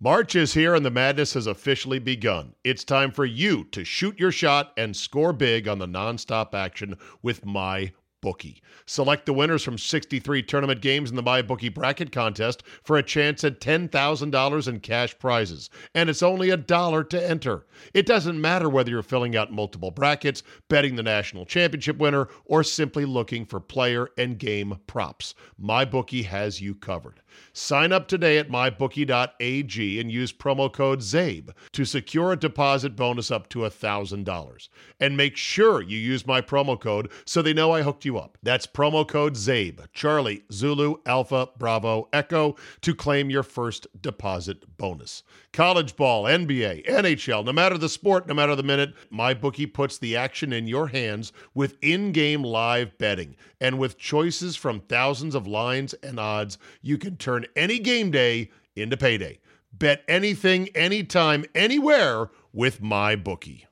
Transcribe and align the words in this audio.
March 0.00 0.36
is 0.36 0.54
here 0.54 0.76
and 0.76 0.86
the 0.86 0.92
madness 0.92 1.34
has 1.34 1.48
officially 1.48 1.98
begun. 1.98 2.54
It's 2.62 2.84
time 2.84 3.10
for 3.10 3.24
you 3.24 3.64
to 3.72 3.84
shoot 3.84 4.16
your 4.16 4.30
shot 4.30 4.72
and 4.76 4.96
score 4.96 5.32
big 5.32 5.66
on 5.66 5.80
the 5.80 5.88
nonstop 5.88 6.54
action 6.54 6.96
with 7.20 7.44
my 7.44 7.90
bookie. 8.20 8.62
Select 8.86 9.26
the 9.26 9.32
winners 9.32 9.64
from 9.64 9.76
63 9.76 10.44
tournament 10.44 10.80
games 10.82 11.10
in 11.10 11.16
the 11.16 11.22
MyBookie 11.22 11.74
bracket 11.74 12.12
contest 12.12 12.62
for 12.84 12.96
a 12.96 13.02
chance 13.02 13.42
at 13.42 13.60
$10,000 13.60 14.68
in 14.68 14.80
cash 14.80 15.18
prizes. 15.18 15.68
And 15.96 16.08
it's 16.08 16.22
only 16.22 16.50
a 16.50 16.56
dollar 16.56 17.02
to 17.02 17.28
enter. 17.28 17.66
It 17.92 18.06
doesn't 18.06 18.40
matter 18.40 18.68
whether 18.68 18.90
you're 18.90 19.02
filling 19.02 19.34
out 19.36 19.52
multiple 19.52 19.90
brackets, 19.90 20.44
betting 20.68 20.94
the 20.94 21.02
national 21.02 21.44
championship 21.44 21.98
winner, 21.98 22.28
or 22.44 22.62
simply 22.62 23.04
looking 23.04 23.44
for 23.44 23.58
player 23.58 24.10
and 24.16 24.38
game 24.38 24.78
props. 24.86 25.34
MyBookie 25.60 26.24
has 26.24 26.60
you 26.60 26.76
covered. 26.76 27.20
Sign 27.52 27.92
up 27.92 28.08
today 28.08 28.38
at 28.38 28.48
mybookie.ag 28.48 30.00
and 30.00 30.10
use 30.10 30.32
promo 30.32 30.72
code 30.72 31.00
ZABE 31.00 31.50
to 31.72 31.84
secure 31.84 32.32
a 32.32 32.36
deposit 32.36 32.96
bonus 32.96 33.30
up 33.30 33.48
to 33.50 33.60
$1,000. 33.60 34.68
And 35.00 35.16
make 35.16 35.36
sure 35.36 35.82
you 35.82 35.98
use 35.98 36.26
my 36.26 36.40
promo 36.40 36.78
code 36.80 37.10
so 37.24 37.42
they 37.42 37.52
know 37.52 37.72
I 37.72 37.82
hooked 37.82 38.04
you 38.04 38.18
up. 38.18 38.38
That's 38.42 38.66
promo 38.66 39.06
code 39.06 39.34
ZABE, 39.34 39.86
Charlie, 39.92 40.42
Zulu, 40.52 40.96
Alpha, 41.06 41.48
Bravo, 41.58 42.08
Echo 42.12 42.56
to 42.80 42.94
claim 42.94 43.30
your 43.30 43.42
first 43.42 43.86
deposit 44.00 44.76
bonus. 44.76 45.22
College 45.52 45.96
ball, 45.96 46.24
NBA, 46.24 46.86
NHL, 46.86 47.44
no 47.44 47.52
matter 47.52 47.78
the 47.78 47.88
sport, 47.88 48.26
no 48.26 48.34
matter 48.34 48.54
the 48.54 48.62
minute, 48.62 48.94
MyBookie 49.12 49.72
puts 49.72 49.98
the 49.98 50.16
action 50.16 50.52
in 50.52 50.66
your 50.66 50.88
hands 50.88 51.32
with 51.54 51.76
in 51.82 52.12
game 52.12 52.42
live 52.42 52.96
betting. 52.98 53.36
And 53.60 53.78
with 53.78 53.98
choices 53.98 54.56
from 54.56 54.80
thousands 54.80 55.34
of 55.34 55.46
lines 55.46 55.94
and 55.94 56.20
odds, 56.20 56.58
you 56.82 56.98
can 56.98 57.16
turn 57.16 57.27
any 57.56 57.78
game 57.78 58.10
day 58.10 58.50
into 58.74 58.96
payday. 58.96 59.38
Bet 59.72 60.02
anything, 60.08 60.68
anytime, 60.74 61.44
anywhere 61.54 62.30
with 62.52 62.80
my 62.82 63.14
bookie. 63.16 63.66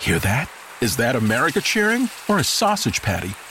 Hear 0.00 0.18
that? 0.20 0.50
Is 0.80 0.96
that 0.96 1.16
America 1.16 1.60
cheering 1.60 2.08
or 2.28 2.38
a 2.38 2.44
sausage 2.44 3.02
patty 3.02 3.34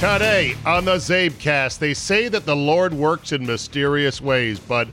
Today 0.00 0.54
on 0.66 0.84
the 0.84 0.96
Zabecast, 0.96 1.78
they 1.78 1.94
say 1.94 2.28
that 2.28 2.44
the 2.44 2.56
Lord 2.56 2.92
works 2.92 3.32
in 3.32 3.46
mysterious 3.46 4.20
ways, 4.20 4.58
but 4.58 4.88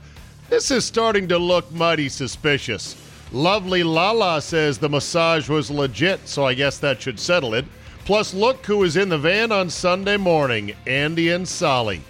this 0.48 0.70
is 0.70 0.84
starting 0.84 1.26
to 1.28 1.38
look 1.38 1.70
mighty 1.72 2.08
suspicious. 2.08 2.96
Lovely 3.32 3.82
Lala 3.82 4.40
says 4.40 4.78
the 4.78 4.88
massage 4.88 5.48
was 5.48 5.70
legit, 5.70 6.28
so 6.28 6.46
I 6.46 6.54
guess 6.54 6.78
that 6.78 7.02
should 7.02 7.18
settle 7.18 7.54
it. 7.54 7.64
Plus, 8.04 8.34
look 8.34 8.64
who 8.66 8.82
is 8.84 8.96
in 8.96 9.08
the 9.08 9.18
van 9.18 9.50
on 9.52 9.70
Sunday 9.70 10.16
morning 10.16 10.74
Andy 10.86 11.30
and 11.30 11.48
Solly. 11.48 12.02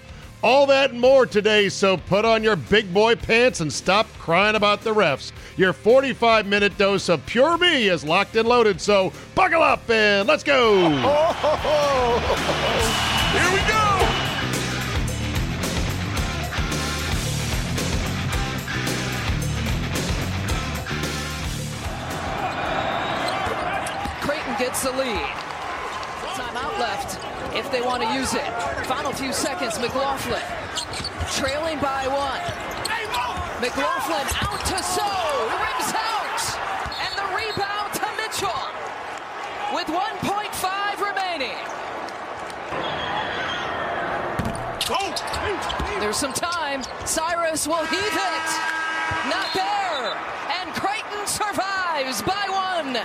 All 0.44 0.66
that 0.66 0.90
and 0.90 1.00
more 1.00 1.24
today, 1.24 1.68
so 1.68 1.96
put 1.96 2.24
on 2.24 2.42
your 2.42 2.56
big 2.56 2.92
boy 2.92 3.14
pants 3.14 3.60
and 3.60 3.72
stop 3.72 4.08
crying 4.18 4.56
about 4.56 4.80
the 4.80 4.92
refs. 4.92 5.30
Your 5.56 5.72
45 5.72 6.46
minute 6.46 6.76
dose 6.76 7.08
of 7.08 7.24
Pure 7.26 7.58
Me 7.58 7.88
is 7.88 8.02
locked 8.02 8.34
and 8.34 8.48
loaded, 8.48 8.80
so 8.80 9.12
buckle 9.36 9.62
up 9.62 9.88
and 9.88 10.26
let's 10.26 10.42
go. 10.42 10.88
Here 13.30 13.52
we 13.52 13.60
go! 13.68 13.78
Creighton 24.22 24.56
gets 24.58 24.82
the 24.82 24.90
lead. 24.90 25.51
If 27.54 27.70
they 27.70 27.82
want 27.82 28.02
to 28.02 28.12
use 28.14 28.34
it. 28.34 28.46
Final 28.86 29.12
few 29.12 29.32
seconds, 29.32 29.78
McLaughlin 29.78 30.42
trailing 31.32 31.78
by 31.80 32.06
one. 32.08 32.42
McLaughlin 33.62 34.26
out 34.42 34.60
to 34.66 34.82
Sow, 34.82 35.48
rims 35.48 35.94
out, 35.94 36.42
and 37.00 37.12
the 37.16 37.26
rebound 37.32 37.94
to 37.94 38.06
Mitchell 38.18 38.62
with 39.72 39.86
1.5 39.86 41.00
remaining. 41.00 41.56
There's 46.00 46.16
some 46.16 46.32
time. 46.32 46.82
Cyrus 47.06 47.66
will 47.66 47.86
heave 47.86 48.00
it. 48.00 48.48
Not 49.30 49.46
there. 49.54 50.16
And 50.60 50.72
Creighton 50.74 51.26
survives 51.26 52.20
by 52.22 52.46
one. 52.50 52.96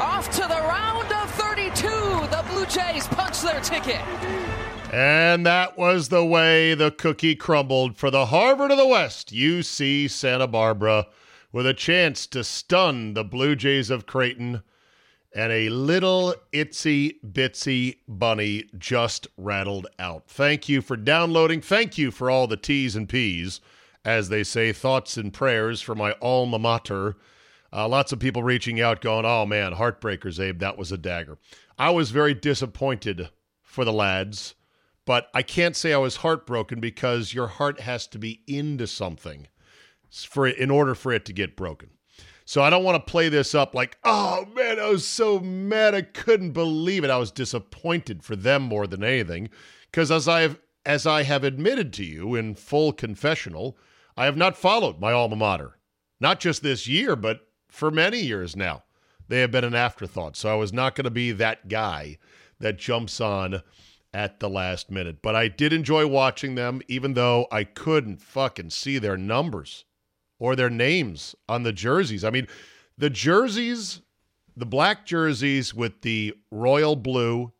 Off 0.00 0.28
to 0.32 0.42
the 0.42 0.60
round 0.60 1.12
of 1.12 1.30
32. 1.30 1.99
The 2.30 2.44
Blue 2.48 2.66
Jays 2.66 3.08
punch 3.08 3.40
their 3.42 3.60
ticket. 3.60 4.00
And 4.92 5.46
that 5.46 5.76
was 5.76 6.08
the 6.08 6.24
way 6.24 6.74
the 6.74 6.90
cookie 6.90 7.36
crumbled 7.36 7.96
for 7.96 8.10
the 8.10 8.26
Harvard 8.26 8.70
of 8.70 8.76
the 8.76 8.86
West, 8.86 9.32
UC 9.32 10.10
Santa 10.10 10.46
Barbara, 10.46 11.06
with 11.52 11.66
a 11.66 11.74
chance 11.74 12.26
to 12.28 12.42
stun 12.42 13.14
the 13.14 13.24
Blue 13.24 13.54
Jays 13.54 13.90
of 13.90 14.06
Creighton. 14.06 14.62
And 15.32 15.52
a 15.52 15.68
little 15.68 16.34
itsy 16.52 17.16
bitsy 17.24 17.98
bunny 18.08 18.64
just 18.76 19.28
rattled 19.36 19.86
out. 19.98 20.24
Thank 20.26 20.68
you 20.68 20.82
for 20.82 20.96
downloading. 20.96 21.60
Thank 21.60 21.98
you 21.98 22.10
for 22.10 22.30
all 22.30 22.48
the 22.48 22.56
T's 22.56 22.96
and 22.96 23.08
P's, 23.08 23.60
as 24.04 24.28
they 24.28 24.42
say, 24.42 24.72
thoughts 24.72 25.16
and 25.16 25.32
prayers 25.32 25.80
for 25.80 25.94
my 25.94 26.16
alma 26.20 26.58
mater. 26.58 27.16
Uh, 27.72 27.86
lots 27.86 28.10
of 28.10 28.18
people 28.18 28.42
reaching 28.42 28.80
out, 28.80 29.00
going, 29.00 29.24
"Oh 29.24 29.46
man, 29.46 29.74
heartbreakers, 29.74 30.40
Abe, 30.40 30.58
that 30.58 30.76
was 30.76 30.90
a 30.90 30.98
dagger." 30.98 31.38
I 31.80 31.88
was 31.88 32.10
very 32.10 32.34
disappointed 32.34 33.30
for 33.62 33.86
the 33.86 33.92
lads, 33.92 34.54
but 35.06 35.30
I 35.32 35.40
can't 35.40 35.74
say 35.74 35.94
I 35.94 35.96
was 35.96 36.16
heartbroken 36.16 36.78
because 36.78 37.32
your 37.32 37.46
heart 37.46 37.80
has 37.80 38.06
to 38.08 38.18
be 38.18 38.42
into 38.46 38.86
something 38.86 39.48
for 40.10 40.46
it, 40.46 40.58
in 40.58 40.70
order 40.70 40.94
for 40.94 41.10
it 41.10 41.24
to 41.24 41.32
get 41.32 41.56
broken. 41.56 41.88
So 42.44 42.62
I 42.62 42.68
don't 42.68 42.84
want 42.84 42.96
to 42.96 43.10
play 43.10 43.30
this 43.30 43.54
up 43.54 43.74
like, 43.74 43.96
"Oh 44.04 44.44
man, 44.54 44.78
I 44.78 44.88
was 44.88 45.06
so 45.06 45.40
mad, 45.40 45.94
I 45.94 46.02
couldn't 46.02 46.52
believe 46.52 47.02
it." 47.02 47.08
I 47.08 47.16
was 47.16 47.30
disappointed 47.30 48.22
for 48.22 48.36
them 48.36 48.60
more 48.60 48.86
than 48.86 49.02
anything, 49.02 49.48
because 49.90 50.10
as 50.10 50.28
I 50.28 50.42
have 50.42 50.60
as 50.84 51.06
I 51.06 51.22
have 51.22 51.44
admitted 51.44 51.94
to 51.94 52.04
you 52.04 52.34
in 52.34 52.56
full 52.56 52.92
confessional, 52.92 53.78
I 54.18 54.26
have 54.26 54.36
not 54.36 54.54
followed 54.54 55.00
my 55.00 55.12
alma 55.12 55.36
mater, 55.36 55.78
not 56.20 56.40
just 56.40 56.62
this 56.62 56.86
year, 56.86 57.16
but 57.16 57.48
for 57.68 57.90
many 57.90 58.20
years 58.20 58.54
now. 58.54 58.84
They 59.30 59.40
have 59.42 59.52
been 59.52 59.64
an 59.64 59.76
afterthought. 59.76 60.36
So 60.36 60.52
I 60.52 60.56
was 60.56 60.72
not 60.72 60.96
going 60.96 61.04
to 61.04 61.10
be 61.10 61.30
that 61.30 61.68
guy 61.68 62.18
that 62.58 62.78
jumps 62.78 63.20
on 63.20 63.62
at 64.12 64.40
the 64.40 64.50
last 64.50 64.90
minute. 64.90 65.22
But 65.22 65.36
I 65.36 65.46
did 65.46 65.72
enjoy 65.72 66.08
watching 66.08 66.56
them, 66.56 66.82
even 66.88 67.14
though 67.14 67.46
I 67.52 67.62
couldn't 67.62 68.20
fucking 68.20 68.70
see 68.70 68.98
their 68.98 69.16
numbers 69.16 69.84
or 70.40 70.56
their 70.56 70.68
names 70.68 71.36
on 71.48 71.62
the 71.62 71.72
jerseys. 71.72 72.24
I 72.24 72.30
mean, 72.30 72.48
the 72.98 73.08
jerseys, 73.08 74.00
the 74.56 74.66
black 74.66 75.06
jerseys 75.06 75.72
with 75.72 76.02
the 76.02 76.34
royal 76.50 76.96
blue 76.96 77.52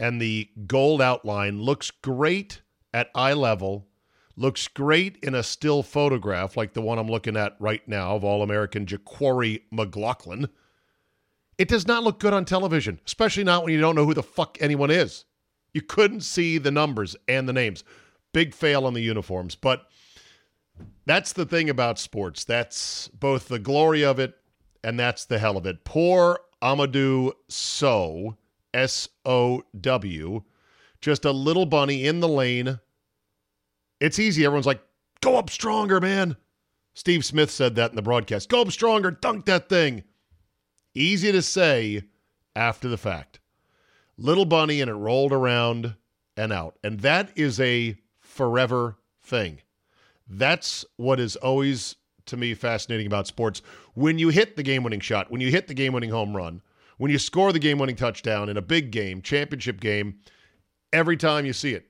and 0.00 0.18
the 0.18 0.48
gold 0.66 1.02
outline 1.02 1.60
looks 1.60 1.90
great 1.90 2.62
at 2.94 3.10
eye 3.14 3.34
level 3.34 3.86
looks 4.34 4.66
great 4.66 5.18
in 5.22 5.34
a 5.34 5.42
still 5.42 5.82
photograph 5.82 6.56
like 6.56 6.72
the 6.72 6.80
one 6.80 6.98
I'm 6.98 7.10
looking 7.10 7.36
at 7.36 7.54
right 7.60 7.86
now 7.86 8.16
of 8.16 8.24
All 8.24 8.42
American 8.42 8.86
JaQuori 8.86 9.64
McLaughlin. 9.70 10.48
It 11.58 11.68
does 11.68 11.86
not 11.86 12.02
look 12.02 12.18
good 12.18 12.32
on 12.32 12.44
television, 12.44 13.00
especially 13.06 13.44
not 13.44 13.64
when 13.64 13.72
you 13.72 13.80
don't 13.80 13.94
know 13.94 14.06
who 14.06 14.14
the 14.14 14.22
fuck 14.22 14.58
anyone 14.60 14.90
is. 14.90 15.24
You 15.74 15.82
couldn't 15.82 16.22
see 16.22 16.58
the 16.58 16.70
numbers 16.70 17.16
and 17.28 17.48
the 17.48 17.52
names. 17.52 17.84
Big 18.32 18.54
fail 18.54 18.86
on 18.86 18.94
the 18.94 19.02
uniforms, 19.02 19.54
but 19.54 19.86
that's 21.06 21.32
the 21.32 21.46
thing 21.46 21.68
about 21.68 21.98
sports. 21.98 22.44
That's 22.44 23.08
both 23.08 23.48
the 23.48 23.58
glory 23.58 24.04
of 24.04 24.18
it 24.18 24.34
and 24.82 24.98
that's 24.98 25.24
the 25.24 25.38
hell 25.38 25.56
of 25.56 25.66
it. 25.66 25.84
Poor 25.84 26.40
Amadou 26.62 27.32
Sow, 27.48 28.36
S 28.72 29.08
O 29.24 29.62
W, 29.80 30.42
just 31.00 31.24
a 31.24 31.32
little 31.32 31.66
bunny 31.66 32.06
in 32.06 32.20
the 32.20 32.28
lane. 32.28 32.80
It's 34.00 34.18
easy. 34.18 34.44
Everyone's 34.44 34.66
like, 34.66 34.82
go 35.20 35.36
up 35.36 35.50
stronger, 35.50 36.00
man. 36.00 36.36
Steve 36.94 37.24
Smith 37.24 37.50
said 37.50 37.74
that 37.76 37.90
in 37.90 37.96
the 37.96 38.02
broadcast. 38.02 38.48
Go 38.48 38.62
up 38.62 38.72
stronger, 38.72 39.10
dunk 39.10 39.46
that 39.46 39.68
thing. 39.68 40.02
Easy 40.94 41.32
to 41.32 41.42
say 41.42 42.02
after 42.54 42.88
the 42.88 42.98
fact. 42.98 43.40
Little 44.16 44.44
bunny, 44.44 44.80
and 44.80 44.90
it 44.90 44.94
rolled 44.94 45.32
around 45.32 45.94
and 46.36 46.52
out. 46.52 46.78
And 46.84 47.00
that 47.00 47.30
is 47.34 47.58
a 47.60 47.98
forever 48.18 48.98
thing. 49.22 49.60
That's 50.28 50.84
what 50.96 51.18
is 51.18 51.36
always, 51.36 51.96
to 52.26 52.36
me, 52.36 52.54
fascinating 52.54 53.06
about 53.06 53.26
sports. 53.26 53.62
When 53.94 54.18
you 54.18 54.28
hit 54.28 54.56
the 54.56 54.62
game 54.62 54.82
winning 54.82 55.00
shot, 55.00 55.30
when 55.30 55.40
you 55.40 55.50
hit 55.50 55.66
the 55.66 55.74
game 55.74 55.92
winning 55.92 56.10
home 56.10 56.36
run, 56.36 56.62
when 56.98 57.10
you 57.10 57.18
score 57.18 57.52
the 57.52 57.58
game 57.58 57.78
winning 57.78 57.96
touchdown 57.96 58.48
in 58.48 58.56
a 58.56 58.62
big 58.62 58.90
game, 58.90 59.22
championship 59.22 59.80
game, 59.80 60.18
every 60.92 61.16
time 61.16 61.44
you 61.44 61.52
see 61.52 61.72
it, 61.72 61.86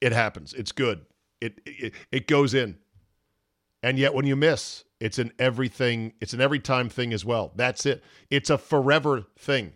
it 0.00 0.12
happens. 0.12 0.52
It's 0.54 0.72
good. 0.72 1.04
It, 1.40 1.60
it, 1.66 1.92
it 2.10 2.26
goes 2.26 2.54
in. 2.54 2.78
And 3.82 3.98
yet 3.98 4.14
when 4.14 4.26
you 4.26 4.36
miss, 4.36 4.84
it's 5.00 5.18
an 5.18 5.32
everything, 5.38 6.12
it's 6.20 6.32
an 6.32 6.40
every 6.40 6.60
time 6.60 6.88
thing 6.88 7.12
as 7.12 7.24
well. 7.24 7.52
That's 7.56 7.86
it. 7.86 8.02
It's 8.30 8.50
a 8.50 8.58
forever 8.58 9.24
thing. 9.38 9.74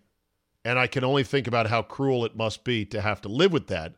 And 0.65 0.79
I 0.79 0.87
can 0.87 1.05
only 1.05 1.25
think 1.25 1.47
about 1.47 1.69
how 1.69 1.83
cruel 1.83 2.25
it 2.25 2.37
must 2.37 2.65
be 2.65 2.85
to 2.87 3.01
have 3.01 3.21
to 3.23 3.29
live 3.29 3.53
with 3.53 3.67
that 3.69 3.95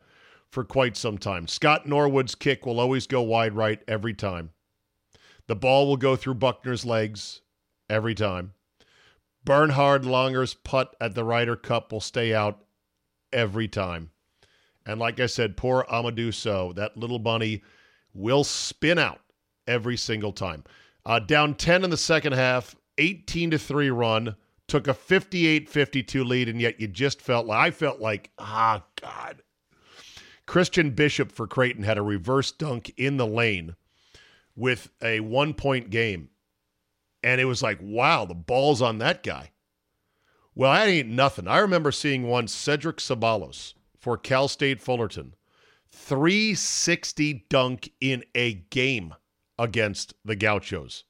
for 0.49 0.63
quite 0.63 0.95
some 0.95 1.17
time. 1.17 1.47
Scott 1.47 1.87
Norwood's 1.87 2.35
kick 2.35 2.65
will 2.65 2.79
always 2.79 3.07
go 3.07 3.21
wide 3.21 3.53
right 3.53 3.81
every 3.87 4.13
time. 4.13 4.51
The 5.47 5.55
ball 5.55 5.87
will 5.87 5.97
go 5.97 6.15
through 6.15 6.35
Buckner's 6.35 6.85
legs 6.85 7.41
every 7.89 8.15
time. 8.15 8.53
Bernhard 9.43 10.03
Langer's 10.03 10.53
putt 10.53 10.95
at 11.01 11.15
the 11.15 11.25
Ryder 11.25 11.57
Cup 11.57 11.91
will 11.91 11.99
stay 11.99 12.33
out 12.33 12.63
every 13.33 13.67
time. 13.67 14.11
And 14.85 14.99
like 14.99 15.19
I 15.19 15.25
said, 15.25 15.57
poor 15.57 15.85
Amadou 15.89 16.33
Sow, 16.33 16.71
that 16.73 16.95
little 16.97 17.19
bunny 17.19 17.61
will 18.13 18.43
spin 18.43 18.99
out 18.99 19.19
every 19.67 19.97
single 19.97 20.31
time. 20.31 20.63
Uh, 21.05 21.19
down 21.19 21.55
10 21.55 21.83
in 21.83 21.89
the 21.89 21.97
second 21.97 22.33
half, 22.33 22.75
18 22.97 23.51
to 23.51 23.57
3 23.57 23.89
run, 23.89 24.35
took 24.67 24.87
a 24.87 24.93
58 24.93 25.69
52 25.69 26.23
lead, 26.23 26.49
and 26.49 26.61
yet 26.61 26.79
you 26.79 26.87
just 26.87 27.21
felt 27.21 27.45
like 27.45 27.67
I 27.67 27.71
felt 27.71 27.99
like, 27.99 28.31
ah, 28.39 28.83
God. 29.01 29.43
Christian 30.45 30.91
Bishop 30.91 31.31
for 31.31 31.47
Creighton 31.47 31.83
had 31.83 31.97
a 31.97 32.01
reverse 32.01 32.51
dunk 32.51 32.93
in 32.97 33.17
the 33.17 33.27
lane 33.27 33.75
with 34.55 34.89
a 35.01 35.19
one 35.21 35.53
point 35.53 35.89
game. 35.89 36.29
And 37.21 37.39
it 37.39 37.45
was 37.45 37.61
like, 37.63 37.79
wow, 37.81 38.25
the 38.25 38.33
ball's 38.33 38.81
on 38.81 38.97
that 38.97 39.23
guy. 39.23 39.51
Well, 40.55 40.73
that 40.73 40.87
ain't 40.87 41.09
nothing. 41.09 41.47
I 41.47 41.59
remember 41.59 41.91
seeing 41.91 42.23
one 42.23 42.47
Cedric 42.47 42.97
Ceballos 42.97 43.73
for 43.97 44.17
Cal 44.17 44.47
State 44.47 44.81
Fullerton. 44.81 45.35
360 45.91 47.45
dunk 47.49 47.91
in 48.01 48.23
a 48.35 48.53
game 48.53 49.13
against 49.57 50.13
the 50.25 50.35
Gauchos 50.35 51.03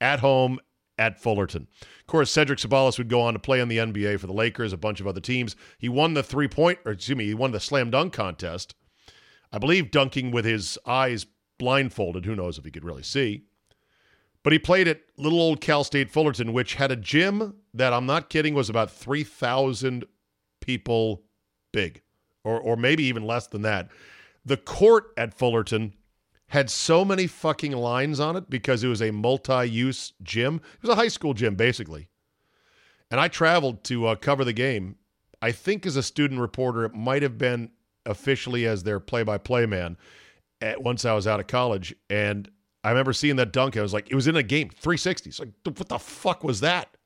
at 0.00 0.20
home 0.20 0.58
at 0.98 1.20
Fullerton. 1.20 1.66
Of 2.00 2.06
course, 2.06 2.30
Cedric 2.30 2.58
Ceballos 2.58 2.98
would 2.98 3.08
go 3.08 3.20
on 3.20 3.32
to 3.32 3.38
play 3.38 3.60
in 3.60 3.68
the 3.68 3.78
NBA 3.78 4.20
for 4.20 4.26
the 4.26 4.32
Lakers, 4.32 4.72
a 4.72 4.76
bunch 4.76 5.00
of 5.00 5.06
other 5.06 5.20
teams. 5.20 5.56
He 5.78 5.88
won 5.88 6.14
the 6.14 6.22
three 6.22 6.48
point, 6.48 6.78
or 6.84 6.92
excuse 6.92 7.16
me, 7.16 7.26
he 7.26 7.34
won 7.34 7.52
the 7.52 7.60
slam 7.60 7.90
dunk 7.90 8.12
contest. 8.12 8.74
I 9.52 9.58
believe 9.58 9.90
dunking 9.90 10.30
with 10.30 10.44
his 10.44 10.78
eyes 10.86 11.26
blindfolded. 11.58 12.24
Who 12.24 12.36
knows 12.36 12.58
if 12.58 12.64
he 12.64 12.70
could 12.70 12.84
really 12.84 13.02
see? 13.02 13.44
But 14.42 14.52
he 14.52 14.58
played 14.58 14.88
at 14.88 15.02
little 15.16 15.40
old 15.40 15.60
Cal 15.60 15.84
State 15.84 16.10
Fullerton, 16.10 16.52
which 16.52 16.74
had 16.74 16.90
a 16.90 16.96
gym 16.96 17.54
that 17.74 17.92
I'm 17.92 18.06
not 18.06 18.28
kidding 18.28 18.54
was 18.54 18.68
about 18.68 18.90
3,000 18.90 20.04
people 20.60 21.22
big, 21.72 22.02
or, 22.42 22.58
or 22.58 22.76
maybe 22.76 23.04
even 23.04 23.24
less 23.24 23.46
than 23.46 23.62
that. 23.62 23.88
The 24.44 24.56
court 24.56 25.12
at 25.16 25.34
Fullerton 25.34 25.94
had 26.52 26.68
so 26.68 27.02
many 27.02 27.26
fucking 27.26 27.72
lines 27.72 28.20
on 28.20 28.36
it 28.36 28.50
because 28.50 28.84
it 28.84 28.88
was 28.88 29.00
a 29.00 29.10
multi-use 29.10 30.12
gym. 30.22 30.56
It 30.56 30.82
was 30.82 30.90
a 30.90 31.00
high 31.00 31.08
school 31.08 31.32
gym 31.32 31.54
basically. 31.54 32.10
And 33.10 33.18
I 33.18 33.28
traveled 33.28 33.82
to 33.84 34.08
uh, 34.08 34.16
cover 34.16 34.44
the 34.44 34.52
game. 34.52 34.96
I 35.40 35.50
think 35.52 35.86
as 35.86 35.96
a 35.96 36.02
student 36.02 36.40
reporter, 36.40 36.84
it 36.84 36.94
might 36.94 37.22
have 37.22 37.38
been 37.38 37.70
officially 38.04 38.66
as 38.66 38.82
their 38.82 39.00
play-by-play 39.00 39.64
man 39.64 39.96
at, 40.60 40.82
once 40.82 41.06
I 41.06 41.14
was 41.14 41.26
out 41.26 41.40
of 41.40 41.46
college. 41.46 41.94
And 42.10 42.50
I 42.84 42.90
remember 42.90 43.14
seeing 43.14 43.36
that 43.36 43.52
dunk. 43.54 43.78
I 43.78 43.82
was 43.82 43.94
like, 43.94 44.10
it 44.10 44.14
was 44.14 44.28
in 44.28 44.36
a 44.36 44.42
game, 44.42 44.68
360. 44.68 45.42
Like, 45.42 45.54
what 45.64 45.88
the 45.88 45.98
fuck 45.98 46.44
was 46.44 46.60
that? 46.60 46.98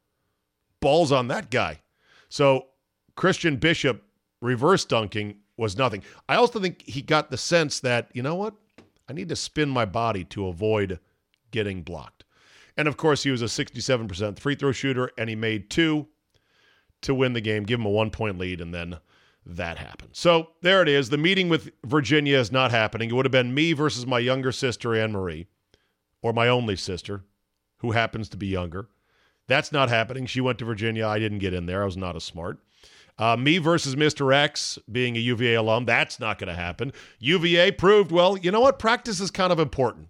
Balls 0.80 1.12
on 1.12 1.28
that 1.28 1.52
guy. 1.52 1.82
So 2.28 2.66
Christian 3.14 3.58
Bishop 3.58 4.02
reverse 4.42 4.84
dunking 4.84 5.36
was 5.56 5.76
nothing. 5.76 6.02
I 6.28 6.34
also 6.34 6.58
think 6.58 6.82
he 6.82 7.00
got 7.00 7.30
the 7.30 7.38
sense 7.38 7.78
that, 7.80 8.10
you 8.12 8.24
know 8.24 8.34
what? 8.34 8.54
I 9.08 9.12
need 9.12 9.28
to 9.28 9.36
spin 9.36 9.68
my 9.68 9.84
body 9.84 10.24
to 10.24 10.48
avoid 10.48 10.98
getting 11.50 11.82
blocked. 11.82 12.24
And 12.76 12.88
of 12.88 12.96
course, 12.96 13.22
he 13.22 13.30
was 13.30 13.42
a 13.42 13.46
67% 13.46 14.38
free 14.38 14.54
throw 14.54 14.72
shooter, 14.72 15.10
and 15.16 15.30
he 15.30 15.36
made 15.36 15.70
two 15.70 16.08
to 17.02 17.14
win 17.14 17.32
the 17.32 17.40
game, 17.40 17.64
give 17.64 17.80
him 17.80 17.86
a 17.86 17.90
one 17.90 18.10
point 18.10 18.38
lead, 18.38 18.60
and 18.60 18.74
then 18.74 18.98
that 19.46 19.78
happened. 19.78 20.10
So 20.12 20.48
there 20.62 20.82
it 20.82 20.88
is. 20.88 21.08
The 21.08 21.18
meeting 21.18 21.48
with 21.48 21.70
Virginia 21.84 22.38
is 22.38 22.50
not 22.50 22.72
happening. 22.72 23.10
It 23.10 23.12
would 23.12 23.24
have 23.24 23.32
been 23.32 23.54
me 23.54 23.72
versus 23.72 24.06
my 24.06 24.18
younger 24.18 24.52
sister, 24.52 24.94
Anne 24.94 25.12
Marie, 25.12 25.46
or 26.20 26.32
my 26.32 26.48
only 26.48 26.76
sister, 26.76 27.24
who 27.78 27.92
happens 27.92 28.28
to 28.30 28.36
be 28.36 28.48
younger. 28.48 28.88
That's 29.46 29.70
not 29.70 29.88
happening. 29.88 30.26
She 30.26 30.40
went 30.40 30.58
to 30.58 30.64
Virginia. 30.64 31.06
I 31.06 31.20
didn't 31.20 31.38
get 31.38 31.54
in 31.54 31.66
there. 31.66 31.82
I 31.82 31.86
was 31.86 31.96
not 31.96 32.16
as 32.16 32.24
smart. 32.24 32.58
Uh, 33.18 33.36
me 33.36 33.58
versus 33.58 33.94
Mr. 33.94 34.34
X 34.34 34.78
being 34.90 35.16
a 35.16 35.20
UVA 35.20 35.54
alum, 35.54 35.86
that's 35.86 36.20
not 36.20 36.38
going 36.38 36.48
to 36.48 36.54
happen. 36.54 36.92
UVA 37.18 37.72
proved, 37.72 38.12
well, 38.12 38.36
you 38.36 38.50
know 38.50 38.60
what? 38.60 38.78
Practice 38.78 39.20
is 39.20 39.30
kind 39.30 39.52
of 39.52 39.58
important. 39.58 40.08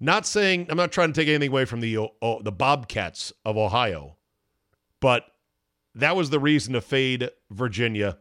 Not 0.00 0.26
saying, 0.26 0.66
I'm 0.70 0.76
not 0.76 0.90
trying 0.90 1.12
to 1.12 1.20
take 1.20 1.28
anything 1.28 1.50
away 1.50 1.66
from 1.66 1.80
the, 1.80 1.98
oh, 1.98 2.42
the 2.42 2.52
Bobcats 2.52 3.32
of 3.44 3.56
Ohio, 3.56 4.16
but 5.00 5.26
that 5.94 6.16
was 6.16 6.30
the 6.30 6.40
reason 6.40 6.72
to 6.72 6.80
fade 6.80 7.30
Virginia 7.50 8.18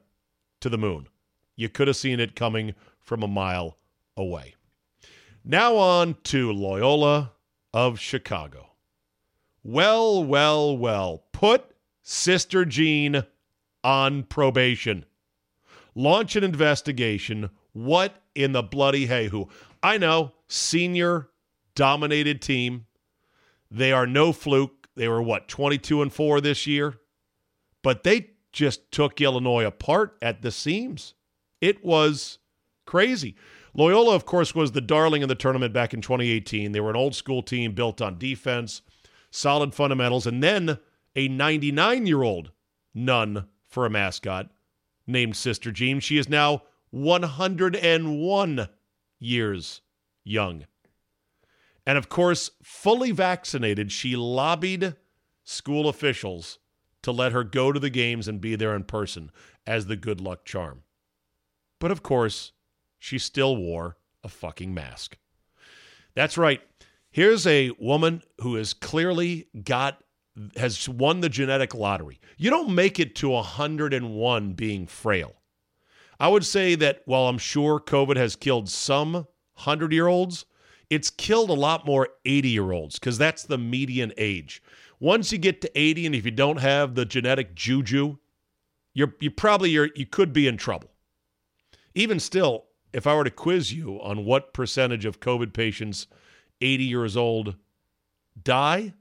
to 0.59 0.69
the 0.69 0.77
moon. 0.77 1.07
You 1.55 1.69
could 1.69 1.87
have 1.87 1.97
seen 1.97 2.19
it 2.19 2.35
coming 2.35 2.75
from 3.01 3.23
a 3.23 3.27
mile 3.27 3.77
away. 4.17 4.55
Now 5.45 5.75
on 5.75 6.15
to 6.25 6.51
Loyola 6.51 7.31
of 7.73 7.99
Chicago. 7.99 8.71
Well, 9.63 10.23
well, 10.23 10.77
well. 10.77 11.23
Put 11.31 11.75
Sister 12.01 12.65
Jean 12.65 13.23
on 13.83 14.23
probation. 14.23 15.05
Launch 15.95 16.35
an 16.35 16.43
investigation. 16.43 17.49
What 17.73 18.15
in 18.35 18.51
the 18.51 18.63
bloody 18.63 19.05
hey 19.05 19.27
who? 19.27 19.49
I 19.81 19.97
know, 19.97 20.33
senior 20.47 21.29
dominated 21.75 22.41
team. 22.41 22.85
They 23.69 23.91
are 23.91 24.07
no 24.07 24.31
fluke. 24.33 24.87
They 24.95 25.07
were 25.07 25.21
what, 25.21 25.47
22 25.47 26.01
and 26.01 26.13
4 26.13 26.41
this 26.41 26.67
year? 26.67 26.99
But 27.81 28.03
they 28.03 28.31
just 28.51 28.91
took 28.91 29.19
Illinois 29.19 29.65
apart 29.65 30.17
at 30.21 30.41
the 30.41 30.51
seams. 30.51 31.15
It 31.59 31.83
was 31.83 32.37
crazy. 32.85 33.35
Loyola, 33.73 34.15
of 34.15 34.25
course, 34.25 34.53
was 34.53 34.71
the 34.71 34.81
darling 34.81 35.23
of 35.23 35.29
the 35.29 35.35
tournament 35.35 35.73
back 35.73 35.93
in 35.93 36.01
2018. 36.01 36.71
They 36.71 36.79
were 36.79 36.91
an 36.91 36.95
old 36.95 37.15
school 37.15 37.41
team 37.41 37.73
built 37.73 38.01
on 38.01 38.19
defense, 38.19 38.83
solid 39.31 39.73
fundamentals, 39.73 40.27
and 40.27 40.43
then 40.43 40.77
a 41.15 41.27
99 41.27 42.05
year 42.05 42.21
old 42.21 42.51
nun 42.93 43.47
for 43.73 43.87
a 43.87 43.89
mascot 43.89 44.49
named 45.07 45.35
Sister 45.35 45.71
Jean. 45.71 45.99
She 45.99 46.19
is 46.19 46.29
now 46.29 46.61
101 46.91 48.69
years 49.19 49.81
young. 50.23 50.65
And 51.85 51.97
of 51.97 52.07
course, 52.07 52.51
fully 52.61 53.11
vaccinated, 53.11 53.91
she 53.91 54.15
lobbied 54.15 54.95
school 55.43 55.89
officials 55.89 56.59
to 57.01 57.11
let 57.11 57.31
her 57.31 57.43
go 57.43 57.71
to 57.71 57.79
the 57.79 57.89
games 57.89 58.27
and 58.27 58.39
be 58.39 58.55
there 58.55 58.75
in 58.75 58.83
person 58.83 59.31
as 59.65 59.87
the 59.87 59.95
good 59.95 60.21
luck 60.21 60.45
charm. 60.45 60.83
But 61.79 61.89
of 61.89 62.03
course, 62.03 62.51
she 62.99 63.17
still 63.17 63.57
wore 63.57 63.97
a 64.23 64.29
fucking 64.29 64.73
mask. 64.73 65.17
That's 66.13 66.37
right. 66.37 66.61
Here's 67.09 67.47
a 67.47 67.71
woman 67.79 68.21
who 68.39 68.55
has 68.55 68.73
clearly 68.73 69.47
got 69.63 70.02
has 70.55 70.89
won 70.89 71.21
the 71.21 71.29
genetic 71.29 71.73
lottery. 71.75 72.19
You 72.37 72.49
don't 72.49 72.73
make 72.73 72.99
it 72.99 73.15
to 73.17 73.29
101 73.29 74.53
being 74.53 74.87
frail. 74.87 75.35
I 76.19 76.27
would 76.27 76.45
say 76.45 76.75
that 76.75 77.01
while 77.05 77.27
I'm 77.27 77.37
sure 77.37 77.79
COVID 77.79 78.15
has 78.17 78.35
killed 78.35 78.69
some 78.69 79.13
100 79.13 79.91
year 79.91 80.07
olds, 80.07 80.45
it's 80.89 81.09
killed 81.09 81.49
a 81.49 81.53
lot 81.53 81.85
more 81.85 82.09
80 82.25 82.49
year 82.49 82.71
olds 82.71 82.99
because 82.99 83.17
that's 83.17 83.43
the 83.43 83.57
median 83.57 84.13
age. 84.17 84.61
Once 84.99 85.31
you 85.31 85.37
get 85.37 85.59
to 85.61 85.79
80, 85.79 86.05
and 86.05 86.15
if 86.15 86.23
you 86.25 86.31
don't 86.31 86.59
have 86.59 86.95
the 86.95 87.05
genetic 87.05 87.55
juju, 87.55 88.17
you're 88.93 89.13
you 89.19 89.31
probably 89.31 89.71
you're, 89.71 89.89
you 89.95 90.05
could 90.05 90.31
be 90.33 90.47
in 90.47 90.55
trouble. 90.55 90.91
Even 91.95 92.19
still, 92.19 92.65
if 92.93 93.05
I 93.07 93.15
were 93.15 93.23
to 93.23 93.31
quiz 93.31 93.73
you 93.73 93.99
on 94.01 94.25
what 94.25 94.53
percentage 94.53 95.05
of 95.05 95.19
COVID 95.19 95.53
patients 95.53 96.07
80 96.61 96.83
years 96.83 97.17
old 97.17 97.55
die, 98.41 98.93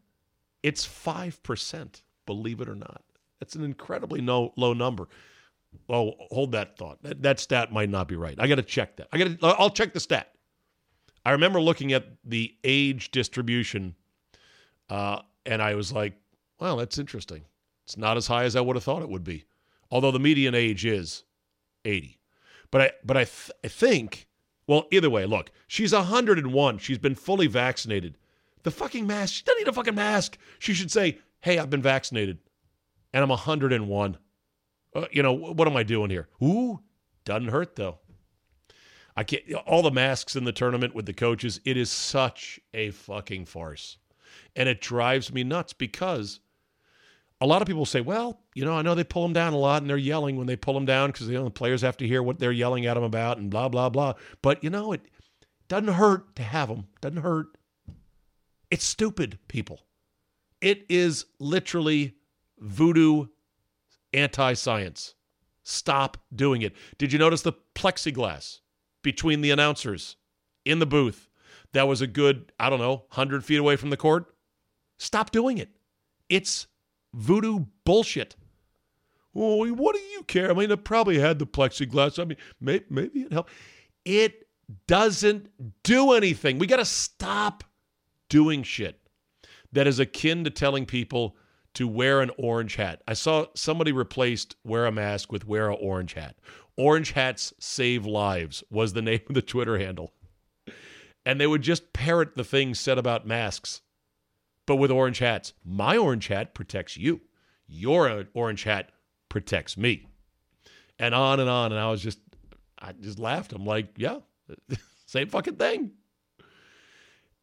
It's 0.62 0.86
5%, 0.86 2.02
believe 2.26 2.60
it 2.60 2.68
or 2.68 2.74
not. 2.74 3.02
That's 3.40 3.54
an 3.56 3.64
incredibly 3.64 4.20
no, 4.20 4.52
low 4.56 4.72
number. 4.72 5.08
Oh, 5.88 6.12
hold 6.30 6.52
that 6.52 6.76
thought. 6.76 7.02
That, 7.02 7.22
that 7.22 7.40
stat 7.40 7.72
might 7.72 7.88
not 7.88 8.06
be 8.06 8.16
right. 8.16 8.36
I 8.38 8.46
got 8.46 8.56
to 8.56 8.62
check 8.62 8.96
that. 8.96 9.08
I 9.12 9.18
got 9.18 9.40
to 9.40 9.46
I'll 9.46 9.70
check 9.70 9.92
the 9.92 10.00
stat. 10.00 10.32
I 11.24 11.32
remember 11.32 11.60
looking 11.60 11.92
at 11.92 12.06
the 12.24 12.54
age 12.62 13.10
distribution 13.10 13.94
uh, 14.90 15.22
and 15.46 15.62
I 15.62 15.74
was 15.74 15.92
like, 15.92 16.14
well, 16.60 16.76
that's 16.76 16.98
interesting. 16.98 17.44
It's 17.84 17.96
not 17.96 18.16
as 18.16 18.26
high 18.26 18.44
as 18.44 18.54
I 18.54 18.60
would 18.60 18.76
have 18.76 18.84
thought 18.84 19.02
it 19.02 19.08
would 19.08 19.24
be. 19.24 19.44
Although 19.90 20.10
the 20.10 20.20
median 20.20 20.54
age 20.54 20.84
is 20.84 21.24
80. 21.84 22.18
But 22.70 22.80
I 22.80 22.90
but 23.04 23.16
I, 23.16 23.24
th- 23.24 23.50
I 23.64 23.68
think 23.68 24.28
well, 24.66 24.86
either 24.90 25.10
way, 25.10 25.26
look, 25.26 25.50
she's 25.66 25.92
101. 25.92 26.78
She's 26.78 26.98
been 26.98 27.14
fully 27.14 27.46
vaccinated. 27.46 28.16
The 28.62 28.70
fucking 28.70 29.06
mask, 29.06 29.34
she 29.34 29.42
doesn't 29.44 29.58
need 29.58 29.68
a 29.68 29.72
fucking 29.72 29.94
mask. 29.94 30.38
She 30.58 30.72
should 30.72 30.90
say, 30.90 31.18
hey, 31.40 31.58
I've 31.58 31.70
been 31.70 31.82
vaccinated 31.82 32.38
and 33.12 33.22
I'm 33.22 33.28
101. 33.28 34.16
Uh, 34.94 35.04
you 35.10 35.22
know, 35.22 35.32
what 35.32 35.66
am 35.66 35.76
I 35.76 35.82
doing 35.82 36.10
here? 36.10 36.28
Ooh, 36.42 36.80
doesn't 37.24 37.48
hurt 37.48 37.76
though. 37.76 37.98
I 39.16 39.24
can't, 39.24 39.42
all 39.66 39.82
the 39.82 39.90
masks 39.90 40.36
in 40.36 40.44
the 40.44 40.52
tournament 40.52 40.94
with 40.94 41.06
the 41.06 41.12
coaches, 41.12 41.60
it 41.64 41.76
is 41.76 41.90
such 41.90 42.58
a 42.72 42.90
fucking 42.90 43.44
farce. 43.46 43.98
And 44.56 44.68
it 44.68 44.80
drives 44.80 45.32
me 45.32 45.44
nuts 45.44 45.72
because 45.72 46.40
a 47.40 47.46
lot 47.46 47.60
of 47.60 47.68
people 47.68 47.84
say, 47.84 48.00
well, 48.00 48.40
you 48.54 48.64
know, 48.64 48.74
I 48.74 48.82
know 48.82 48.94
they 48.94 49.04
pull 49.04 49.22
them 49.24 49.32
down 49.32 49.52
a 49.52 49.58
lot 49.58 49.82
and 49.82 49.90
they're 49.90 49.96
yelling 49.96 50.36
when 50.36 50.46
they 50.46 50.56
pull 50.56 50.74
them 50.74 50.86
down 50.86 51.10
because 51.10 51.28
you 51.28 51.34
know, 51.34 51.44
the 51.44 51.50
players 51.50 51.82
have 51.82 51.96
to 51.98 52.06
hear 52.06 52.22
what 52.22 52.38
they're 52.38 52.52
yelling 52.52 52.86
at 52.86 52.94
them 52.94 53.02
about 53.02 53.38
and 53.38 53.50
blah, 53.50 53.68
blah, 53.68 53.90
blah. 53.90 54.14
But, 54.40 54.62
you 54.64 54.70
know, 54.70 54.92
it 54.92 55.02
doesn't 55.68 55.94
hurt 55.94 56.34
to 56.36 56.42
have 56.42 56.68
them. 56.68 56.86
Doesn't 57.00 57.22
hurt. 57.22 57.48
It's 58.72 58.86
stupid, 58.86 59.38
people. 59.48 59.84
It 60.62 60.86
is 60.88 61.26
literally 61.38 62.14
voodoo 62.58 63.26
anti 64.14 64.54
science. 64.54 65.14
Stop 65.62 66.16
doing 66.34 66.62
it. 66.62 66.72
Did 66.96 67.12
you 67.12 67.18
notice 67.18 67.42
the 67.42 67.52
plexiglass 67.74 68.60
between 69.02 69.42
the 69.42 69.50
announcers 69.50 70.16
in 70.64 70.78
the 70.78 70.86
booth? 70.86 71.28
That 71.74 71.86
was 71.86 72.00
a 72.00 72.06
good, 72.06 72.50
I 72.58 72.70
don't 72.70 72.78
know, 72.78 73.04
100 73.10 73.44
feet 73.44 73.58
away 73.58 73.76
from 73.76 73.90
the 73.90 73.96
court. 73.98 74.34
Stop 74.98 75.32
doing 75.32 75.58
it. 75.58 75.68
It's 76.30 76.66
voodoo 77.12 77.66
bullshit. 77.84 78.36
Oh, 79.34 79.68
what 79.68 79.94
do 79.94 80.00
you 80.00 80.22
care? 80.22 80.50
I 80.50 80.54
mean, 80.54 80.70
it 80.70 80.82
probably 80.82 81.18
had 81.18 81.38
the 81.38 81.46
plexiglass. 81.46 82.18
I 82.18 82.24
mean, 82.24 82.38
maybe, 82.58 82.86
maybe 82.88 83.20
it 83.20 83.34
helped. 83.34 83.50
It 84.06 84.48
doesn't 84.86 85.50
do 85.82 86.12
anything. 86.12 86.58
We 86.58 86.66
got 86.66 86.78
to 86.78 86.86
stop 86.86 87.64
doing 88.32 88.62
shit 88.62 88.98
that 89.72 89.86
is 89.86 89.98
akin 89.98 90.42
to 90.42 90.48
telling 90.48 90.86
people 90.86 91.36
to 91.74 91.86
wear 91.86 92.22
an 92.22 92.30
orange 92.38 92.76
hat. 92.76 93.02
I 93.06 93.12
saw 93.12 93.44
somebody 93.54 93.92
replaced 93.92 94.56
wear 94.64 94.86
a 94.86 94.90
mask 94.90 95.30
with 95.30 95.46
wear 95.46 95.68
a 95.68 95.74
orange 95.74 96.14
hat. 96.14 96.36
Orange 96.78 97.12
hats 97.12 97.52
save 97.60 98.06
lives 98.06 98.64
was 98.70 98.94
the 98.94 99.02
name 99.10 99.20
of 99.28 99.34
the 99.34 99.42
Twitter 99.42 99.78
handle. 99.78 100.14
And 101.26 101.38
they 101.38 101.46
would 101.46 101.60
just 101.60 101.92
parrot 101.92 102.34
the 102.34 102.42
things 102.42 102.80
said 102.80 102.96
about 102.96 103.26
masks 103.26 103.82
but 104.64 104.76
with 104.76 104.90
orange 104.90 105.18
hats. 105.18 105.52
My 105.62 105.98
orange 105.98 106.28
hat 106.28 106.54
protects 106.54 106.96
you. 106.96 107.20
Your 107.66 108.24
orange 108.32 108.62
hat 108.62 108.92
protects 109.28 109.76
me. 109.76 110.06
And 110.98 111.14
on 111.14 111.38
and 111.38 111.50
on. 111.50 111.72
And 111.72 111.80
I 111.80 111.90
was 111.90 112.00
just, 112.00 112.20
I 112.78 112.92
just 112.92 113.18
laughed. 113.18 113.52
I'm 113.52 113.66
like, 113.66 113.88
yeah, 113.96 114.20
same 115.06 115.28
fucking 115.28 115.56
thing. 115.56 115.90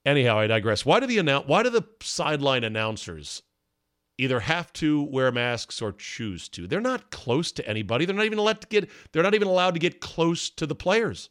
Anyhow, 0.06 0.40
I 0.40 0.48
digress. 0.48 0.86
Why 0.86 1.00
do 1.00 1.08
the 1.08 1.18
announce? 1.18 1.48
Why 1.48 1.64
do 1.64 1.70
the 1.70 1.86
sideline 2.02 2.64
announcers 2.64 3.44
either 4.18 4.42
have 4.42 4.72
to 4.74 5.04
wear 5.04 5.32
masks 5.32 5.82
or 5.82 5.92
choose 5.92 6.50
to? 6.50 6.68
They're 6.68 6.82
not 6.82 7.12
close 7.12 7.52
to 7.54 7.68
anybody. 7.68 8.06
They're 8.06 8.16
not 8.16 8.26
even 8.26 8.40
allowed 8.40 8.62
to 8.62 8.68
get. 8.68 8.90
They're 9.12 9.24
not 9.24 9.36
even 9.36 9.48
allowed 9.48 9.74
to 9.74 9.80
get 9.80 10.00
close 10.02 10.50
to 10.52 10.66
the 10.66 10.76
players. 10.76 11.30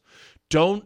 Don't 0.50 0.84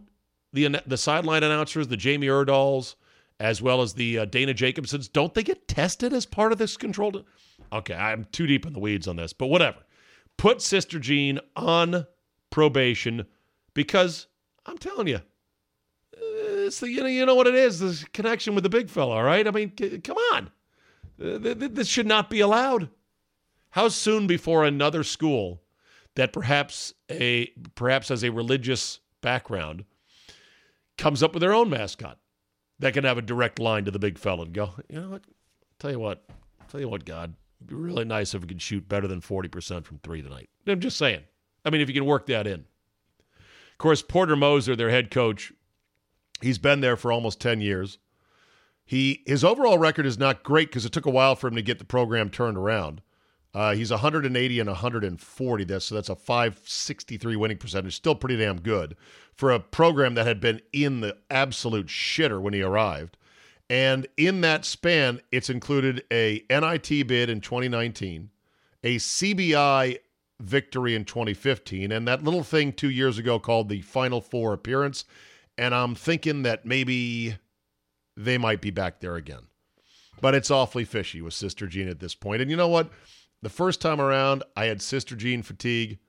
the 0.53 0.81
the 0.87 0.97
sideline 0.97 1.43
announcers, 1.43 1.89
the 1.89 1.97
Jamie 1.97 2.29
Erdahls, 2.29 2.95
as 3.43 3.61
well 3.61 3.83
as 3.83 3.95
the 3.95 4.21
uh, 4.21 4.25
Dana 4.25 4.55
Jacobsons, 4.55 5.11
don't 5.12 5.35
they 5.35 5.43
get 5.43 5.67
tested 5.67 6.12
as 6.12 6.25
part 6.25 6.53
of 6.53 6.59
this 6.59 6.77
controlled? 6.77 7.25
Okay, 7.73 7.95
I'm 7.95 8.25
too 8.27 8.47
deep 8.47 8.65
in 8.65 8.73
the 8.73 8.79
weeds 8.79 9.09
on 9.09 9.17
this, 9.17 9.33
but 9.33 9.49
whatever. 9.49 9.79
Put 10.37 10.62
Sister 10.62 11.01
Jean 11.01 11.41
on 11.57 12.07
probation 12.51 13.27
because 13.75 14.29
I'm 14.65 14.79
telling 14.79 15.09
you, 15.09 15.21
it's 16.35 16.81
the 16.81 16.91
you 16.91 17.01
know 17.01 17.07
you 17.07 17.27
know 17.27 17.35
what 17.35 17.47
it 17.47 17.55
is 17.55 17.81
the 17.81 18.07
connection 18.12 18.55
with 18.55 18.65
the 18.65 18.71
big 18.71 18.89
fella. 18.89 19.23
right 19.23 19.47
I 19.47 19.51
mean, 19.51 19.73
c- 19.79 19.99
come 20.01 20.17
on, 20.33 20.51
uh, 21.23 21.39
this 21.39 21.89
should 21.89 22.07
not 22.07 22.31
be 22.31 22.41
allowed. 22.41 22.89
How 23.71 23.89
soon 23.89 24.27
before 24.27 24.65
another 24.65 25.03
school 25.03 25.62
that 26.15 26.33
perhaps 26.33 26.95
a 27.11 27.47
perhaps 27.75 28.09
has 28.09 28.23
a 28.23 28.31
religious 28.31 29.01
background 29.21 29.85
comes 30.99 31.23
up 31.23 31.33
with 31.33 31.41
their 31.41 31.55
own 31.55 31.71
mascot? 31.71 32.19
that 32.83 32.95
can 32.95 33.05
have 33.05 33.17
a 33.17 33.23
direct 33.23 33.59
line 33.61 33.85
to 33.85 33.91
the 33.91 33.99
big 33.99 34.19
fella 34.19 34.43
and 34.43 34.53
go, 34.53 34.71
you 34.89 35.01
know 35.01 35.09
what? 35.09 35.23
Tell 35.79 35.91
you 35.91 36.01
what, 36.01 36.25
tell 36.69 36.81
you 36.81 36.89
what, 36.89 37.05
God, 37.05 37.35
it'd 37.61 37.69
be 37.69 37.75
really 37.77 38.05
nice 38.05 38.35
if 38.35 38.43
we 38.43 38.49
could 38.49 38.61
shoot 38.61 38.89
better 38.89 39.07
than 39.07 39.21
40% 39.21 39.85
from 39.85 39.99
three 39.99 40.21
tonight. 40.21 40.51
I'm 40.67 40.81
just 40.81 40.99
saying. 40.99 41.23
I 41.65 41.71
mean, 41.71 41.81
if 41.81 41.89
you 41.89 41.95
can 41.95 42.05
work 42.05 42.27
that 42.27 42.47
in. 42.47 42.65
Of 43.31 43.79
course, 43.79 44.03
Porter 44.03 44.37
Moser, 44.37 44.75
their 44.75 44.91
head 44.91 45.11
coach, 45.11 45.53
he's 46.43 46.59
been 46.59 46.81
there 46.81 46.97
for 46.97 47.13
almost 47.13 47.41
10 47.41 47.61
years. 47.61 47.99
He 48.85 49.23
his 49.27 49.45
overall 49.45 49.79
record 49.79 50.07
is 50.07 50.19
not 50.19 50.43
great 50.43 50.69
because 50.69 50.85
it 50.85 50.93
took 50.93 51.07
a 51.07 51.11
while 51.11 51.37
for 51.37 51.49
him 51.49 51.55
to 51.55 51.63
get 51.63 51.79
the 51.79 51.85
program 51.85 52.31
turned 52.31 52.59
around. 52.59 53.01
Uh, 53.55 53.75
he's 53.75 53.91
180 53.91 54.61
and 54.61 54.69
140. 54.69 55.65
That's 55.65 55.85
so 55.85 55.95
that's 55.95 56.09
a 56.09 56.17
563 56.17 57.37
winning 57.37 57.59
percentage. 57.59 57.95
Still 57.95 58.15
pretty 58.15 58.37
damn 58.37 58.61
good 58.61 58.97
for 59.35 59.51
a 59.51 59.61
program 59.61 60.15
that 60.15 60.27
had 60.27 60.41
been 60.41 60.61
in 60.73 61.01
the 61.01 61.17
absolute 61.31 61.87
shitter 61.87 62.41
when 62.41 62.55
he 62.55 62.63
arrived. 62.63 63.17
And 63.71 64.07
in 64.17 64.41
that 64.43 64.65
span, 64.65 65.21
it's 65.31 65.49
included 65.49 66.05
a 66.13 66.45
NIT 66.51 67.07
bid 67.07 67.31
in 67.31 67.41
2019, 67.41 68.31
a 68.85 68.97
CBI 68.97 69.99
victory 70.41 70.95
in 70.95 71.05
2015, 71.05 71.93
and 71.93 72.07
that 72.07 72.25
little 72.25 72.43
thing 72.43 72.73
two 72.73 72.91
years 72.91 73.17
ago 73.17 73.39
called 73.39 73.69
the 73.69 73.81
Final 73.81 74.21
Four 74.21 74.53
appearance. 74.53 75.05
And 75.62 75.76
I'm 75.76 75.95
thinking 75.95 76.42
that 76.42 76.66
maybe 76.66 77.37
they 78.16 78.37
might 78.37 78.61
be 78.61 78.73
back 78.73 78.99
there 78.99 79.14
again. 79.14 79.47
But 80.21 80.35
it's 80.35 80.50
awfully 80.50 80.85
fishy 80.85 81.23
with 81.23 81.35
Sister 81.35 81.69
Jean 81.69 81.87
at 81.87 82.00
this 82.00 82.16
point. 82.16 82.42
And 82.42 82.50
you 82.50 82.57
know 82.57 82.66
what? 82.66 82.90
The 83.42 83.49
first 83.49 83.81
time 83.81 84.00
around, 84.00 84.42
I 84.57 84.64
had 84.64 84.83
Sister 84.83 85.14
Jean 85.14 85.40
fatigue, 85.40 86.00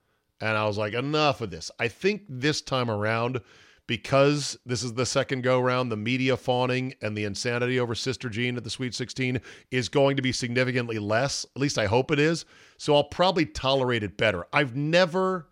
and 0.41 0.57
I 0.57 0.65
was 0.65 0.79
like, 0.79 0.95
enough 0.95 1.39
of 1.39 1.51
this. 1.51 1.69
I 1.79 1.87
think 1.87 2.23
this 2.27 2.61
time 2.61 2.89
around, 2.89 3.41
because 3.85 4.57
this 4.65 4.81
is 4.81 4.95
the 4.95 5.05
second 5.05 5.43
go 5.43 5.59
round, 5.59 5.91
the 5.91 5.97
media 5.97 6.35
fawning 6.35 6.95
and 7.03 7.15
the 7.15 7.25
insanity 7.25 7.79
over 7.79 7.93
Sister 7.93 8.29
Jean 8.29 8.57
at 8.57 8.63
the 8.63 8.71
Sweet 8.71 8.95
16 8.95 9.39
is 9.69 9.87
going 9.87 10.15
to 10.15 10.23
be 10.23 10.31
significantly 10.31 10.97
less. 10.97 11.45
At 11.55 11.61
least 11.61 11.77
I 11.77 11.85
hope 11.85 12.09
it 12.09 12.17
is. 12.19 12.45
So 12.77 12.95
I'll 12.95 13.03
probably 13.03 13.45
tolerate 13.45 14.01
it 14.01 14.17
better. 14.17 14.47
I've 14.51 14.75
never 14.75 15.47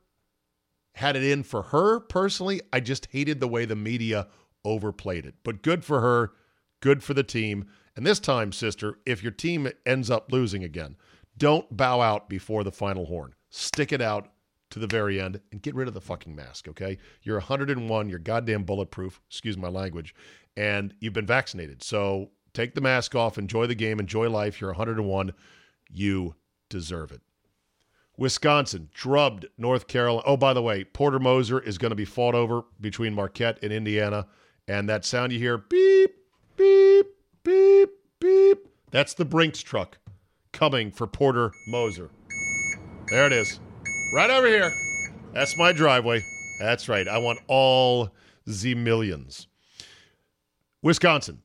had 0.94 1.16
it 1.16 1.24
in 1.24 1.44
for 1.44 1.64
her 1.64 2.00
personally. 2.00 2.62
I 2.72 2.80
just 2.80 3.08
hated 3.12 3.40
the 3.40 3.48
way 3.48 3.66
the 3.66 3.76
media 3.76 4.28
overplayed 4.66 5.26
it. 5.26 5.36
But 5.44 5.62
good 5.62 5.84
for 5.84 6.02
her, 6.02 6.32
good 6.82 7.04
for 7.04 7.14
the 7.14 7.24
team. 7.24 7.66
And 7.96 8.06
this 8.06 8.20
time, 8.20 8.52
sister, 8.52 9.00
if 9.06 9.22
your 9.24 9.32
team 9.32 9.70
ends 9.86 10.10
up 10.10 10.32
losing 10.32 10.64
again, 10.64 10.96
don't 11.38 11.76
bow 11.76 12.02
out 12.02 12.30
before 12.30 12.64
the 12.64 12.72
final 12.72 13.06
horn. 13.06 13.34
Stick 13.50 13.92
it 13.92 14.02
out 14.02 14.32
to 14.70 14.80
the 14.80 14.88
very 14.88 15.20
end 15.20 15.42
and 15.52 15.62
get 15.62 15.76
rid 15.76 15.88
of 15.88 15.94
the 15.94 16.02
fucking 16.02 16.36
mask, 16.36 16.68
okay? 16.68 16.98
You're 17.24 17.38
101, 17.38 18.10
you're 18.10 18.20
goddamn 18.20 18.64
bulletproof, 18.64 19.22
excuse 19.30 19.58
my 19.58 19.68
language, 19.68 20.16
and 20.56 20.94
you've 21.00 21.14
been 21.14 21.26
vaccinated. 21.26 21.84
So 21.84 22.30
take 22.54 22.76
the 22.76 22.82
mask 22.82 23.16
off, 23.16 23.38
enjoy 23.38 23.68
the 23.68 23.76
game, 23.76 24.00
enjoy 24.00 24.30
life. 24.30 24.62
You're 24.62 24.72
101. 24.72 25.34
You 25.90 26.36
deserve 26.70 27.12
it. 27.12 27.22
Wisconsin 28.22 28.88
drubbed 28.94 29.48
North 29.58 29.88
Carolina. 29.88 30.22
Oh, 30.28 30.38
by 30.38 30.54
the 30.54 30.62
way, 30.62 30.84
Porter 30.84 31.18
Moser 31.18 31.60
is 31.60 31.80
going 31.80 31.90
to 31.90 31.96
be 31.96 32.06
fought 32.06 32.36
over 32.36 32.62
between 32.80 33.16
Marquette 33.16 33.58
and 33.63 33.74
Indiana. 33.74 34.28
And 34.68 34.88
that 34.88 35.06
sound 35.06 35.34
you 35.34 35.40
hear 35.40 35.58
beep, 35.58 36.12
beep, 36.56 37.08
beep, 37.44 37.90
beep. 38.20 38.68
That's 38.92 39.16
the 39.16 39.25
Brinks 39.25 39.63
truck 39.63 39.98
coming 40.51 40.92
for 40.92 41.08
Porter 41.08 41.51
Moser. 41.68 42.12
There 43.08 43.25
it 43.25 43.34
is. 43.34 43.60
Right 44.13 44.30
over 44.30 44.46
here. 44.46 44.72
That's 45.34 45.58
my 45.58 45.72
driveway. 45.72 46.24
That's 46.60 46.88
right. 46.88 47.08
I 47.08 47.18
want 47.18 47.40
all 47.48 48.12
the 48.46 48.75
millions. 48.75 49.48
Wisconsin, 50.84 51.42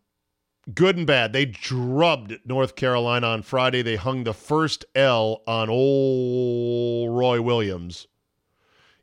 good 0.75 0.96
and 0.96 1.06
bad. 1.06 1.32
They 1.32 1.44
drubbed 1.44 2.38
North 2.44 2.76
Carolina 2.76 3.28
on 3.28 3.42
Friday. 3.42 3.82
They 3.82 3.96
hung 3.96 4.25
the 4.25 4.35
first 4.35 4.85
L 4.94 5.42
on 5.46 5.70
old 5.70 7.16
Roy 7.16 7.40
Williams 7.40 8.06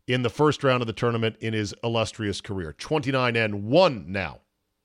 in 0.07 0.23
the 0.23 0.29
first 0.29 0.63
round 0.63 0.81
of 0.81 0.87
the 0.87 0.93
tournament 0.93 1.37
in 1.39 1.53
his 1.53 1.73
illustrious 1.83 2.41
career. 2.41 2.73
29 2.73 3.35
and 3.35 3.63
1 3.65 4.05
now 4.11 4.39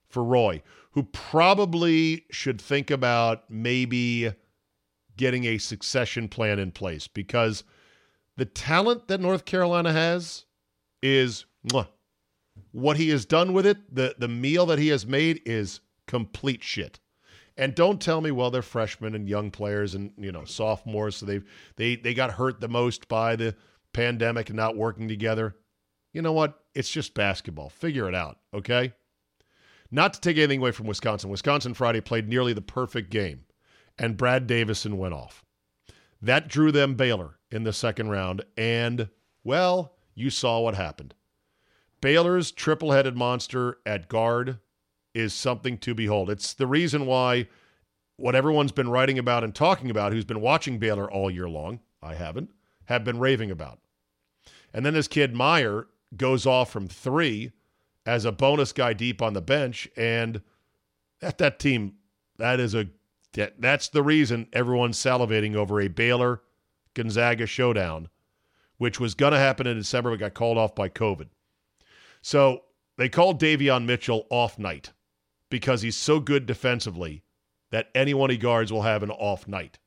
for 0.09 0.23
Roy, 0.23 0.63
who 0.93 1.03
probably 1.03 2.25
should 2.31 2.61
think 2.61 2.91
about 2.91 3.51
maybe 3.51 4.33
getting 5.17 5.45
a 5.45 5.59
succession 5.59 6.29
plan 6.29 6.59
in 6.59 6.71
place 6.71 7.09
because 7.09 7.65
the 8.37 8.45
talent 8.45 9.09
that 9.09 9.21
North 9.21 9.45
Carolina 9.45 9.93
has 9.93 10.45
is 11.03 11.45
mwah. 11.69 11.89
what 12.71 12.97
he 12.97 13.09
has 13.09 13.27
done 13.27 13.53
with 13.53 13.67
it. 13.67 13.79
The 13.95 14.15
the 14.19 14.29
meal 14.29 14.65
that 14.67 14.79
he 14.79 14.89
has 14.89 15.07
made 15.07 15.43
is 15.45 15.81
complete 16.09 16.65
shit. 16.65 16.99
And 17.57 17.75
don't 17.75 18.01
tell 18.01 18.21
me, 18.21 18.31
well, 18.31 18.51
they're 18.51 18.63
freshmen 18.63 19.15
and 19.15 19.29
young 19.29 19.51
players 19.51 19.95
and 19.95 20.13
you 20.17 20.33
know 20.33 20.45
sophomores, 20.45 21.17
so 21.17 21.27
they 21.27 21.41
they 21.77 21.97
they 21.97 22.15
got 22.15 22.33
hurt 22.33 22.61
the 22.61 22.69
most 22.69 23.09
by 23.09 23.37
the 23.37 23.55
pandemic 23.93 24.49
and 24.49 24.57
not 24.57 24.77
working 24.77 25.09
together. 25.09 25.57
You 26.13 26.23
know 26.23 26.33
what? 26.33 26.61
It's 26.75 26.91
just 26.91 27.15
basketball. 27.15 27.69
Figure 27.69 28.09
it 28.09 28.15
out, 28.15 28.39
okay? 28.55 28.93
Not 29.91 30.15
to 30.15 30.21
take 30.21 30.37
anything 30.37 30.61
away 30.61 30.71
from 30.71 30.87
Wisconsin. 30.87 31.31
Wisconsin 31.31 31.75
Friday 31.75 32.01
played 32.01 32.29
nearly 32.29 32.53
the 32.53 32.61
perfect 32.61 33.11
game, 33.11 33.45
and 33.99 34.17
Brad 34.17 34.47
Davison 34.47 34.97
went 34.97 35.15
off. 35.15 35.45
That 36.23 36.49
drew 36.49 36.73
them 36.73 36.95
Baylor 36.95 37.39
in 37.51 37.65
the 37.65 37.73
second 37.73 38.09
round, 38.11 38.45
and 38.57 39.09
well, 39.43 39.97
you 40.15 40.31
saw 40.31 40.61
what 40.61 40.75
happened. 40.75 41.15
Baylor's 42.01 42.53
triple 42.53 42.93
headed 42.93 43.17
monster 43.17 43.79
at 43.85 44.09
guard 44.09 44.59
is 45.15 45.33
something 45.33 45.79
to 45.79 45.95
behold. 45.95 46.31
It's 46.31 46.55
the 46.55 46.67
reason 46.67 47.07
why 47.07 47.49
what 48.17 48.35
everyone's 48.35 48.73
been 48.73 48.91
writing 48.91 49.19
about 49.19 49.45
and 49.45 49.55
talking 49.55 49.91
about, 49.91 50.13
who's 50.13 50.25
been 50.25 50.41
watching 50.41 50.79
Baylor 50.79 51.11
all 51.11 51.31
year 51.31 51.49
long, 51.49 51.81
I 52.03 52.15
haven't, 52.15 52.51
have 52.87 53.05
been 53.05 53.21
raving 53.21 53.51
about. 53.51 53.79
And 54.75 54.85
then 54.85 54.95
this 54.95 55.09
kid 55.09 55.37
Mayer 55.37 55.87
goes 56.17 56.45
off 56.45 56.71
from 56.71 56.89
three 56.89 57.53
as 58.05 58.25
a 58.25 58.33
bonus 58.33 58.73
guy 58.73 58.93
deep 58.93 59.23
on 59.23 59.35
the 59.35 59.41
bench, 59.41 59.89
and 59.97 60.43
that 61.21 61.39
that 61.39 61.59
team, 61.59 61.95
that 62.39 62.59
is 62.59 62.75
a 62.75 62.89
that, 63.35 63.61
that's 63.61 63.89
the 63.89 64.03
reason 64.03 64.49
everyone's 64.53 64.99
salivating 64.99 65.55
over 65.55 65.81
a 65.81 65.89
Baylor 65.89 66.41
Gonzaga 66.95 67.47
showdown, 67.47 68.09
which 68.79 68.99
was 68.99 69.15
to 69.15 69.39
happen 69.39 69.67
in 69.67 69.77
December, 69.77 70.11
but 70.11 70.19
got 70.19 70.35
called 70.35 70.59
off 70.59 70.75
by 70.75 70.89
COVID. 70.89 71.29
So 72.23 72.63
they 72.97 73.09
called 73.09 73.41
Davion 73.41 73.85
Mitchell 73.85 74.27
off 74.31 74.59
night 74.59 74.93
because 75.51 75.83
he's 75.83 75.97
so 75.97 76.21
good 76.21 76.47
defensively 76.47 77.23
that 77.71 77.89
anyone 77.95 78.31
he 78.31 78.37
guards 78.37 78.73
will 78.73 78.83
have 78.83 79.03
an 79.03 79.11
off 79.11 79.47
night. 79.47 79.79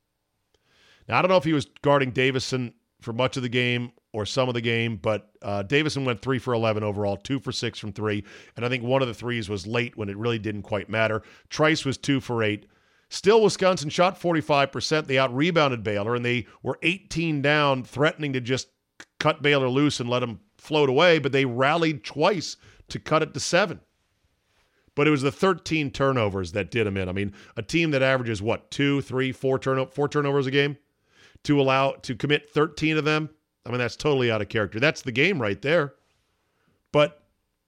Now, 1.08 1.18
I 1.18 1.22
don't 1.22 1.30
know 1.30 1.36
if 1.36 1.44
he 1.44 1.52
was 1.52 1.66
guarding 1.82 2.10
Davison 2.10 2.74
for 3.00 3.12
much 3.12 3.36
of 3.36 3.42
the 3.42 3.48
game 3.48 3.92
or 4.12 4.24
some 4.24 4.48
of 4.48 4.54
the 4.54 4.60
game, 4.60 4.96
but 4.96 5.30
uh, 5.42 5.62
Davison 5.62 6.04
went 6.04 6.20
three 6.20 6.38
for 6.38 6.54
11 6.54 6.82
overall, 6.82 7.16
two 7.16 7.40
for 7.40 7.50
six 7.50 7.78
from 7.78 7.92
three. 7.92 8.24
And 8.56 8.64
I 8.64 8.68
think 8.68 8.84
one 8.84 9.02
of 9.02 9.08
the 9.08 9.14
threes 9.14 9.48
was 9.48 9.66
late 9.66 9.96
when 9.96 10.08
it 10.08 10.16
really 10.16 10.38
didn't 10.38 10.62
quite 10.62 10.88
matter. 10.88 11.22
Trice 11.48 11.84
was 11.84 11.98
two 11.98 12.20
for 12.20 12.42
eight. 12.42 12.66
Still, 13.08 13.42
Wisconsin 13.42 13.90
shot 13.90 14.18
45%. 14.20 15.06
They 15.06 15.18
out 15.18 15.34
rebounded 15.34 15.82
Baylor, 15.82 16.14
and 16.14 16.24
they 16.24 16.46
were 16.62 16.78
18 16.82 17.42
down, 17.42 17.84
threatening 17.84 18.32
to 18.32 18.40
just 18.40 18.68
cut 19.20 19.42
Baylor 19.42 19.68
loose 19.68 20.00
and 20.00 20.08
let 20.08 20.20
them 20.20 20.40
float 20.56 20.88
away, 20.88 21.18
but 21.18 21.32
they 21.32 21.44
rallied 21.44 22.04
twice 22.04 22.56
to 22.88 22.98
cut 22.98 23.22
it 23.22 23.34
to 23.34 23.40
seven. 23.40 23.80
But 24.94 25.08
it 25.08 25.10
was 25.10 25.22
the 25.22 25.32
13 25.32 25.90
turnovers 25.90 26.52
that 26.52 26.70
did 26.70 26.86
them 26.86 26.96
in. 26.96 27.08
I 27.08 27.12
mean, 27.12 27.32
a 27.56 27.62
team 27.62 27.92
that 27.92 28.02
averages 28.02 28.42
what 28.42 28.70
two, 28.70 29.00
three, 29.00 29.32
four 29.32 29.58
turno- 29.58 29.90
four 29.90 30.08
turnovers 30.08 30.46
a 30.46 30.50
game 30.50 30.76
to 31.44 31.60
allow 31.60 31.92
to 31.92 32.14
commit 32.14 32.50
13 32.50 32.98
of 32.98 33.04
them. 33.04 33.30
I 33.64 33.70
mean, 33.70 33.78
that's 33.78 33.96
totally 33.96 34.30
out 34.30 34.42
of 34.42 34.48
character. 34.48 34.80
That's 34.80 35.02
the 35.02 35.12
game 35.12 35.40
right 35.40 35.60
there. 35.62 35.94
But 36.92 37.22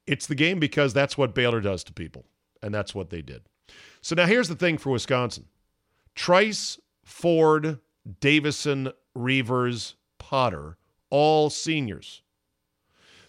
it's 0.07 0.26
the 0.26 0.35
game 0.35 0.59
because 0.59 0.93
that's 0.93 1.16
what 1.16 1.35
Baylor 1.35 1.61
does 1.61 1.83
to 1.85 1.93
people, 1.93 2.26
and 2.62 2.75
that's 2.75 2.95
what 2.95 3.11
they 3.11 3.23
did. 3.23 3.43
So 4.02 4.14
now 4.14 4.26
here's 4.26 4.49
the 4.49 4.54
thing 4.54 4.76
for 4.76 4.90
Wisconsin: 4.90 5.47
Trice, 6.14 6.78
Ford, 7.04 7.78
Davison, 8.21 8.93
Reuvers, 9.14 9.95
Potter, 10.19 10.76
all 11.11 11.49
seniors. 11.49 12.22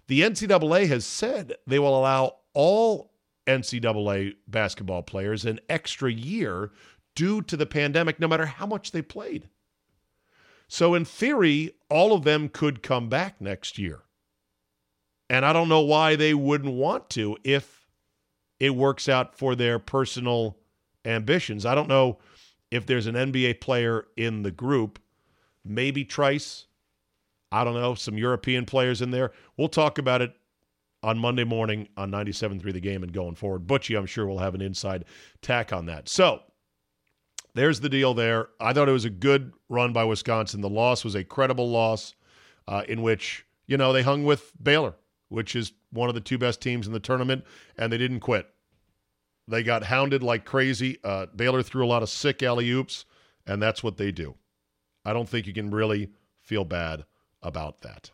The 0.08 0.22
NCAA 0.22 0.88
has 0.88 1.06
said 1.06 1.56
they 1.66 1.80
will 1.80 1.98
allow 1.98 2.38
all 2.54 3.12
NCAA 3.48 4.36
basketball 4.48 5.04
players 5.04 5.46
an 5.46 5.60
extra 5.70 6.12
year 6.12 6.72
due 7.16 7.42
to 7.44 7.56
the 7.58 7.66
pandemic, 7.66 8.20
no 8.20 8.28
matter 8.28 8.46
how 8.46 8.66
much 8.66 8.92
they 8.92 9.02
played. 9.02 9.50
So, 10.68 10.94
in 10.96 11.06
theory, 11.06 11.72
all 11.90 12.14
of 12.14 12.24
them 12.24 12.50
could 12.50 12.82
come 12.82 13.08
back 13.08 13.40
next 13.40 13.78
year. 13.78 14.02
And 15.30 15.46
I 15.46 15.54
don't 15.54 15.70
know 15.70 15.82
why 15.82 16.16
they 16.16 16.34
wouldn't 16.34 16.74
want 16.74 17.10
to 17.12 17.38
if 17.44 17.88
it 18.60 18.76
works 18.76 19.08
out 19.10 19.38
for 19.38 19.56
their 19.56 19.80
personal 19.80 20.58
ambitions. 21.04 21.66
I 21.66 21.76
don't 21.76 21.90
know 21.90 22.20
if 22.72 22.86
there's 22.86 23.08
an 23.08 23.16
NBA 23.16 23.62
player 23.62 24.08
in 24.18 24.44
the 24.44 24.52
group, 24.52 25.00
maybe 25.64 26.04
Trice, 26.04 26.66
I 27.52 27.64
don't 27.64 27.76
know, 27.76 27.96
some 27.96 28.18
European 28.18 28.66
players 28.66 29.02
in 29.02 29.12
there. 29.12 29.32
We'll 29.58 29.70
talk 29.70 29.98
about 29.98 30.22
it 30.22 30.36
on 31.06 31.20
Monday 31.20 31.44
morning 31.44 31.88
on 31.98 32.10
97.3 32.10 32.64
The 32.74 32.80
Game 32.80 33.04
and 33.04 33.14
going 33.14 33.36
forward. 33.36 33.68
Butchie, 33.68 33.96
I'm 33.96 34.08
sure, 34.08 34.26
will 34.26 34.40
have 34.40 34.56
an 34.56 34.62
inside 34.62 35.06
tack 35.44 35.72
on 35.72 35.86
that. 35.86 36.10
So 36.10 36.42
there's 37.54 37.80
the 37.80 37.90
deal 37.90 38.16
there. 38.16 38.50
I 38.60 38.74
thought 38.74 38.90
it 38.90 38.94
was 38.94 39.06
a 39.06 39.12
good 39.12 39.54
run 39.70 39.94
by 39.94 40.04
Wisconsin. 40.04 40.62
The 40.62 40.70
loss 40.70 41.04
was 41.04 41.14
a 41.14 41.24
credible 41.24 41.70
loss 41.70 42.16
uh, 42.68 42.82
in 42.90 43.04
which, 43.04 43.46
you 43.68 43.78
know, 43.78 43.94
they 43.94 44.02
hung 44.02 44.24
with 44.24 44.52
Baylor, 44.62 44.96
which 45.30 45.56
is 45.56 45.74
one 45.92 46.10
of 46.10 46.16
the 46.16 46.22
two 46.22 46.40
best 46.40 46.60
teams 46.60 46.88
in 46.88 46.94
the 46.94 47.00
tournament, 47.00 47.46
and 47.78 47.94
they 47.94 48.00
didn't 48.00 48.22
quit. 48.22 48.50
They 49.48 49.62
got 49.62 49.84
hounded 49.84 50.24
like 50.24 50.44
crazy. 50.44 50.98
Uh, 51.04 51.28
Baylor 51.36 51.62
threw 51.62 51.86
a 51.86 51.88
lot 51.88 52.02
of 52.02 52.10
sick 52.10 52.42
alley 52.42 52.72
oops, 52.72 53.06
and 53.46 53.62
that's 53.62 53.84
what 53.84 53.98
they 53.98 54.12
do. 54.12 54.34
I 55.06 55.14
don't 55.14 55.30
think 55.30 55.46
you 55.46 55.54
can 55.54 55.70
really 55.70 56.10
feel 56.42 56.66
bad 56.66 57.06
about 57.44 57.82
that. 57.82 58.10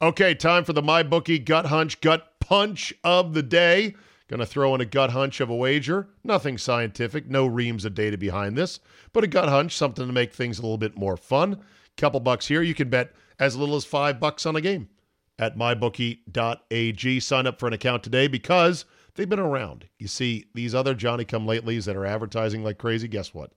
Okay, 0.00 0.32
time 0.32 0.62
for 0.62 0.72
the 0.72 0.82
my 0.82 1.02
bookie 1.02 1.40
gut 1.40 1.66
hunch, 1.66 2.00
gut 2.00 2.38
punch 2.38 2.94
of 3.02 3.34
the 3.34 3.42
day. 3.42 3.96
Going 4.28 4.38
to 4.38 4.46
throw 4.46 4.72
in 4.76 4.80
a 4.80 4.84
gut 4.84 5.10
hunch 5.10 5.40
of 5.40 5.50
a 5.50 5.56
wager. 5.56 6.08
Nothing 6.22 6.56
scientific, 6.56 7.28
no 7.28 7.46
reams 7.46 7.84
of 7.84 7.94
data 7.94 8.16
behind 8.16 8.56
this, 8.56 8.78
but 9.12 9.24
a 9.24 9.26
gut 9.26 9.48
hunch, 9.48 9.74
something 9.74 10.06
to 10.06 10.12
make 10.12 10.32
things 10.32 10.58
a 10.58 10.62
little 10.62 10.78
bit 10.78 10.96
more 10.96 11.16
fun. 11.16 11.64
Couple 11.96 12.20
bucks 12.20 12.46
here. 12.46 12.62
You 12.62 12.74
can 12.74 12.90
bet 12.90 13.12
as 13.40 13.56
little 13.56 13.74
as 13.74 13.84
five 13.84 14.20
bucks 14.20 14.46
on 14.46 14.54
a 14.54 14.60
game 14.60 14.88
at 15.36 15.56
mybookie.ag. 15.56 17.18
Sign 17.18 17.46
up 17.48 17.58
for 17.58 17.66
an 17.66 17.72
account 17.72 18.04
today 18.04 18.28
because 18.28 18.84
they've 19.16 19.28
been 19.28 19.40
around. 19.40 19.88
You 19.98 20.06
see, 20.06 20.44
these 20.54 20.76
other 20.76 20.94
Johnny 20.94 21.24
come 21.24 21.44
latelys 21.44 21.86
that 21.86 21.96
are 21.96 22.06
advertising 22.06 22.62
like 22.62 22.78
crazy, 22.78 23.08
guess 23.08 23.34
what? 23.34 23.50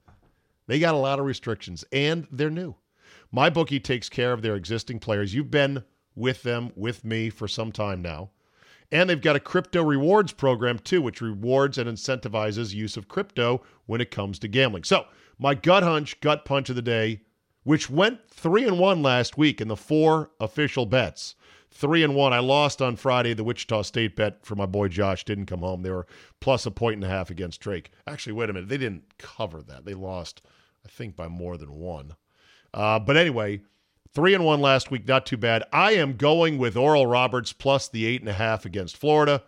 They 0.66 0.80
got 0.80 0.96
a 0.96 0.98
lot 0.98 1.20
of 1.20 1.26
restrictions 1.26 1.86
and 1.92 2.28
they're 2.32 2.50
new. 2.50 2.74
MyBookie 3.32 3.84
takes 3.84 4.10
care 4.10 4.34
of 4.34 4.42
their 4.42 4.56
existing 4.56 4.98
players. 4.98 5.36
You've 5.36 5.52
been 5.52 5.84
with 6.16 6.44
them, 6.44 6.72
with 6.76 7.04
me 7.04 7.30
for 7.30 7.48
some 7.48 7.72
time 7.72 8.02
now. 8.02 8.30
And 8.92 9.10
they've 9.10 9.22
got 9.22 9.38
a 9.38 9.40
crypto 9.40 9.84
rewards 9.84 10.34
program 10.34 10.78
too, 10.80 11.02
which 11.02 11.22
rewards 11.22 11.78
and 11.78 11.90
incentivizes 11.90 12.74
use 12.74 12.98
of 12.98 13.08
crypto 13.08 13.62
when 13.86 14.02
it 14.02 14.12
comes 14.12 14.38
to 14.40 14.48
gambling. 14.48 14.84
So, 14.84 15.06
my 15.40 15.56
gut 15.56 15.84
hunch, 15.84 16.20
gut 16.20 16.46
punch 16.46 16.70
of 16.70 16.76
the 16.76 16.82
day, 16.82 17.22
which 17.64 17.90
went 17.90 18.28
three 18.30 18.66
and 18.66 18.78
one 18.78 19.02
last 19.02 19.38
week 19.38 19.62
in 19.62 19.68
the 19.68 19.78
four 19.78 20.32
official 20.40 20.86
bets. 20.86 21.36
Three 21.74 22.04
and 22.04 22.16
one. 22.16 22.34
I 22.34 22.40
lost 22.40 22.82
on 22.82 22.98
Friday. 22.98 23.34
The 23.34 23.46
Wichita 23.46 23.84
State 23.84 24.18
bet 24.18 24.46
for 24.46 24.56
my 24.56 24.66
boy 24.66 24.90
Josh 24.90 25.24
didn't 25.24 25.46
come 25.46 25.62
home. 25.62 25.84
They 25.84 25.90
were 25.90 26.06
plus 26.42 26.66
a 26.66 26.72
point 26.72 26.96
and 26.96 27.06
a 27.06 27.08
half 27.08 27.30
against 27.30 27.62
Drake. 27.62 27.92
Actually, 28.06 28.34
wait 28.34 28.50
a 28.50 28.54
minute. 28.54 28.68
They 28.68 28.78
didn't 28.78 29.18
cover 29.18 29.62
that. 29.64 29.86
They 29.86 29.94
lost, 29.94 30.42
I 30.86 30.90
think, 30.90 31.16
by 31.16 31.30
more 31.30 31.56
than 31.56 31.72
one. 31.72 32.16
Uh, 32.74 33.00
but 33.00 33.16
anyway, 33.16 33.62
three 34.14 34.34
and 34.34 34.46
one 34.46 34.62
last 34.62 34.92
week, 34.92 35.08
not 35.08 35.26
too 35.26 35.38
bad. 35.38 35.64
I 35.72 35.94
am 35.94 36.18
going 36.18 36.58
with 36.58 36.76
Oral 36.76 37.08
Roberts 37.08 37.54
plus 37.54 37.88
the 37.88 38.06
eight 38.06 38.22
and 38.22 38.30
a 38.30 38.34
half 38.34 38.66
against 38.66 38.98
Florida. 38.98 39.44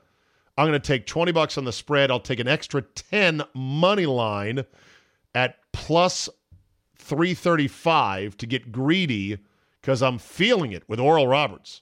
I'm 0.57 0.67
going 0.67 0.79
to 0.79 0.87
take 0.87 1.07
20 1.07 1.31
bucks 1.31 1.57
on 1.57 1.65
the 1.65 1.71
spread. 1.71 2.11
I'll 2.11 2.19
take 2.19 2.39
an 2.39 2.47
extra 2.47 2.81
10 2.81 3.43
money 3.53 4.05
line 4.05 4.65
at 5.33 5.55
plus 5.71 6.29
335 6.97 8.37
to 8.37 8.45
get 8.45 8.71
greedy 8.71 9.39
because 9.81 10.01
I'm 10.01 10.19
feeling 10.19 10.71
it 10.71 10.87
with 10.87 10.99
Oral 10.99 11.27
Roberts. 11.27 11.81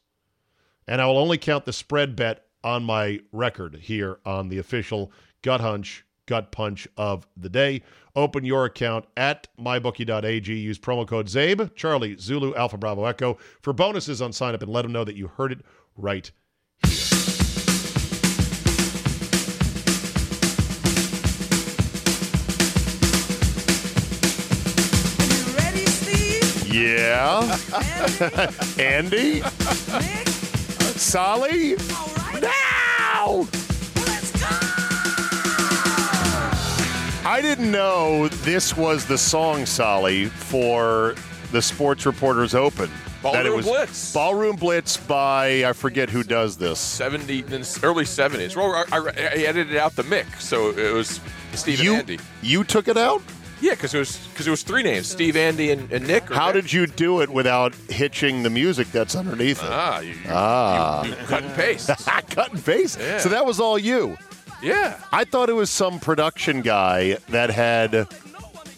And 0.87 1.01
I 1.01 1.05
will 1.05 1.17
only 1.17 1.37
count 1.37 1.65
the 1.65 1.73
spread 1.73 2.15
bet 2.15 2.45
on 2.63 2.83
my 2.83 3.19
record 3.31 3.75
here 3.75 4.19
on 4.25 4.49
the 4.49 4.57
official 4.57 5.11
Gut 5.41 5.61
Hunch 5.61 6.05
gut 6.31 6.49
punch 6.49 6.87
of 6.95 7.27
the 7.35 7.49
day. 7.49 7.81
Open 8.15 8.45
your 8.45 8.63
account 8.63 9.03
at 9.17 9.49
mybookie.ag. 9.59 10.53
Use 10.53 10.79
promo 10.79 11.05
code 11.05 11.27
ZABE, 11.27 11.75
Charlie, 11.75 12.15
Zulu, 12.17 12.55
Alpha, 12.55 12.77
Bravo, 12.77 13.03
Echo 13.03 13.37
for 13.61 13.73
bonuses 13.73 14.21
on 14.21 14.31
sign 14.31 14.55
up 14.55 14.63
and 14.63 14.71
let 14.71 14.83
them 14.83 14.93
know 14.93 15.03
that 15.03 15.17
you 15.17 15.27
heard 15.27 15.51
it 15.51 15.59
right 15.97 16.31
here. 16.87 16.97
Yeah. 26.73 27.57
Andy? 28.79 29.41
Solly? 30.95 31.75
Now! 32.39 33.47
I 37.31 37.41
didn't 37.41 37.71
know 37.71 38.27
this 38.27 38.75
was 38.75 39.05
the 39.05 39.17
song, 39.17 39.65
Solly, 39.65 40.25
for 40.25 41.15
the 41.53 41.61
Sports 41.61 42.05
Reporters 42.05 42.53
Open. 42.53 42.89
that 42.89 43.45
it 43.45 43.49
Ballroom 43.49 43.55
was 43.55 43.65
Blitz. 43.65 44.13
Ballroom 44.13 44.55
Blitz 44.57 44.97
by 44.97 45.63
I 45.65 45.71
forget 45.71 46.09
who 46.09 46.23
does 46.23 46.57
this. 46.57 46.77
70 46.77 47.43
early 47.83 48.03
70s. 48.03 48.55
Well, 48.57 48.73
I, 48.91 48.97
I, 48.97 48.99
I 49.07 49.43
edited 49.47 49.77
out 49.77 49.95
the 49.95 50.03
mix, 50.03 50.43
so 50.45 50.71
it 50.71 50.91
was 50.93 51.21
Steve 51.53 51.79
you 51.79 51.91
and 51.93 51.99
Andy. 52.01 52.19
you 52.41 52.65
took 52.65 52.89
it 52.89 52.97
out. 52.97 53.21
Yeah, 53.61 53.71
because 53.75 53.93
it 53.93 53.99
was 53.99 54.17
because 54.27 54.47
it 54.47 54.51
was 54.51 54.63
three 54.63 54.81
names: 54.83 55.07
Steve, 55.07 55.37
Andy, 55.37 55.71
and, 55.71 55.89
and 55.91 56.05
Nick. 56.07 56.29
or 56.31 56.33
How 56.33 56.47
Nick. 56.47 56.63
did 56.63 56.73
you 56.73 56.85
do 56.87 57.21
it 57.21 57.29
without 57.29 57.73
hitching 57.89 58.41
the 58.43 58.49
music 58.49 58.91
that's 58.91 59.15
underneath 59.15 59.61
it? 59.63 59.69
Ah, 59.71 59.99
you, 59.99 60.09
you, 60.13 60.19
Ah. 60.29 61.03
you, 61.05 61.11
you 61.11 61.15
cut 61.27 61.43
and 61.43 61.53
paste. 61.55 61.87
Cut 62.31 62.51
and 62.51 62.65
paste. 62.65 62.99
Yeah. 62.99 63.19
So 63.19 63.29
that 63.29 63.45
was 63.45 63.59
all 63.61 63.77
you. 63.77 64.17
Yeah. 64.61 64.99
I 65.11 65.23
thought 65.23 65.49
it 65.49 65.53
was 65.53 65.69
some 65.69 65.99
production 65.99 66.61
guy 66.61 67.17
that 67.29 67.49
had 67.49 68.07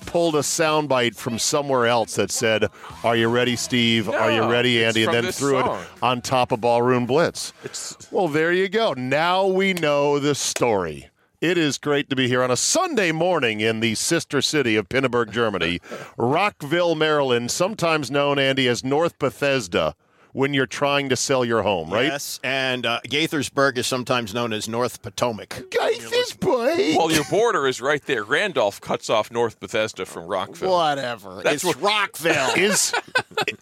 pulled 0.06 0.36
a 0.36 0.40
soundbite 0.40 1.16
from 1.16 1.40
somewhere 1.40 1.88
else 1.88 2.16
that 2.16 2.30
said, 2.32 2.68
"Are 3.04 3.16
you 3.16 3.28
ready, 3.30 3.56
Steve? 3.56 4.08
Are 4.10 4.32
you 4.32 4.42
No, 4.42 4.50
ready, 4.52 4.80
it's 4.80 4.90
Andy?" 4.96 5.04
And 5.04 5.08
from 5.08 5.14
then 5.16 5.26
this 5.26 5.40
threw 5.40 5.60
song. 5.60 5.80
it 5.82 5.88
on 6.04 6.22
top 6.22 6.52
of 6.52 6.62
Ballroom 6.62 7.06
Blitz. 7.06 7.52
It's 7.64 7.98
Well, 8.12 8.28
there 8.28 8.52
you 8.54 8.70
go. 8.70 8.94
Now 8.94 9.46
we 9.48 9.74
know 9.74 10.20
the 10.20 10.36
story. 10.36 11.10
It 11.42 11.58
is 11.58 11.78
great 11.78 12.10
to 12.10 12.16
be 12.16 12.30
here 12.30 12.42
on 12.42 12.52
a 12.52 12.56
Sunday 12.56 13.12
morning 13.12 13.60
in 13.60 13.82
the 13.82 13.96
sister 13.96 14.42
city 14.42 14.78
of 14.78 14.88
Pinneberg, 14.88 15.32
Germany, 15.32 15.82
Rockville, 16.18 16.96
Maryland, 16.96 17.52
sometimes 17.52 18.10
known, 18.10 18.40
Andy, 18.40 18.68
as 18.68 18.82
North 18.84 19.20
Bethesda, 19.20 19.94
when 20.34 20.54
you're 20.54 20.66
trying 20.66 21.10
to 21.10 21.16
sell 21.16 21.46
your 21.46 21.62
home, 21.62 21.90
right? 21.92 22.08
Yes, 22.08 22.40
and 22.44 22.86
uh, 22.86 23.00
Gaithersburg 23.08 23.78
is 23.78 23.88
sometimes 23.88 24.34
known 24.34 24.52
as 24.52 24.68
North 24.68 25.02
Potomac. 25.02 25.50
Gaithersburg. 25.70 26.98
well, 26.98 27.12
your 27.12 27.24
border 27.30 27.68
is 27.68 27.80
right 27.82 28.04
there. 28.06 28.24
Randolph 28.24 28.82
cuts 28.82 29.10
off 29.10 29.32
North 29.32 29.60
Bethesda 29.60 30.06
from 30.06 30.26
Rockville. 30.26 30.72
Whatever. 30.72 31.42
That's 31.44 31.56
it's 31.58 31.64
what- 31.66 31.82
Rockville. 31.82 32.54
is 32.58 32.94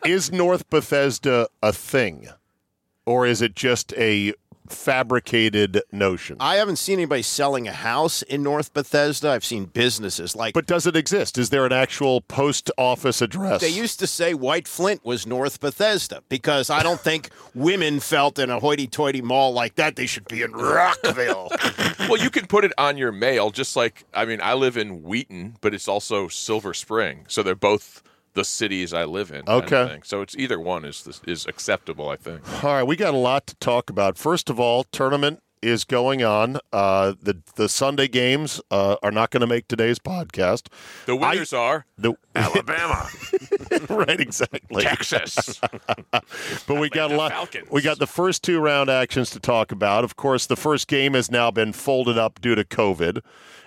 is 0.05 0.31
North 0.31 0.69
Bethesda 0.69 1.47
a 1.61 1.71
thing, 1.73 2.27
or 3.05 3.25
is 3.27 3.41
it 3.41 3.55
just 3.55 3.93
a 3.93 4.33
fabricated 4.71 5.81
notion? 5.91 6.37
I 6.39 6.55
haven't 6.55 6.77
seen 6.77 6.99
anybody 6.99 7.21
selling 7.21 7.67
a 7.67 7.73
house 7.73 8.21
in 8.23 8.43
North 8.43 8.73
Bethesda. 8.73 9.29
I've 9.29 9.45
seen 9.45 9.65
businesses 9.65 10.35
like. 10.35 10.53
but 10.53 10.65
does 10.65 10.85
it 10.87 10.95
exist? 10.95 11.37
Is 11.37 11.49
there 11.49 11.65
an 11.65 11.73
actual 11.73 12.21
post 12.21 12.71
office 12.77 13.21
address? 13.21 13.61
they 13.61 13.69
used 13.69 13.99
to 13.99 14.07
say 14.07 14.33
White 14.33 14.67
Flint 14.67 15.03
was 15.05 15.27
North 15.27 15.59
Bethesda 15.59 16.23
because 16.29 16.69
I 16.69 16.83
don't 16.83 16.99
think 16.99 17.29
women 17.53 17.99
felt 17.99 18.39
in 18.39 18.49
a 18.49 18.59
hoity-toity 18.59 19.21
mall 19.21 19.53
like 19.53 19.75
that 19.75 19.95
they 19.95 20.05
should 20.05 20.27
be 20.27 20.41
in 20.41 20.51
Rockville. 20.51 21.49
Well, 22.09 22.19
you 22.21 22.29
can 22.29 22.47
put 22.47 22.65
it 22.65 22.73
on 22.77 22.97
your 22.97 23.11
mail, 23.11 23.51
just 23.51 23.75
like 23.75 24.03
I 24.13 24.25
mean, 24.25 24.41
I 24.41 24.53
live 24.53 24.75
in 24.75 25.03
Wheaton, 25.03 25.57
but 25.61 25.73
it's 25.73 25.87
also 25.87 26.27
Silver 26.27 26.73
Spring, 26.73 27.25
so 27.29 27.41
they're 27.43 27.55
both 27.55 28.01
the 28.33 28.45
cities 28.45 28.93
I 28.93 29.05
live 29.05 29.31
in. 29.31 29.43
Okay. 29.47 29.99
so 30.03 30.21
it's 30.21 30.35
either 30.37 30.59
one 30.59 30.85
is 30.85 31.21
is 31.27 31.45
acceptable, 31.45 32.09
I 32.09 32.15
think. 32.15 32.41
All 32.63 32.73
right, 32.73 32.83
we 32.83 32.95
got 32.95 33.13
a 33.13 33.17
lot 33.17 33.47
to 33.47 33.55
talk 33.55 33.89
about. 33.89 34.17
First 34.17 34.49
of 34.49 34.59
all, 34.59 34.83
tournament 34.85 35.41
is 35.61 35.83
going 35.83 36.23
on. 36.23 36.57
Uh, 36.73 37.13
the 37.21 37.37
the 37.55 37.69
Sunday 37.69 38.07
games 38.07 38.59
uh, 38.71 38.95
are 39.03 39.11
not 39.11 39.29
going 39.31 39.41
to 39.41 39.47
make 39.47 39.67
today's 39.67 39.99
podcast. 39.99 40.67
The 41.05 41.15
winners 41.15 41.53
are 41.53 41.85
The 41.97 42.13
Alabama, 42.35 43.07
right, 43.89 44.19
exactly. 44.19 44.83
Texas. 44.83 45.59
But 46.67 46.79
we 46.79 46.89
got 46.89 47.11
a 47.11 47.15
lot. 47.15 47.31
Falcons. 47.31 47.67
We 47.69 47.81
got 47.81 47.99
the 47.99 48.07
first 48.07 48.43
two 48.43 48.59
round 48.59 48.89
actions 48.89 49.29
to 49.31 49.39
talk 49.39 49.71
about. 49.71 50.03
Of 50.03 50.15
course, 50.15 50.45
the 50.45 50.55
first 50.55 50.87
game 50.87 51.13
has 51.13 51.29
now 51.29 51.51
been 51.51 51.73
folded 51.73 52.17
up 52.17 52.39
due 52.41 52.55
to 52.55 52.63
COVID, 52.63 53.21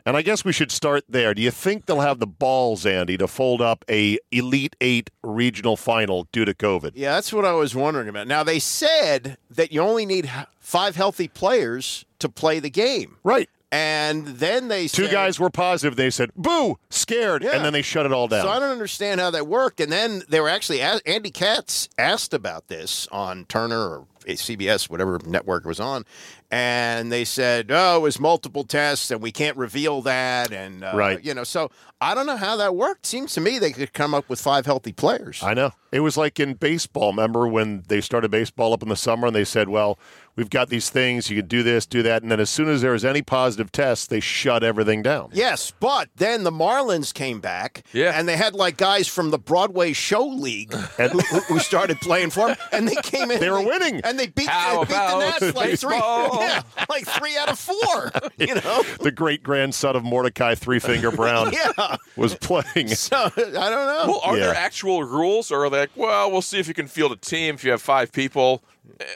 and 0.06 0.16
I 0.16 0.22
guess 0.22 0.44
we 0.44 0.52
should 0.52 0.70
start 0.70 1.04
there. 1.08 1.34
Do 1.34 1.42
you 1.42 1.50
think 1.50 1.86
they'll 1.86 2.00
have 2.00 2.18
the 2.18 2.26
balls, 2.26 2.84
Andy, 2.86 3.16
to 3.18 3.26
fold 3.26 3.60
up 3.60 3.84
a 3.88 4.18
Elite 4.30 4.76
Eight 4.80 5.10
regional 5.22 5.76
final 5.76 6.28
due 6.32 6.44
to 6.44 6.54
COVID? 6.54 6.92
yeah, 6.94 7.14
that's 7.14 7.32
what 7.32 7.44
I 7.44 7.52
was 7.52 7.74
wondering 7.74 8.08
about. 8.08 8.26
Now 8.26 8.42
they 8.42 8.58
said 8.58 9.38
that 9.50 9.72
you 9.72 9.80
only 9.80 10.06
need 10.06 10.30
five 10.60 10.96
healthy 10.96 11.28
players 11.28 12.04
to 12.18 12.28
play 12.28 12.58
the 12.60 12.70
game, 12.70 13.16
Right. 13.22 13.48
And 13.74 14.26
then 14.26 14.68
they 14.68 14.86
Two 14.86 15.08
guys 15.08 15.40
were 15.40 15.50
positive. 15.50 15.96
They 15.96 16.10
said, 16.10 16.30
"Boo, 16.36 16.78
scared," 16.90 17.42
Yeah. 17.42 17.50
and 17.56 17.64
then 17.64 17.72
they 17.72 17.82
shut 17.82 18.06
it 18.06 18.12
all 18.12 18.28
down. 18.28 18.42
So 18.42 18.48
I 18.48 18.60
don't 18.60 18.70
understand 18.70 19.20
how 19.20 19.30
that 19.30 19.46
worked. 19.48 19.80
And 19.80 19.90
then 19.90 20.22
they 20.28 20.40
were 20.40 20.48
actually 20.48 20.80
Andy 20.80 21.30
Katz 21.30 21.88
asked 21.98 22.32
about 22.32 22.68
this 22.68 23.08
on 23.10 23.46
Turner 23.46 23.78
or 23.80 24.06
CBS, 24.26 24.88
whatever 24.88 25.18
network 25.26 25.64
it 25.64 25.68
was 25.68 25.80
on, 25.80 26.04
and 26.50 27.10
they 27.12 27.24
said, 27.24 27.66
"Oh, 27.70 27.96
it 27.96 28.00
was 28.02 28.20
multiple 28.20 28.64
tests, 28.64 29.10
and 29.10 29.20
we 29.20 29.32
can't 29.32 29.56
reveal 29.56 30.00
that." 30.02 30.52
And 30.52 30.84
uh, 30.84 30.92
Right. 30.94 31.22
you 31.22 31.34
know, 31.34 31.44
so 31.44 31.70
I 32.00 32.14
don't 32.14 32.26
know 32.26 32.36
how 32.36 32.56
that 32.56 32.74
worked. 32.76 33.04
Seems 33.06 33.32
to 33.34 33.40
me 33.40 33.58
they 33.58 33.72
could 33.72 33.92
come 33.92 34.14
up 34.14 34.28
with 34.28 34.40
five 34.40 34.66
healthy 34.66 34.92
players. 34.92 35.42
I 35.42 35.52
know. 35.54 35.72
It 35.90 36.00
was 36.00 36.16
like 36.16 36.38
in 36.40 36.54
baseball. 36.54 37.10
Remember 37.10 37.46
when 37.48 37.82
they 37.88 38.00
started 38.00 38.30
baseball 38.30 38.72
up 38.72 38.82
in 38.82 38.88
the 38.88 38.96
summer 38.96 39.26
and 39.26 39.36
they 39.36 39.44
said, 39.44 39.68
well, 39.68 39.98
we've 40.36 40.50
got 40.50 40.68
these 40.68 40.90
things. 40.90 41.30
You 41.30 41.36
could 41.36 41.48
do 41.48 41.62
this, 41.62 41.86
do 41.86 42.02
that. 42.02 42.22
And 42.22 42.30
then 42.30 42.40
as 42.40 42.50
soon 42.50 42.68
as 42.68 42.82
there 42.82 42.92
was 42.92 43.04
any 43.04 43.22
positive 43.22 43.70
test, 43.72 44.10
they 44.10 44.20
shut 44.20 44.62
everything 44.62 45.02
down. 45.02 45.30
Yes, 45.32 45.72
but 45.80 46.08
then 46.16 46.44
the 46.44 46.50
Marlins 46.50 47.12
came 47.14 47.40
back, 47.40 47.84
Yeah. 47.92 48.12
and 48.18 48.28
they 48.28 48.36
had 48.36 48.54
like 48.54 48.76
guys 48.76 49.08
from 49.08 49.30
the 49.30 49.38
Broadway 49.38 49.92
Show 49.92 50.24
League 50.26 50.72
who, 50.72 51.06
who, 51.20 51.40
who 51.40 51.58
started 51.58 52.00
playing 52.00 52.30
for 52.30 52.48
them, 52.48 52.56
and 52.72 52.88
they 52.88 52.94
came 52.96 53.30
in. 53.30 53.40
They 53.40 53.50
were 53.50 53.58
and 53.58 53.66
winning. 53.66 54.00
and 54.04 54.18
they 54.18 54.26
beat, 54.26 54.46
they 54.46 54.76
beat 54.76 54.88
the 54.88 54.94
about 54.94 55.40
Nats 55.40 55.54
like 55.56 55.78
three, 55.78 55.96
yeah, 55.96 56.62
like 56.88 57.06
three 57.06 57.36
out 57.36 57.48
of 57.50 57.58
four. 57.58 58.10
You 58.38 58.54
know, 58.56 58.82
The 59.00 59.12
great 59.14 59.42
grandson 59.42 59.96
of 59.96 60.04
Mordecai 60.04 60.54
Three 60.54 60.78
Finger 60.78 61.10
Brown 61.10 61.52
yeah. 61.78 61.96
was 62.16 62.34
playing. 62.34 62.88
So 62.88 63.16
I 63.16 63.28
don't 63.36 63.56
know. 63.56 64.04
Well, 64.06 64.20
are 64.24 64.36
Yeah. 64.36 64.46
there 64.46 64.54
actual 64.54 65.04
rules, 65.04 65.50
or 65.50 65.64
are 65.64 65.70
they 65.70 65.78
like, 65.80 65.90
well, 65.96 66.30
we'll 66.30 66.42
see 66.42 66.58
if 66.58 66.68
you 66.68 66.74
can 66.74 66.86
field 66.88 67.12
a 67.12 67.16
team 67.16 67.54
if 67.54 67.64
you 67.64 67.70
have 67.70 67.82
five 67.82 68.12
people? 68.12 68.62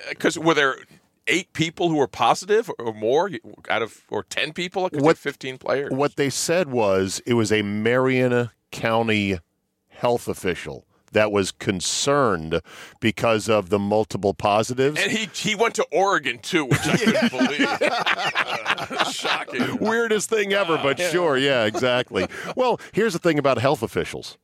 Because 0.09 0.39
were 0.39 0.55
there 0.55 0.77
eight 1.29 1.53
people 1.53 1.89
who 1.89 1.97
were 1.97 2.09
positive 2.09 2.71
or 2.79 2.93
more 2.93 3.31
out 3.69 3.83
of, 3.83 4.03
or 4.09 4.25
ten 4.25 4.53
people? 4.53 4.89
What- 4.93 5.19
fifteen 5.19 5.59
players. 5.59 5.91
What 5.91 6.17
they 6.17 6.31
said 6.31 6.71
was 6.71 7.21
it 7.27 7.35
was 7.35 7.53
a 7.53 7.63
Marion 7.63 8.51
County 8.71 9.39
health 9.89 10.29
official 10.29 10.85
that 11.13 11.33
was 11.33 11.53
concerned 11.53 12.61
because 13.01 13.49
of 13.49 13.71
the 13.71 13.79
multiple 13.79 14.35
positives. 14.35 15.01
And 15.01 15.11
he 15.11 15.29
he 15.33 15.55
went 15.55 15.75
to 15.77 15.87
Oregon 15.93 16.39
too, 16.39 16.65
which 16.65 16.87
I 16.87 16.97
couldn't 16.97 17.31
believe. 17.31 17.69
Shocking. 19.13 19.79
Weirdest 19.79 20.29
thing 20.29 20.53
ever, 20.53 20.77
but 20.79 21.01
ah. 21.01 21.09
sure, 21.11 21.37
yeah, 21.37 21.65
exactly. 21.65 22.27
well, 22.57 22.81
here's 22.93 23.13
the 23.13 23.19
thing 23.19 23.39
about 23.39 23.59
health 23.59 23.83
officials 23.83 24.39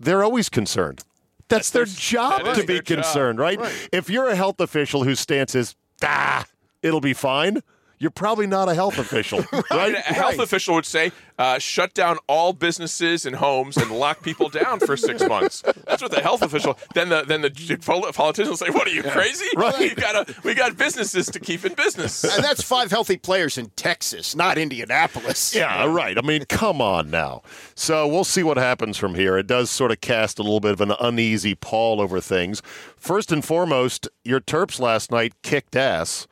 they're 0.00 0.22
always 0.22 0.48
concerned. 0.48 1.02
That's, 1.48 1.70
their 1.70 1.86
job 1.86 2.44
that 2.44 2.56
to 2.56 2.66
be 2.66 2.74
job. 2.74 2.84
concerned, 2.84 3.38
right? 3.38 3.58
If 3.90 4.10
you're 4.10 4.28
a 4.28 4.36
health 4.36 4.60
official 4.60 5.04
whose 5.04 5.18
stance 5.18 5.54
is, 5.54 5.74
ah, 6.02 6.44
it'll 6.82 7.00
be 7.00 7.14
fine, 7.14 7.62
you're 7.98 8.10
probably 8.10 8.46
not 8.46 8.68
a 8.68 8.74
health 8.74 8.98
official, 8.98 9.44
right? 9.70 9.94
A 9.94 10.14
health 10.14 10.38
official 10.38 10.74
would 10.74 10.86
say, 10.86 11.12
uh, 11.38 11.58
shut 11.58 11.94
down 11.94 12.18
all 12.26 12.52
businesses 12.52 13.24
and 13.24 13.36
homes 13.36 13.76
and 13.76 13.90
lock 13.90 14.22
people 14.22 14.48
down 14.48 14.80
for 14.80 14.96
six 14.96 15.22
months. 15.28 15.62
That's 15.86 16.02
what 16.02 16.10
the 16.10 16.20
health 16.20 16.42
official. 16.42 16.78
Then 16.94 17.08
the 17.08 17.22
then 17.22 17.42
the 17.42 17.78
pol- 17.84 18.10
politicians 18.12 18.48
will 18.50 18.56
say, 18.56 18.70
"What 18.70 18.86
are 18.88 18.90
you 18.92 19.02
crazy? 19.02 19.46
Right. 19.56 19.80
You 19.80 19.94
gotta, 19.94 20.34
we 20.44 20.54
got 20.54 20.76
businesses 20.76 21.26
to 21.26 21.40
keep 21.40 21.64
in 21.64 21.74
business." 21.74 22.24
and 22.36 22.44
that's 22.44 22.62
five 22.62 22.90
healthy 22.90 23.16
players 23.16 23.56
in 23.58 23.70
Texas, 23.76 24.34
not 24.34 24.58
Indianapolis. 24.58 25.54
Yeah, 25.54 25.86
right. 25.86 26.18
I 26.18 26.22
mean, 26.22 26.44
come 26.48 26.80
on 26.80 27.10
now. 27.10 27.42
So 27.74 28.06
we'll 28.06 28.24
see 28.24 28.42
what 28.42 28.56
happens 28.56 28.96
from 28.96 29.14
here. 29.14 29.38
It 29.38 29.46
does 29.46 29.70
sort 29.70 29.92
of 29.92 30.00
cast 30.00 30.38
a 30.38 30.42
little 30.42 30.60
bit 30.60 30.72
of 30.72 30.80
an 30.80 30.92
uneasy 31.00 31.54
pall 31.54 32.00
over 32.00 32.20
things. 32.20 32.62
First 32.96 33.30
and 33.30 33.44
foremost, 33.44 34.08
your 34.24 34.40
Terps 34.40 34.80
last 34.80 35.10
night 35.10 35.34
kicked 35.42 35.76
ass. 35.76 36.26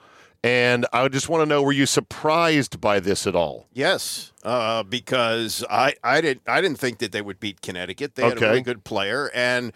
And 0.45 0.87
I 0.93 1.09
just 1.09 1.29
want 1.29 1.43
to 1.43 1.47
know 1.47 1.63
were 1.63 1.73
you 1.73 1.87
surprised 1.87 2.81
by 2.81 3.01
this 3.01 3.27
at 3.27 3.35
all? 3.35 3.67
Yes, 3.73 4.33
uh, 4.45 4.83
because 4.85 5.65
I, 5.69 5.95
I 6.05 6.21
didn't 6.21 6.43
I 6.47 6.61
didn't 6.61 6.79
think 6.79 6.99
that 6.99 7.13
they 7.13 7.23
would 7.23 7.41
beat 7.41 7.63
Connecticut. 7.63 8.15
They 8.15 8.23
had 8.23 8.37
Okay. 8.37 8.47
a 8.47 8.49
really 8.51 8.61
good 8.63 8.85
player, 8.85 9.31
and 9.35 9.73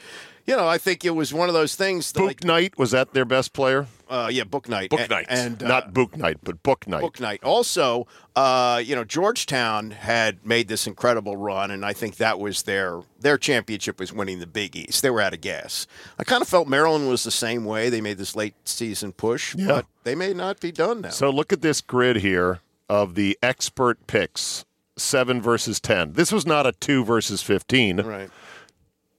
you 0.47 0.57
know 0.57 0.69
I 0.69 0.79
think 0.79 1.05
it 1.05 1.11
was 1.11 1.35
one 1.35 1.49
of 1.49 1.55
those 1.55 1.75
things. 1.75 2.13
That, 2.13 2.21
Book 2.21 2.27
like, 2.29 2.45
Knight, 2.45 2.79
was 2.79 2.93
that 2.93 3.13
their 3.15 3.25
best 3.25 3.53
player? 3.53 3.87
Uh, 4.11 4.29
yeah, 4.33 4.45
Book 4.45 4.69
Night. 4.69 4.91
Book 4.91 5.01
and, 5.01 5.11
Knight. 5.11 5.27
and 5.29 5.63
uh, 5.63 5.69
Not 5.69 5.95
Book 5.95 6.17
night, 6.17 6.39
but 6.43 6.63
Book 6.63 6.87
night. 6.89 7.01
Book 7.01 7.21
Night. 7.21 7.43
Also, 7.45 8.07
uh, 8.37 8.83
you 8.85 8.95
know, 8.95 9.05
Georgetown 9.05 9.93
had 9.93 10.45
made 10.45 10.69
this 10.69 10.87
incredible 10.87 11.37
run, 11.37 11.71
and 11.71 11.85
I 11.85 11.93
think 11.93 12.17
that 12.17 12.39
was 12.41 12.63
their 12.65 13.01
their 13.21 13.39
championship 13.39 14.01
was 14.01 14.13
winning 14.13 14.39
the 14.41 14.47
Big 14.47 14.77
East. 14.77 15.03
They 15.03 15.11
were 15.11 15.21
out 15.21 15.33
of 15.35 15.41
gas. 15.41 15.87
I 16.19 16.25
kind 16.25 16.43
of 16.43 16.49
felt 16.49 16.69
Maryland 16.69 17.09
was 17.09 17.23
the 17.25 17.31
same 17.31 17.65
way. 17.65 17.89
They 17.89 18.01
made 18.01 18.19
this 18.19 18.35
late 18.37 18.55
season 18.65 19.13
push, 19.13 19.55
Yeah. 19.55 19.67
but 19.67 19.87
they 20.05 20.15
may 20.15 20.35
not 20.35 20.61
be 20.61 20.73
done 20.73 21.03
now. 21.03 21.11
So 21.11 21.31
look 21.31 21.53
at 21.53 21.63
this 21.63 21.81
grid 21.81 22.17
here 22.17 22.61
of 22.89 23.15
the 23.15 23.39
expert 23.43 24.07
picks. 24.07 24.65
Seven 24.97 25.41
versus 25.41 25.81
ten. 25.81 26.13
This 26.13 26.31
was 26.31 26.45
not 26.47 26.67
a 26.67 26.73
two 26.73 27.05
versus 27.07 27.43
fifteen. 27.43 28.01
right. 28.03 28.29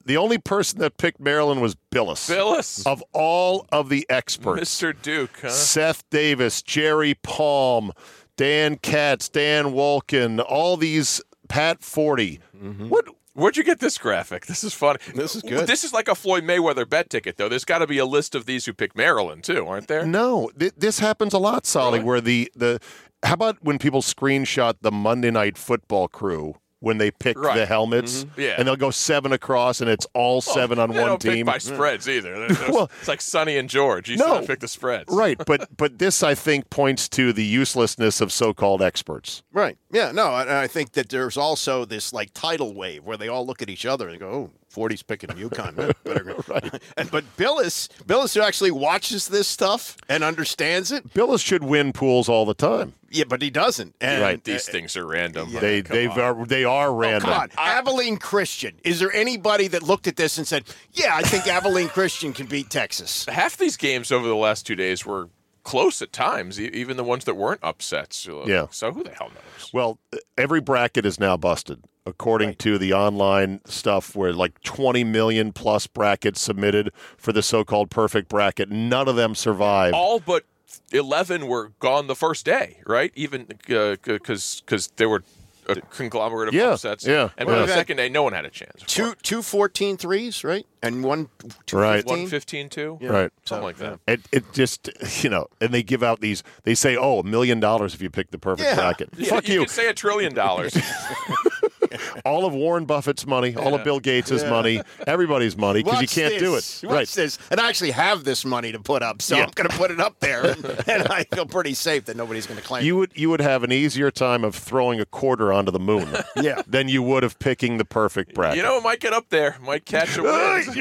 The 0.06 0.18
only 0.18 0.38
person 0.38 0.80
that 0.80 0.98
picked 0.98 1.20
Maryland 1.20 1.62
was 1.62 1.76
Bilas. 1.92 2.30
Bilas. 2.30 2.86
Of 2.86 3.04
all 3.14 3.66
of 3.72 3.90
the 3.90 4.06
experts, 4.10 4.62
Mr. 4.82 5.00
Duke, 5.02 5.40
huh? 5.42 5.50
Seth 5.50 6.10
Davis, 6.10 6.62
Jerry 6.62 7.16
Palm, 7.16 7.92
Dan 8.38 8.78
Katz, 8.78 9.30
Dan 9.30 9.66
Wolken, 9.74 10.44
all 10.48 10.78
these 10.78 11.22
Pat 11.48 11.82
Forde. 11.82 12.40
Mm-hmm. 12.58 12.90
What? 12.90 13.06
Where'd 13.34 13.56
you 13.56 13.64
get 13.64 13.80
this 13.80 13.98
graphic? 13.98 14.46
This 14.48 14.62
is 14.64 14.74
funny. 14.74 15.00
This 15.16 15.38
is 15.38 15.42
good. 15.42 15.66
This 15.66 15.86
is 15.86 15.94
like 15.94 16.10
a 16.10 16.16
Floyd 16.16 16.44
Mayweather 16.44 16.88
bet 16.88 17.10
ticket, 17.10 17.38
though. 17.38 17.48
There's 17.48 17.64
got 17.64 17.78
to 17.78 17.88
be 17.88 17.98
a 17.98 18.06
list 18.06 18.36
of 18.36 18.46
these 18.46 18.66
who 18.66 18.74
pick 18.74 18.94
Maryland 18.96 19.46
too, 19.46 19.66
aren't 19.68 19.88
there? 19.88 20.06
No, 20.06 20.52
th- 20.60 20.74
this 20.78 21.00
happens 21.00 21.34
a 21.34 21.38
lot, 21.38 21.66
Solly, 21.66 22.00
Really? 22.00 22.04
where 22.06 22.22
the, 22.22 22.52
the. 22.56 22.80
How 23.24 23.36
about 23.36 23.58
when 23.64 23.78
people 23.80 24.02
screenshot 24.02 24.74
the 24.82 24.92
Monday 24.92 25.32
night 25.32 25.58
football 25.58 26.10
crew 26.10 26.56
when 26.82 26.98
they 26.98 27.10
pick 27.12 27.38
Right. 27.40 27.56
the 27.56 27.66
helmets? 27.66 28.26
Mm-hmm. 28.26 28.42
Yeah. 28.42 28.56
And 28.58 28.68
they'll 28.68 28.76
go 28.76 28.92
seven 28.92 29.32
across 29.32 29.80
and 29.82 29.90
it's 29.90 30.06
all 30.14 30.38
oh, 30.38 30.40
seven 30.42 30.78
on 30.80 30.90
They 30.92 31.00
one 31.00 31.08
don't 31.08 31.22
pick 31.24 31.34
team. 31.34 31.46
by 31.46 31.58
spreads 31.58 32.10
either. 32.10 32.48
Well- 32.70 32.92
it's 33.00 33.08
like 33.08 33.22
Sonny 33.22 33.58
and 33.58 33.70
George. 33.70 34.10
You 34.10 34.18
No. 34.18 34.42
no. 34.42 34.46
pick 34.46 34.60
the 34.60 34.68
spreads. 34.68 35.14
Right, 35.14 35.40
but 35.46 35.70
but 35.78 36.00
this 36.00 36.22
I 36.24 36.36
think 36.36 36.70
points 36.70 37.08
to 37.10 37.32
the 37.34 37.46
uselessness 37.46 38.20
of 38.20 38.32
so-called 38.34 38.82
experts. 38.82 39.44
Right. 39.54 39.78
Yeah. 39.92 40.12
No, 40.12 40.36
and 40.36 40.50
I 40.50 40.68
think 40.68 40.92
that 40.94 41.10
there's 41.10 41.38
also 41.38 41.86
this 41.86 42.12
like 42.14 42.32
tidal 42.34 42.74
wave 42.74 43.04
where 43.04 43.18
they 43.18 43.28
all 43.28 43.46
look 43.46 43.62
at 43.62 43.70
each 43.70 43.86
other 43.86 44.10
and 44.10 44.20
go, 44.20 44.30
"Oh, 44.30 44.50
Forde's 44.72 45.04
picking 45.04 45.30
UConn." 45.32 45.76
Better 46.04 46.24
go." 46.24 46.44
Right. 46.48 46.82
And 46.98 47.10
but 47.12 47.24
Bilas, 47.38 47.88
Bilas 48.06 48.36
who 48.36 48.42
actually 48.42 48.72
watches 48.72 49.28
this 49.28 49.48
stuff 49.48 49.98
and 50.10 50.24
understands 50.24 50.92
it. 50.92 51.14
Bilas 51.14 51.44
should 51.44 51.64
win 51.64 51.94
pools 51.94 52.28
all 52.30 52.46
the 52.46 52.54
time. 52.54 52.94
Yeah, 53.10 53.26
but 53.28 53.42
he 53.42 53.50
doesn't. 53.50 53.96
And, 54.00 54.22
Right. 54.22 54.44
These 54.44 54.70
uh, 54.70 54.72
things 54.72 54.96
are 54.96 55.06
random. 55.06 55.52
they 55.52 55.82
they 55.82 56.08
are 56.08 56.46
they 56.46 56.64
are 56.64 56.90
oh, 56.90 56.96
random. 56.96 57.30
Come 57.30 57.42
on, 57.42 57.50
Abilene 57.58 58.18
Christian. 58.18 58.76
Is 58.84 59.00
there 59.00 59.12
anybody 59.14 59.68
that 59.68 59.84
looked 59.84 60.08
at 60.08 60.16
this 60.16 60.38
and 60.38 60.48
said, 60.48 60.64
"Yeah, 60.94 61.12
I 61.16 61.22
think 61.22 61.48
Abilene 61.48 61.90
Christian 61.90 62.34
can 62.34 62.46
beat 62.48 62.70
Texas"? 62.70 63.26
Half 63.30 63.58
these 63.58 63.78
games 63.78 64.12
over 64.12 64.28
the 64.28 64.36
last 64.36 64.66
two 64.66 64.76
days 64.76 65.06
were 65.06 65.30
close 65.64 66.02
at 66.02 66.12
times, 66.12 66.60
e- 66.60 66.70
even 66.74 66.98
the 66.98 67.04
ones 67.04 67.26
that 67.26 67.36
weren't 67.36 67.60
upsets. 67.64 68.16
So, 68.18 68.48
Yeah. 68.48 68.68
So 68.72 68.92
who 68.92 69.04
the 69.04 69.12
hell 69.12 69.30
knows? 69.30 69.72
Well, 69.74 70.00
every 70.38 70.62
bracket 70.62 71.06
is 71.06 71.20
now 71.20 71.38
busted, 71.38 71.84
according 72.06 72.56
to 72.56 72.78
the 72.78 72.94
online 72.94 73.62
stuff, 73.66 74.16
where 74.16 74.34
like 74.34 74.62
20 74.64 75.04
million 75.04 75.52
plus 75.54 75.88
brackets 75.88 76.42
submitted 76.42 76.92
for 77.18 77.32
the 77.32 77.42
so-called 77.44 77.90
perfect 77.90 78.28
bracket. 78.30 78.70
None 78.70 79.08
of 79.08 79.16
them 79.16 79.36
survived. 79.36 79.94
All 79.96 80.20
but 80.20 80.44
eleven 80.92 81.48
were 81.48 81.72
gone 81.80 82.08
the 82.08 82.16
first 82.16 82.46
day, 82.46 82.78
right? 82.86 83.12
Even 83.16 83.42
uh, 83.70 83.96
because 84.04 84.62
because 84.66 84.88
they 84.96 85.06
were 85.06 85.24
a 85.70 85.76
conglomerate 85.76 86.48
of 86.48 86.54
Yeah, 86.56 86.72
upsets. 86.72 87.06
yeah, 87.06 87.30
And 87.38 87.46
by 87.48 87.56
yeah. 87.56 87.62
the 87.66 87.68
second 87.68 87.98
day, 87.98 88.10
no 88.10 88.24
one 88.24 88.34
had 88.34 88.46
a 88.46 88.50
chance. 88.50 88.82
Two 88.88 89.14
two 89.22 89.42
14 89.44 89.96
threes, 89.96 90.44
right? 90.44 90.66
And 90.82 91.04
one 91.04 91.30
two 91.68 91.78
Right. 91.78 92.04
1 92.06 92.28
15? 92.28 92.68
15 92.68 92.70
2? 92.70 93.08
Right. 93.08 93.32
Something 93.46 93.64
like 93.64 93.78
that. 93.78 94.00
It, 94.08 94.22
it 94.32 94.54
just, 94.54 94.90
you 95.24 95.30
know, 95.30 95.46
and 95.62 95.72
they 95.72 95.84
give 95.84 96.02
out 96.02 96.20
these, 96.20 96.42
they 96.64 96.74
say, 96.74 96.98
oh, 96.98 97.20
a 97.20 97.24
million 97.24 97.60
dollars 97.60 97.94
if 97.94 98.02
you 98.02 98.10
pick 98.10 98.32
the 98.32 98.40
perfect 98.40 98.68
Yeah. 98.70 98.76
bracket. 98.76 99.10
Yeah, 99.16 99.30
Fuck 99.30 99.48
you 99.48 99.54
you. 99.54 99.60
could 99.62 99.70
say 99.70 99.88
a 99.88 99.94
trillion 99.94 100.34
dollars. 100.34 100.76
all 102.26 102.46
of 102.46 102.54
Warren 102.54 102.86
Buffett's 102.86 103.26
money, 103.26 103.56
all 103.56 103.74
of 103.74 103.84
Bill 103.84 104.00
Gates' 104.00 104.44
money, 104.44 104.82
everybody's 105.08 105.58
money, 105.58 105.84
because 105.84 106.02
you 106.02 106.08
can't 106.08 106.40
do 106.40 106.56
it. 106.56 106.80
Watch 106.84 106.92
Right. 106.94 107.08
this. 107.08 107.38
And 107.50 107.60
I 107.60 107.70
actually 107.70 107.92
have 107.92 108.24
this 108.24 108.46
money 108.46 108.72
to 108.72 108.80
put 108.80 109.02
up, 109.04 109.22
so. 109.22 109.36
I'm 109.38 109.50
going 109.56 109.70
to 109.70 109.76
put 109.78 109.92
it 109.92 110.00
up 110.00 110.20
there, 110.20 110.46
and, 110.52 110.66
and 110.88 111.08
I 111.08 111.24
feel 111.34 111.46
pretty 111.46 111.74
safe 111.74 112.06
that 112.06 112.16
nobody's 112.18 112.46
going 112.48 112.60
to 112.60 112.66
claim. 112.66 112.86
You 112.86 112.98
would 112.98 113.12
you 113.16 113.30
would 113.30 113.42
have 113.42 113.64
an 113.64 113.72
easier 113.72 114.12
time 114.12 114.44
of 114.44 114.56
throwing 114.56 115.00
a 115.00 115.06
quarter 115.06 115.52
onto 115.54 115.72
the 115.72 115.80
moon 115.80 116.08
Yeah. 116.36 116.62
than 116.68 116.88
you 116.88 117.02
would 117.04 117.24
of 117.24 117.40
picking 117.40 117.78
the 117.78 117.86
perfect 117.86 118.34
bracket. 118.34 118.58
you 118.58 118.64
know, 118.64 118.78
it 118.78 118.84
might 118.84 119.00
get 119.00 119.14
up 119.14 119.30
there, 119.30 119.58
might 119.62 119.86
catch 119.86 120.18
a 120.18 120.24
wind. 120.24 120.74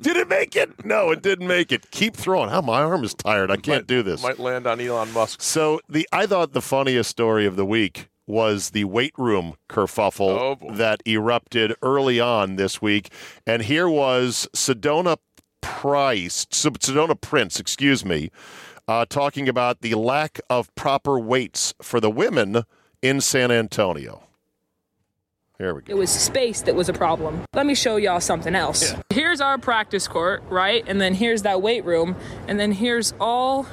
Did 0.00 0.16
it 0.16 0.28
make 0.28 0.56
it? 0.56 0.84
No, 0.84 1.10
it 1.10 1.22
didn't 1.22 1.46
make 1.46 1.72
it. 1.72 1.90
Keep 1.90 2.16
throwing. 2.16 2.50
How 2.50 2.60
my 2.60 2.82
arm 2.82 3.04
is 3.04 3.14
tired. 3.14 3.50
I 3.50 3.56
can't 3.56 3.82
Might- 3.82 3.86
do 3.86 4.02
this. 4.02 4.22
Might 4.22 4.38
land 4.38 4.66
on 4.66 4.80
Elon 4.80 5.12
Musk. 5.12 5.40
So 5.42 5.80
the 5.88 6.08
I 6.12 6.26
thought 6.26 6.52
the 6.52 6.62
funniest 6.62 7.10
story 7.10 7.46
of 7.46 7.56
the 7.56 7.64
week 7.64 8.08
was 8.26 8.70
the 8.70 8.84
weight 8.84 9.14
room 9.18 9.54
kerfuffle 9.68 10.58
Oh, 10.62 10.74
that 10.74 11.02
erupted 11.06 11.74
early 11.82 12.20
on 12.20 12.56
this 12.56 12.80
week, 12.80 13.10
and 13.46 13.62
here 13.62 13.88
was 13.88 14.48
Sedona 14.54 15.18
Price, 15.60 16.46
Sedona 16.46 17.20
Prince, 17.20 17.58
excuse 17.60 18.04
me, 18.04 18.30
uh, 18.86 19.06
talking 19.08 19.48
about 19.48 19.80
the 19.80 19.94
lack 19.94 20.40
of 20.50 20.74
proper 20.74 21.18
weights 21.18 21.74
for 21.80 22.00
the 22.00 22.10
women 22.10 22.64
in 23.02 23.20
San 23.20 23.50
Antonio. 23.50 24.24
Here 25.58 25.72
we 25.72 25.82
go. 25.82 25.92
It 25.92 25.96
was 25.96 26.10
space 26.10 26.62
that 26.62 26.74
was 26.74 26.88
a 26.88 26.92
problem. 26.92 27.44
Let 27.54 27.64
me 27.64 27.76
show 27.76 27.96
y'all 27.96 28.20
something 28.20 28.56
else. 28.56 28.92
Here's 29.10 29.40
our 29.40 29.56
practice 29.56 30.08
court, 30.08 30.42
right? 30.50 30.84
And 30.88 31.00
then 31.00 31.14
here's 31.14 31.42
that 31.42 31.62
weight 31.62 31.84
room. 31.84 32.16
And 32.48 32.58
then 32.58 32.72
here's 32.72 33.14
all 33.20 33.66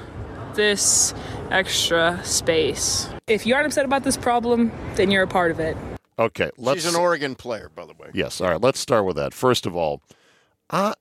this 0.55 1.13
extra 1.49 2.19
space. 2.23 3.09
If 3.27 3.45
you 3.45 3.55
aren't 3.55 3.67
upset 3.67 3.85
about 3.85 4.03
this 4.03 4.17
problem, 4.17 4.71
then 4.95 5.11
you're 5.11 5.23
a 5.23 5.27
part 5.27 5.51
of 5.51 5.59
it. 5.59 5.77
Okay, 6.19 6.49
let's. 6.57 6.83
She's 6.83 6.93
an 6.93 6.99
Oregon 6.99 7.35
player, 7.35 7.69
by 7.73 7.85
the 7.85 7.93
way. 7.93 8.09
Yes. 8.13 8.41
All 8.41 8.49
right. 8.49 8.61
Let's 8.61 8.79
start 8.79 9.05
with 9.05 9.15
that. 9.15 9.33
First 9.33 9.65
of 9.65 9.75
all, 9.75 10.01
I 10.69 10.93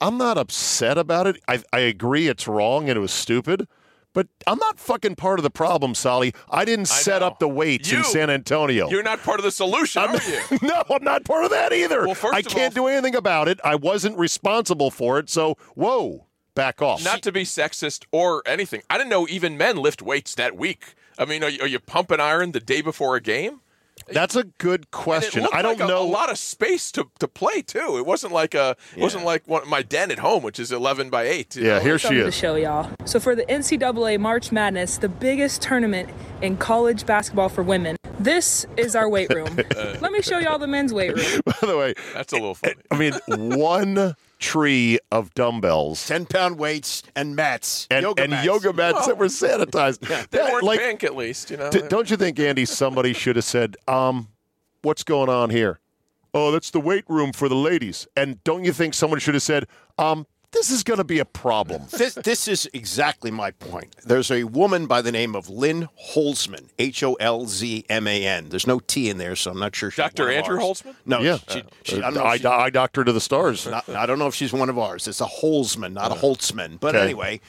I'm 0.00 0.16
not 0.18 0.38
upset 0.38 0.98
about 0.98 1.26
it. 1.26 1.36
I 1.48 1.62
I 1.72 1.80
agree 1.80 2.28
it's 2.28 2.46
wrong 2.46 2.88
and 2.88 2.96
it 2.96 3.00
was 3.00 3.10
stupid, 3.10 3.66
but 4.12 4.28
I'm 4.46 4.58
not 4.58 4.78
fucking 4.78 5.16
part 5.16 5.40
of 5.40 5.42
the 5.42 5.50
problem, 5.50 5.94
Solly. 5.96 6.32
I 6.50 6.64
didn't 6.64 6.90
I 6.92 6.94
set 6.94 7.20
know. 7.22 7.26
up 7.28 7.38
the 7.40 7.48
weights 7.48 7.90
in 7.90 8.04
San 8.04 8.30
Antonio. 8.30 8.88
You're 8.88 9.02
not 9.02 9.20
part 9.24 9.40
of 9.40 9.44
the 9.44 9.50
solution, 9.50 10.02
I'm, 10.02 10.10
are 10.14 10.22
you? 10.22 10.58
no, 10.62 10.84
I'm 10.90 11.02
not 11.02 11.24
part 11.24 11.44
of 11.44 11.50
that 11.50 11.72
either. 11.72 12.06
Well, 12.06 12.14
first 12.14 12.34
I 12.34 12.40
of 12.40 12.46
can't 12.46 12.78
all- 12.78 12.84
do 12.84 12.88
anything 12.92 13.16
about 13.16 13.48
it. 13.48 13.58
I 13.64 13.74
wasn't 13.74 14.16
responsible 14.16 14.92
for 14.92 15.18
it. 15.18 15.28
So, 15.28 15.56
whoa, 15.74 16.26
back 16.58 16.82
off. 16.82 17.04
Not 17.04 17.22
to 17.22 17.30
be 17.32 17.44
sexist 17.44 18.04
or 18.10 18.42
anything. 18.44 18.82
I 18.90 18.98
didn't 18.98 19.10
know 19.10 19.26
even 19.28 19.56
men 19.56 19.76
lift 19.76 20.02
weights 20.02 20.34
that 20.34 20.56
week. 20.56 20.94
I 21.16 21.24
mean, 21.24 21.42
are 21.44 21.48
you, 21.48 21.60
are 21.62 21.66
you 21.68 21.78
pumping 21.78 22.18
iron 22.20 22.50
the 22.52 22.60
day 22.60 22.80
before 22.82 23.14
a 23.16 23.20
game? 23.20 23.60
That's 24.10 24.34
a 24.36 24.44
good 24.44 24.80
And 24.80 24.90
question. 24.90 25.44
It 25.44 25.50
I 25.52 25.60
don't 25.62 25.78
like 25.78 25.88
a, 25.88 25.92
know. 25.92 26.02
a 26.02 26.06
lot 26.06 26.30
of 26.30 26.38
space 26.38 26.90
to, 26.92 27.08
to 27.18 27.28
play 27.28 27.62
too. 27.62 27.96
It 27.98 28.06
wasn't 28.06 28.32
like 28.32 28.54
a 28.54 28.76
it 28.96 29.00
wasn't 29.00 29.24
like 29.24 29.46
one, 29.46 29.68
my 29.68 29.82
den 29.82 30.10
at 30.10 30.18
home, 30.20 30.42
which 30.42 30.58
is 30.58 30.72
eleven 30.72 31.10
by 31.10 31.24
eight. 31.24 31.54
yeah, 31.56 31.74
know? 31.78 31.80
here 31.80 31.98
she 31.98 32.06
Something 32.06 32.22
to 32.22 32.28
is. 32.28 32.34
show 32.34 32.54
y'all. 32.56 32.90
So 33.04 33.20
for 33.20 33.34
the 33.34 33.44
NCAA 33.46 34.18
March 34.18 34.50
Madness, 34.52 34.98
the 34.98 35.08
biggest 35.08 35.62
tournament 35.62 36.08
in 36.42 36.56
college 36.56 37.06
basketball 37.06 37.48
for 37.50 37.62
women, 37.62 37.96
this 38.18 38.66
is 38.76 38.96
our 38.96 39.08
weight 39.08 39.32
room. 39.34 39.58
Uh, 39.76 39.96
Let 40.00 40.10
me 40.12 40.22
show 40.22 40.38
y'all 40.38 40.58
the 40.58 40.66
men's 40.66 40.92
weight 40.94 41.14
room. 41.14 41.40
By 41.44 41.54
the 41.66 41.76
way, 41.76 41.94
That's 42.14 42.32
a 42.32 42.36
little 42.36 42.54
funny. 42.54 42.74
I 42.90 42.96
mean, 42.98 43.12
one 43.58 44.14
tree 44.38 44.98
of 45.10 45.32
dumbbells 45.34 46.06
10 46.06 46.26
pound 46.26 46.58
weights 46.58 47.02
and 47.16 47.34
mats. 47.34 47.86
and 47.90 48.02
yoga 48.02 48.22
and 48.22 48.30
mats. 48.30 48.46
yoga 48.46 48.72
mats 48.72 49.06
that 49.06 49.18
were 49.18 49.26
sanitized. 49.26 50.00
They 50.30 50.38
That, 50.38 50.52
weren't 50.52 50.64
like, 50.64 50.78
pink 50.80 51.04
at 51.04 51.16
least, 51.16 51.50
you 51.50 51.56
know. 51.56 51.70
D- 51.70 51.82
don't 51.88 52.10
you 52.10 52.16
think, 52.16 52.38
Andy, 52.38 52.64
somebody 52.64 53.12
should 53.12 53.36
have 53.36 53.44
said, 53.44 53.76
um, 53.88 54.28
what's 54.82 55.02
going 55.04 55.28
on 55.28 55.50
here? 55.50 55.80
Oh, 56.34 56.52
that's 56.52 56.70
the 56.70 56.80
weight 56.80 57.04
room 57.08 57.32
for 57.32 57.48
the 57.48 57.56
ladies. 57.56 58.06
And 58.16 58.42
don't 58.44 58.64
you 58.64 58.72
think 58.72 58.94
someone 58.94 59.18
should 59.18 59.34
have 59.34 59.42
said, 59.42 59.66
um, 59.96 60.26
this 60.52 60.70
is 60.70 60.82
going 60.82 60.98
to 60.98 61.04
be 61.04 61.18
a 61.18 61.24
problem? 61.24 61.82
This, 61.90 62.14
this 62.14 62.48
is 62.48 62.68
exactly 62.72 63.30
my 63.30 63.50
point. 63.52 63.94
There's 64.04 64.30
a 64.30 64.44
woman 64.44 64.86
by 64.86 65.02
the 65.02 65.12
name 65.12 65.34
of 65.36 65.48
Lynn 65.48 65.88
Holzman, 66.14 66.68
H 66.78 67.02
O 67.02 67.14
L 67.14 67.46
Z 67.46 67.84
M 67.88 68.06
A 68.06 68.26
N. 68.26 68.48
There's 68.48 68.66
no 68.66 68.78
T 68.80 69.10
in 69.10 69.18
there, 69.18 69.36
so 69.36 69.50
I'm 69.50 69.58
not 69.58 69.76
sure. 69.76 69.90
Dr. 69.90 70.30
Andrew 70.30 70.56
ours. 70.60 70.82
Holzman? 70.82 70.94
No, 71.06 71.20
yeah. 71.20 71.38
she, 71.48 71.62
she, 71.84 71.96
I 72.02 72.08
Uh, 72.08 72.10
don't 72.10 72.14
know. 72.14 72.24
eye, 72.24 72.66
if 72.66 72.72
doctor 72.72 73.04
to 73.04 73.12
the 73.12 73.20
stars. 73.20 73.66
not- 73.66 73.88
I 73.88 74.06
don't 74.06 74.18
know 74.18 74.26
if 74.26 74.34
she's 74.34 74.52
one 74.52 74.68
of 74.70 74.78
ours. 74.78 75.06
It's 75.06 75.20
a 75.20 75.26
Holzman, 75.26 75.92
not 75.92 76.12
a 76.12 76.14
Holtzman. 76.16 76.80
But 76.80 76.94
Okay. 76.94 77.04
anyway, 77.04 77.40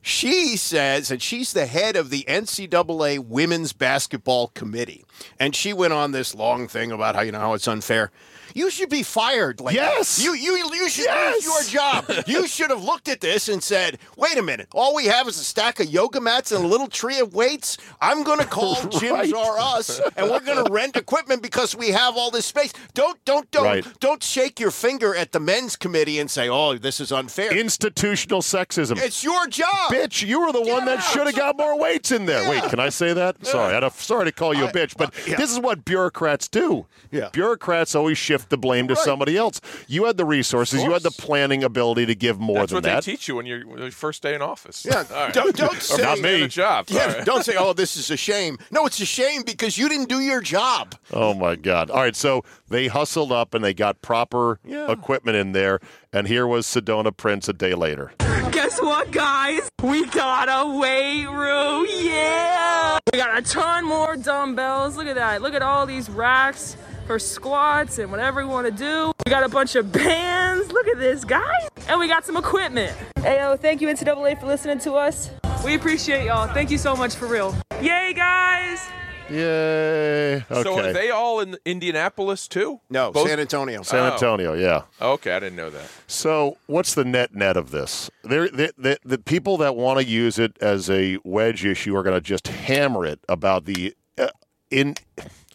she 0.00 0.56
says, 0.56 1.10
and 1.10 1.20
she's 1.20 1.52
the 1.52 1.66
head 1.66 1.96
of 1.96 2.08
the 2.10 2.24
NCAA 2.28 3.18
Women's 3.18 3.72
Basketball 3.72 4.48
Committee, 4.48 5.04
and 5.38 5.54
she 5.54 5.72
went 5.72 5.92
on 5.92 6.12
this 6.12 6.34
long 6.34 6.66
thing 6.68 6.92
about 6.92 7.14
how 7.14 7.20
you 7.22 7.32
know 7.32 7.40
how 7.40 7.52
it's 7.54 7.68
unfair. 7.68 8.10
You 8.54 8.70
should 8.70 8.88
be 8.90 9.02
fired. 9.02 9.60
Lady. 9.60 9.76
Yes. 9.76 10.22
You 10.22 10.34
you 10.34 10.56
you 10.72 10.88
should 10.88 11.04
Yes. 11.06 11.46
lose 11.46 11.72
your 11.72 11.80
job. 11.82 12.04
You 12.26 12.46
should 12.46 12.70
have 12.70 12.82
looked 12.84 13.08
at 13.08 13.20
this 13.20 13.48
and 13.48 13.62
said, 13.62 13.98
"Wait 14.16 14.36
a 14.36 14.42
minute. 14.42 14.68
All 14.72 14.94
we 14.94 15.06
have 15.06 15.26
is 15.28 15.38
a 15.38 15.44
stack 15.44 15.80
of 15.80 15.86
yoga 15.86 16.20
mats 16.20 16.52
and 16.52 16.64
a 16.64 16.66
little 16.66 16.88
tree 16.88 17.18
of 17.20 17.34
weights. 17.34 17.78
I'm 18.00 18.22
going 18.22 18.38
to 18.38 18.44
call 18.46 18.74
Gyms 19.00 19.10
Right. 19.12 19.34
R 19.34 19.58
Us, 19.58 20.00
and 20.16 20.30
we're 20.30 20.40
going 20.40 20.64
to 20.64 20.70
rent 20.72 20.96
equipment 20.96 21.42
because 21.42 21.74
we 21.76 21.88
have 21.90 22.16
all 22.16 22.30
this 22.30 22.46
space. 22.46 22.72
Don't 22.94 23.22
don't 23.24 23.50
don't 23.50 23.64
Right. 23.64 23.86
don't 24.00 24.22
shake 24.22 24.60
your 24.60 24.70
finger 24.70 25.14
at 25.14 25.32
the 25.32 25.40
men's 25.40 25.76
committee 25.76 26.18
and 26.18 26.30
say, 26.30 26.48
"Oh, 26.48 26.76
this 26.78 27.00
is 27.00 27.12
unfair." 27.12 27.52
Institutional 27.56 28.42
sexism. 28.42 28.98
it's 29.02 29.22
your 29.24 29.46
job. 29.48 29.90
bitch, 29.90 30.26
you 30.26 30.40
were 30.40 30.52
the 30.52 30.60
one 30.62 30.84
that 30.86 31.00
should 31.00 31.26
have 31.26 31.36
got 31.36 31.56
more 31.56 31.78
weights 31.78 32.10
in 32.12 32.26
there. 32.26 32.48
Wait, 32.48 32.62
can 32.64 32.80
I 32.80 32.88
say 32.90 33.12
that? 33.12 33.44
Sorry, 33.46 33.74
I, 33.74 33.88
sorry 33.90 34.26
to 34.26 34.32
call 34.32 34.54
you 34.54 34.66
a 34.66 34.72
bitch, 34.72 34.96
but 34.96 35.10
uh, 35.10 35.20
yeah. 35.26 35.36
this 35.36 35.50
is 35.50 35.58
what 35.58 35.84
bureaucrats 35.84 36.48
do. 36.48 36.86
Yeah. 37.10 37.30
Bureaucrats 37.32 37.94
always 37.94 38.18
shift 38.18 38.37
the 38.48 38.58
blame 38.58 38.88
to 38.88 38.94
Right. 38.94 39.04
somebody 39.04 39.36
else. 39.36 39.60
You 39.86 40.04
had 40.04 40.16
the 40.16 40.24
resources, 40.24 40.82
you 40.82 40.92
had 40.92 41.02
the 41.02 41.10
planning 41.10 41.62
ability 41.64 42.06
to 42.06 42.14
give 42.14 42.38
more 42.38 42.58
That's 42.60 42.70
than 42.70 42.76
what 42.76 42.82
that. 42.84 43.04
they 43.04 43.12
teach 43.12 43.28
you 43.28 43.36
when 43.36 43.46
you're 43.46 43.66
when 43.66 43.78
your 43.78 43.90
first 43.90 44.22
day 44.22 44.34
in 44.34 44.42
office. 44.42 44.84
Yeah, 44.84 45.04
All 45.12 45.24
right. 45.24 45.32
don't 45.34 45.56
don't 45.56 45.76
Or 45.76 45.80
say 45.80 46.02
first 46.02 46.22
day 46.22 46.36
in 46.38 46.42
a 46.44 46.48
job. 46.48 46.86
Yeah, 46.88 47.00
All 47.02 47.08
right. 47.08 47.24
don't 47.24 47.44
say, 47.44 47.54
"Oh, 47.56 47.72
this 47.72 47.96
is 47.96 48.10
a 48.10 48.16
shame." 48.16 48.58
No, 48.70 48.86
it's 48.86 49.00
a 49.00 49.06
shame 49.06 49.42
because 49.42 49.76
you 49.78 49.88
didn't 49.88 50.08
do 50.08 50.20
your 50.20 50.40
job. 50.40 50.94
Oh 51.12 51.34
my 51.34 51.56
God! 51.56 51.90
All 51.90 52.00
right, 52.00 52.16
so 52.16 52.44
they 52.68 52.86
hustled 52.88 53.32
up 53.32 53.54
and 53.54 53.64
they 53.64 53.74
got 53.74 54.00
proper 54.02 54.58
Yeah. 54.64 54.90
equipment 54.90 55.36
in 55.36 55.52
there, 55.52 55.80
and 56.12 56.26
here 56.28 56.46
was 56.46 56.66
Sedona 56.66 57.16
Prince 57.16 57.48
a 57.48 57.52
day 57.52 57.74
later. 57.74 58.12
Guess 58.50 58.80
what, 58.80 59.10
guys? 59.10 59.68
We 59.82 60.06
got 60.06 60.48
a 60.50 60.78
weight 60.78 61.26
room. 61.26 61.86
Yeah. 61.90 62.98
We 63.12 63.18
got 63.18 63.38
a 63.38 63.42
ton 63.42 63.84
more 63.84 64.16
dumbbells. 64.16 64.96
Look 64.96 65.06
at 65.06 65.14
that. 65.16 65.42
Look 65.42 65.54
at 65.54 65.62
all 65.62 65.86
these 65.86 66.08
racks 66.10 66.76
for 67.08 67.18
squats 67.18 67.98
and 67.98 68.10
whatever 68.10 68.42
we 68.42 68.46
want 68.52 68.66
to 68.66 68.70
do. 68.70 69.12
We 69.24 69.30
got 69.30 69.42
a 69.42 69.48
bunch 69.48 69.74
of 69.76 69.90
bands. 69.90 70.70
Look 70.70 70.86
at 70.88 70.98
this, 70.98 71.24
guys. 71.24 71.68
And 71.88 71.98
we 71.98 72.06
got 72.06 72.26
some 72.26 72.36
equipment. 72.36 72.94
Ayo, 73.16 73.58
thank 73.58 73.80
you, 73.80 73.88
NCAA, 73.88 74.38
for 74.38 74.46
listening 74.46 74.78
to 74.80 74.92
us. 74.92 75.30
We 75.64 75.74
appreciate 75.74 76.26
y'all. 76.26 76.46
Thank 76.52 76.70
you 76.70 76.76
so 76.76 76.94
much 76.94 77.14
for 77.16 77.26
real. 77.26 77.56
Yay, 77.80 78.12
guys. 78.14 78.86
Yay. 79.30 80.36
Okay. 80.50 80.62
So 80.62 80.78
are 80.78 80.92
they 80.92 81.08
all 81.10 81.40
in 81.40 81.56
Indianapolis 81.64 82.46
too? 82.46 82.80
No, 82.90 83.10
Both- 83.10 83.28
San 83.28 83.40
Antonio. 83.40 83.80
San 83.82 84.00
Oh. 84.00 84.12
Antonio, 84.12 84.52
yeah. 84.52 84.82
Okay, 85.00 85.32
I 85.32 85.40
didn't 85.40 85.56
know 85.56 85.70
that. 85.70 85.88
So, 86.06 86.58
what's 86.66 86.92
the 86.94 87.04
net 87.06 87.34
net 87.34 87.56
of 87.56 87.70
this? 87.70 88.10
There, 88.22 88.48
the, 88.50 88.72
the, 88.76 88.98
the 89.04 89.18
people 89.18 89.56
that 89.58 89.76
want 89.76 89.98
to 89.98 90.04
use 90.04 90.38
it 90.38 90.56
as 90.60 90.88
a 90.90 91.18
wedge 91.24 91.64
issue 91.64 91.96
are 91.96 92.02
going 92.02 92.16
to 92.16 92.20
just 92.22 92.48
hammer 92.48 93.04
it 93.06 93.20
about 93.28 93.64
the 93.66 93.94
uh, 94.18 94.28
in 94.70 94.94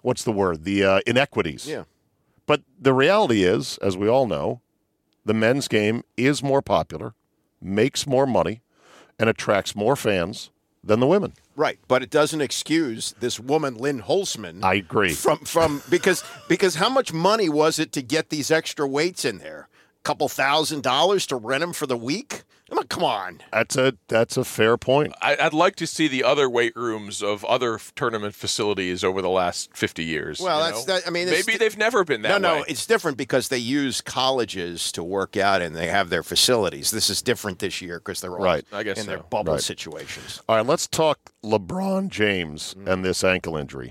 what's 0.04 0.24
the 0.24 0.32
word? 0.32 0.64
The 0.64 0.84
uh, 0.84 1.00
inequities. 1.08 1.68
Yeah. 1.68 1.86
But 2.46 2.62
the 2.80 2.94
reality 2.94 3.44
is, 3.44 3.80
as 3.80 3.98
we 3.98 4.08
all 4.08 4.28
know, 4.28 4.62
the 5.26 5.34
men's 5.34 5.68
game 5.68 6.04
is 6.16 6.44
more 6.44 6.62
popular, 6.62 7.16
makes 7.60 8.06
more 8.06 8.28
money, 8.28 8.62
and 9.18 9.30
attracts 9.30 9.76
more 9.76 9.96
fans 9.96 10.52
than 10.84 11.00
the 11.00 11.08
women. 11.08 11.34
Right, 11.56 11.80
but 11.88 12.04
it 12.04 12.10
doesn't 12.10 12.42
excuse 12.42 13.14
this 13.20 13.40
woman, 13.40 13.76
Lynn 13.76 14.02
Holzman. 14.02 14.64
I 14.64 14.76
agree. 14.76 15.14
From 15.14 15.40
from 15.40 15.82
because 15.90 16.24
because 16.50 16.76
how 16.76 16.90
much 16.90 17.14
money 17.14 17.48
was 17.48 17.80
it 17.80 17.92
to 17.94 18.02
get 18.02 18.30
these 18.30 18.52
extra 18.52 18.88
weights 18.88 19.24
in 19.24 19.38
there? 19.38 19.70
A 20.04 20.10
couple 20.10 20.28
thousand 20.28 20.84
dollars 20.84 21.26
to 21.28 21.38
rent 21.38 21.62
them 21.62 21.72
for 21.72 21.88
the 21.88 21.96
week? 21.96 22.44
I 22.70 22.76
mean, 22.76 22.84
come 22.88 23.04
on. 23.06 23.40
That's 23.54 23.78
a 23.78 23.94
that's 24.10 24.36
a 24.36 24.44
fair 24.44 24.78
point. 24.78 25.14
I, 25.22 25.38
I'd 25.40 25.54
like 25.54 25.78
to 25.78 25.88
see 25.88 26.10
the 26.10 26.24
other 26.26 26.50
weight 26.50 26.76
rooms 26.76 27.22
of 27.24 27.46
other 27.46 27.76
f- 27.76 27.94
tournament 27.96 28.36
facilities 28.36 29.04
over 29.06 29.22
the 29.22 29.30
last 29.30 29.70
50 29.78 30.04
years. 30.04 30.42
Well, 30.42 30.58
you 30.60 30.74
that's 30.74 30.88
know? 30.88 30.96
that. 30.96 31.08
I 31.08 31.10
mean, 31.10 31.28
maybe 31.28 31.44
st- 31.44 31.60
they've 31.60 31.78
never 31.78 32.04
been 32.04 32.22
that 32.24 32.42
no, 32.42 32.52
way. 32.54 32.58
no, 32.60 32.66
it's 32.68 32.86
different 32.86 33.18
because 33.18 33.48
they 33.48 33.60
use 33.60 34.02
colleges 34.02 34.92
to 34.94 35.04
work 35.04 35.38
out 35.38 35.62
and 35.62 35.74
they 35.74 35.88
have 35.88 36.10
their 36.10 36.24
facilities. 36.24 36.92
This 36.92 37.10
is 37.10 37.22
different 37.22 37.60
this 37.60 37.82
year 37.82 38.00
because 38.00 38.20
they're 38.20 38.32
all 38.38 38.44
Right. 38.44 38.66
I 38.74 38.84
guess 38.84 38.98
in 39.00 39.06
their 39.08 39.20
so. 39.20 39.26
bubble 39.30 39.54
Right. 39.54 39.62
situations. 39.62 40.42
All 40.50 40.58
right, 40.58 40.66
let's 40.66 40.88
talk 40.88 41.20
LeBron 41.46 42.10
James 42.10 42.74
and 42.74 42.88
mm-hmm. 42.88 43.02
this 43.04 43.24
ankle 43.24 43.56
injury. 43.56 43.90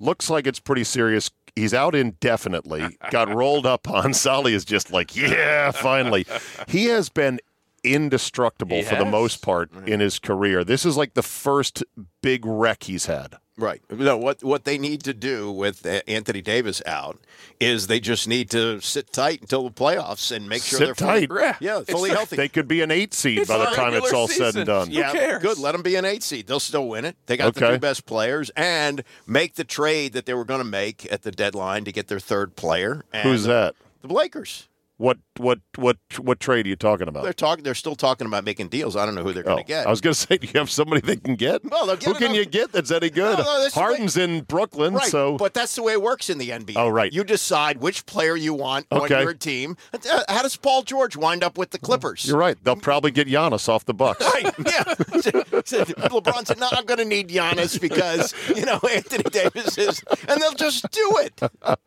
Looks 0.00 0.30
like 0.30 0.46
it's 0.46 0.60
pretty 0.60 0.84
serious. 0.84 1.30
He's 1.58 1.74
out 1.74 1.94
indefinitely. 1.94 2.98
Got 3.10 3.34
rolled 3.34 3.66
up 3.66 3.88
on. 3.90 4.14
Solly 4.18 4.54
is 4.54 4.64
just 4.64 4.92
like, 4.92 5.16
yeah, 5.16 5.70
finally. 5.70 6.26
He 6.68 6.86
has 6.86 7.08
been 7.08 7.40
indestructible 7.84 8.78
He 8.78 8.82
for 8.82 8.96
the 8.96 9.04
most 9.04 9.42
part 9.42 9.72
in 9.86 10.00
his 10.00 10.18
career. 10.18 10.64
This 10.64 10.84
is 10.84 10.96
like 10.96 11.14
the 11.14 11.22
first 11.22 11.84
big 12.22 12.44
wreck 12.44 12.84
he's 12.84 13.06
had. 13.06 13.36
Right. 13.58 13.82
No, 13.90 14.16
what 14.16 14.44
what 14.44 14.64
they 14.64 14.78
need 14.78 15.02
to 15.02 15.12
do 15.12 15.50
with 15.50 15.84
uh, 15.84 16.00
Anthony 16.06 16.40
Davis 16.40 16.80
out 16.86 17.18
is 17.58 17.88
they 17.88 17.98
just 17.98 18.28
need 18.28 18.48
to 18.50 18.80
sit 18.80 19.12
tight 19.12 19.40
until 19.40 19.64
the 19.64 19.70
playoffs 19.74 20.30
and 20.34 20.48
make 20.48 20.62
sure 20.62 20.78
Sit 20.78 20.84
they're 20.86 20.94
fully, 20.94 21.26
tight. 21.26 21.56
yeah, 21.60 21.80
fully 21.82 22.10
the- 22.10 22.16
healthy. 22.16 22.36
They 22.36 22.48
could 22.48 22.68
be 22.68 22.82
an 22.82 22.92
eight 22.92 23.12
seed 23.14 23.40
It's 23.40 23.48
by 23.48 23.58
the 23.58 23.64
the 23.64 23.70
time 23.76 23.94
it's 23.94 24.04
regular 24.04 24.16
all 24.16 24.28
said 24.28 24.54
and 24.54 24.64
done. 24.64 24.90
Yeah. 24.92 25.12
yeah, 25.12 25.12
cares? 25.12 25.42
good. 25.42 25.58
Let 25.58 25.72
them 25.72 25.82
be 25.82 25.96
an 25.96 26.04
eight 26.04 26.22
seed. 26.22 26.46
They'll 26.46 26.60
still 26.60 26.86
win 26.88 27.04
it. 27.04 27.16
They 27.26 27.36
got 27.36 27.52
the 27.54 27.72
two 27.72 27.78
best 27.80 28.06
players 28.06 28.50
and 28.56 29.02
make 29.26 29.56
the 29.56 29.64
trade 29.64 30.12
that 30.12 30.24
they 30.26 30.34
were 30.34 30.44
going 30.44 30.60
to 30.60 30.64
make 30.64 31.10
at 31.12 31.22
the 31.22 31.32
deadline 31.32 31.84
to 31.84 31.90
get 31.90 32.06
their 32.06 32.20
third 32.20 32.54
player. 32.54 33.04
And 33.12 33.24
Who's 33.28 33.42
that? 33.44 33.74
The 34.02 34.12
Lakers. 34.14 34.68
What 34.98 35.18
what 35.38 35.60
what 35.76 35.96
what 36.20 36.40
trade 36.40 36.66
are 36.66 36.68
you 36.68 36.76
talking 36.76 37.08
about? 37.08 37.22
They're 37.24 37.32
talking. 37.32 37.64
They're 37.64 37.74
still 37.74 37.94
talking 37.96 38.26
about 38.26 38.44
making 38.44 38.68
deals. 38.68 38.96
I 38.96 39.06
don't 39.06 39.14
know 39.14 39.22
who 39.22 39.32
they're 39.32 39.42
going 39.42 39.58
Oh, 39.58 39.62
to 39.62 39.66
get. 39.66 39.86
I 39.86 39.90
was 39.90 40.00
going 40.00 40.14
to 40.14 40.18
say, 40.20 40.38
do 40.38 40.46
you 40.46 40.52
have 40.58 40.70
somebody 40.70 41.00
they 41.00 41.16
can 41.16 41.34
get? 41.36 41.64
Well, 41.64 41.86
Who 41.88 41.96
can 42.14 42.16
enough- 42.24 42.36
you 42.36 42.44
get 42.46 42.72
that's 42.72 42.90
any 42.90 43.10
good? 43.10 43.38
No, 43.38 43.44
no, 43.44 43.58
the 43.60 43.64
way- 43.66 43.70
Harden's 43.72 44.16
in 44.16 44.42
Brooklyn, 44.42 44.94
Right, 44.94 45.06
so 45.08 45.36
but 45.36 45.54
that's 45.54 45.74
the 45.74 45.82
way 45.82 45.92
it 45.92 46.02
works 46.02 46.28
in 46.30 46.38
the 46.38 46.50
NBA. 46.50 46.74
Oh, 46.76 46.88
right. 46.88 47.12
You 47.12 47.24
decide 47.24 47.78
which 47.78 48.06
player 48.06 48.36
you 48.36 48.54
want 48.54 48.86
on 48.90 49.02
Okay. 49.02 49.22
your 49.22 49.34
team. 49.34 49.76
Uh, 49.92 50.22
How 50.28 50.42
does 50.42 50.56
Paul 50.56 50.82
George 50.82 51.16
wind 51.16 51.42
up 51.44 51.56
with 51.58 51.70
the 51.70 51.78
Clippers? 51.78 52.24
you're 52.26 52.38
right. 52.38 52.56
They'll 52.62 52.76
probably 52.76 53.10
get 53.10 53.28
Giannis 53.28 53.68
off 53.68 53.84
the 53.84 53.94
Bucks. 53.94 54.24
Right, 54.34 54.44
yeah. 54.66 54.84
LeBron 55.62 56.46
said, 56.46 56.58
"No, 56.58 56.68
I'm 56.72 56.84
going 56.84 56.98
to 56.98 57.04
need 57.04 57.28
Giannis 57.28 57.80
because 57.80 58.34
you 58.54 58.64
know 58.64 58.78
Anthony 58.90 59.24
Davis 59.24 59.78
is," 59.78 60.02
and 60.28 60.40
they'll 60.40 60.52
just 60.52 60.90
do 60.90 61.18
it. 61.22 61.40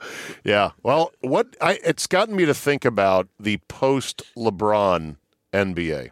Yeah. 0.44 0.72
Well, 0.84 1.12
what 1.22 1.56
I 1.62 1.80
it's 1.84 2.08
gotten 2.08 2.36
me 2.36 2.46
to 2.46 2.54
think 2.54 2.86
about 2.86 3.28
the 3.44 3.58
post 3.68 4.24
LeBron 4.38 5.18
NBA. 5.54 6.10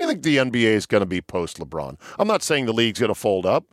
I 0.00 0.06
think 0.06 0.22
the 0.22 0.38
NBA 0.38 0.64
is 0.64 0.86
going 0.86 1.02
to 1.02 1.06
be 1.06 1.20
post 1.20 1.58
LeBron. 1.58 1.98
I'm 2.18 2.26
not 2.28 2.42
saying 2.42 2.64
the 2.66 2.72
league's 2.72 3.00
going 3.00 3.08
to 3.12 3.14
fold 3.14 3.44
up. 3.44 3.64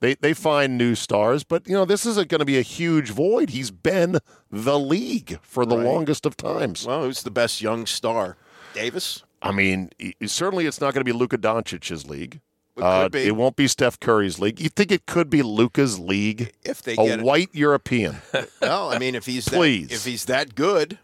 They 0.00 0.14
they 0.14 0.34
find 0.34 0.76
new 0.76 0.94
stars, 0.94 1.42
but 1.44 1.66
you 1.66 1.74
know 1.74 1.84
this 1.84 2.04
isn't 2.04 2.28
going 2.28 2.40
to 2.40 2.44
be 2.44 2.58
a 2.58 2.62
huge 2.62 3.10
void. 3.10 3.50
He's 3.50 3.70
been 3.70 4.18
the 4.50 4.78
league 4.78 5.38
for 5.42 5.64
the 5.64 5.76
longest 5.76 6.26
of 6.26 6.36
times. 6.36 6.84
Well, 6.86 7.04
who's 7.04 7.22
the 7.22 7.30
best 7.30 7.62
young 7.62 7.86
star? 7.86 8.36
Davis. 8.74 9.22
I 9.40 9.52
mean, 9.52 9.90
certainly 10.26 10.66
it's 10.66 10.80
not 10.80 10.92
going 10.92 11.00
to 11.00 11.04
be 11.04 11.12
Luka 11.16 11.38
Doncic's 11.38 12.04
league. 12.06 12.40
It 12.76 12.82
Uh, 12.82 13.08
be. 13.08 13.20
it 13.26 13.36
won't 13.36 13.56
be 13.56 13.66
Steph 13.68 13.98
Curry's 14.00 14.38
league. 14.38 14.60
You 14.60 14.68
think 14.68 14.90
it 14.92 15.06
could 15.06 15.30
be 15.30 15.40
Luka's 15.42 15.98
league? 15.98 16.52
If 16.62 16.82
they 16.82 16.92
a 16.92 16.96
get 16.96 17.18
it. 17.20 17.24
white 17.24 17.48
European. 17.54 18.16
Well, 18.60 18.92
I 18.92 18.98
mean, 18.98 19.14
if 19.14 19.24
he's 19.24 19.46
that, 19.46 19.58
if 19.62 20.04
he's 20.04 20.24
that 20.26 20.54
good, 20.54 20.98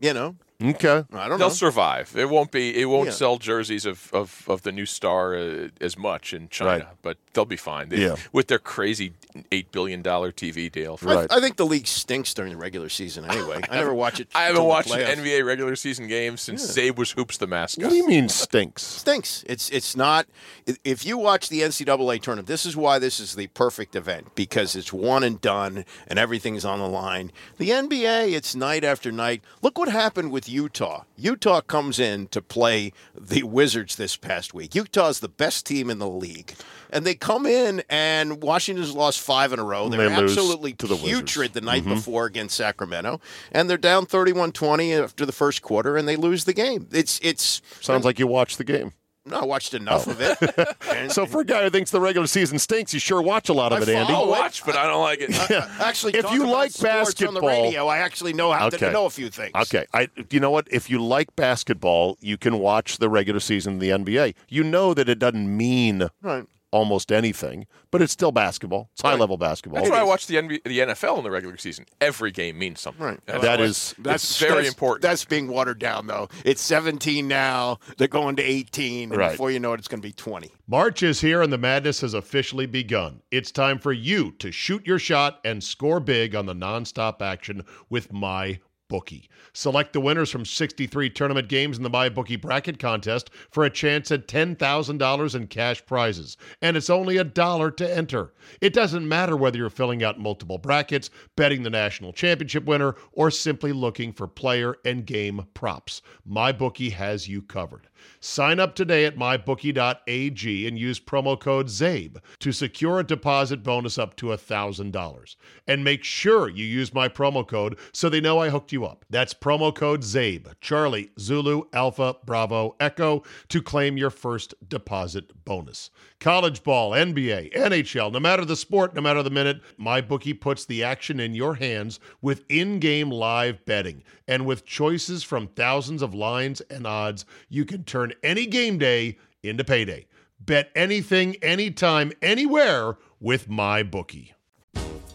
you 0.00 0.12
know, 0.12 0.36
okay. 0.62 1.04
I 1.12 1.28
don't 1.28 1.38
They'll 1.38 1.48
know. 1.48 1.54
survive. 1.54 2.14
It 2.16 2.28
won't 2.28 2.50
be. 2.50 2.78
It 2.80 2.86
won't 2.86 3.06
Yeah. 3.08 3.12
sell 3.14 3.38
jerseys 3.38 3.84
of, 3.86 4.10
of, 4.12 4.44
of 4.48 4.62
the 4.62 4.72
new 4.72 4.86
star 4.86 5.34
uh, 5.36 5.68
as 5.80 5.98
much 5.98 6.32
in 6.32 6.48
China, 6.48 6.70
Right. 6.70 6.86
but 7.02 7.18
they'll 7.32 7.44
be 7.44 7.56
fine. 7.56 7.88
They- 7.90 7.98
Yeah. 7.98 8.16
with 8.32 8.48
their 8.48 8.58
crazy 8.58 9.12
eight 9.52 9.70
billion 9.70 10.00
dollar 10.02 10.32
TV 10.32 10.70
deal. 10.72 10.96
For, 10.96 11.06
Right. 11.08 11.26
I, 11.30 11.36
I 11.36 11.40
think 11.40 11.56
the 11.56 11.66
league 11.66 11.86
stinks 11.86 12.32
during 12.32 12.52
the 12.52 12.56
regular 12.58 12.88
season 12.88 13.24
anyway. 13.26 13.60
I 13.70 13.76
never 13.76 13.92
watch 13.92 14.18
it. 14.20 14.28
I 14.34 14.42
haven't 14.44 14.56
till 14.56 14.62
the 14.64 14.68
watched 14.68 14.90
an 14.90 15.00
playoffs. 15.00 15.16
NBA 15.22 15.44
regular 15.44 15.76
season 15.76 16.06
game 16.08 16.36
since 16.38 16.66
Zabe 16.66 16.96
was 16.96 17.10
hoops 17.12 17.36
the 17.36 17.46
mascot. 17.46 17.84
What 17.84 17.90
do 17.90 17.96
you 17.96 18.06
mean 18.08 18.28
stinks? 18.30 18.82
stinks. 18.82 19.44
It's 19.46 19.68
it's 19.70 19.94
not. 19.94 20.26
i- 20.68 20.76
If 20.84 21.04
you 21.04 21.18
watch 21.18 21.48
the 21.50 21.60
NCAA 21.62 22.18
tournament, 22.22 22.48
this 22.48 22.64
is 22.64 22.76
why 22.76 22.98
this 22.98 23.20
is 23.20 23.34
the 23.34 23.48
perfect 23.48 23.94
event 23.94 24.34
because 24.34 24.74
it's 24.74 24.92
one 24.92 25.22
and 25.22 25.38
done 25.40 25.84
and 26.08 26.18
everything's 26.18 26.64
on 26.64 26.78
the 26.78 26.88
line. 26.88 27.30
The 27.58 27.70
NBA, 27.70 28.32
it's 28.32 28.54
night 28.54 28.84
after 28.84 29.12
night. 29.12 29.42
Look 29.60 29.76
what 29.78 29.88
happened 29.90 30.32
with 30.32 30.45
Utah. 30.48 31.04
Utah 31.16 31.60
comes 31.60 31.98
in 31.98 32.28
to 32.28 32.40
play 32.42 32.92
the 33.18 33.42
Wizards 33.42 33.96
this 33.96 34.16
past 34.16 34.54
week. 34.54 34.74
Utah's 34.74 35.20
the 35.20 35.28
best 35.28 35.66
team 35.66 35.90
in 35.90 35.98
the 35.98 36.08
league. 36.08 36.54
And 36.90 37.04
they 37.04 37.14
come 37.14 37.46
in, 37.46 37.82
and 37.90 38.42
Washington's 38.42 38.94
lost 38.94 39.20
five 39.20 39.52
in 39.52 39.58
a 39.58 39.64
row. 39.64 39.88
They're 39.88 40.08
They 40.08 40.14
absolutely 40.14 40.72
to 40.74 40.86
the 40.86 40.94
Wizards. 40.94 41.12
Mm-hmm. 41.12 41.20
putrid 41.20 41.52
the 41.52 41.60
night 41.60 41.84
before 41.84 42.26
against 42.26 42.56
Sacramento, 42.56 43.20
and 43.52 43.68
they're 43.68 43.76
down 43.76 44.06
31-20 44.06 45.02
after 45.02 45.26
the 45.26 45.32
first 45.32 45.62
quarter, 45.62 45.96
and 45.96 46.06
they 46.06 46.16
lose 46.16 46.44
the 46.44 46.52
game. 46.52 46.88
It's 46.92 47.18
it's 47.22 47.60
Sounds 47.80 48.04
like 48.04 48.18
you 48.18 48.26
watched 48.26 48.58
the 48.58 48.64
game. 48.64 48.92
No, 49.26 49.40
I 49.40 49.44
watched 49.44 49.74
enough 49.74 50.06
oh. 50.08 50.12
of 50.12 50.20
it. 50.20 50.76
And- 50.90 51.12
So 51.12 51.26
for 51.26 51.40
a 51.40 51.44
guy 51.44 51.64
who 51.64 51.70
thinks 51.70 51.90
the 51.90 52.00
regular 52.00 52.26
season 52.26 52.58
stinks, 52.58 52.94
you 52.94 53.00
sure 53.00 53.20
watch 53.20 53.48
a 53.48 53.52
lot 53.52 53.72
of 53.72 53.80
I 53.80 53.82
it, 53.82 53.88
Andy. 53.90 54.12
follow 54.12 54.24
I'll 54.24 54.30
watch, 54.30 54.64
but 54.64 54.76
I 54.76 54.86
don't 54.86 55.02
like 55.02 55.20
it. 55.20 55.30
Yeah. 55.50 55.70
actually, 55.80 56.14
If 56.14 56.30
you 56.32 56.46
like 56.48 56.78
basketball, 56.80 57.36
on 57.36 57.42
the 57.42 57.46
radio, 57.46 57.86
I 57.86 57.98
actually 57.98 58.32
know 58.32 58.52
how 58.52 58.66
Okay. 58.68 58.78
to 58.78 58.92
know 58.92 59.06
a 59.06 59.10
few 59.10 59.28
things. 59.30 59.52
Okay, 59.54 59.86
I. 59.92 60.08
You 60.30 60.40
know 60.40 60.50
what? 60.50 60.66
If 60.70 60.88
you 60.90 61.02
like 61.02 61.34
basketball, 61.36 62.16
you 62.20 62.36
can 62.36 62.58
watch 62.58 62.98
the 62.98 63.08
regular 63.08 63.40
season 63.40 63.74
of 63.74 63.80
the 63.80 63.90
NBA. 63.90 64.34
You 64.48 64.64
know 64.64 64.94
that 64.94 65.08
it 65.08 65.18
doesn't 65.18 65.56
mean 65.56 66.08
Right. 66.22 66.44
Almost 66.76 67.10
anything, 67.10 67.66
but 67.90 68.02
it's 68.02 68.12
still 68.12 68.32
basketball. 68.32 68.90
It's 68.92 69.02
high 69.02 69.14
level 69.14 69.36
basketball. 69.36 69.80
That's 69.82 69.90
why 69.90 70.00
I 70.00 70.04
watch 70.04 70.26
the 70.26 70.36
NBA, 70.36 70.62
the 70.64 70.78
NFL 70.80 71.18
in 71.18 71.24
the 71.24 71.30
regular 71.30 71.56
season. 71.56 71.86
Every 72.00 72.30
game 72.30 72.58
means 72.58 72.80
something. 72.80 73.04
Right. 73.04 73.20
That's 73.26 73.42
That 73.42 73.58
why- 73.58 73.64
is- 73.64 73.94
it's 74.04 74.38
very 74.38 74.52
that's- 74.52 74.68
important. 74.68 75.02
That's 75.02 75.24
being 75.24 75.48
watered 75.48 75.78
down, 75.78 76.06
though. 76.06 76.28
It's 76.44 76.60
17 76.62 77.26
now. 77.26 77.78
They're 77.96 78.08
going 78.08 78.36
to 78.36 78.42
18. 78.42 79.10
And 79.10 79.18
Right. 79.18 79.30
Before 79.32 79.50
you 79.50 79.58
know 79.58 79.72
it, 79.72 79.78
it's 79.78 79.88
going 79.88 80.00
to 80.02 80.06
be 80.08 80.12
20. 80.12 80.50
March 80.68 81.02
is 81.02 81.20
here 81.20 81.42
and 81.42 81.52
the 81.52 81.58
madness 81.58 82.00
has 82.00 82.12
officially 82.14 82.66
begun. 82.66 83.22
It's 83.30 83.50
time 83.52 83.78
for 83.78 83.92
you 83.92 84.32
to 84.38 84.50
shoot 84.52 84.86
your 84.86 84.98
shot 84.98 85.40
and 85.44 85.62
score 85.62 86.00
big 86.00 86.34
on 86.34 86.46
the 86.46 86.54
nonstop 86.54 87.22
action 87.22 87.64
with 87.88 88.12
my 88.12 88.58
bookie. 88.88 89.28
Select 89.52 89.92
the 89.92 90.00
winners 90.00 90.30
from 90.30 90.44
63 90.44 91.10
tournament 91.10 91.48
games 91.48 91.76
in 91.76 91.82
the 91.82 91.90
MyBookie 91.90 92.40
bracket 92.40 92.78
contest 92.78 93.30
for 93.50 93.64
a 93.64 93.70
chance 93.70 94.10
at 94.10 94.28
$10,000 94.28 95.34
in 95.34 95.46
cash 95.46 95.84
prizes. 95.86 96.36
And 96.62 96.76
it's 96.76 96.90
only 96.90 97.16
a 97.16 97.24
dollar 97.24 97.70
to 97.72 97.96
enter. 97.96 98.32
It 98.60 98.72
doesn't 98.72 99.08
matter 99.08 99.36
whether 99.36 99.58
you're 99.58 99.70
filling 99.70 100.02
out 100.02 100.20
multiple 100.20 100.58
brackets, 100.58 101.10
betting 101.36 101.62
the 101.62 101.70
national 101.70 102.12
championship 102.12 102.64
winner, 102.64 102.94
or 103.12 103.30
simply 103.30 103.72
looking 103.72 104.12
for 104.12 104.26
player 104.26 104.76
and 104.84 105.06
game 105.06 105.46
props. 105.54 106.02
MyBookie 106.28 106.92
has 106.92 107.28
you 107.28 107.42
covered. 107.42 107.88
Sign 108.20 108.60
up 108.60 108.74
today 108.74 109.04
at 109.04 109.16
mybookie.ag 109.16 110.66
and 110.66 110.78
use 110.78 111.00
promo 111.00 111.38
code 111.38 111.68
ZABE 111.68 112.18
to 112.40 112.52
secure 112.52 113.00
a 113.00 113.04
deposit 113.04 113.62
bonus 113.62 113.98
up 113.98 114.16
to 114.16 114.26
$1,000. 114.26 115.36
And 115.66 115.84
make 115.84 116.04
sure 116.04 116.48
you 116.48 116.64
use 116.64 116.94
my 116.94 117.08
promo 117.08 117.46
code 117.46 117.78
so 117.92 118.08
they 118.08 118.20
know 118.20 118.38
I 118.38 118.50
hooked 118.50 118.72
you 118.72 118.84
up. 118.84 119.04
That's 119.10 119.34
promo 119.34 119.74
code 119.74 120.02
ZABE, 120.02 120.54
Charlie, 120.60 121.10
Zulu, 121.18 121.64
Alpha, 121.72 122.16
Bravo, 122.24 122.76
Echo 122.80 123.22
to 123.48 123.62
claim 123.62 123.96
your 123.96 124.10
first 124.10 124.54
deposit 124.68 125.44
bonus. 125.44 125.90
College 126.18 126.62
ball, 126.62 126.92
NBA, 126.92 127.52
NHL, 127.54 128.12
no 128.12 128.20
matter 128.20 128.44
the 128.44 128.56
sport, 128.56 128.94
no 128.94 129.00
matter 129.00 129.22
the 129.22 129.30
minute, 129.30 129.60
MyBookie 129.78 130.40
puts 130.40 130.64
the 130.64 130.82
action 130.82 131.20
in 131.20 131.34
your 131.34 131.54
hands 131.54 132.00
with 132.22 132.44
in 132.48 132.78
game 132.78 133.10
live 133.10 133.64
betting. 133.66 134.02
And 134.26 134.46
with 134.46 134.64
choices 134.64 135.22
from 135.22 135.48
thousands 135.48 136.02
of 136.02 136.14
lines 136.14 136.60
and 136.62 136.86
odds, 136.86 137.24
you 137.48 137.64
can 137.64 137.84
turn 137.86 138.12
any 138.22 138.46
game 138.46 138.78
day 138.78 139.18
into 139.42 139.64
payday. 139.64 140.06
Bet 140.40 140.70
anything, 140.74 141.36
anytime, 141.42 142.12
anywhere 142.20 142.98
with 143.20 143.48
my 143.48 143.82
bookie. 143.82 144.34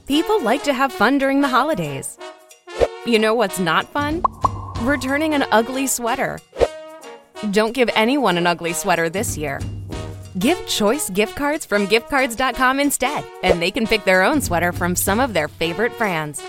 People 0.08 0.42
like 0.42 0.64
to 0.64 0.74
have 0.74 0.92
fun 0.92 1.18
during 1.18 1.42
the 1.42 1.48
holidays. 1.48 2.18
You 3.06 3.20
know 3.20 3.34
what's 3.34 3.60
not 3.60 3.88
fun? 3.88 4.24
Returning 4.82 5.34
an 5.34 5.46
ugly 5.52 5.88
sweater. 5.88 6.40
Don't 7.52 7.74
give 7.74 7.90
anyone 7.96 8.38
an 8.38 8.46
ugly 8.46 8.74
sweater 8.74 9.10
this 9.10 9.38
year. 9.38 9.60
Give 10.38 10.58
choice 10.68 11.10
gift 11.10 11.36
cards 11.36 11.66
from 11.66 11.88
giftcards.com 11.88 12.80
instead, 12.80 13.26
and 13.44 13.62
they 13.62 13.72
can 13.72 13.86
pick 13.88 14.06
their 14.06 14.24
own 14.24 14.42
sweater 14.42 14.72
from 14.72 14.96
some 14.96 15.20
of 15.20 15.34
their 15.34 15.48
favorite 15.48 15.98
brands. 15.98 16.42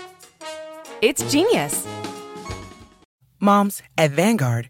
It's 1.01 1.29
genius. 1.31 1.87
Moms, 3.39 3.81
at 3.97 4.11
Vanguard, 4.11 4.69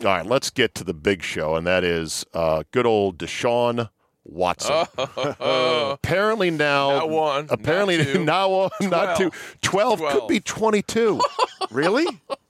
All 0.00 0.06
right, 0.06 0.26
let's 0.26 0.50
get 0.50 0.74
to 0.76 0.84
the 0.84 0.94
big 0.94 1.22
show, 1.22 1.54
and 1.54 1.66
that 1.66 1.84
is 1.84 2.24
uh, 2.34 2.64
good 2.72 2.86
old 2.86 3.18
Deshaun 3.18 3.90
Watson. 4.24 4.86
Oh, 4.98 5.90
apparently 6.02 6.50
now, 6.50 6.90
Not 6.90 7.10
one, 7.10 7.46
apparently 7.48 7.98
not 7.98 8.06
two, 8.06 8.24
now, 8.24 8.48
one, 8.48 8.70
not 8.82 9.16
two. 9.16 9.30
12, 9.62 10.00
could 10.00 10.28
be 10.28 10.40
22. 10.40 11.20
Really? 11.70 12.06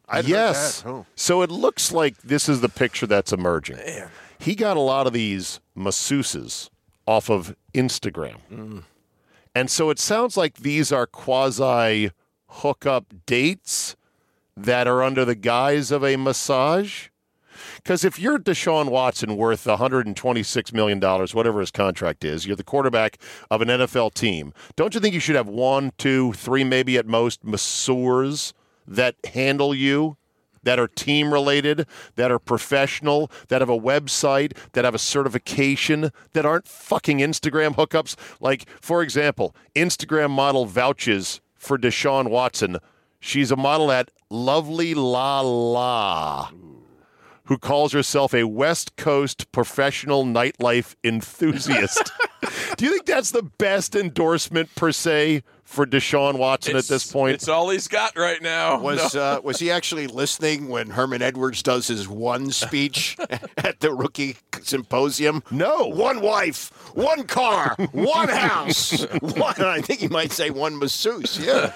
I'd 0.09 0.26
yes. 0.26 0.82
Oh. 0.84 1.07
So 1.14 1.40
it 1.42 1.51
looks 1.51 1.92
like 1.92 2.20
this 2.22 2.49
is 2.49 2.61
the 2.61 2.68
picture 2.68 3.07
that's 3.07 3.32
emerging. 3.32 3.78
He 4.38 4.55
got 4.55 4.76
a 4.76 4.80
lot 4.80 5.07
of 5.07 5.12
these 5.12 5.61
masseuses 5.76 6.68
off 7.07 7.30
of 7.30 7.57
Instagram. 7.72 8.36
Mm. 8.53 8.82
And 9.55 9.70
so 9.70 9.88
it 9.90 9.99
sounds 9.99 10.36
like 10.36 10.57
these 10.57 10.92
are 10.92 11.07
quasi 11.07 12.11
hookup 12.49 13.14
dates 13.24 13.97
that 14.57 14.86
are 14.86 15.03
under 15.03 15.24
the 15.24 15.34
guise 15.36 15.90
of 15.90 16.05
a 16.05 16.16
massage. 16.16 17.09
Because 17.85 18.03
if 18.03 18.18
you're 18.18 18.39
Deshaun 18.39 18.89
Watson 18.89 19.37
worth 19.37 19.66
$126 19.66 20.72
million, 20.72 20.99
whatever 20.99 21.61
his 21.61 21.70
contract 21.70 22.24
is, 22.24 22.47
you're 22.47 22.57
the 22.57 22.64
quarterback 22.64 23.18
of 23.51 23.61
an 23.61 23.68
NFL 23.68 24.14
team, 24.14 24.55
don't 24.74 24.95
you 24.95 25.01
think 25.01 25.12
you 25.12 25.20
should 25.20 25.37
have 25.37 25.49
one, 25.49 25.93
two, 25.99 26.32
three, 26.32 26.64
maybe 26.64 26.97
at 26.97 27.05
most, 27.07 27.45
masseurs 27.45 28.55
that 28.89 29.16
handle 29.35 29.74
you? 29.74 30.16
That 30.62 30.78
are 30.78 30.89
team 30.89 31.30
related, 31.30 31.87
that 32.16 32.30
are 32.30 32.39
professional, 32.39 33.30
that 33.49 33.61
have 33.61 33.68
a 33.68 33.78
website, 33.78 34.57
that 34.72 34.87
have 34.87 34.95
a 34.95 34.99
certification, 34.99 36.11
that 36.32 36.47
aren't 36.47 36.66
fucking 36.66 37.18
Instagram 37.18 37.74
hookups. 37.74 38.16
Like, 38.41 38.66
for 38.80 39.03
example, 39.03 39.55
Instagram 39.76 40.30
model 40.30 40.64
vouches 40.64 41.43
for 41.55 41.76
Deshaun 41.76 42.30
Watson. 42.30 42.78
She's 43.20 43.51
a 43.51 43.57
model 43.57 43.93
at 43.93 44.11
Lovely 44.30 44.95
La 44.95 45.43
La 45.43 46.51
who 47.47 47.59
calls 47.59 47.92
herself 47.92 48.34
a 48.34 48.45
West 48.45 48.97
Coast 48.97 49.51
professional 49.53 50.24
nightlife 50.24 50.95
enthusiast. 51.05 52.11
Do 52.76 52.84
you 52.84 52.92
think 52.92 53.07
that's 53.07 53.30
the 53.30 53.42
best 53.42 53.95
endorsement 53.95 54.74
per 54.74 54.92
se 54.92 55.42
for 55.74 55.86
Deshaun 55.86 56.38
Watson 56.38 56.76
at 56.76 56.84
this 56.86 57.10
point? 57.10 57.34
It's 57.34 57.48
all 57.48 57.68
he's 57.68 57.88
got 57.88 58.16
right 58.16 58.40
now. 58.40 58.78
Was 58.80 59.14
No. 59.14 59.20
uh, 59.20 59.40
was 59.42 59.58
he 59.58 59.70
actually 59.70 60.06
listening 60.06 60.68
when 60.68 60.90
Herman 60.90 61.20
Edwards 61.20 61.62
does 61.62 61.88
his 61.88 62.08
one 62.08 62.50
speech 62.52 63.16
at 63.58 63.80
the 63.80 63.92
rookie 63.92 64.36
symposium? 64.62 65.42
No. 65.50 65.86
One 65.86 66.20
wife, 66.20 66.70
one 66.94 67.24
car, 67.24 67.74
one 67.92 68.28
house, 68.28 69.04
one. 69.20 69.60
I 69.62 69.80
think 69.80 70.00
he 70.00 70.08
might 70.08 70.32
say 70.32 70.50
one 70.50 70.78
masseuse. 70.78 71.38
Yeah. 71.44 71.72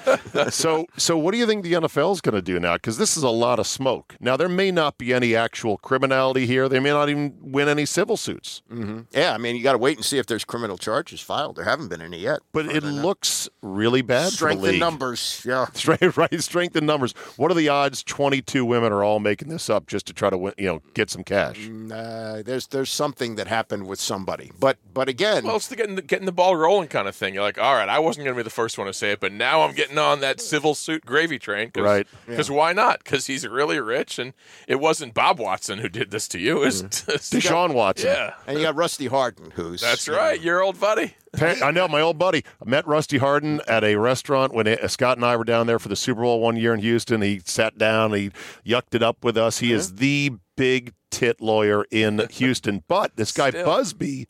so, 0.51 0.87
so 0.97 1.19
what 1.19 1.33
do 1.33 1.39
you 1.39 1.47
think 1.47 1.65
the 1.65 1.73
NFL 1.75 2.13
is 2.13 2.21
going 2.21 2.35
to 2.37 2.43
do 2.43 2.61
now? 2.61 2.75
Because 2.75 2.99
this 2.99 3.17
is 3.17 3.23
a 3.23 3.31
lot 3.31 3.59
of 3.59 3.67
smoke. 3.67 4.15
Now, 4.21 4.37
there 4.37 4.49
may 4.49 4.71
not 4.71 4.97
be 4.99 5.13
any 5.13 5.35
actual 5.35 5.77
criminality 5.79 6.47
here. 6.47 6.69
They 6.69 6.81
may 6.81 6.91
not 6.91 7.09
even 7.09 7.35
win 7.41 7.69
any 7.69 7.85
civil 7.87 8.17
suits. 8.17 8.63
Yeah. 9.11 9.35
I 9.35 9.39
mean, 9.39 9.57
you 9.57 9.63
got 9.63 9.73
to 9.73 9.79
wait 9.79 9.97
and 9.97 10.05
see 10.05 10.19
if 10.19 10.27
there's 10.27 10.45
criminal 10.45 10.79
charges 10.79 11.21
filed. 11.21 11.57
There 11.57 11.65
haven't 11.65 11.89
been 11.89 12.01
any 12.01 12.19
yet. 12.19 12.41
But 12.53 12.67
it 12.67 12.85
looks 12.85 13.49
really 13.63 13.88
bad 14.03 14.33
Strength 14.33 14.65
in 14.65 14.79
numbers. 14.79 15.43
Yeah. 15.47 15.67
Straight, 15.75 16.17
right, 16.17 16.43
strength 16.43 16.77
in 16.77 16.87
numbers. 16.87 17.13
What 17.37 17.51
are 17.51 17.55
the 17.55 17.69
odds? 17.69 18.03
Twenty-two 18.03 18.65
women 18.65 18.93
are 18.93 19.03
all 19.03 19.21
making 19.21 19.49
this 19.49 19.69
up 19.71 19.87
just 19.87 20.07
to 20.07 20.13
try 20.13 20.31
to 20.31 20.39
win, 20.39 20.55
you 20.59 20.67
know, 20.67 20.83
get 20.95 21.11
some 21.11 21.25
cash. 21.25 21.69
Uh, 21.69 22.43
there's 22.45 22.67
there's 22.69 22.91
something 22.91 23.37
that 23.37 23.47
happened 23.47 23.87
with 23.87 24.01
somebody. 24.01 24.53
But 24.59 24.79
but 24.95 25.09
again, 25.09 25.45
Well, 25.45 25.57
it's 25.57 25.69
the 25.69 25.77
getting 25.77 25.95
the, 25.97 26.03
getting 26.03 26.27
the 26.27 26.33
ball 26.33 26.57
rolling 26.57 26.89
kind 26.89 27.09
of 27.09 27.15
thing. 27.17 27.35
You're 27.35 27.43
like, 27.43 27.59
all 27.59 27.75
right, 27.75 27.89
I 27.89 27.99
wasn't 27.99 28.25
going 28.25 28.35
to 28.37 28.39
be 28.39 28.45
the 28.45 28.51
first 28.51 28.79
one 28.79 28.87
to 28.87 28.93
say 28.93 29.13
it, 29.13 29.21
but 29.21 29.33
now 29.33 29.63
I'm 29.63 29.75
getting 29.75 29.99
on 29.99 30.21
that 30.21 30.41
civil 30.41 30.75
suit 30.75 31.05
gravy 31.07 31.39
train. 31.39 31.71
Cause, 31.71 31.85
Right. 31.85 32.07
Because 32.27 32.51
why 32.51 32.73
not? 32.73 33.03
Because 33.05 33.27
he's 33.27 33.47
really 33.47 33.81
rich, 33.81 34.19
and 34.19 34.33
it 34.67 34.77
wasn't 34.81 35.15
Bob 35.15 35.39
Watson 35.39 35.79
who 35.79 35.89
did 35.89 36.11
this 36.11 36.29
to 36.29 36.39
you. 36.39 36.63
It 36.63 36.67
was 36.67 36.83
Deshaun 36.83 37.75
Watson. 37.75 38.09
Yeah, 38.09 38.35
and 38.47 38.59
you 38.59 38.65
got 38.65 38.75
Rusty 38.77 39.07
Hardin, 39.07 39.53
who's 39.53 39.81
that's 39.81 40.07
you 40.07 40.13
know, 40.13 40.19
right. 40.19 40.41
Your 40.41 40.63
old 40.63 40.79
buddy. 40.81 41.15
I 41.41 41.71
know 41.71 41.89
my 41.89 42.01
old 42.01 42.19
buddy. 42.19 42.45
I 42.65 42.69
met 42.69 42.87
Rusty 42.87 43.19
Hardin 43.19 43.61
at 43.69 43.85
a 43.85 43.97
restaurant 43.97 44.55
when 44.55 44.67
uh, 44.67 44.89
Scott 44.89 45.19
and 45.19 45.25
I 45.25 45.37
were 45.37 45.45
down 45.45 45.67
there 45.67 45.79
for 45.79 45.89
the 45.89 45.97
Super 45.97 46.23
Bowl 46.23 46.41
one 46.41 46.57
year 46.57 46.73
in 46.75 46.81
Houston. 46.81 47.23
He 47.23 47.41
sat 47.45 47.77
down, 47.79 48.13
he 48.13 48.31
yucked 48.67 48.95
it 48.95 49.03
up 49.03 49.25
with 49.25 49.37
us. 49.37 49.59
He 49.59 49.73
is 49.73 49.97
the 49.97 50.33
big 50.57 50.93
tit 51.11 51.41
lawyer 51.41 51.85
in 51.91 52.27
Houston. 52.31 52.83
But 52.89 53.17
this 53.17 53.33
guy 53.33 53.51
Still. 53.51 53.67
Buzbee 53.67 54.27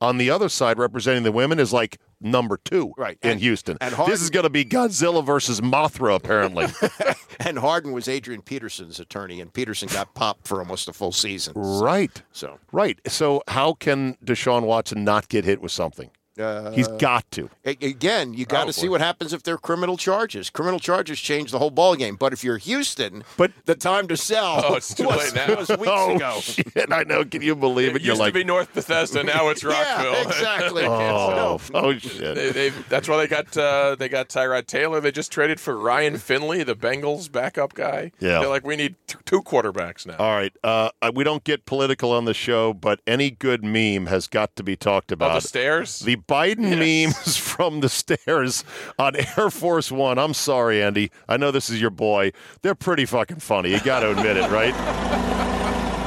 on 0.00 0.18
the 0.18 0.28
other 0.30 0.48
side 0.48 0.78
representing 0.78 1.22
the 1.22 1.32
women 1.32 1.58
is 1.58 1.72
like 1.72 1.98
number 2.20 2.58
two 2.62 2.92
Right. 2.96 3.18
in 3.22 3.30
And- 3.32 3.40
Houston. 3.40 3.78
and 3.80 3.94
this 4.06 4.20
is 4.22 4.28
going 4.30 4.44
to 4.44 4.50
be 4.50 4.64
Godzilla 4.64 5.24
versus 5.24 5.60
Mothra, 5.60 6.14
apparently. 6.16 6.66
And 7.40 7.58
Hardin 7.58 7.90
was 7.92 8.06
Adrian 8.08 8.42
Peterson's 8.42 9.00
attorney, 9.00 9.40
and 9.40 9.52
Peterson 9.52 9.88
got 9.88 10.14
popped 10.14 10.46
for 10.46 10.60
almost 10.60 10.88
a 10.88 10.92
full 10.92 11.10
season. 11.12 11.52
right. 11.56 12.22
So 12.32 12.58
Right. 12.70 12.98
So 13.08 13.42
how 13.48 13.74
can 13.74 14.14
Deshaun 14.24 14.62
Watson 14.62 15.02
not 15.04 15.28
get 15.28 15.44
hit 15.44 15.60
with 15.60 15.72
something? 15.72 16.10
Uh, 16.38 16.70
He's 16.72 16.88
got 16.88 17.30
to. 17.32 17.48
again, 17.64 18.34
you 18.34 18.44
got 18.46 18.66
to 18.66 18.72
see 18.72 18.82
Probably. 18.82 18.88
what 18.90 19.00
happens 19.00 19.32
if 19.32 19.42
they're 19.42 19.58
criminal 19.58 19.96
charges. 19.96 20.50
Criminal 20.50 20.78
charges 20.80 21.20
change 21.20 21.50
the 21.50 21.58
whole 21.58 21.70
ball 21.70 21.94
game. 21.94 22.16
But 22.16 22.32
if 22.32 22.42
you're 22.44 22.58
Houston, 22.58 23.24
But- 23.36 23.52
the 23.66 23.74
time 23.74 24.08
to 24.08 24.16
sell 24.16 24.62
Oh, 24.64 24.74
it's 24.74 24.92
too 24.94 25.04
was, 25.06 25.32
late 25.32 25.48
now. 25.48 25.54
was 25.56 25.68
weeks 25.68 25.82
oh, 25.86 26.16
ago. 26.16 26.38
shit. 26.40 26.72
I 26.90 27.04
know. 27.04 27.24
Can 27.24 27.42
you 27.42 27.54
believe 27.54 27.90
it? 27.90 27.96
It 27.96 28.02
You're 28.02 28.12
used 28.12 28.20
like, 28.20 28.32
to 28.32 28.38
be 28.40 28.44
North 28.44 28.72
Bethesda. 28.74 29.22
Now 29.22 29.48
it's 29.48 29.62
Rockville. 29.64 30.12
Yeah, 30.12 30.22
exactly. 30.22 30.84
Oh, 30.94 31.58
sell. 31.58 31.70
oh, 31.74 31.92
shit. 31.98 32.34
They, 32.34 32.50
they, 32.50 32.68
that's 32.88 33.08
why 33.08 33.16
they 33.18 33.26
got 33.26 33.56
uh, 33.56 33.94
they 33.96 34.08
got 34.08 34.28
Tyrod 34.28 34.66
Taylor. 34.66 35.00
They 35.00 35.10
just 35.12 35.30
traded 35.32 35.60
for 35.60 35.76
Ryan 35.78 36.18
Finley, 36.18 36.62
the 36.62 36.74
Bengals 36.76 37.30
backup 37.30 37.74
guy. 37.74 38.12
Yeah. 38.20 38.40
they're 38.40 38.48
like 38.48 38.64
we 38.66 38.76
need 38.76 38.96
t- 39.06 39.16
two 39.24 39.42
quarterbacks 39.42 40.06
now. 40.06 40.16
All 40.18 40.32
right. 40.34 40.52
Uh, 40.62 40.90
we 41.14 41.24
don't 41.24 41.44
get 41.44 41.64
political 41.66 42.12
on 42.12 42.24
the 42.24 42.34
show, 42.34 42.72
but 42.74 43.00
any 43.06 43.30
good 43.30 43.64
meme 43.64 44.06
has 44.06 44.26
got 44.28 44.54
to 44.56 44.62
be 44.62 44.76
talked 44.76 45.12
Oh, 45.12 45.14
about. 45.14 45.34
the 45.34 45.40
stairs. 45.48 46.00
The 46.00 46.16
Biden 46.26 46.78
memes 46.78 47.36
from 47.54 47.80
the 47.80 47.88
stairs 47.88 48.64
on 48.98 49.14
Air 49.36 49.50
Force 49.50 49.90
One. 49.92 50.18
I'm 50.18 50.34
sorry, 50.34 50.82
Andy. 50.82 51.10
I 51.28 51.36
know 51.36 51.50
this 51.50 51.70
is 51.70 51.80
your 51.80 51.90
boy. 51.90 52.32
They're 52.62 52.74
pretty 52.74 53.04
fucking 53.06 53.40
funny. 53.40 53.70
You 53.70 53.80
got 53.80 54.00
to 54.00 54.10
admit 54.10 54.36
it, 54.36 54.50
right? 54.50 54.74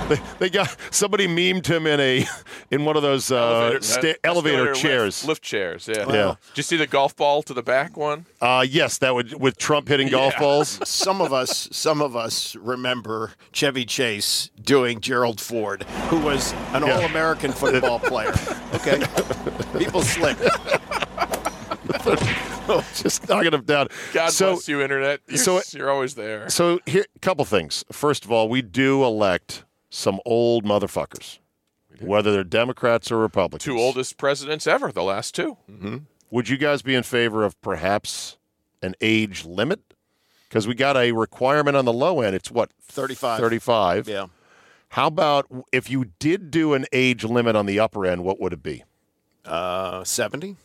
They, 0.07 0.19
they 0.39 0.49
got 0.49 0.75
somebody 0.91 1.27
memed 1.27 1.65
him 1.65 1.85
in 1.87 1.99
a 1.99 2.25
in 2.71 2.85
one 2.85 2.95
of 2.95 3.01
those 3.03 3.31
uh, 3.31 3.79
sta- 3.81 4.11
uh, 4.11 4.13
elevator 4.23 4.65
lift- 4.69 4.79
chairs. 4.81 5.25
lift, 5.25 5.43
chairs. 5.43 5.87
Yeah. 5.87 6.05
Yeah. 6.11 6.35
Did 6.49 6.57
you 6.57 6.63
see 6.63 6.77
the 6.77 6.87
golf 6.87 7.15
ball 7.15 7.43
to 7.43 7.53
the 7.53 7.63
back 7.63 7.97
one? 7.97 8.25
Uh, 8.41 8.65
yes, 8.67 8.97
that 8.99 9.13
would 9.15 9.39
with 9.41 9.57
Trump 9.57 9.87
hitting 9.87 10.07
golf 10.09 10.33
Yeah. 10.35 10.39
balls. 10.39 10.79
Some 10.89 11.21
of 11.21 11.33
us, 11.33 11.67
some 11.71 12.01
of 12.01 12.15
us 12.15 12.55
remember 12.55 13.33
Chevy 13.51 13.85
Chase 13.85 14.49
doing 14.61 14.99
Gerald 15.01 15.39
Ford, 15.41 15.83
who 16.09 16.19
was 16.19 16.53
an 16.73 16.83
Yeah. 16.85 16.95
All-American 16.99 17.51
football 17.51 17.99
player. 17.99 18.33
Okay, 18.75 19.01
people 19.77 20.01
slick. 20.01 20.37
just 22.95 23.27
knocking 23.29 23.51
them 23.51 23.63
down. 23.63 23.87
God 24.13 24.31
so, 24.31 24.53
bless 24.53 24.67
you, 24.67 24.81
internet. 24.81 25.21
You're, 25.27 25.37
so- 25.37 25.61
you're 25.71 25.89
always 25.89 26.15
there. 26.15 26.49
So 26.49 26.79
here, 26.85 27.05
a 27.15 27.19
couple 27.19 27.45
things. 27.45 27.83
First 27.91 28.25
of 28.25 28.31
all, 28.31 28.49
we 28.49 28.61
do 28.61 29.03
elect 29.03 29.63
some 29.89 30.19
old 30.25 30.65
motherfuckers, 30.65 31.39
whether 31.99 32.31
they're 32.31 32.43
Democrats 32.43 33.11
or 33.11 33.17
Republicans. 33.17 33.63
Two 33.63 33.77
oldest 33.79 34.17
presidents 34.17 34.67
ever, 34.67 34.91
the 34.91 35.03
last 35.03 35.35
2 35.35 35.57
Would 36.31 36.49
you 36.49 36.57
guys 36.57 36.81
be 36.81 36.93
in 36.95 37.03
favor 37.03 37.43
of 37.43 37.59
perhaps 37.61 38.38
an 38.81 38.95
age 39.01 39.45
limit? 39.45 39.81
Because 40.49 40.67
we 40.67 40.75
got 40.75 40.95
a 40.95 41.11
requirement 41.11 41.75
on 41.75 41.85
the 41.85 41.93
low 41.93 42.21
end. 42.21 42.35
It's 42.35 42.49
what 42.51 42.71
35. 42.83 43.39
35. 43.39 44.07
Yeah. 44.07 44.27
How 44.89 45.07
about 45.07 45.47
if 45.73 45.89
you 45.89 46.11
did 46.19 46.49
do 46.51 46.73
an 46.73 46.85
age 46.93 47.23
limit 47.25 47.55
on 47.55 47.65
the 47.65 47.79
upper 47.79 48.05
end? 48.05 48.23
What 48.23 48.39
would 48.39 48.53
it 48.53 48.63
be? 48.63 48.83
Uh, 49.43 50.03
70? 50.05 50.55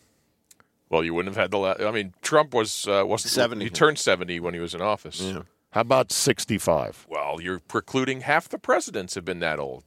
Well, 0.88 1.02
you 1.02 1.14
wouldn't 1.14 1.34
have 1.34 1.40
had 1.42 1.50
the 1.50 1.58
last. 1.58 1.80
I 1.80 1.90
mean, 1.90 2.12
Trump 2.20 2.52
was 2.52 2.86
uh, 2.86 3.02
wasn't 3.06 3.32
70. 3.32 3.64
He 3.64 3.70
turned 3.70 3.98
seventy 3.98 4.38
when 4.40 4.52
he 4.52 4.60
was 4.60 4.74
in 4.74 4.82
office. 4.82 5.32
How 5.72 5.80
about 5.80 6.12
65? 6.12 7.06
Well, 7.08 7.40
you're 7.40 7.58
precluding 7.58 8.20
half 8.22 8.48
the 8.48 8.58
presidents 8.58 9.14
have 9.14 9.24
been 9.24 9.40
that 9.40 9.58
old. 9.58 9.84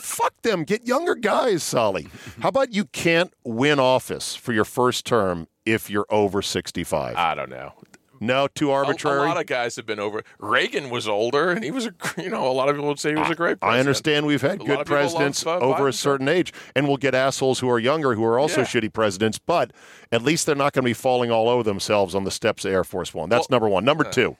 Fuck 0.00 0.40
them. 0.42 0.62
Get 0.64 0.86
younger 0.86 1.14
guys, 1.16 1.62
Solly. 1.62 2.06
How 2.40 2.48
about 2.50 2.72
you 2.72 2.84
can't 2.86 3.32
win 3.42 3.80
office 3.80 4.36
for 4.36 4.52
your 4.52 4.64
first 4.64 5.04
term 5.04 5.48
if 5.66 5.90
you're 5.90 6.06
over 6.08 6.40
65? 6.40 7.16
I 7.16 7.34
don't 7.34 7.50
know. 7.50 7.72
no, 8.20 8.46
too 8.46 8.70
A, 8.70 8.82
a 8.82 9.26
lot 9.26 9.36
of 9.40 9.46
guys 9.46 9.74
have 9.74 9.86
been 9.86 9.98
over. 9.98 10.22
Reagan 10.38 10.88
was 10.88 11.08
older, 11.08 11.50
and 11.50 11.64
he 11.64 11.72
was 11.72 11.86
a. 11.86 11.92
You 12.16 12.30
know, 12.30 12.46
a 12.48 12.52
lot 12.54 12.68
of 12.68 12.76
people 12.76 12.88
would 12.88 13.00
say 13.00 13.10
he 13.10 13.16
was 13.16 13.28
a 13.30 13.34
great. 13.34 13.58
president. 13.58 13.76
I 13.76 13.80
understand 13.80 14.26
we've 14.26 14.40
had 14.40 14.60
A 14.62 14.64
good 14.64 14.86
presidents 14.86 15.44
uh, 15.44 15.58
over 15.58 15.88
a 15.88 15.90
Biden. 15.90 15.94
certain 15.94 16.28
age, 16.28 16.52
and 16.76 16.86
we'll 16.86 16.96
get 16.96 17.12
assholes 17.14 17.58
who 17.58 17.68
are 17.68 17.80
younger 17.80 18.14
who 18.14 18.24
are 18.24 18.38
also 18.38 18.60
Yeah. 18.60 18.66
shitty 18.68 18.92
presidents, 18.92 19.40
but 19.40 19.72
at 20.12 20.22
least 20.22 20.46
they're 20.46 20.54
not 20.54 20.72
going 20.74 20.84
to 20.84 20.88
be 20.88 20.94
falling 20.94 21.32
all 21.32 21.48
over 21.48 21.64
themselves 21.64 22.14
on 22.14 22.22
the 22.22 22.30
steps 22.30 22.64
of 22.64 22.72
Air 22.72 22.84
Force 22.84 23.12
One. 23.12 23.28
That's 23.28 23.48
Well, 23.50 23.56
number 23.56 23.68
one. 23.68 23.84
Number 23.84 24.04
two, 24.04 24.36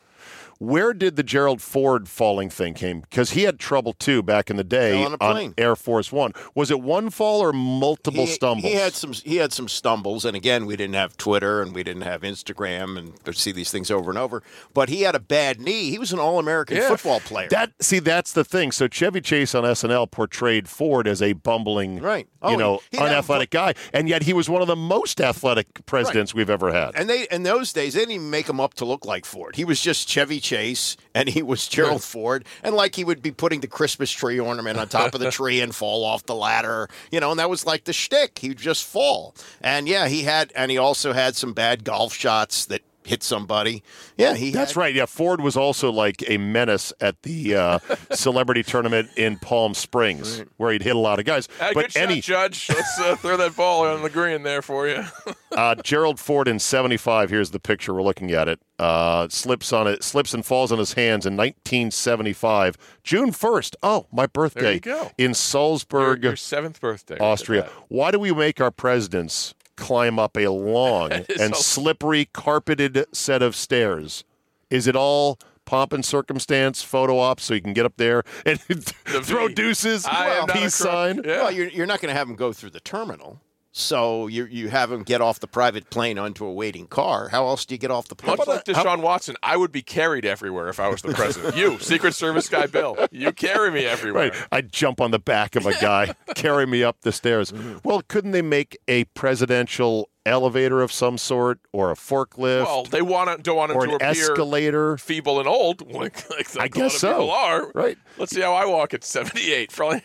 where 0.59 0.93
did 0.95 1.17
the 1.17 1.23
Gerald 1.23 1.61
Ford 1.61 2.09
falling 2.09 2.51
thing 2.51 2.75
came? 2.75 3.01
Because 3.01 3.31
he 3.31 3.43
had 3.43 3.59
trouble 3.59 3.93
too 3.93 4.23
back 4.23 4.51
in 4.51 4.57
the 4.57 4.65
day 4.65 5.03
on 5.03 5.15
a 5.15 5.19
plane. 5.19 5.55
Air 5.59 5.77
Force 5.77 6.13
One. 6.13 6.33
Was 6.55 6.71
it 6.71 6.81
one 6.81 7.11
fall 7.11 7.41
or 7.41 7.53
multiple 7.53 8.27
he, 8.27 8.33
stumbles? 8.33 8.73
He 8.73 8.79
had 8.79 8.93
some. 8.95 9.13
He 9.13 9.37
had 9.37 9.53
some 9.53 9.69
stumbles, 9.69 10.25
and 10.25 10.37
again, 10.37 10.67
we 10.67 10.77
didn't 10.77 10.95
have 10.95 11.17
Twitter 11.17 11.61
and 11.63 11.75
we 11.75 11.83
didn't 11.83 12.03
have 12.03 12.23
Instagram, 12.23 12.99
and 12.99 13.37
see 13.37 13.53
these 13.53 13.71
things 13.71 13.91
over 13.91 14.11
and 14.11 14.19
over. 14.19 14.43
But 14.73 14.89
he 14.89 15.03
had 15.03 15.15
a 15.15 15.21
bad 15.21 15.61
knee. 15.61 15.91
He 15.91 15.99
was 15.99 16.13
an 16.13 16.19
All-American 16.19 16.77
Yeah. 16.77 16.89
football 16.89 17.21
player. 17.21 17.49
That 17.49 17.73
see, 17.81 17.99
that's 17.99 18.33
the 18.33 18.45
thing. 18.45 18.71
So 18.73 18.87
Chevy 18.89 19.21
Chase 19.21 19.55
on 19.55 19.65
SNL 19.65 20.07
portrayed 20.11 20.69
Ford 20.69 21.07
as 21.09 21.21
a 21.21 21.33
bumbling, 21.33 22.01
Right. 22.01 22.27
Oh, 22.43 22.51
you 22.53 22.57
know, 22.57 22.81
he- 22.91 22.99
he 22.99 23.03
unathletic 23.03 23.51
guy, 23.51 23.75
and 23.93 24.09
yet 24.09 24.23
he 24.23 24.33
was 24.33 24.49
one 24.49 24.63
of 24.63 24.69
the 24.69 24.77
most 24.77 25.21
athletic 25.21 25.85
presidents 25.87 26.35
we've 26.35 26.51
ever 26.51 26.73
had. 26.73 26.93
and 26.95 27.09
they 27.11 27.27
in 27.31 27.43
those 27.43 27.73
days 27.73 27.95
they 27.95 28.01
didn't 28.01 28.13
even 28.13 28.31
make 28.31 28.49
him 28.49 28.61
up 28.61 28.75
to 28.75 28.85
look 28.85 29.05
like 29.05 29.25
Ford. 29.25 29.57
He 29.57 29.65
was 29.65 29.81
just 29.81 30.09
Chevy 30.09 30.41
Chase, 30.45 30.97
and 31.15 31.29
he 31.29 31.43
was 31.43 31.67
Gerald 31.67 32.05
Ford, 32.05 32.45
and 32.63 32.77
like 32.77 32.95
he 32.95 33.03
would 33.03 33.23
be 33.23 33.33
putting 33.33 33.61
the 33.61 33.67
Christmas 33.67 34.11
tree 34.11 34.39
ornament 34.39 34.79
on 34.79 34.87
top 34.87 35.15
of 35.15 35.21
the 35.21 35.31
tree 35.33 35.61
and 35.61 35.75
fall 35.75 36.05
off 36.05 36.27
the 36.27 36.35
ladder, 36.35 36.89
you 37.11 37.19
know, 37.19 37.31
and 37.31 37.41
that 37.41 37.51
was 37.51 37.67
like 37.67 37.85
the 37.85 37.93
shtick. 37.93 38.39
He'd 38.39 38.59
just 38.59 38.85
fall, 38.85 39.35
and 39.61 39.89
yeah, 39.89 40.07
he 40.07 40.23
had, 40.23 40.53
and 40.55 40.71
he 40.71 40.79
also 40.79 41.13
had 41.13 41.35
some 41.35 41.55
bad 41.55 41.83
golf 41.83 42.13
shots 42.15 42.67
that 42.67 42.83
hit 43.05 43.23
somebody. 43.23 43.83
Yeah, 44.17 44.35
he. 44.35 44.51
That's 44.51 44.73
had- 44.73 44.81
right. 44.81 44.95
Yeah, 44.95 45.07
Ford 45.07 45.41
was 45.41 45.57
also 45.57 45.93
like 45.93 46.29
a 46.29 46.39
menace 46.39 46.93
at 47.01 47.23
the 47.23 47.55
uh, 47.55 47.79
celebrity 48.13 48.63
tournament 48.63 49.11
in 49.17 49.39
Palm 49.39 49.75
Springs, 49.75 50.43
where 50.57 50.73
he'd 50.73 50.83
hit 50.83 50.97
a 50.97 50.99
lot 50.99 51.19
of 51.19 51.25
guys. 51.25 51.49
Ah, 51.61 51.71
but 51.75 51.93
good 51.93 51.97
any 51.97 52.21
shot, 52.21 52.53
Judge. 52.53 52.69
Let's 52.71 52.99
uh, 53.01 53.17
throw 53.17 53.37
that 53.37 53.55
ball 53.57 53.87
on 53.87 54.03
the 54.03 54.11
green 54.11 54.43
there 54.43 54.63
for 54.63 54.89
you. 54.89 55.05
uh, 55.53 55.77
Gerald 55.77 56.19
Ford 56.19 56.49
in 56.49 56.59
'75. 56.59 57.31
Here's 57.31 57.51
the 57.51 57.61
picture. 57.61 57.95
We're 57.95 58.03
looking 58.03 58.33
at 58.33 58.49
it. 58.49 58.61
Uh, 58.79 59.29
slips 59.29 59.73
on 59.73 59.87
it, 59.87 60.03
slips 60.03 60.35
and 60.35 60.45
falls 60.45 60.73
on 60.73 60.79
his 60.81 60.95
hands 60.95 61.27
in 61.27 61.37
1975, 61.37 62.77
June 63.05 63.31
1st. 63.31 63.77
Oh, 63.83 64.07
my 64.13 64.27
birthday 64.27 64.81
go. 64.81 65.13
in 65.17 65.33
Salzburg, 65.35 66.25
your 66.25 66.35
seventh 66.37 66.81
birthday. 66.81 67.17
Austria. 67.19 67.69
Why 67.89 68.11
do 68.11 68.19
we 68.19 68.33
make 68.33 68.61
our 68.61 68.73
presidents 68.73 69.55
climb 69.77 70.19
up 70.19 70.37
a 70.37 70.49
long 70.49 71.13
and 71.41 71.55
so- 71.55 71.61
slippery, 71.61 72.29
carpeted 72.33 73.07
set 73.13 73.43
of 73.43 73.55
stairs? 73.55 74.25
Is 74.71 74.89
it 74.89 74.97
all 74.97 75.39
pomp 75.67 75.93
and 75.93 76.05
circumstance, 76.05 76.83
photo 76.83 77.19
ops, 77.19 77.45
so 77.45 77.55
you 77.55 77.61
can 77.63 77.75
get 77.75 77.87
up 77.87 77.97
there 77.97 78.25
and 78.45 78.61
throw 79.07 79.47
V. 79.49 79.55
deuces, 79.55 80.05
I 80.05 80.31
am 80.31 80.47
not 80.47 80.57
peace 80.57 80.75
sign? 80.75 81.23
Yeah. 81.25 81.43
Well, 81.45 81.53
you're, 81.53 81.69
you're 81.69 81.87
not 81.87 82.01
going 82.01 82.13
to 82.13 82.19
have 82.19 82.29
him 82.29 82.35
go 82.35 82.53
through 82.53 82.71
the 82.71 82.81
terminal. 82.81 83.41
So 83.77 84.29
you 84.29 84.45
you 84.45 84.69
have 84.69 84.93
him 84.93 85.03
get 85.03 85.21
off 85.21 85.41
the 85.41 85.49
private 85.49 85.91
plane 85.91 86.17
onto 86.17 86.47
a 86.47 86.53
waiting 86.53 86.87
car. 86.87 87.29
How 87.31 87.49
else 87.49 87.65
do 87.65 87.75
you 87.75 87.79
get 87.79 87.91
off 87.91 88.07
the 88.07 88.15
plane? 88.15 88.37
Much 88.37 88.47
like 88.47 88.65
Deshaun 88.65 89.01
Watson, 89.03 89.35
I 89.43 89.57
would 89.57 89.73
be 89.73 89.83
carried 89.83 90.25
everywhere 90.25 90.69
if 90.69 90.79
I 90.79 90.87
was 90.89 91.03
the 91.03 91.13
president. 91.13 91.57
you, 91.57 91.79
Secret 91.81 92.15
Service 92.15 92.49
guy 92.49 92.67
Bill, 92.67 92.97
you 93.11 93.33
carry 93.33 93.73
me 93.73 93.85
everywhere. 93.85 94.31
Right. 94.31 94.47
I'd 94.53 94.73
jump 94.73 95.01
on 95.01 95.11
the 95.11 95.19
back 95.19 95.57
of 95.57 95.67
a 95.67 95.73
guy, 95.81 96.15
carry 96.37 96.67
me 96.67 96.85
up 96.85 97.01
the 97.01 97.11
stairs. 97.11 97.51
Mm-hmm. 97.51 97.79
Well, 97.83 98.03
couldn't 98.07 98.31
they 98.31 98.43
make 98.43 98.79
a 98.87 99.05
presidential 99.07 100.09
elevator 100.25 100.81
of 100.81 100.91
some 100.93 101.19
sort 101.19 101.59
or 101.73 101.91
a 101.91 101.95
forklift 101.97 102.65
Well, 102.65 102.85
they 102.85 103.03
want 103.03 103.37
to 103.37 103.43
don't 103.43 103.57
want 103.57 103.73
him 103.73 103.77
or 103.77 103.87
to 103.87 103.91
an 103.91 103.97
appear 103.97 104.11
escalator? 104.11 104.97
feeble 104.99 105.41
and 105.41 105.49
old, 105.49 105.91
like, 105.93 106.31
like 106.31 106.57
I 106.59 106.67
a 106.67 106.69
guess 106.69 106.95
so. 106.95 107.29
are. 107.31 107.73
Right. 107.75 107.99
Let's 108.19 108.33
see 108.33 108.41
how 108.41 108.55
I 108.55 108.67
walk 108.67 108.95
at 108.95 109.03
78. 109.03 109.73
Probably. 109.73 110.03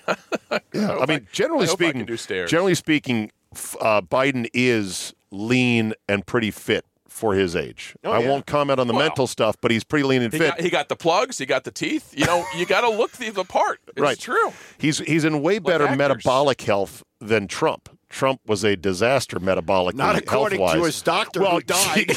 Yeah, 0.74 0.98
I 0.98 1.06
mean, 1.06 1.28
generally 1.32 1.66
I 1.66 1.70
hope 1.70 1.80
I 1.82 1.86
speaking, 1.86 2.00
can 2.02 2.06
do 2.08 2.18
stairs. 2.18 2.50
generally 2.50 2.74
speaking, 2.74 3.26
f- 3.26 3.32
uh, 3.82 4.02
Biden 4.02 4.48
is 4.54 5.14
lean 5.32 5.94
and 6.08 6.26
pretty 6.26 6.52
fit 6.52 6.86
for 7.08 7.34
his 7.34 7.56
age. 7.56 7.96
Oh, 8.04 8.12
I 8.12 8.20
yeah. 8.20 8.30
won't 8.30 8.46
comment 8.46 8.80
on 8.80 8.88
the 8.88 8.94
Well, 8.94 9.02
mental 9.04 9.28
stuff, 9.28 9.56
but 9.62 9.72
he's 9.72 9.84
pretty 9.84 10.04
lean 10.04 10.22
and 10.22 10.32
He 10.32 10.40
fit. 10.40 10.50
got, 10.50 10.62
he 10.62 10.70
got 10.70 10.90
the 10.90 10.96
plugs. 10.96 11.38
He 11.38 11.46
got 11.46 11.64
the 11.64 11.72
teeth. 11.72 12.14
You 12.18 12.26
know, 12.26 12.46
you 12.56 12.66
got 12.66 12.82
to 12.82 12.90
look 12.90 13.12
the, 13.14 13.30
the 13.32 13.44
part. 13.44 13.80
It's 13.90 14.00
right, 14.00 14.18
true. 14.20 14.54
He's 14.78 15.00
he's 15.00 15.26
in 15.26 15.42
way 15.42 15.60
better 15.60 15.86
actors. 15.86 15.98
metabolic 15.98 16.62
health 16.62 17.04
than 17.20 17.48
Trump. 17.48 17.90
Trump 18.10 18.42
was 18.48 18.64
a 18.64 18.76
disaster 18.76 19.40
metabolically. 19.40 19.96
Not 19.96 20.16
according 20.16 20.60
to 20.60 20.66
health-wise. 20.66 20.86
his 20.86 21.02
doctor 21.02 21.42
well, 21.42 21.52
who 21.56 21.62
died. 21.62 22.12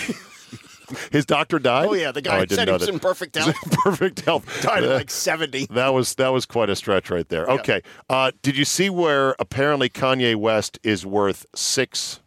His 1.11 1.25
doctor 1.27 1.59
died. 1.59 1.87
oh 1.89 1.95
yeah, 1.95 2.13
the 2.13 2.21
Oh, 2.21 2.23
guy 2.23 2.39
I 2.41 2.47
said 2.47 2.67
know 2.67 2.73
he 2.75 2.79
was 2.79 2.87
that. 2.87 2.93
in 2.95 2.99
perfect 3.01 3.37
health. 3.37 3.55
perfect 3.71 4.21
health. 4.21 4.45
died 4.63 4.85
at 4.85 4.91
Uh, 4.91 4.95
like 4.95 5.11
seventy. 5.11 5.67
That 5.67 5.95
was 5.95 6.15
that 6.17 6.29
was 6.33 6.47
quite 6.47 6.71
a 6.71 6.77
stretch 6.77 7.11
right 7.11 7.29
there. 7.29 7.47
Okay, 7.47 7.83
uh, 8.11 8.33
did 8.43 8.57
you 8.57 8.65
see 8.65 8.91
where 8.91 9.35
apparently 9.39 9.89
Kanye 9.89 10.37
West 10.37 10.79
is 10.83 11.05
worth 11.07 11.47
six 11.55 12.21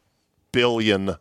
billion 0.51 1.15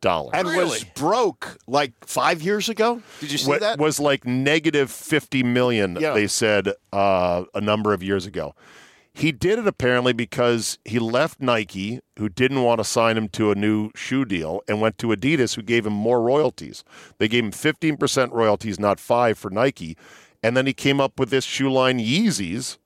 dollars? 0.00 0.32
And 0.34 0.46
was 0.48 0.84
broke 0.96 1.56
like 1.66 1.92
five 2.06 2.42
years 2.42 2.68
ago. 2.68 3.02
Did 3.20 3.32
you 3.32 3.38
see 3.38 3.48
What 3.48 3.60
that? 3.60 3.78
was 3.78 3.98
like 4.00 4.26
negative 4.26 4.90
fifty 4.90 5.42
million. 5.42 5.96
Yeah. 6.00 6.12
They 6.14 6.26
said 6.26 6.72
uh, 6.92 7.44
a 7.54 7.60
number 7.60 7.92
of 7.92 8.02
years 8.02 8.26
ago. 8.26 8.54
He 9.16 9.30
did 9.30 9.60
it 9.60 9.66
apparently 9.68 10.12
because 10.12 10.78
he 10.84 10.98
left 10.98 11.40
Nike, 11.40 12.00
who 12.18 12.28
didn't 12.28 12.62
want 12.64 12.80
to 12.80 12.84
sign 12.84 13.16
him 13.16 13.28
to 13.30 13.52
a 13.52 13.54
new 13.54 13.90
shoe 13.94 14.24
deal, 14.24 14.60
and 14.66 14.80
went 14.80 14.98
to 14.98 15.06
Adidas, 15.08 15.54
who 15.54 15.62
gave 15.62 15.86
him 15.86 15.92
more 15.92 16.20
royalties. 16.20 16.82
They 17.18 17.28
gave 17.28 17.44
him 17.44 17.52
15% 17.52 18.32
royalties, 18.32 18.80
not 18.80 18.98
five 18.98 19.38
for 19.38 19.50
Nike. 19.50 19.96
And 20.42 20.56
then 20.56 20.66
he 20.66 20.72
came 20.72 21.00
up 21.00 21.18
with 21.18 21.30
this 21.30 21.44
shoe 21.44 21.70
line, 21.70 22.00
Yeezys. 22.00 22.76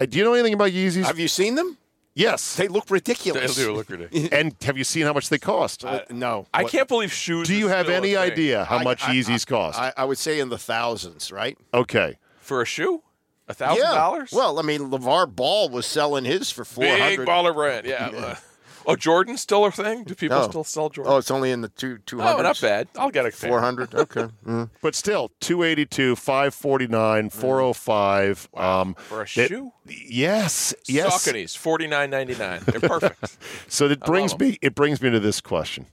Uh, 0.00 0.06
Do 0.06 0.16
you 0.16 0.24
know 0.24 0.32
anything 0.32 0.54
about 0.54 0.70
Yeezys? 0.70 1.04
Have 1.04 1.18
you 1.18 1.28
seen 1.28 1.54
them? 1.54 1.76
yes. 2.14 2.56
They 2.56 2.66
look 2.66 2.86
They 2.86 2.94
ridiculous. 2.94 3.54
do 3.54 3.72
look 3.74 3.90
ridiculous. 3.90 4.28
and 4.32 4.54
have 4.62 4.78
you 4.78 4.84
seen 4.84 5.02
how 5.04 5.12
much 5.12 5.28
they 5.28 5.38
cost? 5.38 5.84
Uh, 5.84 6.00
no, 6.10 6.46
I 6.54 6.62
What- 6.62 6.72
can't 6.72 6.88
believe 6.88 7.12
shoes. 7.12 7.46
Do 7.46 7.54
you 7.54 7.66
is 7.66 7.72
have 7.72 7.84
still 7.86 7.94
a 7.94 7.98
any 7.98 8.08
thing. 8.14 8.18
idea 8.32 8.64
how 8.64 8.78
I- 8.78 8.84
much 8.84 9.02
I- 9.04 9.14
Yeezys 9.14 9.46
cost? 9.46 9.78
I, 9.78 9.92
I 9.98 10.04
would 10.06 10.18
say 10.18 10.40
in 10.40 10.48
the 10.48 10.58
thousands, 10.58 11.30
right? 11.30 11.58
okay. 11.74 12.16
for 12.40 12.62
a 12.62 12.64
shoe? 12.64 13.02
A 13.48 13.54
thousand 13.54 13.84
dollars? 13.84 14.30
Well, 14.32 14.58
I 14.58 14.62
mean, 14.62 14.90
LaVar 14.90 15.34
Ball 15.34 15.68
was 15.70 15.86
selling 15.86 16.24
his 16.24 16.50
for 16.50 16.64
four 16.64 16.84
hundred. 16.86 17.18
Big 17.18 17.26
baller 17.26 17.54
brand. 17.54 17.86
Yeah. 17.86 18.36
Uh, 18.86 18.92
oh, 18.92 18.96
Jordan's 18.96 19.42
still 19.42 19.66
a 19.66 19.70
thing. 19.70 20.04
Do 20.04 20.14
people 20.14 20.38
No. 20.38 20.48
still 20.48 20.64
sell 20.64 20.88
Jordan? 20.88 21.12
Oh, 21.12 21.18
it's 21.18 21.30
only 21.30 21.50
in 21.50 21.60
the 21.60 21.68
two 21.68 21.98
two 22.06 22.20
Oh, 22.20 22.24
hundred. 22.24 22.44
not 22.44 22.58
bad. 22.60 22.88
I'll 22.96 23.10
get 23.10 23.26
a. 23.26 23.30
Four 23.30 23.60
hundred. 23.60 23.92
Okay. 23.94 24.28
Mm. 24.46 24.70
But 24.80 24.94
still, 24.94 25.30
282, 25.40 26.16
549, 26.16 27.28
405. 27.28 28.48
Um, 28.54 28.94
For 28.94 29.16
a 29.16 29.24
that- 29.24 29.26
shoe? 29.26 29.72
Yes. 29.86 30.74
Yes. 30.86 31.26
Sauconys, 31.26 31.54
forty 31.56 31.86
nine 31.86 32.08
ninety 32.10 32.34
nine. 32.34 32.60
They're 32.64 32.80
perfect. 32.80 33.36
So 33.68 33.86
it 33.86 34.00
brings 34.00 34.32
love 34.32 34.40
me 34.40 34.58
it 34.62 34.74
brings 34.74 35.02
me 35.02 35.10
to 35.10 35.20
this 35.20 35.40
question. 35.42 35.86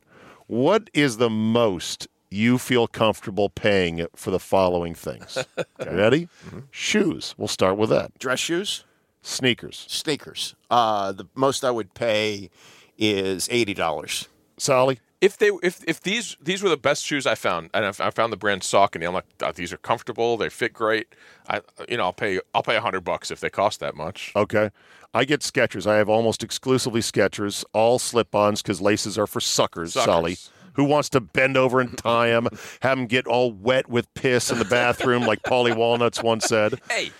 What 0.47 0.89
is 0.93 1.18
the 1.18 1.30
most 1.30 2.08
you 2.36 2.57
feel 2.57 2.88
comfortable 2.88 3.49
paying 3.49 4.05
for 4.15 4.31
the 4.31 4.39
following 4.39 4.93
things? 4.95 5.38
Okay. 5.79 5.93
Ready? 5.95 6.29
Mm-hmm. 6.47 6.59
Shoes. 6.71 7.36
We'll 7.38 7.47
start 7.49 7.77
with 7.77 7.89
that. 7.89 8.17
Dress 8.17 8.39
shoes, 8.39 8.86
Sneakers. 9.21 9.86
sneakers. 9.89 10.55
Uh, 10.71 11.11
the 11.11 11.25
most 11.36 11.63
I 11.65 11.71
would 11.71 11.93
pay 11.93 12.49
is 12.97 13.47
eighty 13.51 13.73
dollars. 13.73 14.27
Solly? 14.57 14.99
if 15.21 15.38
they 15.38 15.49
if 15.63 15.83
if 15.86 16.01
these 16.01 16.38
these 16.41 16.61
were 16.63 16.69
the 16.69 16.77
best 16.77 17.03
shoes 17.05 17.25
I 17.27 17.36
found, 17.36 17.69
and 17.73 17.86
I 17.86 17.89
I 18.07 18.09
found 18.11 18.31
the 18.31 18.38
brand 18.38 18.61
Saucony, 18.61 19.05
I'm 19.07 19.13
like, 19.13 19.25
oh, 19.41 19.51
these 19.51 19.73
are 19.73 19.77
comfortable. 19.77 20.38
They 20.38 20.49
fit 20.49 20.73
great. 20.73 21.07
I 21.49 21.61
you 21.89 21.97
know 21.97 22.03
I'll 22.05 22.13
pay 22.13 22.39
I'll 22.53 22.63
pay 22.63 22.75
a 22.77 22.81
hundred 22.81 23.01
bucks 23.01 23.31
if 23.31 23.39
they 23.41 23.49
cost 23.49 23.79
that 23.81 23.95
much. 23.95 24.31
Okay. 24.36 24.69
I 25.13 25.23
get 25.25 25.41
Skechers. 25.41 25.88
I 25.88 25.95
have 25.97 26.09
almost 26.09 26.43
exclusively 26.43 26.99
Skechers, 27.01 27.63
all 27.73 27.99
slip-ons 27.99 28.61
because 28.61 28.81
laces 28.81 29.17
are 29.17 29.27
for 29.27 29.39
suckers, 29.39 29.93
Suckers. 29.93 30.05
Solly. 30.05 30.38
Who 30.76 30.84
wants 30.84 31.09
to 31.09 31.21
bend 31.21 31.57
over 31.57 31.80
and 31.80 31.97
tie 31.97 32.28
him, 32.28 32.47
have 32.82 32.97
him 32.97 33.07
get 33.07 33.28
all 33.28 33.51
wet 33.51 33.89
with 33.89 34.13
piss 34.13 34.51
in 34.51 34.59
the 34.59 34.65
bathroom, 34.65 35.23
like 35.26 35.43
Polly 35.43 35.73
Walnuts 35.73 36.21
once 36.21 36.45
said. 36.45 36.80
Hey, 36.89 37.11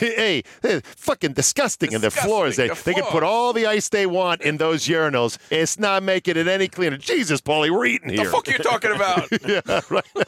hey, 0.00 0.42
hey, 0.62 0.80
fucking 0.96 1.32
disgusting, 1.32 1.92
in 1.92 2.00
the 2.00 2.06
Disgusting, 2.08 2.28
floors. 2.30 2.56
They, 2.56 2.68
the 2.68 2.82
they 2.84 2.94
can 2.94 3.04
put 3.04 3.22
all 3.22 3.52
the 3.52 3.66
ice 3.66 3.88
they 3.88 4.06
want 4.06 4.42
in 4.42 4.56
those 4.58 4.86
urinals. 4.86 5.38
It's 5.50 5.78
not 5.78 6.02
making 6.02 6.36
it 6.36 6.48
any 6.48 6.68
cleaner. 6.68 6.96
Jesus, 6.96 7.40
Paulie, 7.40 7.70
we're 7.70 7.86
eating 7.86 8.10
here. 8.10 8.30
What 8.30 8.44
the 8.44 8.52
here. 8.52 8.58
fuck 8.64 8.82
are 8.84 8.88
you 8.88 8.90
talking 8.90 8.92
about? 8.94 9.28
yeah, 9.48 9.80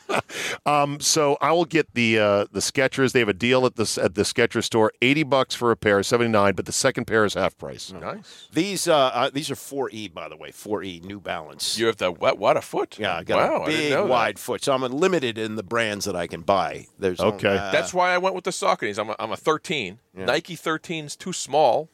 right. 0.09 0.27
um, 0.67 1.01
so 1.01 1.37
I 1.41 1.53
will 1.53 1.65
get 1.65 1.95
the 1.95 2.19
uh, 2.19 2.47
the 2.53 2.61
Skechers. 2.61 3.13
They 3.13 3.21
have 3.21 3.29
a 3.29 3.33
deal 3.35 3.65
at 3.67 3.77
the 3.77 4.01
at 4.03 4.15
the 4.15 4.23
Skechers 4.23 4.65
store, 4.65 4.93
eighty 5.03 5.23
bucks 5.23 5.55
for 5.55 5.71
a 5.71 5.77
pair, 5.77 6.03
seventy 6.03 6.31
nine, 6.31 6.55
but 6.55 6.67
the 6.67 6.73
second 6.73 7.07
pair 7.07 7.25
is 7.25 7.35
half 7.35 7.57
price. 7.59 7.93
nice. 7.93 8.49
These 8.53 8.89
uh, 8.89 8.97
uh, 8.97 9.31
these 9.33 9.51
are 9.51 9.55
4E 9.55 10.13
by 10.13 10.29
the 10.29 10.37
way, 10.37 10.51
4E 10.51 11.05
New 11.05 11.21
Balance. 11.21 11.79
You 11.79 11.87
have 11.87 11.97
the 11.97 12.11
what? 12.11 12.39
What 12.39 12.57
a 12.57 12.61
foot? 12.63 12.99
yeah, 12.99 13.17
I 13.17 13.25
got 13.25 13.37
wow, 13.51 13.59
a 13.59 13.63
I 13.63 13.67
didn't 13.67 13.81
big 13.81 13.93
know 13.93 14.03
that. 14.05 14.11
wide 14.11 14.39
foot, 14.39 14.63
so 14.65 14.73
I'm 14.73 14.83
limited 14.83 15.39
in 15.39 15.57
the 15.57 15.63
brands 15.63 16.05
that 16.05 16.17
I 16.17 16.27
can 16.27 16.43
buy. 16.43 16.87
There's 16.99 17.21
only- 17.21 17.37
Okay. 17.37 17.57
uh, 17.57 17.71
That's 17.71 17.93
why 17.95 18.11
I 18.13 18.19
went 18.19 18.35
with 18.35 18.45
the 18.45 18.51
Sauconys. 18.51 18.99
I'm 18.99 19.11
a, 19.11 19.17
I'm 19.19 19.31
a 19.33 19.37
13. 19.39 19.99
Nike 20.15 20.57
13's 20.57 21.17
too 21.17 21.33
small. 21.33 21.89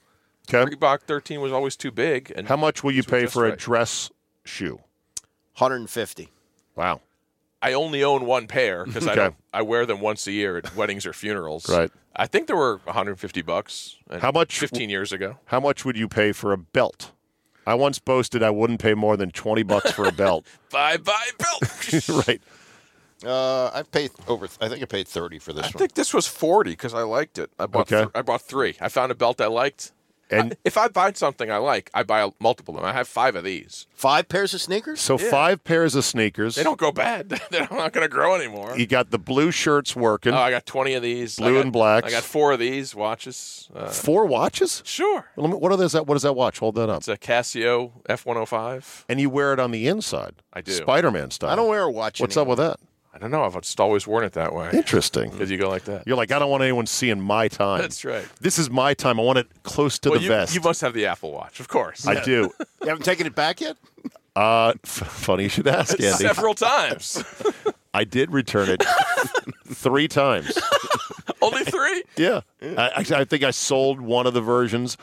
Okay. 0.49 0.71
Reebok 0.75 1.03
13 1.03 1.41
was 1.41 1.53
always 1.53 1.77
too 1.77 1.91
big. 1.91 2.33
And 2.35 2.49
How 2.49 2.57
much 2.57 2.83
will 2.85 2.93
you 2.93 3.03
pay 3.03 3.23
just 3.23 3.35
for 3.35 3.47
a 3.47 3.57
dress 3.57 4.11
shoe? 4.45 4.81
150. 5.57 6.29
Wow. 6.77 7.01
I 7.63 7.73
only 7.73 8.05
own 8.05 8.27
one 8.27 8.47
pair 8.47 8.85
because 8.85 9.07
I 9.09 9.15
don't. 9.15 9.37
I 9.53 9.63
wear 9.63 9.87
them 9.87 10.01
once 10.01 10.27
a 10.27 10.33
year 10.33 10.59
at 10.59 10.77
weddings 10.77 11.07
or 11.07 11.13
funerals. 11.15 11.69
Right. 11.69 11.91
I 12.15 12.27
think 12.27 12.47
there 12.47 12.57
were 12.57 12.81
150 12.85 13.41
bucks. 13.43 13.97
How 14.21 14.31
much- 14.31 14.59
15 14.59 14.91
years 14.91 15.13
ago. 15.13 15.39
How 15.47 15.61
much 15.61 15.85
would 15.85 15.97
you 15.97 16.09
pay 16.09 16.33
for 16.33 16.53
a 16.53 16.59
belt? 16.59 17.13
I 17.67 17.73
once 17.75 17.99
boasted 17.99 18.43
I 18.43 18.51
wouldn't 18.51 18.81
pay 18.81 18.93
more 18.93 19.17
than 19.17 19.31
twenty 19.31 19.63
bucks 19.63 19.91
for 19.91 20.07
a 20.07 20.13
belt. 20.13 20.45
Bye 20.71 20.99
bye 20.99 21.31
belt. 21.39 22.09
right. 22.29 22.43
Uh, 23.25 23.71
I 23.73 23.83
paid 23.83 24.11
over. 24.29 24.47
I 24.61 24.69
think 24.69 24.83
I 24.83 24.87
paid 24.87 25.07
30 25.09 25.39
for 25.39 25.53
this 25.53 25.65
I 25.65 25.69
one. 25.69 25.73
think 25.75 25.95
this 25.95 26.13
was 26.15 26.27
40 26.27 26.71
because 26.71 26.95
I 26.95 27.03
liked 27.03 27.39
it. 27.39 27.51
I 27.59 27.67
bought. 27.67 27.91
Okay. 27.93 27.99
th- 28.05 28.11
I 28.15 28.23
bought 28.23 28.43
three. 28.43 28.77
I 28.81 28.89
found 28.89 29.13
a 29.13 29.15
belt 29.15 29.41
I 29.41 29.47
liked. 29.47 29.93
And 30.31 30.55
I- 30.55 30.57
if 30.65 30.79
I 30.79 30.89
buy 30.89 31.13
something 31.13 31.51
I 31.51 31.59
like, 31.59 31.91
I 31.93 32.03
buy 32.03 32.29
multiple 32.41 32.75
of 32.75 32.81
them. 32.81 32.89
I 32.91 32.95
have 32.95 33.07
five 33.07 33.37
of 33.37 33.45
these. 33.45 33.87
Five 33.95 34.29
pairs 34.29 34.53
of 34.55 34.61
sneakers. 34.63 35.01
so 35.01 35.17
five 35.19 35.63
pairs 35.65 35.95
of 35.95 36.05
sneakers. 36.05 36.55
They 36.57 36.63
don't 36.65 36.79
go 36.79 36.91
bad. 36.93 37.29
They're 37.51 37.69
not 37.71 37.93
going 37.93 38.05
to 38.05 38.09
grow 38.09 38.35
anymore. 38.35 38.77
You 38.77 38.87
got 38.87 39.11
the 39.11 39.19
blue 39.19 39.51
shirts 39.51 39.95
working. 39.95 40.33
Oh, 40.33 40.39
I 40.39 40.51
got 40.51 40.65
20 40.67 40.95
of 40.95 41.03
these. 41.03 41.37
Blue 41.37 41.55
got- 41.55 41.61
and 41.65 41.73
black. 41.73 42.05
I 42.07 42.11
got 42.11 42.23
four 42.25 42.53
of 42.53 42.59
these 42.59 42.95
watches. 42.95 43.69
Uh, 43.75 43.89
Four 43.89 44.25
watches. 44.27 44.83
sure. 44.85 45.27
Let 45.37 45.51
me- 45.51 45.57
What 45.57 45.73
are 45.73 45.77
those? 45.77 45.95
What 45.95 46.09
does 46.15 46.23
that 46.23 46.35
watch? 46.35 46.59
Hold 46.59 46.75
that 46.77 46.89
up. 46.89 46.99
It's 46.99 47.09
a 47.09 47.17
Casio 47.19 47.93
F105. 48.09 49.05
And 49.09 49.21
you 49.21 49.29
wear 49.31 49.53
it 49.53 49.61
on 49.61 49.71
the 49.71 49.87
inside. 49.89 50.35
I 50.53 50.63
do. 50.63 50.73
Spider-Man 50.73 51.31
style. 51.31 51.51
I 51.51 51.57
don't 51.57 51.69
wear 51.69 51.83
a 51.83 51.91
watch. 51.91 52.21
What's 52.21 52.37
up 52.37 52.49
with 52.49 52.59
that? 52.59 52.81
I 53.15 53.19
don't 53.19 53.31
know. 53.31 53.45
I've 53.45 53.55
just 53.61 53.79
always 53.79 54.09
worn 54.09 54.25
it 54.25 54.33
that 54.33 54.53
way. 54.53 54.71
Interesting. 54.73 55.31
Because 55.31 55.49
you 55.49 55.57
go 55.57 55.69
like 55.69 55.85
that. 55.85 56.05
You're 56.05 56.17
like, 56.17 56.33
I 56.33 56.41
don't 56.41 56.51
want 56.51 56.65
anyone 56.65 56.87
seeing 56.87 57.21
my 57.21 57.47
time. 57.47 57.81
That's 57.81 58.05
right. 58.05 58.27
This 58.41 58.59
is 58.59 58.69
my 58.71 58.93
time. 58.93 59.21
I 59.21 59.23
want 59.23 59.39
it 59.39 59.47
close 59.63 60.01
to 60.01 60.11
well, 60.11 60.19
the 60.19 60.25
you, 60.25 60.31
vest. 60.31 60.53
you 60.53 60.61
must 60.61 60.81
have 60.81 60.95
the 60.95 61.07
Apple 61.07 61.31
Watch, 61.31 61.61
of 61.61 61.69
course. 61.69 62.07
I 62.07 62.23
do. 62.23 62.51
You 62.83 62.91
haven't 62.91 63.05
taken 63.05 63.27
it 63.27 63.35
back 63.35 63.63
yet. 63.63 63.79
Uh, 64.37 64.75
f- 64.85 64.91
funny 64.91 65.45
you 65.45 65.49
should 65.49 65.67
ask, 65.67 65.99
Andy. 65.99 66.23
Several 66.23 66.53
times. 66.53 67.25
I 67.95 68.05
did 68.05 68.31
return 68.31 68.69
it 68.69 68.85
three 69.67 70.07
times. 70.07 70.59
Only 71.41 71.65
three? 71.65 72.03
Yeah. 72.19 72.43
I, 72.63 73.07
I 73.09 73.25
think 73.25 73.43
I 73.43 73.53
sold 73.53 74.03
one 74.03 74.27
of 74.27 74.35
the 74.35 74.43
versions. 74.43 74.99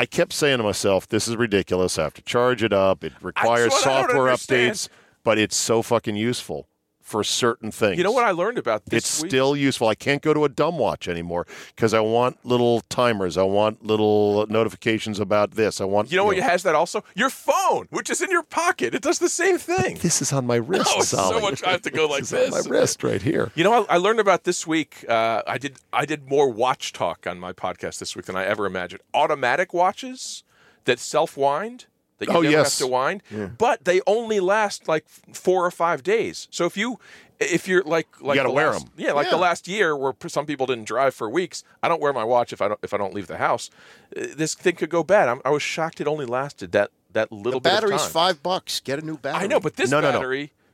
I 0.00 0.06
kept 0.06 0.32
saying 0.32 0.58
to 0.58 0.64
myself, 0.64 1.06
this 1.06 1.28
is 1.28 1.36
ridiculous. 1.36 2.00
I 2.00 2.02
have 2.02 2.14
to 2.14 2.22
charge 2.22 2.64
it 2.64 2.72
up. 2.72 3.04
It 3.04 3.12
requires 3.22 3.70
what 3.70 3.86
I 3.86 4.00
don't 4.00 4.08
software 4.08 4.34
updates, 4.34 4.88
but 5.22 5.38
it's 5.38 5.56
so 5.56 5.82
fucking 5.82 6.16
useful 6.16 6.66
for 7.10 7.24
certain 7.24 7.72
things. 7.72 7.98
You 7.98 8.04
know 8.04 8.12
what 8.12 8.24
I 8.24 8.30
learned 8.30 8.56
about 8.56 8.86
this 8.86 8.98
it's 9.04 9.22
week? 9.22 9.30
still 9.30 9.56
useful. 9.56 9.88
I 9.88 9.96
can't 9.96 10.22
go 10.22 10.32
to 10.32 10.44
a 10.44 10.48
dumb 10.48 10.78
watch 10.78 11.08
anymore 11.08 11.44
because 11.74 11.92
I 11.92 11.98
want 12.00 12.38
little 12.46 12.82
timers. 12.82 13.36
I 13.36 13.42
want 13.42 13.84
little 13.84 14.46
notifications 14.46 15.18
about 15.18 15.50
this. 15.52 15.80
I 15.80 15.84
want 15.84 16.12
You 16.12 16.16
know 16.18 16.24
what 16.26 16.36
has 16.38 16.62
that 16.62 16.76
also? 16.76 17.02
Your 17.16 17.28
phone, 17.30 17.88
which 17.90 18.10
is 18.10 18.20
in 18.22 18.30
your 18.30 18.44
pocket. 18.44 18.94
It 18.94 19.02
does 19.02 19.18
the 19.18 19.28
same 19.28 19.58
thing. 19.58 19.98
This 20.00 20.22
is 20.22 20.32
on 20.32 20.46
my 20.46 20.56
wrist. 20.70 20.86
Oh, 20.96 21.02
so 21.02 21.40
much. 21.40 21.64
I 21.64 21.72
have 21.72 21.82
to 21.82 21.90
go 21.90 22.06
like 22.14 22.20
This 22.20 22.32
is 22.32 22.50
this. 22.52 22.66
on 22.66 22.70
my 22.70 22.78
wrist 22.78 23.02
right 23.02 23.20
here. 23.20 23.50
You 23.56 23.64
know, 23.64 23.84
I, 23.88 23.94
I 23.94 23.96
learned 23.96 24.20
about 24.20 24.44
this 24.44 24.64
week. 24.66 25.04
Uh, 25.08 25.42
I 25.48 25.58
did. 25.58 25.78
I 25.92 26.04
did 26.06 26.28
more 26.30 26.48
watch 26.48 26.92
talk 26.92 27.26
on 27.26 27.40
my 27.40 27.52
podcast 27.52 27.98
this 27.98 28.14
week 28.14 28.26
than 28.26 28.36
I 28.36 28.44
ever 28.44 28.66
imagined. 28.66 29.02
Automatic 29.12 29.74
watches 29.74 30.44
that 30.84 31.00
self 31.00 31.36
wind. 31.36 31.86
That 32.20 32.28
you 32.28 32.34
Oh, 32.36 32.40
never 32.42 32.52
yes. 32.52 32.78
have 32.78 32.86
to 32.86 32.90
wind, 32.92 33.22
but 33.58 33.84
they 33.84 34.00
only 34.06 34.38
last 34.40 34.86
like 34.86 35.04
four 35.32 35.66
or 35.66 35.70
five 35.72 36.02
days. 36.04 36.46
So 36.50 36.64
if 36.66 36.76
you, 36.76 36.98
if 37.40 37.66
you're 37.66 37.82
like, 37.82 38.06
like 38.20 38.36
gotta 38.36 38.48
the 38.50 38.54
wear 38.54 38.70
last- 38.70 38.84
'em. 38.86 38.92
Yeah, 38.96 39.12
like 39.12 39.30
the 39.30 39.36
last 39.38 39.66
year 39.66 39.96
where 39.96 40.12
some 40.28 40.46
people 40.46 40.66
didn't 40.66 40.84
drive 40.84 41.14
for 41.14 41.28
weeks. 41.28 41.64
I 41.82 41.88
don't 41.88 42.00
wear 42.00 42.12
my 42.12 42.22
watch 42.24 42.52
if 42.52 42.60
I 42.62 42.68
don't 42.68 42.80
if 42.82 42.94
I 42.94 42.98
don't 42.98 43.14
leave 43.14 43.26
the 43.26 43.38
house. 43.38 43.70
Uh, 44.16 44.26
This 44.36 44.54
thing 44.54 44.76
could 44.76 44.90
go 44.90 45.02
bad. 45.02 45.28
I'm, 45.28 45.40
I 45.44 45.50
was 45.50 45.62
shocked 45.62 46.00
it 46.00 46.06
only 46.06 46.26
lasted 46.26 46.72
that 46.72 46.90
that 47.12 47.32
little 47.32 47.58
The 47.58 47.60
bit 47.60 47.72
of 47.72 47.80
battery's 47.82 48.02
time. 48.02 48.10
five 48.10 48.42
bucks. 48.42 48.78
Get 48.80 48.98
a 49.00 49.04
new 49.04 49.16
battery. 49.16 49.44
I 49.44 49.46
know, 49.48 49.58
but 49.58 49.74
this 49.76 49.90
No, 49.90 50.00
no, 50.00 50.12
no. 50.12 50.18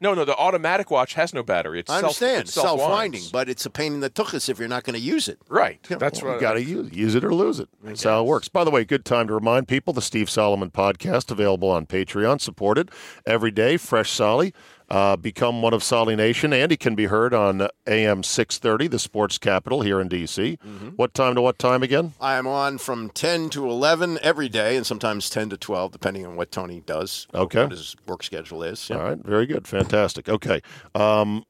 No, 0.01 0.13
no, 0.15 0.25
the 0.25 0.37
automatic 0.37 0.91
watch 0.91 1.15
has 1.15 1.33
no 1.33 1.43
battery. 1.43 1.81
It's 1.81 1.91
I 1.91 1.95
self- 2.01 2.05
understand 2.05 2.41
it's 2.43 2.53
self-winds. 2.55 2.83
self-winding, 2.83 3.23
but 3.33 3.49
it's 3.49 3.65
a 3.65 3.71
pain 3.71 3.95
in 3.95 4.01
the 4.01 4.11
tuchus 4.11 4.49
if 4.49 4.59
you're 4.59 4.69
not 4.69 4.85
going 4.85 4.95
to 4.95 5.01
use 5.01 5.27
it. 5.29 5.39
Right. 5.49 5.83
That's 5.89 6.21
Well, 6.23 6.33
what 6.33 6.35
you 6.37 6.41
got 6.41 6.55
to 6.55 6.63
use, 6.63 6.93
use 6.93 7.15
it 7.15 7.25
or 7.25 7.35
lose 7.35 7.61
it. 7.61 7.69
That's 7.83 8.03
how 8.03 8.21
it 8.23 8.27
works. 8.27 8.49
By 8.49 8.65
the 8.65 8.71
way, 8.71 8.85
good 8.85 9.05
time 9.05 9.27
to 9.29 9.35
remind 9.35 9.69
people 9.69 9.93
the 9.93 10.03
Steve 10.03 10.29
Solomon 10.29 10.71
podcast 10.71 11.31
available 11.31 11.71
on 11.71 11.87
Patreon, 11.87 12.41
supported 12.41 12.91
every 13.27 13.51
day. 13.51 13.77
Fresh 13.77 14.11
Solly. 14.11 14.53
Uh, 14.89 15.17
become 15.17 15.63
one 15.63 15.75
of 15.75 15.83
Solly 15.83 16.15
Nation. 16.15 16.53
Andy 16.53 16.77
can 16.77 16.95
be 16.95 17.07
heard 17.07 17.35
on 17.35 17.67
AM 17.89 18.23
630, 18.23 18.87
the 18.87 19.01
sports 19.01 19.37
capital 19.37 19.83
here 19.83 20.01
in 20.01 20.07
D.C. 20.07 20.59
Mm-hmm. 20.65 20.89
What 20.91 21.13
time 21.13 21.35
to 21.35 21.43
what 21.43 21.59
time 21.59 21.83
again? 21.83 22.13
I 22.21 22.37
am 22.37 22.47
on 22.47 22.79
from 22.79 23.11
10 23.11 23.51
to 23.51 23.69
11 23.69 24.21
every 24.23 24.49
day, 24.49 24.77
and 24.77 24.87
sometimes 24.87 25.29
10 25.29 25.51
to 25.51 25.57
12, 25.57 25.91
depending 25.91 26.25
on 26.25 26.37
what 26.37 26.53
Tony 26.53 26.83
does. 26.87 27.27
Okay. 27.35 27.63
What 27.63 27.73
his 27.73 27.97
work 28.07 28.23
schedule 28.23 28.63
is. 28.63 28.89
Yeah. 28.89 28.99
All 28.99 29.03
right, 29.03 29.19
very 29.19 29.47
good, 29.47 29.67
fantastic. 29.67 30.29
Okay, 30.29 30.61
um, 30.95 31.45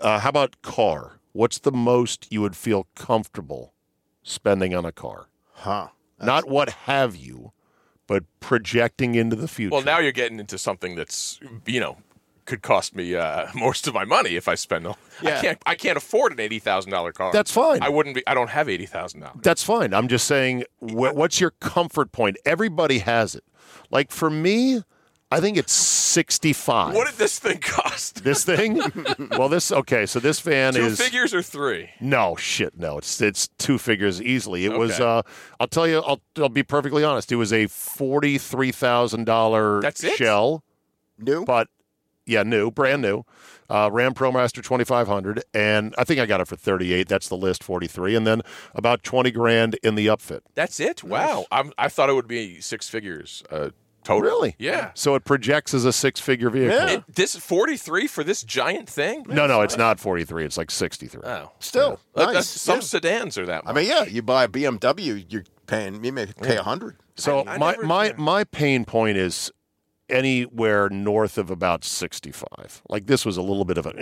uh, 0.00 0.20
how 0.20 0.28
about 0.28 0.62
car? 0.62 1.18
What's 1.32 1.58
the 1.58 1.72
most 1.72 2.28
you 2.30 2.40
would 2.42 2.54
feel 2.56 2.86
comfortable 2.94 3.74
spending 4.22 4.72
on 4.72 4.84
a 4.84 4.92
car? 4.92 5.28
Huh. 5.52 5.88
Not 6.20 6.48
what 6.48 6.70
have 6.70 7.16
you, 7.16 7.52
but 8.06 8.24
projecting 8.40 9.14
into 9.14 9.36
the 9.36 9.48
future. 9.48 9.74
Well, 9.74 9.84
now 9.84 9.98
you're 9.98 10.12
getting 10.12 10.40
into 10.40 10.58
something 10.58 10.96
that's 10.96 11.38
you 11.66 11.78
know 11.80 11.98
could 12.48 12.62
cost 12.62 12.96
me 12.96 13.14
uh, 13.14 13.46
most 13.54 13.86
of 13.86 13.94
my 13.94 14.04
money 14.04 14.34
if 14.34 14.48
I 14.48 14.56
spend. 14.56 14.86
all 14.86 14.98
I 15.20 15.24
Yeah. 15.24 15.40
can't. 15.40 15.58
I 15.66 15.74
can't 15.76 15.96
afford 15.96 16.32
an 16.32 16.40
eighty 16.40 16.58
thousand 16.58 16.90
dollar 16.90 17.12
car. 17.12 17.32
That's 17.32 17.52
fine. 17.52 17.82
I 17.82 17.88
wouldn't 17.90 18.16
be. 18.16 18.26
I 18.26 18.34
don't 18.34 18.50
have 18.50 18.68
eighty 18.68 18.86
thousand 18.86 19.20
dollars. 19.20 19.38
That's 19.42 19.62
fine. 19.62 19.94
I'm 19.94 20.08
just 20.08 20.26
saying, 20.26 20.64
wh- 20.80 21.14
what's 21.14 21.40
your 21.40 21.52
comfort 21.60 22.10
point? 22.10 22.36
Everybody 22.44 22.98
has 23.00 23.34
it. 23.36 23.44
Like 23.90 24.10
for 24.10 24.30
me, 24.30 24.82
I 25.30 25.40
think 25.40 25.58
it's 25.58 25.72
65. 25.74 26.94
What 26.94 27.06
did 27.06 27.16
this 27.18 27.38
thing 27.38 27.58
cost? 27.58 28.24
this 28.28 28.44
thing? 28.44 28.80
well, 29.36 29.48
this 29.50 29.70
okay. 29.70 30.06
So 30.06 30.18
this 30.20 30.40
van 30.40 30.72
Two 30.74 30.86
is 30.86 30.98
figures 31.00 31.34
or 31.34 31.42
three? 31.42 31.90
no 32.00 32.34
shit. 32.36 32.78
No, 32.78 32.98
it's 32.98 33.20
it's 33.20 33.48
two 33.58 33.76
figures 33.78 34.22
easily. 34.22 34.64
It 34.64 34.72
was. 34.78 34.98
Uh 35.00 35.22
I'll 35.60 35.66
tell 35.68 35.86
you. 35.86 35.98
I'll 36.00 36.20
I'll 36.38 36.48
be 36.48 36.62
perfectly 36.62 37.04
honest. 37.04 37.30
It 37.30 37.36
was 37.36 37.52
a 37.52 37.66
forty 37.66 38.38
three 38.38 38.72
thousand 38.72 39.24
dollar 39.26 39.80
That's 39.82 40.02
it? 40.02 40.16
shell, 40.16 40.64
New? 41.18 41.44
but 41.44 41.68
yeah, 42.28 42.42
new, 42.42 42.70
brand 42.70 43.02
new. 43.02 43.24
Uh, 43.70 43.90
Ram 43.92 44.14
ProMaster 44.14 44.62
2500, 44.62 45.42
and 45.52 45.94
I 45.98 46.04
think 46.04 46.20
I 46.20 46.26
got 46.26 46.40
it 46.40 46.48
for 46.48 46.56
38. 46.56 47.06
That's 47.08 47.28
the 47.28 47.36
list, 47.36 47.62
43, 47.62 48.14
and 48.14 48.26
then 48.26 48.40
about 48.74 49.02
20 49.02 49.30
grand 49.30 49.74
in 49.82 49.94
the 49.94 50.06
upfit. 50.06 50.40
That's 50.54 50.80
it. 50.80 51.04
Wow. 51.04 51.44
I'm, 51.52 51.72
I 51.76 51.88
thought 51.88 52.08
it 52.08 52.14
would 52.14 52.26
be 52.28 52.60
six 52.62 52.88
figures. 52.88 53.42
Uh, 53.50 53.70
total. 54.04 54.22
Really? 54.22 54.56
Yeah. 54.58 54.92
So 54.94 55.14
it 55.16 55.24
projects 55.26 55.74
as 55.74 55.84
a 55.84 55.92
six 55.92 56.18
figure 56.18 56.48
vehicle. 56.48 56.76
Yeah. 56.78 56.90
It, 56.92 57.04
this 57.14 57.36
forty 57.36 57.76
three 57.76 58.06
for 58.06 58.24
this 58.24 58.42
giant 58.42 58.88
thing? 58.88 59.24
No, 59.28 59.46
no, 59.46 59.60
it's 59.60 59.76
not 59.76 60.00
43. 60.00 60.46
It's 60.46 60.56
like 60.56 60.70
63. 60.70 61.20
Oh, 61.24 61.50
Still. 61.58 62.00
Uh, 62.14 62.22
Nice. 62.24 62.26
that's- 62.28 62.46
some 62.48 62.76
yeah. 62.76 62.80
sedans 62.80 63.36
are 63.36 63.44
that. 63.46 63.64
Much. 63.66 63.70
I 63.74 63.78
mean, 63.78 63.86
yeah, 63.88 64.04
you 64.04 64.22
buy 64.22 64.44
a 64.44 64.48
BMW, 64.48 65.26
you're 65.30 65.44
paying, 65.66 66.02
you 66.02 66.12
may 66.12 66.24
pay 66.24 66.54
a 66.54 66.62
100 66.62 66.96
so 67.16 67.40
I- 67.40 67.54
I 67.54 67.58
my 67.58 67.70
never- 67.72 67.86
my 67.86 68.04
yeah. 68.06 68.12
my 68.16 68.44
pain 68.44 68.84
point 68.86 69.18
is 69.18 69.52
anywhere 70.10 70.88
north 70.88 71.38
of 71.38 71.50
about 71.50 71.84
65. 71.84 72.82
Like 72.88 73.06
this 73.06 73.24
was 73.24 73.36
a 73.36 73.42
little 73.42 73.64
bit 73.64 73.78
of 73.78 73.86
a. 73.86 73.92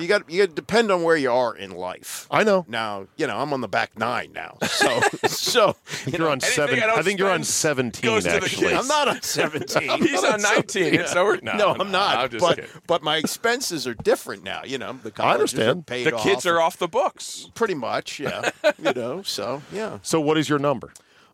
You 0.00 0.06
got 0.06 0.28
you 0.30 0.42
got 0.42 0.48
to 0.50 0.54
depend 0.54 0.90
on 0.90 1.02
where 1.02 1.16
you 1.16 1.30
are 1.32 1.54
in 1.56 1.70
life. 1.72 2.26
I 2.30 2.44
know. 2.44 2.64
Now, 2.68 3.06
you 3.16 3.26
know, 3.26 3.38
I'm 3.38 3.52
on 3.52 3.60
the 3.60 3.68
back 3.68 3.98
nine 3.98 4.32
now. 4.32 4.58
So, 4.80 5.00
so 5.26 5.76
you 6.06 6.12
You're 6.12 6.20
know, 6.20 6.26
on 6.28 6.32
anything 6.42 6.50
seven. 6.50 6.82
I 6.82 6.94
I 6.94 7.02
think 7.02 7.18
you're 7.18 7.30
on 7.30 7.44
17 7.44 8.02
goes 8.02 8.24
to 8.24 8.30
the 8.30 8.36
actually. 8.36 8.74
I'm 8.74 8.86
not 8.86 9.08
on 9.08 9.20
17. 9.20 9.82
He's 10.00 10.24
I'm 10.24 10.34
on 10.34 10.42
19. 10.42 10.94
It's 10.94 11.14
over- 11.14 11.38
no, 11.42 11.52
No, 11.52 11.72
no, 11.74 11.80
I'm 11.80 11.90
not. 11.90 12.16
I'm 12.16 12.30
just 12.30 12.40
but 12.40 12.56
kidding. 12.56 12.70
but 12.86 13.02
my 13.02 13.18
expenses 13.18 13.86
are 13.86 13.92
different 13.94 14.42
now. 14.42 14.62
You 14.64 14.78
know, 14.78 14.94
the 15.02 15.12
I 15.22 15.34
understand. 15.34 15.80
Are 15.80 15.82
paid 15.82 16.06
the 16.06 16.12
kids 16.16 16.46
are 16.46 16.60
off 16.60 16.78
the 16.78 16.88
books. 16.88 17.50
pretty 17.54 17.74
much. 17.74 18.18
Yeah, 18.20 18.50
you 18.82 18.92
know. 18.94 19.22
So 19.22 19.60
yeah, 19.72 19.98
So 20.02 20.20
what 20.20 20.38
is 20.38 20.48
your 20.48 20.58
number? 20.58 20.92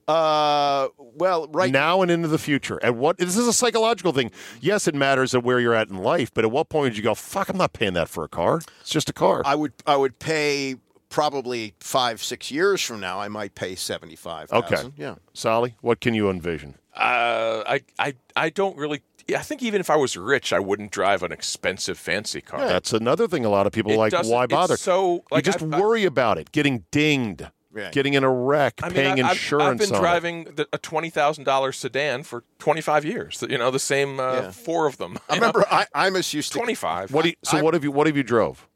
Uh, 0.08 0.88
well, 0.98 1.48
right 1.48 1.72
now 1.72 2.00
and 2.02 2.10
into 2.10 2.28
the 2.28 2.38
future. 2.38 2.78
At 2.82 2.94
what 2.94 3.18
this 3.18 3.36
is 3.36 3.48
a 3.48 3.52
psychological 3.52 4.12
thing. 4.12 4.30
Yes, 4.60 4.86
it 4.86 4.94
matters 4.94 5.34
at 5.34 5.42
where 5.42 5.58
you're 5.58 5.74
at 5.74 5.88
in 5.88 5.96
life, 5.98 6.32
but 6.32 6.44
at 6.44 6.50
what 6.50 6.68
point 6.68 6.84
would 6.84 6.96
you 6.96 7.02
go, 7.02 7.14
"Fuck, 7.14 7.48
I'm 7.48 7.56
not 7.56 7.72
paying 7.72 7.94
that 7.94 8.08
for 8.08 8.22
a 8.24 8.28
car. 8.28 8.60
It's 8.80 8.90
just 8.90 9.10
a 9.10 9.12
car." 9.12 9.42
I 9.44 9.54
would 9.56 9.72
I 9.86 9.96
would 9.96 10.18
pay 10.18 10.76
probably 11.08 11.74
five 11.80 12.22
six 12.22 12.50
years 12.50 12.80
from 12.82 13.00
now. 13.00 13.18
I 13.20 13.28
might 13.28 13.54
pay 13.54 13.74
seventy 13.74 14.16
five. 14.16 14.52
okay. 14.52 14.84
Yeah. 14.96 15.16
Solly, 15.34 15.74
what 15.80 16.00
can 16.00 16.14
you 16.14 16.30
envision? 16.30 16.76
Uh, 16.94 17.62
I, 17.66 17.80
I, 17.98 18.14
I 18.36 18.48
don't 18.50 18.76
really. 18.76 19.02
I 19.34 19.38
think 19.42 19.60
even 19.62 19.80
if 19.80 19.90
I 19.90 19.96
was 19.96 20.16
rich, 20.16 20.52
I 20.52 20.60
wouldn't 20.60 20.92
drive 20.92 21.24
an 21.24 21.32
expensive 21.32 21.98
fancy 21.98 22.40
car. 22.40 22.60
That's 22.60 22.92
another 22.92 23.26
thing. 23.26 23.44
A 23.44 23.48
lot 23.50 23.66
of 23.66 23.72
people 23.72 23.90
It 23.92 23.96
like. 23.98 24.12
doesn't- 24.12 24.32
Why 24.32 24.44
it's 24.44 24.52
bother? 24.52 24.76
so, 24.76 25.24
like, 25.32 25.44
you 25.44 25.52
just 25.52 25.64
I've- 25.64 25.76
worry 25.82 26.04
about 26.04 26.38
it, 26.38 26.52
getting 26.52 26.84
dinged, 26.92 27.44
Yeah. 27.76 27.90
getting 27.90 28.14
in 28.14 28.24
a 28.24 28.30
wreck, 28.30 28.80
I 28.82 28.86
mean, 28.88 28.94
paying 28.94 29.20
I- 29.22 29.28
I've- 29.28 29.36
insurance. 29.36 29.82
I've, 29.82 29.88
been 29.88 29.96
on 29.96 29.96
it. 29.96 30.00
driving 30.00 30.44
the, 30.44 30.68
a 30.72 30.78
twenty 30.78 31.10
thousand 31.10 31.44
dollars 31.44 31.76
sedan 31.76 32.22
for 32.22 32.42
twenty 32.58 32.80
five 32.80 33.04
years. 33.04 33.44
You 33.48 33.58
know, 33.58 33.70
the 33.70 33.78
same 33.78 34.18
uh, 34.18 34.32
Yeah. 34.34 34.50
four 34.50 34.86
of 34.86 34.96
them. 34.98 35.18
I 35.28 35.34
remember 35.34 35.64
I, 35.70 35.86
Imus 35.94 36.32
used 36.34 36.52
to 36.52 36.58
twenty 36.58 36.74
five. 36.74 37.12
What 37.12 37.22
do 37.24 37.28
you, 37.30 37.34
so? 37.44 37.58
I- 37.58 37.62
what 37.62 37.74
have 37.74 37.84
you? 37.84 37.92
What 37.92 38.06
have 38.06 38.16
you 38.16 38.22
drove? 38.22 38.66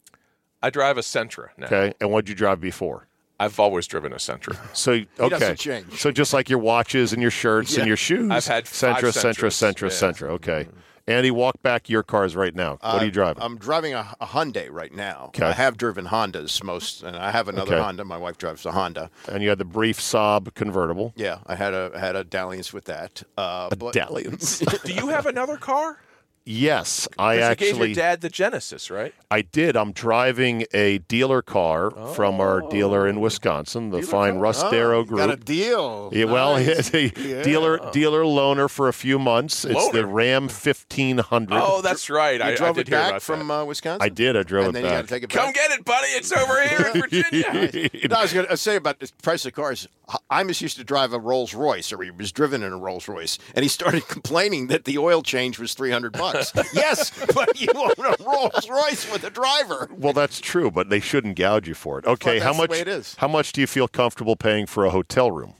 I 0.62 0.68
drive 0.70 0.98
a 0.98 1.00
Sentra 1.00 1.48
now. 1.56 1.66
Okay, 1.66 1.94
and 2.00 2.10
what 2.10 2.24
did 2.26 2.30
you 2.30 2.34
drive 2.36 2.60
before? 2.60 3.06
I've 3.38 3.58
always 3.58 3.86
driven 3.86 4.12
a 4.12 4.16
Sentra. 4.16 4.54
So 4.76 4.92
okay, 4.92 5.06
doesn't 5.30 5.58
change. 5.58 5.98
so 5.98 6.10
just 6.12 6.34
like 6.34 6.50
your 6.50 6.58
watches 6.58 7.14
and 7.14 7.22
your 7.22 7.30
shirts 7.30 7.78
and 7.78 7.86
your 7.86 7.96
shoes. 7.96 8.30
I've 8.30 8.44
had 8.46 8.68
five 8.68 8.96
Sentra, 8.96 9.08
Sentra, 9.12 9.50
Sentras. 9.50 9.94
Sentra, 9.94 10.20
Yeah. 10.20 10.28
Sentra. 10.28 10.28
Okay, 10.32 10.68
Andy, 11.06 11.30
walk 11.30 11.60
back 11.62 11.88
your 11.88 12.02
cars 12.02 12.36
right 12.36 12.54
now. 12.54 12.78
What 12.80 13.02
are 13.02 13.04
you 13.04 13.10
driving? 13.10 13.42
I'm 13.42 13.58
driving 13.58 13.94
a, 13.94 14.14
a 14.20 14.26
Hyundai 14.26 14.68
right 14.70 14.94
now. 14.94 15.26
Okay. 15.28 15.46
I 15.46 15.52
have 15.52 15.76
driven 15.76 16.06
Hondas 16.06 16.62
most, 16.62 17.02
and 17.02 17.16
I 17.16 17.30
have 17.30 17.48
another 17.48 17.74
Okay. 17.74 17.82
Honda. 17.82 18.04
My 18.04 18.16
wife 18.16 18.38
drives 18.38 18.64
a 18.66 18.72
Honda. 18.72 19.10
and 19.28 19.42
you 19.42 19.48
had 19.48 19.58
the 19.58 19.64
brief 19.64 19.98
Saab 19.98 20.54
convertible. 20.54 21.12
Yeah, 21.16 21.38
I 21.46 21.54
had 21.56 21.74
a 21.74 21.90
I 21.94 21.98
had 21.98 22.16
a 22.16 22.24
dalliance 22.24 22.72
with 22.72 22.84
that. 22.84 23.22
Uh, 23.36 23.70
but 23.74 23.92
Dalliance. 23.92 24.58
Do 24.84 24.92
you 24.92 25.08
have 25.08 25.26
another 25.26 25.56
car? 25.56 25.98
Yes, 26.46 27.06
I 27.18 27.36
'Cause 27.36 27.42
actually 27.44 27.66
you 27.68 27.72
gave 27.74 27.86
your 27.88 27.94
dad 27.94 28.20
the 28.22 28.28
Genesis, 28.28 28.90
right? 28.90 29.14
I 29.30 29.42
did. 29.42 29.76
I'm 29.76 29.92
driving 29.92 30.64
a 30.72 30.98
dealer 30.98 31.42
car 31.42 31.90
from 32.14 32.40
our 32.40 32.62
dealer 32.62 33.06
in 33.06 33.20
Wisconsin, 33.20 33.90
the 33.90 34.02
fine 34.02 34.36
Russ 34.38 34.62
Darrow 34.70 35.00
Oh, 35.00 35.04
Group. 35.04 35.18
got 35.20 35.30
a 35.30 35.36
deal. 35.36 36.10
Yeah, 36.12 36.24
well, 36.24 36.54
Nice. 36.54 36.90
it's 36.92 36.94
a 36.94 37.42
dealer 37.44 37.78
dealer 37.92 38.22
loaner 38.24 38.68
for 38.68 38.88
a 38.88 38.92
few 38.92 39.18
months. 39.18 39.64
It's 39.64 39.88
the 39.90 40.04
Ram 40.06 40.48
1500. 40.48 41.48
Oh, 41.62 41.82
that's 41.82 42.08
right. 42.10 42.40
You 42.40 42.44
I, 42.46 42.48
I 42.52 42.54
drove 42.56 42.76
did 42.76 42.88
it 42.88 42.90
back 42.90 43.20
from 43.20 43.50
uh, 43.50 43.64
Wisconsin. 43.64 44.02
I 44.02 44.08
did. 44.08 44.36
I 44.36 44.42
drove 44.42 44.66
and 44.68 44.76
it 44.76 44.82
then 44.82 44.90
back. 44.90 45.04
to 45.04 45.08
take 45.08 45.22
it 45.22 45.30
Come 45.30 45.52
get 45.52 45.70
it, 45.70 45.84
buddy. 45.84 46.08
It's 46.08 46.32
over 46.32 46.62
here 46.66 46.90
in 46.94 47.00
Virginia. 47.00 47.90
No, 48.08 48.16
I 48.16 48.22
was 48.22 48.32
going 48.32 48.46
to 48.46 48.56
say 48.56 48.76
about 48.76 48.98
the 48.98 49.10
price 49.22 49.44
of 49.46 49.52
cars. 49.52 49.86
Imus 50.30 50.60
used 50.60 50.76
to 50.78 50.84
drive 50.84 51.12
a 51.12 51.20
Rolls 51.20 51.54
Royce, 51.54 51.92
or 51.92 52.02
he 52.02 52.10
was 52.10 52.32
driven 52.32 52.64
in 52.64 52.72
a 52.72 52.78
Rolls 52.78 53.06
Royce, 53.06 53.38
and 53.54 53.62
he 53.62 53.68
started 53.68 54.08
complaining 54.08 54.66
that 54.66 54.84
the 54.84 54.98
oil 54.98 55.22
change 55.22 55.58
was 55.60 55.74
three 55.74 55.90
hundred 55.92 56.14
bucks. 56.32 56.52
yes, 56.74 57.10
but 57.34 57.60
you 57.60 57.68
own 57.74 57.90
a 57.98 58.16
Rolls 58.24 58.68
Royce 58.68 59.10
with 59.12 59.24
a 59.24 59.30
driver. 59.30 59.88
well, 59.92 60.12
that's 60.12 60.40
true, 60.40 60.70
but 60.70 60.88
they 60.90 61.00
shouldn't 61.00 61.36
gouge 61.36 61.68
you 61.68 61.74
for 61.74 61.98
it. 61.98 62.06
Okay, 62.06 62.38
But 62.38 62.42
how 62.44 62.52
that's 62.52 62.56
the 62.56 62.62
much? 62.62 62.70
way 62.70 62.80
it 62.80 62.88
is. 62.88 63.14
How 63.16 63.28
much 63.28 63.52
do 63.52 63.60
you 63.60 63.66
feel 63.66 63.88
comfortable 63.88 64.36
paying 64.36 64.66
for 64.66 64.84
a 64.84 64.90
hotel 64.90 65.30
room? 65.30 65.54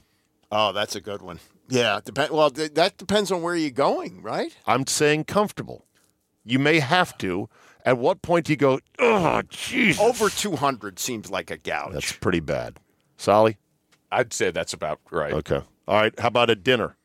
Oh, 0.51 0.71
that's 0.71 0.95
a 0.95 1.01
good 1.01 1.21
one. 1.21 1.39
Yeah, 1.69 1.99
depend. 2.03 2.31
Well, 2.31 2.49
th- 2.51 2.73
that 2.73 2.97
depends 2.97 3.31
on 3.31 3.41
where 3.41 3.55
you're 3.55 3.69
going, 3.71 4.21
right? 4.21 4.55
I'm 4.67 4.85
saying 4.87 5.23
comfortable. 5.25 5.85
You 6.43 6.59
may 6.59 6.79
have 6.79 7.17
to. 7.19 7.47
At 7.85 7.97
what 7.97 8.21
point 8.21 8.45
do 8.47 8.53
you 8.53 8.57
go? 8.57 8.79
Oh, 8.99 9.41
jeez. 9.49 9.99
Over 9.99 10.29
two 10.29 10.55
hundred 10.57 10.99
seems 10.99 11.31
like 11.31 11.49
a 11.49 11.57
gouge. 11.57 11.93
That's 11.93 12.11
pretty 12.11 12.41
bad. 12.41 12.79
Solly. 13.17 13.57
I'd 14.11 14.33
say 14.33 14.51
that's 14.51 14.73
about 14.73 14.99
right. 15.09 15.31
Okay. 15.33 15.61
All 15.87 15.95
right. 15.95 16.19
How 16.19 16.27
about 16.27 16.49
a 16.49 16.55
dinner 16.55 16.97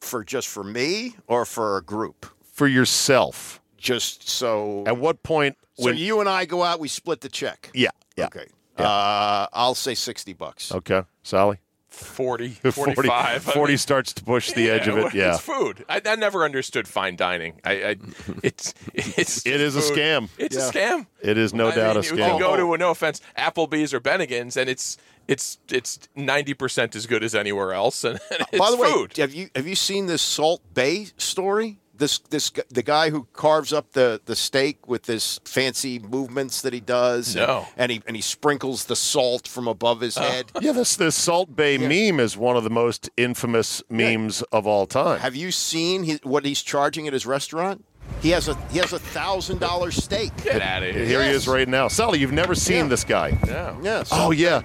for 0.00 0.22
just 0.24 0.48
for 0.48 0.62
me 0.62 1.16
or 1.26 1.44
for 1.44 1.76
a 1.78 1.82
group. 1.82 2.26
For 2.52 2.68
yourself? 2.68 3.60
Just 3.76 4.28
so. 4.28 4.84
At 4.86 4.96
what 4.98 5.22
point? 5.24 5.56
so 5.74 5.86
When, 5.86 5.96
you 5.96 6.20
and 6.20 6.28
I 6.28 6.44
go 6.44 6.62
out, 6.62 6.78
we 6.80 6.86
split 6.88 7.20
the 7.20 7.28
check. 7.28 7.70
yeah. 7.74 7.90
Yeah. 8.16 8.26
Okay. 8.26 8.46
Uh, 8.78 9.46
I'll 9.52 9.74
say 9.74 9.94
sixty 9.94 10.32
bucks. 10.34 10.70
Okay. 10.72 11.02
Solly. 11.22 11.58
40, 11.88 12.48
40, 12.70 12.94
45. 12.94 13.08
I 13.08 13.38
40 13.38 13.70
mean, 13.72 13.78
starts 13.88 14.12
to 14.14 14.24
push 14.24 14.52
the 14.52 14.70
edge 14.70 14.88
of 14.88 14.96
it. 14.96 15.12
Yeah. 15.14 15.32
It's 15.34 15.40
food. 15.40 15.84
I, 15.90 16.00
I 16.06 16.16
never 16.16 16.42
understood 16.42 16.88
fine 16.88 17.16
dining. 17.16 17.60
I, 17.64 17.72
I 17.72 17.96
it's 18.42 18.72
it's 18.94 19.46
It 19.46 19.60
is 19.60 19.76
a 19.76 19.80
scam. 19.80 20.28
It's 20.38 20.56
Yeah. 20.56 20.68
a 20.68 20.72
scam. 20.72 21.06
It 21.20 21.36
is 21.36 21.52
no 21.52 21.68
I 21.68 21.74
doubt 21.74 21.96
mean, 21.96 22.04
a 22.04 22.06
You 22.06 22.12
scam. 22.14 22.30
can 22.30 22.40
go 22.40 22.56
to 22.56 22.72
a 22.74 22.78
no 22.78 22.90
offense 22.92 23.20
Applebee's 23.36 23.92
or 23.92 24.00
Bennigan's, 24.00 24.56
and 24.56 24.70
it's 24.70 24.96
it's 25.28 25.58
it's 25.70 25.98
ninety 26.16 26.54
percent 26.54 26.96
as 26.96 27.06
good 27.06 27.22
as 27.22 27.34
anywhere 27.34 27.72
else, 27.74 28.04
and, 28.04 28.18
and 28.30 28.40
it's 28.52 28.58
By 28.58 28.70
the 28.70 28.76
way, 28.78 28.90
food. 28.90 29.16
have 29.18 29.34
you 29.34 29.50
have 29.54 29.66
you 29.66 29.74
seen 29.74 30.06
this 30.06 30.22
Salt 30.22 30.62
Bae 30.74 31.06
story? 31.18 31.78
This 32.02 32.18
this 32.18 32.50
the 32.68 32.82
guy 32.82 33.10
who 33.10 33.28
carves 33.32 33.72
up 33.72 33.92
the, 33.92 34.20
the 34.24 34.34
steak 34.34 34.88
with 34.88 35.04
this 35.04 35.38
fancy 35.44 36.00
movements 36.00 36.60
that 36.62 36.72
he 36.72 36.80
does. 36.80 37.36
and- 37.36 37.46
No. 37.46 37.68
And, 37.76 37.92
he 37.92 38.02
and 38.08 38.16
he 38.16 38.22
sprinkles 38.22 38.86
the 38.86 38.96
salt 38.96 39.46
from 39.46 39.68
above 39.68 40.00
his 40.00 40.16
oh. 40.18 40.22
head. 40.22 40.50
Yeah, 40.60 40.72
this 40.72 40.96
this 40.96 41.14
Salt 41.14 41.54
Bae 41.54 41.78
meme 41.78 42.18
is 42.18 42.36
one 42.36 42.56
of 42.56 42.64
the 42.64 42.70
most 42.70 43.08
infamous 43.16 43.84
memes 43.88 44.42
of 44.50 44.66
all 44.66 44.88
time. 44.88 45.20
Have 45.20 45.36
you 45.36 45.52
seen 45.52 46.02
he, 46.02 46.18
what 46.24 46.44
he's 46.44 46.60
charging 46.60 47.06
at 47.06 47.12
his 47.12 47.24
restaurant? 47.24 47.84
He 48.20 48.30
has 48.30 48.48
a 48.48 48.56
he 48.72 48.78
has 48.78 48.92
a 48.92 48.98
thousand 48.98 49.60
dollar 49.60 49.92
steak. 49.92 50.32
Get 50.42 50.60
out 50.60 50.82
of 50.82 50.92
here. 50.92 51.04
Here 51.04 51.22
he 51.22 51.30
is 51.30 51.46
right 51.46 51.68
now. 51.68 51.86
Solly, 51.86 52.18
you've 52.18 52.32
never 52.32 52.56
seen 52.56 52.78
Yeah. 52.86 52.88
this 52.88 53.04
guy. 53.04 53.38
No. 53.46 53.78
Yeah. 53.80 54.02
so- 54.02 54.16
Oh 54.18 54.30
yeah, 54.32 54.62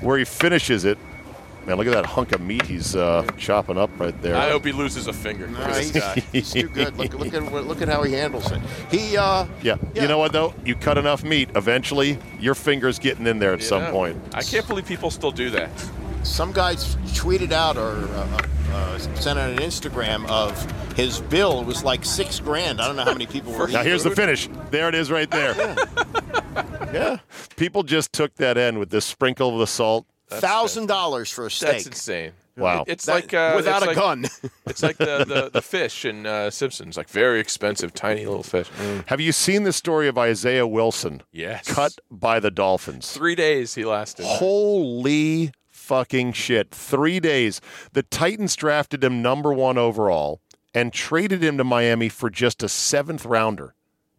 where 0.00 0.18
he 0.18 0.24
finishes 0.24 0.84
it. 0.84 0.98
Man, 1.70 1.78
look 1.78 1.86
at 1.86 1.92
that 1.92 2.04
hunk 2.06 2.32
of 2.32 2.40
meat 2.40 2.66
he's 2.66 2.96
uh, 2.96 3.24
chopping 3.38 3.78
up 3.78 3.90
right 4.00 4.20
there. 4.22 4.34
I 4.34 4.50
hope 4.50 4.64
he 4.64 4.72
loses 4.72 5.06
a 5.06 5.12
finger. 5.12 5.46
Nah, 5.46 5.72
he's, 5.72 5.92
he's 6.32 6.52
too 6.52 6.68
good. 6.68 6.98
Look, 6.98 7.14
look 7.14 7.32
at 7.32 7.44
look 7.44 7.80
at 7.80 7.86
how 7.86 8.02
he 8.02 8.12
handles 8.12 8.50
it. 8.50 8.60
He 8.90 9.16
uh 9.16 9.46
yeah. 9.62 9.76
Yeah. 9.94 10.02
You 10.02 10.08
know 10.08 10.18
what 10.18 10.32
though? 10.32 10.52
You 10.64 10.74
cut 10.74 10.98
enough 10.98 11.22
meat, 11.22 11.48
eventually 11.54 12.18
your 12.40 12.56
finger's 12.56 12.98
getting 12.98 13.24
in 13.28 13.38
there 13.38 13.52
at 13.52 13.62
some 13.62 13.84
point. 13.92 14.20
I 14.34 14.42
can't 14.42 14.66
believe 14.66 14.84
people 14.84 15.12
still 15.12 15.30
do 15.30 15.48
that. 15.50 15.70
some 16.24 16.50
guys 16.50 16.96
tweeted 17.14 17.52
out 17.52 17.76
or 17.76 17.98
uh, 18.16 18.40
uh, 18.72 18.98
sent 18.98 19.38
out 19.38 19.50
an 19.50 19.58
Instagram 19.58 20.28
of 20.28 20.60
his 20.96 21.20
bill. 21.20 21.62
Was 21.62 21.84
like 21.84 22.04
six 22.04 22.40
grand. 22.40 22.80
I 22.80 22.88
don't 22.88 22.96
know 22.96 23.04
how 23.04 23.12
many 23.12 23.26
people 23.26 23.52
were. 23.56 23.68
Now 23.68 23.78
eating. 23.78 23.84
here's 23.84 24.02
the 24.02 24.10
finish. 24.10 24.48
There 24.72 24.88
it 24.88 24.96
is, 24.96 25.08
right 25.08 25.30
there. 25.30 25.54
yeah, 26.92 27.18
People 27.56 27.84
just 27.84 28.12
took 28.12 28.34
that 28.36 28.58
end 28.58 28.80
with 28.80 28.90
this 28.90 29.04
sprinkle 29.04 29.50
of 29.52 29.60
the 29.60 29.68
salt. 29.68 30.04
Thousand 30.30 30.86
dollars 30.86 31.30
for 31.30 31.46
a 31.46 31.50
steak. 31.50 31.70
That's 31.72 31.86
insane. 31.86 32.32
Wow. 32.56 32.84
It's 32.86 33.06
That- 33.06 33.14
like 33.14 33.34
uh, 33.34 33.52
without 33.56 33.76
it's 33.78 33.84
a 33.84 33.86
like- 33.88 33.96
gun. 33.96 34.26
It's 34.66 34.82
like 34.84 34.98
the, 34.98 35.24
the, 35.26 35.50
the 35.52 35.62
fish 35.62 36.04
in 36.04 36.26
uh, 36.26 36.48
Simpsons, 36.50 36.96
like 36.96 37.08
very 37.08 37.40
expensive, 37.40 37.92
tiny 37.92 38.24
little 38.24 38.42
fish. 38.44 38.68
Have 39.06 39.20
you 39.20 39.32
seen 39.32 39.64
the 39.64 39.72
story 39.72 40.06
of 40.06 40.16
Isaiah 40.16 40.66
Wilson 40.66 41.22
Yes. 41.32 41.66
cut 41.72 41.98
by 42.10 42.38
the 42.38 42.52
Dolphins? 42.52 43.10
Three 43.10 43.34
days 43.34 43.74
he 43.74 43.84
lasted. 43.84 44.24
Holy 44.26 45.50
fucking 45.70 46.32
shit. 46.32 46.70
Three 46.70 47.18
days. 47.18 47.60
The 47.94 48.04
Titans 48.04 48.54
drafted 48.54 49.02
him 49.02 49.22
number 49.22 49.52
one 49.52 49.76
overall 49.76 50.40
and 50.72 50.92
traded 50.92 51.42
him 51.42 51.58
to 51.58 51.64
Miami 51.64 52.08
for 52.08 52.30
just 52.30 52.62
a 52.62 52.68
seventh 52.68 53.24
rounder 53.26 53.74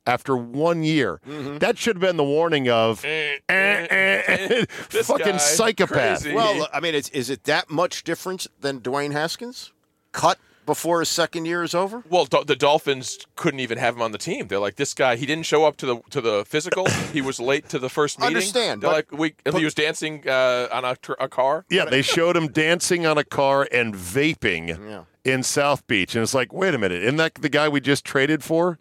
after 0.05 0.35
one 0.35 0.83
year. 0.83 1.19
Mm-hmm. 1.27 1.57
That 1.59 1.77
should 1.77 1.97
have 1.97 2.01
been 2.01 2.17
the 2.17 2.23
warning 2.23 2.69
of 2.69 3.03
eh, 3.05 3.37
eh, 3.49 3.87
eh, 3.89 4.65
This 4.89 5.07
fucking 5.07 5.25
guy, 5.25 5.37
psychopath. 5.37 6.21
crazy. 6.23 6.35
well, 6.35 6.67
I 6.73 6.79
mean, 6.79 6.95
it's, 6.95 7.09
is 7.09 7.29
it 7.29 7.43
that 7.45 7.69
much 7.69 8.03
different 8.03 8.47
than 8.61 8.79
Dwayne 8.81 9.11
Haskins? 9.11 9.71
Cut 10.11 10.37
before 10.65 10.99
his 10.99 11.09
second 11.09 11.45
year 11.45 11.63
is 11.63 11.73
over. 11.73 12.03
Well, 12.09 12.25
do- 12.25 12.43
the 12.45 12.55
Dolphins 12.55 13.25
couldn't 13.35 13.59
even 13.61 13.77
have 13.77 13.95
him 13.95 14.01
on 14.01 14.11
the 14.11 14.17
team. 14.17 14.47
They're 14.47 14.59
like, 14.59 14.75
this 14.75 14.93
guy. 14.93 15.15
He 15.15 15.25
didn't 15.25 15.45
show 15.45 15.65
up 15.65 15.75
to 15.77 15.85
the 15.85 16.01
to 16.11 16.21
the 16.21 16.45
physical. 16.45 16.87
he 17.13 17.21
was 17.21 17.39
late 17.39 17.69
to 17.69 17.79
the 17.79 17.89
first 17.89 18.19
meeting. 18.19 18.35
Understand, 18.35 18.81
They're 18.81 18.89
but- 18.89 19.11
like, 19.11 19.19
we. 19.19 19.33
and 19.45 19.55
he 19.57 19.63
was 19.65 19.73
dancing 19.73 20.27
uh, 20.27 20.67
on 20.71 20.85
a, 20.85 20.95
tr- 20.97 21.13
a 21.19 21.27
car. 21.29 21.65
Yeah, 21.69 21.85
they 21.85 22.01
showed 22.01 22.35
him 22.37 22.47
dancing 22.47 23.05
on 23.05 23.17
a 23.17 23.23
car 23.23 23.67
and 23.71 23.93
vaping 23.95 24.67
Yeah. 24.69 25.03
in 25.23 25.43
South 25.43 25.85
Beach. 25.87 26.15
And 26.15 26.23
it's 26.23 26.33
like, 26.33 26.51
wait 26.53 26.73
a 26.73 26.77
minute, 26.77 27.01
isn't 27.03 27.17
that 27.17 27.35
the 27.35 27.49
guy 27.49 27.67
we 27.69 27.81
just 27.81 28.03
traded 28.05 28.43
for? 28.43 28.77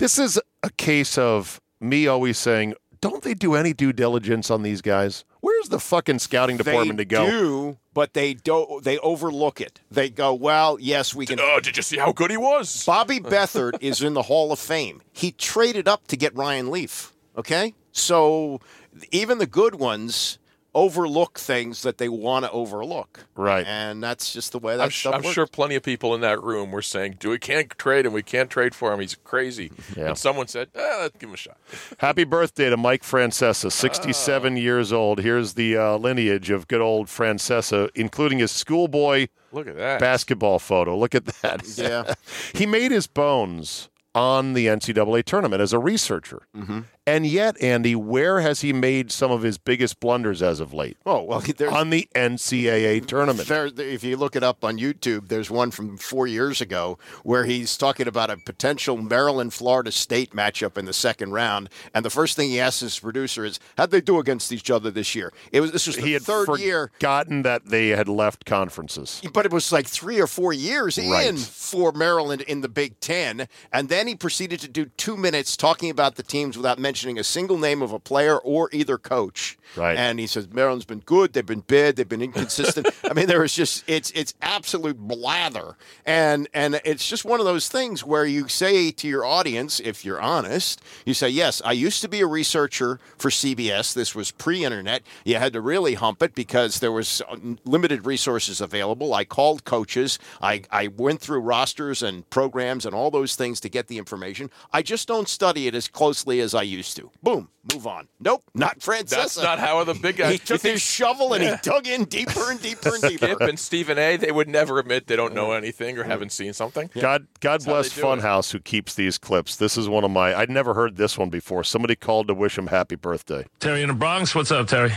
This 0.00 0.18
is 0.18 0.40
a 0.62 0.70
case 0.70 1.18
of 1.18 1.60
me 1.78 2.06
always 2.06 2.38
saying, 2.38 2.72
don't 3.02 3.22
they 3.22 3.34
do 3.34 3.54
any 3.54 3.74
due 3.74 3.92
diligence 3.92 4.50
on 4.50 4.62
these 4.62 4.80
guys? 4.80 5.26
Where's 5.42 5.68
the 5.68 5.78
fucking 5.78 6.20
scouting 6.20 6.56
department 6.56 6.96
they 6.96 7.04
to 7.04 7.04
go? 7.04 7.26
do, 7.26 7.78
but 7.92 8.14
they 8.14 8.32
don't. 8.32 8.82
They 8.82 8.96
overlook 9.00 9.60
it. 9.60 9.82
They 9.90 10.08
go, 10.08 10.32
well, 10.32 10.78
yes, 10.80 11.14
we 11.14 11.26
can. 11.26 11.38
Oh, 11.38 11.60
did 11.62 11.76
you 11.76 11.82
see 11.82 11.98
how 11.98 12.12
good 12.12 12.30
he 12.30 12.38
was? 12.38 12.86
Bobby 12.86 13.20
Beathard 13.20 13.76
is 13.82 14.00
in 14.00 14.14
the 14.14 14.22
Hall 14.22 14.52
of 14.52 14.58
Fame. 14.58 15.02
He 15.12 15.32
traded 15.32 15.86
up 15.86 16.06
to 16.06 16.16
get 16.16 16.34
Ryan 16.34 16.70
Leaf. 16.70 17.12
Okay, 17.36 17.74
so 17.92 18.62
even 19.10 19.36
the 19.36 19.46
good 19.46 19.74
ones 19.74 20.38
overlook 20.74 21.38
things 21.38 21.82
that 21.82 21.98
they 21.98 22.08
want 22.08 22.44
to 22.44 22.50
overlook. 22.50 23.26
Right. 23.36 23.66
And 23.66 24.02
that's 24.02 24.32
just 24.32 24.52
the 24.52 24.58
way 24.58 24.76
that 24.76 24.84
I'm, 24.84 24.90
stuff 24.90 25.14
I'm 25.14 25.22
works. 25.22 25.34
sure 25.34 25.46
plenty 25.46 25.74
of 25.74 25.82
people 25.82 26.14
in 26.14 26.20
that 26.20 26.42
room 26.42 26.70
were 26.70 26.82
saying, 26.82 27.16
"Do 27.18 27.30
we 27.30 27.38
can't 27.38 27.70
trade 27.78 28.06
him? 28.06 28.12
We 28.12 28.22
can't 28.22 28.50
trade 28.50 28.74
for 28.74 28.92
him. 28.92 29.00
He's 29.00 29.16
crazy." 29.16 29.72
Yeah. 29.96 30.08
And 30.08 30.18
someone 30.18 30.46
said, 30.46 30.68
eh, 30.74 30.96
"Let's 31.00 31.16
give 31.18 31.28
him 31.28 31.34
a 31.34 31.38
shot." 31.38 31.56
Happy 31.98 32.24
birthday 32.24 32.70
to 32.70 32.76
Mike 32.76 33.02
Francesa, 33.02 33.70
67 33.72 34.56
years 34.56 34.92
old. 34.92 35.20
Here's 35.20 35.54
the 35.54 35.76
uh, 35.76 35.96
lineage 35.96 36.50
of 36.50 36.68
good 36.68 36.80
old 36.80 37.08
Francesa, 37.08 37.90
including 37.94 38.38
his 38.38 38.50
schoolboy 38.50 39.28
Look 39.52 39.66
at 39.66 39.76
that. 39.76 40.00
basketball 40.00 40.58
photo. 40.58 40.96
Look 40.96 41.14
at 41.14 41.26
that. 41.26 41.60
Yeah. 41.76 42.14
he 42.54 42.66
made 42.66 42.90
his 42.90 43.06
bones 43.06 43.88
on 44.14 44.54
the 44.54 44.66
NCAA 44.66 45.24
tournament 45.24 45.62
as 45.62 45.72
a 45.72 45.78
researcher. 45.78 46.42
Mm-hmm. 46.56 46.80
And 47.06 47.26
yet, 47.26 47.60
Andy, 47.62 47.96
where 47.96 48.40
has 48.40 48.60
he 48.60 48.72
made 48.74 49.10
some 49.10 49.30
of 49.32 49.42
his 49.42 49.56
biggest 49.58 50.00
blunders 50.00 50.42
as 50.42 50.60
of 50.60 50.74
late? 50.74 50.98
Oh, 51.06 51.22
well, 51.22 51.40
there's 51.40 51.72
On 51.72 51.88
the 51.90 52.06
NCAA 52.14 53.04
tournament. 53.06 53.48
There, 53.48 53.66
if 53.78 54.04
you 54.04 54.16
look 54.18 54.36
it 54.36 54.42
up 54.42 54.62
on 54.62 54.78
YouTube, 54.78 55.28
there's 55.28 55.50
one 55.50 55.70
from 55.70 55.96
four 55.96 56.26
years 56.26 56.60
ago 56.60 56.98
where 57.22 57.46
he's 57.46 57.76
talking 57.78 58.06
about 58.06 58.28
a 58.30 58.36
potential 58.36 58.98
Maryland 58.98 59.54
Florida 59.54 59.90
State 59.90 60.32
matchup 60.32 60.76
in 60.76 60.84
the 60.84 60.92
second 60.92 61.32
round, 61.32 61.70
and 61.94 62.04
the 62.04 62.10
first 62.10 62.36
thing 62.36 62.50
he 62.50 62.60
asks 62.60 62.80
his 62.80 62.98
producer 62.98 63.46
is, 63.46 63.58
"How'd 63.78 63.90
they 63.92 64.02
do 64.02 64.18
against 64.18 64.52
each 64.52 64.70
other 64.70 64.90
this 64.90 65.14
year?" 65.14 65.32
It 65.52 65.62
was 65.62 65.72
this 65.72 65.86
was 65.86 65.96
the 65.96 66.02
he 66.02 66.12
had 66.12 66.22
third 66.22 66.48
year, 66.60 66.90
forgotten 66.94 67.42
that 67.42 67.66
they 67.66 67.88
had 67.88 68.08
left 68.08 68.44
conferences. 68.44 69.22
but 69.32 69.46
it 69.46 69.52
was 69.52 69.72
like 69.72 69.86
three 69.86 70.20
or 70.20 70.26
four 70.26 70.52
years 70.52 70.98
Right. 70.98 71.26
in 71.28 71.38
for 71.38 71.92
Maryland 71.92 72.42
in 72.42 72.60
the 72.60 72.68
Big 72.68 73.00
Ten, 73.00 73.48
and 73.72 73.88
then 73.88 74.06
he 74.06 74.14
proceeded 74.14 74.60
to 74.60 74.68
do 74.68 74.84
two 74.98 75.16
minutes 75.16 75.56
talking 75.56 75.88
about 75.88 76.16
the 76.16 76.22
teams 76.22 76.56
without 76.58 76.78
mentioning 76.78 76.89
a 77.18 77.24
single 77.24 77.58
name 77.58 77.82
of 77.82 77.92
a 77.92 77.98
player 77.98 78.38
or 78.38 78.68
either 78.72 78.98
coach. 78.98 79.58
Right. 79.76 79.96
And 79.96 80.18
he 80.18 80.26
says 80.26 80.48
Maryland's 80.48 80.84
been 80.84 81.00
good, 81.00 81.32
they've 81.32 81.46
been 81.46 81.60
bad, 81.60 81.96
they've 81.96 82.08
been 82.08 82.22
inconsistent. 82.22 82.88
I 83.08 83.14
mean, 83.14 83.26
there 83.26 83.44
is 83.44 83.54
just 83.54 83.84
it's 83.88 84.10
it's 84.12 84.34
absolute 84.42 84.98
blather, 84.98 85.76
and 86.04 86.48
and 86.52 86.80
it's 86.84 87.06
just 87.08 87.24
one 87.24 87.38
of 87.38 87.46
those 87.46 87.68
things 87.68 88.04
where 88.04 88.24
you 88.24 88.48
say 88.48 88.90
to 88.90 89.06
your 89.06 89.24
audience, 89.24 89.78
if 89.78 90.04
you're 90.04 90.20
honest, 90.20 90.82
you 91.04 91.14
say, 91.14 91.28
yes, 91.28 91.62
I 91.64 91.72
used 91.72 92.02
to 92.02 92.08
be 92.08 92.20
a 92.20 92.26
researcher 92.26 92.98
for 93.16 93.30
CBS. 93.30 93.94
This 93.94 94.14
was 94.14 94.32
pre-internet. 94.32 95.02
You 95.24 95.36
had 95.36 95.52
to 95.52 95.60
really 95.60 95.94
hump 95.94 96.22
it 96.22 96.34
because 96.34 96.80
there 96.80 96.92
was 96.92 97.22
uh, 97.28 97.36
limited 97.64 98.06
resources 98.06 98.60
available. 98.60 99.14
I 99.14 99.24
called 99.24 99.64
coaches. 99.64 100.18
I 100.42 100.62
I 100.72 100.88
went 100.88 101.20
through 101.20 101.40
rosters 101.40 102.02
and 102.02 102.28
programs 102.30 102.84
and 102.84 102.94
all 102.94 103.10
those 103.12 103.36
things 103.36 103.60
to 103.60 103.68
get 103.68 103.86
the 103.86 103.98
information. 103.98 104.50
I 104.72 104.82
just 104.82 105.06
don't 105.06 105.28
study 105.28 105.68
it 105.68 105.74
as 105.74 105.86
closely 105.86 106.40
as 106.40 106.54
I 106.54 106.62
used 106.62 106.79
to. 106.94 107.10
Boom, 107.22 107.48
move 107.72 107.86
on. 107.86 108.08
Nope, 108.18 108.42
not 108.54 108.78
Francesa. 108.80 109.08
That's 109.10 109.42
not 109.42 109.58
how 109.58 109.82
the 109.84 109.94
big 109.94 110.16
guys. 110.16 110.32
He 110.32 110.38
took 110.38 110.62
his 110.62 110.80
shovel 110.80 111.32
and 111.34 111.42
he 111.42 111.52
dug 111.62 111.86
in 111.86 112.04
deeper 112.04 112.50
and 112.50 112.60
deeper 112.60 112.94
and 112.94 113.02
deeper. 113.02 113.26
Skip 113.26 113.40
and 113.40 113.58
Stephen 113.58 113.98
A. 113.98 114.16
They 114.16 114.32
would 114.32 114.48
never 114.48 114.78
admit 114.78 115.06
they 115.06 115.16
don't 115.16 115.34
know 115.34 115.52
anything 115.52 115.98
or 115.98 116.04
haven't 116.04 116.32
seen 116.32 116.52
something. 116.52 116.90
God, 116.94 117.26
God 117.40 117.62
how 117.62 117.72
bless 117.72 117.94
they 117.94 118.00
it. 118.00 118.04
Funhouse 118.04 118.52
who 118.52 118.60
keeps 118.60 118.94
these 118.94 119.18
clips. 119.18 119.56
This 119.56 119.76
is 119.76 119.88
one 119.88 120.04
of 120.04 120.10
my. 120.10 120.34
I'd 120.34 120.50
never 120.50 120.74
heard 120.74 120.96
this 120.96 121.18
one 121.18 121.30
before. 121.30 121.64
Somebody 121.64 121.96
called 121.96 122.28
to 122.28 122.34
wish 122.34 122.56
him 122.58 122.68
happy 122.68 122.96
birthday. 122.96 123.46
Terry 123.58 123.82
in 123.82 123.88
the 123.88 123.94
Bronx. 123.94 124.34
What's 124.34 124.50
up, 124.50 124.66
Terry? 124.66 124.92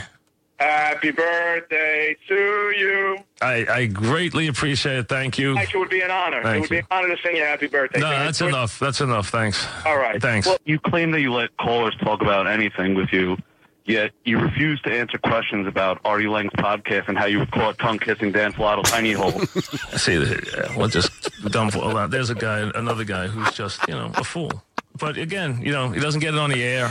Happy 0.63 1.11
birthday 1.11 2.15
to 2.29 2.73
you. 2.77 3.17
I, 3.41 3.65
I 3.69 3.85
greatly 3.87 4.47
appreciate 4.47 4.97
it. 4.97 5.09
Thank 5.09 5.37
you. 5.37 5.57
It 5.57 5.75
would 5.75 5.89
be 5.89 5.99
an 6.01 6.09
honor. 6.11 6.41
Thank 6.41 6.55
it 6.55 6.59
would 6.61 6.69
you. 6.69 6.75
be 6.75 6.79
an 6.79 6.85
honor 6.91 7.15
to 7.15 7.21
sing 7.21 7.35
you 7.35 7.43
happy 7.43 7.67
birthday. 7.67 7.99
No, 7.99 8.09
Can 8.11 8.25
that's 8.25 8.37
do 8.37 8.45
it? 8.45 8.49
enough. 8.49 8.79
That's 8.79 9.01
enough. 9.01 9.27
Thanks. 9.29 9.67
All 9.85 9.97
right. 9.97 10.21
Thanks. 10.21 10.47
Well, 10.47 10.57
You 10.65 10.79
claim 10.79 11.11
that 11.11 11.19
you 11.21 11.33
let 11.33 11.55
callers 11.57 11.95
talk 12.01 12.21
about 12.21 12.47
anything 12.47 12.95
with 12.95 13.09
you, 13.11 13.37
yet 13.83 14.11
you 14.23 14.39
refuse 14.39 14.81
to 14.83 14.91
answer 14.97 15.17
questions 15.17 15.67
about 15.67 15.99
Artie 16.05 16.27
Lange's 16.27 16.53
podcast 16.53 17.09
and 17.09 17.17
how 17.17 17.25
you 17.25 17.39
were 17.39 17.45
caught 17.47 17.77
tongue 17.79 17.99
kissing 17.99 18.31
Dan 18.31 18.53
Flattle's 18.53 18.89
tiny 18.89 19.11
hole. 19.11 19.31
See, 19.97 20.15
uh, 20.17 20.37
well, 20.77 20.87
just 20.87 21.11
dumb 21.51 21.71
fool. 21.71 22.07
There's 22.07 22.29
a 22.29 22.35
guy, 22.35 22.71
another 22.73 23.03
guy 23.03 23.27
who's 23.27 23.51
just, 23.53 23.85
you 23.89 23.95
know, 23.95 24.11
a 24.15 24.23
fool. 24.23 24.63
But 24.97 25.17
again, 25.17 25.61
you 25.61 25.73
know, 25.73 25.89
he 25.89 25.99
doesn't 25.99 26.21
get 26.21 26.33
it 26.33 26.39
on 26.39 26.51
the 26.51 26.63
air. 26.63 26.89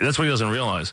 That's 0.00 0.16
what 0.16 0.26
he 0.26 0.30
doesn't 0.30 0.50
realize. 0.50 0.92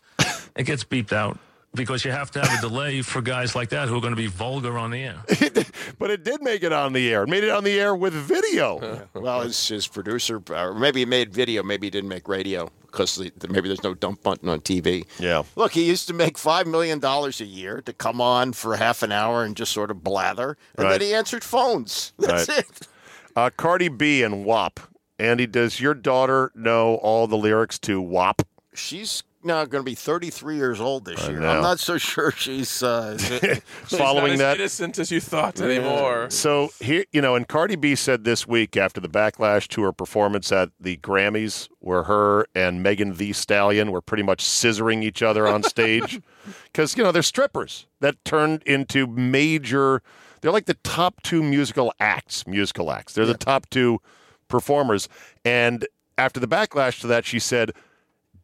It 0.56 0.64
gets 0.64 0.84
beeped 0.84 1.14
out 1.14 1.38
because 1.78 2.04
you 2.04 2.12
have 2.12 2.32
to 2.32 2.42
have 2.42 2.60
a 2.60 2.62
delay 2.68 3.02
for 3.02 3.22
guys 3.22 3.56
like 3.56 3.70
that 3.70 3.88
who 3.88 3.96
are 3.98 4.02
going 4.02 4.12
to 4.16 4.18
be 4.22 4.28
vulgar 4.28 4.78
on 4.78 4.92
the 4.92 5.04
air. 5.04 5.22
But 6.00 6.12
it 6.12 6.24
did 6.24 6.42
make 6.44 6.64
it 6.64 6.74
on 6.74 6.94
the 6.94 7.12
air. 7.12 7.24
It 7.24 7.30
made 7.30 7.44
it 7.44 7.50
on 7.50 7.64
the 7.64 7.80
air 7.80 7.96
with 7.96 8.14
video. 8.14 9.08
Well, 9.14 9.42
his, 9.42 9.68
his 9.68 9.88
producer, 9.88 10.42
or 10.50 10.74
maybe 10.74 11.00
he 11.00 11.06
made 11.06 11.34
video, 11.34 11.64
maybe 11.64 11.88
he 11.88 11.92
didn't 11.92 12.10
make 12.10 12.28
radio 12.28 12.70
because 12.86 13.16
the, 13.16 13.32
the- 13.38 13.48
maybe 13.48 13.68
there's 13.68 13.84
no 13.84 13.94
dump 13.94 14.22
button 14.24 14.48
on 14.50 14.60
TV. 14.62 15.06
Yeah. 15.20 15.44
Look, 15.56 15.72
he 15.72 15.84
used 15.86 16.08
to 16.08 16.14
make 16.14 16.38
$5 16.38 16.66
million 16.68 17.04
a 17.04 17.30
year 17.44 17.82
to 17.82 17.94
come 17.94 18.22
on 18.22 18.54
for 18.54 18.76
half 18.76 19.02
an 19.04 19.12
hour 19.12 19.44
and 19.44 19.56
just 19.56 19.72
sort 19.72 19.90
of 19.92 20.04
blather. 20.04 20.58
And 20.78 20.86
Right. 20.86 21.00
then 21.00 21.02
he 21.08 21.14
answered 21.14 21.44
phones. 21.44 22.14
That's 22.20 22.48
Right. 22.50 22.60
it. 22.60 22.88
Uh, 23.36 23.50
Cardi 23.56 23.90
B 23.90 24.24
and 24.24 24.46
WAP. 24.46 24.80
Andy, 25.20 25.48
does 25.48 25.80
your 25.80 25.94
daughter 25.96 26.52
know 26.54 26.96
all 26.96 27.26
the 27.28 27.38
lyrics 27.38 27.80
to 27.80 28.00
WAP? 28.02 28.44
She's 28.74 29.24
now 29.44 29.64
going 29.66 29.84
to 29.84 29.90
be 29.90 29.96
33 29.96 30.56
years 30.56 30.82
old 30.82 31.06
this 31.06 31.24
I 31.24 31.30
year. 31.30 31.40
know. 31.40 31.50
I'm 31.50 31.62
not 31.62 31.80
so 31.80 31.98
sure 31.98 32.32
she's. 32.32 32.82
Uh, 32.84 33.18
She's 33.88 33.98
Following 33.98 34.34
not 34.34 34.38
that, 34.38 34.54
as 34.56 34.80
innocent 34.80 35.00
as 35.00 35.12
you 35.12 35.22
thought 35.22 35.62
anymore. 35.62 36.30
So 36.30 36.70
here, 36.80 37.06
you 37.12 37.22
know, 37.22 37.36
and 37.36 37.48
Cardi 37.48 37.76
B 37.76 37.96
said 37.96 38.24
this 38.26 38.46
week 38.48 38.76
after 38.76 39.00
the 39.00 39.08
backlash 39.08 39.68
to 39.70 39.82
her 39.84 39.94
performance 39.94 40.52
at 40.52 40.70
the 40.80 40.98
Grammys, 40.98 41.70
where 41.80 42.04
her 42.04 42.48
and 42.54 42.84
Megan 42.84 43.14
Thee 43.16 43.32
Stallion 43.34 43.92
were 43.92 44.02
pretty 44.02 44.24
much 44.24 44.44
scissoring 44.44 45.04
each 45.04 45.22
other 45.24 45.48
on 45.48 45.64
stage, 45.64 46.20
because 46.66 46.98
you 46.98 47.04
know 47.04 47.12
they're 47.12 47.22
strippers 47.24 47.86
that 48.02 48.24
turned 48.26 48.64
into 48.64 49.08
major. 49.08 50.02
They're 50.42 50.52
like 50.52 50.66
the 50.66 50.76
top 50.76 51.22
two 51.24 51.42
musical 51.42 51.94
acts, 52.00 52.46
musical 52.46 52.92
acts. 52.92 53.14
They're 53.14 53.26
the 53.26 53.34
top 53.38 53.70
two 53.70 54.02
performers. 54.48 55.08
And 55.46 55.88
after 56.18 56.40
the 56.40 56.48
backlash 56.48 57.00
to 57.02 57.08
that, 57.08 57.26
she 57.26 57.40
said, 57.40 57.72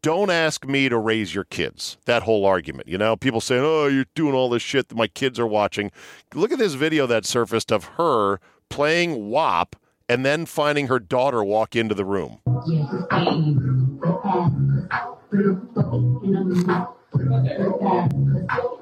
don't 0.04 0.30
ask 0.30 0.68
me 0.68 0.90
to 0.90 0.98
raise 0.98 1.34
your 1.34 1.46
kids. 1.46 1.98
That 2.06 2.24
whole 2.24 2.46
argument, 2.46 2.88
you 2.88 3.00
know, 3.00 3.16
people 3.16 3.42
saying, 3.42 3.64
"Oh, 3.66 3.88
you're 3.88 4.06
doing 4.14 4.36
all 4.36 4.50
this 4.50 4.62
shit 4.62 4.90
that 4.90 4.96
my 4.96 5.08
kids 5.08 5.40
are 5.40 5.48
watching." 5.48 5.92
Look 6.36 6.52
at 6.52 6.60
this 6.60 6.76
video 6.76 7.08
that 7.08 7.26
surfaced 7.26 7.72
of 7.72 7.86
her 7.98 8.40
playing 8.70 9.30
WAP 9.30 9.76
and 10.08 10.26
then 10.26 10.46
finding 10.46 10.88
her 10.88 11.00
daughter 11.00 11.44
walk 11.44 11.76
into 11.76 11.96
the 11.96 12.06
room. 12.06 12.40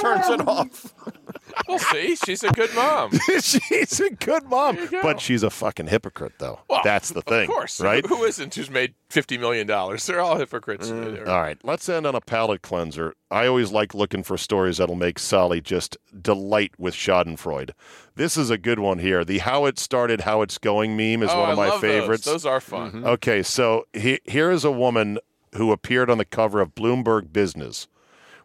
turns 0.00 0.28
it 0.28 0.46
off. 0.46 0.94
We'll 1.68 1.78
see. 1.78 2.16
She's 2.16 2.44
a 2.44 2.50
good 2.52 2.74
mom. 2.74 3.10
she's 3.40 4.00
a 4.00 4.10
good 4.10 4.44
mom, 4.44 4.78
but 5.02 5.20
she's 5.20 5.42
a 5.42 5.50
fucking 5.50 5.86
hypocrite, 5.88 6.34
though. 6.38 6.60
Well, 6.68 6.80
That's 6.84 7.10
the 7.10 7.22
thing, 7.22 7.48
Of 7.48 7.54
course. 7.54 7.80
right? 7.80 8.04
Who 8.06 8.24
isn't 8.24 8.54
who's 8.54 8.70
made 8.70 8.94
$50 9.10 9.40
million? 9.40 9.66
They're 9.66 10.20
all 10.20 10.36
hypocrites. 10.38 10.88
Mm, 10.90 11.26
all 11.26 11.40
right, 11.40 11.58
let's 11.64 11.88
end 11.88 12.06
on 12.06 12.14
a 12.14 12.20
palate 12.20 12.62
cleanser. 12.62 13.14
I 13.30 13.46
always 13.46 13.72
like 13.72 13.94
looking 13.94 14.22
for 14.22 14.36
stories 14.36 14.76
that'll 14.78 14.94
make 14.94 15.18
Solly 15.18 15.60
just 15.60 15.96
delight 16.22 16.72
with 16.78 16.94
Schadenfreude. 16.94 17.70
This 18.14 18.36
is 18.36 18.50
a 18.50 18.58
good 18.58 18.78
one 18.78 18.98
here. 18.98 19.24
The 19.24 19.38
"How 19.38 19.64
It 19.66 19.78
Started, 19.78 20.22
How 20.22 20.42
It's 20.42 20.58
Going" 20.58 20.96
meme 20.96 21.22
is 21.22 21.30
Oh, 21.30 21.40
one 21.40 21.50
of 21.50 21.58
I 21.58 21.62
my 21.62 21.68
love 21.70 21.80
those. 21.80 21.90
favorites. 21.90 22.24
Those 22.24 22.46
are 22.46 22.60
fun. 22.60 22.88
Mm-hmm. 22.92 23.06
Okay, 23.06 23.42
so 23.42 23.86
he, 23.92 24.20
here 24.24 24.50
is 24.50 24.64
a 24.64 24.70
woman 24.70 25.18
who 25.54 25.72
appeared 25.72 26.10
on 26.10 26.18
the 26.18 26.24
cover 26.24 26.60
of 26.60 26.74
Bloomberg 26.74 27.32
Business 27.32 27.88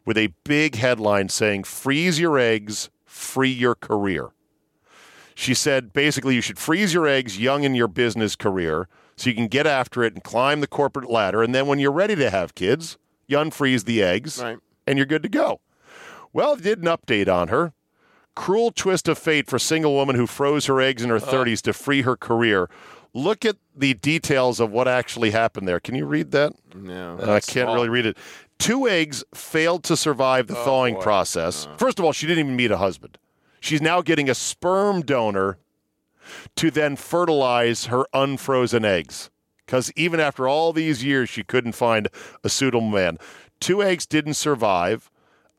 with 0.05 0.17
a 0.17 0.33
big 0.43 0.75
headline 0.75 1.29
saying, 1.29 1.63
Freeze 1.65 2.19
your 2.19 2.39
eggs, 2.39 2.89
free 3.11 3.51
your 3.51 3.75
career. 3.75 4.29
She 5.35 5.53
said 5.53 5.93
basically 5.93 6.35
you 6.35 6.41
should 6.41 6.59
freeze 6.59 6.93
your 6.93 7.07
eggs 7.07 7.39
young 7.39 7.63
in 7.63 7.75
your 7.75 7.87
business 7.87 8.35
career 8.35 8.87
so 9.15 9.29
you 9.29 9.35
can 9.35 9.47
get 9.47 9.67
after 9.67 10.03
it 10.03 10.13
and 10.13 10.23
climb 10.23 10.61
the 10.61 10.67
corporate 10.67 11.09
ladder. 11.09 11.43
And 11.43 11.53
then 11.53 11.67
when 11.67 11.79
you're 11.79 11.91
ready 11.91 12.15
to 12.15 12.29
have 12.29 12.55
kids, 12.55 12.97
you 13.27 13.37
unfreeze 13.37 13.85
the 13.85 14.01
eggs 14.01 14.41
Right. 14.41 14.57
and 14.87 14.97
you're 14.97 15.05
good 15.05 15.23
to 15.23 15.29
go. 15.29 15.59
Well, 16.33 16.55
did 16.55 16.79
an 16.79 16.85
update 16.85 17.27
on 17.27 17.49
her. 17.49 17.73
Cruel 18.35 18.71
twist 18.71 19.09
of 19.09 19.17
fate 19.17 19.49
for 19.49 19.59
single 19.59 19.93
woman 19.93 20.15
who 20.15 20.25
froze 20.25 20.65
her 20.67 20.79
eggs 20.79 21.03
in 21.03 21.09
her 21.09 21.17
uh-huh. 21.17 21.31
30s 21.31 21.61
to 21.63 21.73
free 21.73 22.03
her 22.03 22.15
career. 22.15 22.69
Look 23.13 23.43
at 23.43 23.57
the 23.75 23.93
details 23.93 24.61
of 24.61 24.71
what 24.71 24.87
actually 24.87 25.31
happened 25.31 25.67
there. 25.67 25.81
Can 25.81 25.95
you 25.95 26.05
read 26.05 26.31
that? 26.31 26.53
No. 26.73 27.19
I 27.21 27.41
can't 27.41 27.67
really 27.69 27.89
read 27.89 28.05
it. 28.05 28.17
Two 28.61 28.87
eggs 28.87 29.23
failed 29.33 29.83
to 29.85 29.97
survive 29.97 30.45
the 30.45 30.53
thawing 30.53 30.93
boy. 30.95 31.01
process. 31.01 31.67
First 31.77 31.97
of 31.97 32.05
all, 32.05 32.13
she 32.13 32.27
didn't 32.27 32.45
even 32.45 32.55
meet 32.55 32.69
a 32.69 32.77
husband. 32.77 33.17
She's 33.59 33.81
now 33.81 34.01
getting 34.01 34.29
a 34.29 34.35
sperm 34.35 35.01
donor 35.01 35.57
to 36.55 36.69
then 36.69 36.95
fertilize 36.95 37.85
her 37.85 38.05
unfrozen 38.13 38.85
eggs. 38.85 39.31
Because 39.65 39.91
even 39.95 40.19
after 40.19 40.47
all 40.47 40.73
these 40.73 41.03
years, 41.03 41.27
she 41.27 41.43
couldn't 41.43 41.71
find 41.71 42.07
a 42.43 42.49
suitable 42.49 42.89
man. 42.89 43.17
Two 43.59 43.81
eggs 43.81 44.05
didn't 44.05 44.35
survive. 44.35 45.09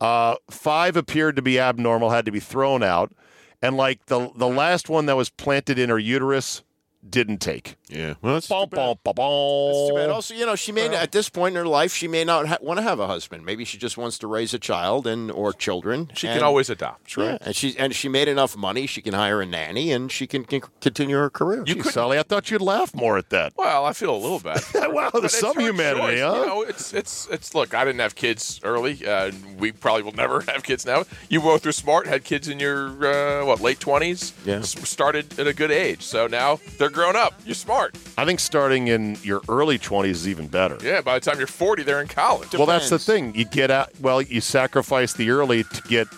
Uh, 0.00 0.36
five 0.50 0.96
appeared 0.96 1.34
to 1.36 1.42
be 1.42 1.58
abnormal, 1.58 2.10
had 2.10 2.24
to 2.26 2.32
be 2.32 2.40
thrown 2.40 2.82
out. 2.82 3.12
And 3.60 3.76
like 3.76 4.06
the 4.06 4.30
the 4.34 4.48
last 4.48 4.88
one 4.88 5.06
that 5.06 5.16
was 5.16 5.28
planted 5.30 5.78
in 5.78 5.88
her 5.88 5.98
uterus 5.98 6.62
didn't 7.08 7.38
take. 7.38 7.76
Yeah. 7.92 8.14
Well, 8.22 8.34
that's 8.34 8.48
Bum, 8.48 8.68
too 8.68 8.76
bad. 8.76 8.98
bum. 9.04 9.14
That's 9.14 9.88
too 9.88 9.94
bad. 9.94 10.10
Also, 10.10 10.34
you 10.34 10.46
know, 10.46 10.56
she 10.56 10.72
may 10.72 10.88
at 10.88 11.12
this 11.12 11.28
point 11.28 11.54
in 11.54 11.58
her 11.62 11.66
life, 11.68 11.92
she 11.94 12.08
may 12.08 12.24
not 12.24 12.46
ha- 12.46 12.58
want 12.62 12.78
to 12.78 12.82
have 12.82 12.98
a 13.00 13.06
husband. 13.06 13.44
Maybe 13.44 13.64
she 13.64 13.78
just 13.78 13.96
wants 13.98 14.18
to 14.18 14.26
raise 14.26 14.54
a 14.54 14.58
child 14.58 15.06
and 15.06 15.30
or 15.30 15.52
children. 15.52 16.10
She 16.14 16.26
and- 16.28 16.38
can 16.38 16.44
always 16.46 16.70
adopt, 16.70 17.16
Yeah, 17.16 17.32
right? 17.32 17.38
and 17.42 17.54
she 17.56 17.76
and 17.78 17.94
she 17.94 18.08
made 18.08 18.28
enough 18.28 18.56
money. 18.56 18.86
She 18.86 19.02
can 19.02 19.14
hire 19.14 19.40
a 19.42 19.46
nanny, 19.46 19.92
and 19.92 20.10
she 20.10 20.26
can, 20.26 20.44
can 20.44 20.62
continue 20.80 21.16
her 21.16 21.30
career. 21.30 21.62
Gee, 21.64 21.82
Solly, 21.82 22.18
I 22.18 22.22
thought 22.22 22.50
you'd 22.50 22.62
laugh 22.62 22.94
more 22.94 23.18
at 23.18 23.30
that. 23.30 23.52
Well, 23.56 23.84
I 23.84 23.92
feel 23.92 24.14
a 24.14 24.16
little 24.16 24.40
bad. 24.40 24.62
wow, 24.74 25.10
there's 25.10 25.34
some 25.34 25.58
humanity, 25.58 26.16
choice. 26.16 26.20
huh? 26.20 26.34
You 26.40 26.46
know, 26.46 26.62
it's 26.62 26.92
it's 26.92 27.28
it's. 27.30 27.54
Look, 27.54 27.74
I 27.74 27.84
didn't 27.84 28.00
have 28.00 28.14
kids 28.14 28.60
early. 28.62 29.06
Uh, 29.06 29.30
we 29.58 29.72
probably 29.72 30.02
will 30.02 30.12
never 30.12 30.40
have 30.48 30.62
kids 30.62 30.86
now. 30.86 31.04
You 31.28 31.40
both 31.40 31.64
were 31.66 31.72
smart, 31.72 32.06
had 32.06 32.24
kids 32.24 32.48
in 32.48 32.58
your 32.60 32.88
uh, 33.06 33.44
what 33.44 33.60
late 33.60 33.80
twenties. 33.80 34.32
Yeah. 34.44 34.62
started 34.62 35.38
at 35.38 35.46
a 35.46 35.52
good 35.54 35.70
age, 35.70 36.02
so 36.02 36.26
now 36.26 36.58
they're 36.78 36.88
grown 36.90 37.16
up. 37.16 37.34
You're 37.44 37.54
smart. 37.54 37.81
I 38.18 38.24
think 38.24 38.40
starting 38.40 38.88
in 38.88 39.16
your 39.22 39.40
early 39.48 39.78
20s 39.78 40.06
is 40.10 40.28
even 40.28 40.46
better. 40.48 40.78
Yeah. 40.82 41.00
By 41.00 41.18
the 41.18 41.24
time 41.24 41.38
you're 41.38 41.46
40, 41.46 41.82
they're 41.82 42.00
in 42.00 42.08
college. 42.08 42.52
Well, 42.54 42.66
that's 42.66 42.90
the 42.90 42.98
thing. 42.98 43.34
You 43.34 43.44
get 43.44 43.70
out. 43.70 43.90
Well, 44.00 44.22
you 44.22 44.40
sacrifice 44.40 45.12
the 45.14 45.30
early 45.30 45.64
to 45.64 45.82
get, 45.82 46.08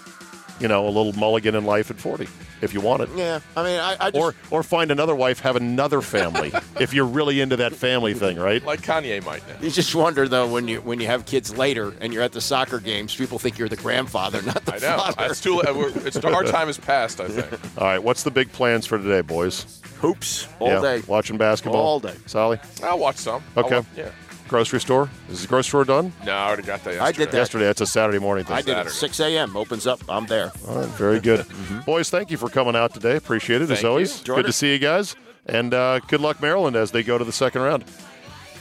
you 0.60 0.68
know, 0.68 0.86
a 0.86 0.90
little 0.90 1.12
mulligan 1.14 1.54
in 1.54 1.64
life 1.64 1.90
at 1.90 1.98
40 1.98 2.28
if 2.62 2.72
you 2.72 2.80
want 2.80 3.02
it. 3.02 3.10
Yeah, 3.14 3.40
I 3.56 3.62
mean, 3.62 3.78
I, 3.78 3.96
I 4.00 4.10
just, 4.10 4.16
Or 4.16 4.34
or 4.50 4.62
find 4.62 4.90
another 4.90 5.14
wife, 5.14 5.40
have 5.40 5.56
another 5.56 6.00
family 6.00 6.50
if 6.80 6.94
you're 6.94 7.04
really 7.04 7.40
into 7.40 7.56
that 7.56 7.74
family 7.74 8.14
thing, 8.14 8.38
right? 8.38 8.64
like 8.64 8.80
Kanye 8.80 9.22
might 9.24 9.46
now. 9.46 9.56
you 9.60 9.70
just 9.70 9.94
wonder 9.94 10.26
though 10.26 10.50
when 10.50 10.66
you 10.66 10.80
when 10.80 10.98
you 11.00 11.06
have 11.06 11.26
kids 11.26 11.54
later 11.56 11.92
and 12.00 12.12
you're 12.14 12.22
at 12.22 12.32
the 12.32 12.40
soccer 12.40 12.80
games, 12.80 13.14
people 13.14 13.38
think 13.38 13.58
you're 13.58 13.68
the 13.68 13.76
grandfather, 13.76 14.40
not 14.42 14.64
the 14.64 14.74
I 14.74 14.78
know. 14.78 14.96
father. 14.96 15.26
It's 15.30 15.40
too. 15.40 15.60
It's 15.60 16.16
our 16.24 16.44
time 16.44 16.68
has 16.68 16.78
passed. 16.78 17.20
I 17.20 17.28
think. 17.28 17.60
All 17.78 17.86
right, 17.86 18.02
what's 18.02 18.22
the 18.22 18.30
big 18.30 18.50
plans 18.52 18.86
for 18.86 18.96
today, 18.98 19.20
boys? 19.20 19.82
Hoops 20.00 20.48
all 20.58 20.68
yeah, 20.68 20.80
day. 20.80 21.02
Watching 21.06 21.36
basketball 21.38 21.80
All 21.80 22.00
day. 22.00 22.14
Solly, 22.26 22.58
I'll 22.82 22.98
watch 22.98 23.16
some. 23.16 23.42
Okay. 23.56 23.76
watch- 23.76 23.86
yeah. 23.96 24.10
grocery 24.48 24.80
store. 24.80 25.08
Is 25.30 25.42
the 25.42 25.48
grocery 25.48 25.68
store 25.68 25.84
done? 25.84 26.12
No, 26.24 26.32
I 26.32 26.46
already 26.48 26.62
got 26.64 26.84
that. 26.84 27.00
I 27.00 27.12
did 27.12 27.30
that. 27.30 27.36
Yesterday. 27.38 27.66
It's 27.68 27.80
a 27.80 27.86
Saturday 27.86 28.18
morning 28.18 28.44
thing. 28.44 28.56
I 28.56 28.60
did 28.62 28.72
it. 28.72 28.90
Saturday. 28.90 28.94
6 28.94 29.20
a.m. 29.20 29.56
opens 29.56 29.86
up. 29.86 30.00
I'm 30.08 30.26
there. 30.26 30.52
All 30.68 30.76
right, 30.76 30.88
very 30.90 31.20
good. 31.20 31.46
Boys, 31.86 32.10
thank 32.10 32.30
you 32.30 32.36
for 32.36 32.48
coming 32.48 32.76
out 32.76 32.92
today. 32.94 33.16
Appreciate 33.16 33.62
it, 33.62 33.64
as 33.64 33.68
Thank 33.68 33.82
you. 33.82 33.88
always. 33.88 34.18
Enjoyed 34.18 34.36
Good 34.36 34.44
it. 34.44 34.48
to 34.48 34.52
see 34.52 34.72
you 34.72 34.78
guys. 34.78 35.16
And 35.46 35.72
uh, 35.74 36.00
good 36.00 36.20
luck, 36.20 36.40
Maryland, 36.42 36.76
as 36.76 36.90
they 36.90 37.02
go 37.02 37.18
to 37.18 37.24
the 37.24 37.32
second 37.32 37.62
round. 37.62 37.84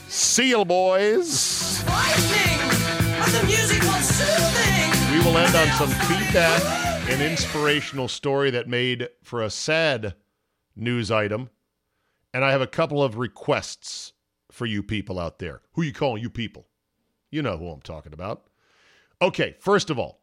See 0.08 0.50
you, 0.50 0.64
boys. 0.64 1.82
We 5.12 5.20
will 5.20 5.38
end 5.38 5.54
on 5.54 5.68
some 5.76 5.88
feedback 6.08 6.62
and 7.10 7.22
inspirational 7.22 8.08
story 8.08 8.50
that 8.50 8.68
made 8.68 9.08
for 9.22 9.42
a 9.42 9.50
sad 9.50 10.14
news 10.76 11.10
item. 11.10 11.50
And 12.32 12.44
I 12.44 12.50
have 12.50 12.60
a 12.60 12.66
couple 12.66 13.02
of 13.02 13.16
requests 13.16 14.12
for 14.50 14.66
you 14.66 14.82
people 14.82 15.18
out 15.18 15.38
there. 15.38 15.62
Who 15.72 15.82
you 15.82 15.92
calling 15.92 16.22
you 16.22 16.30
people? 16.30 16.66
You 17.30 17.42
know 17.42 17.56
who 17.56 17.68
I'm 17.68 17.80
talking 17.80 18.12
about. 18.12 18.48
Okay, 19.22 19.56
first 19.60 19.90
of 19.90 19.98
all, 19.98 20.22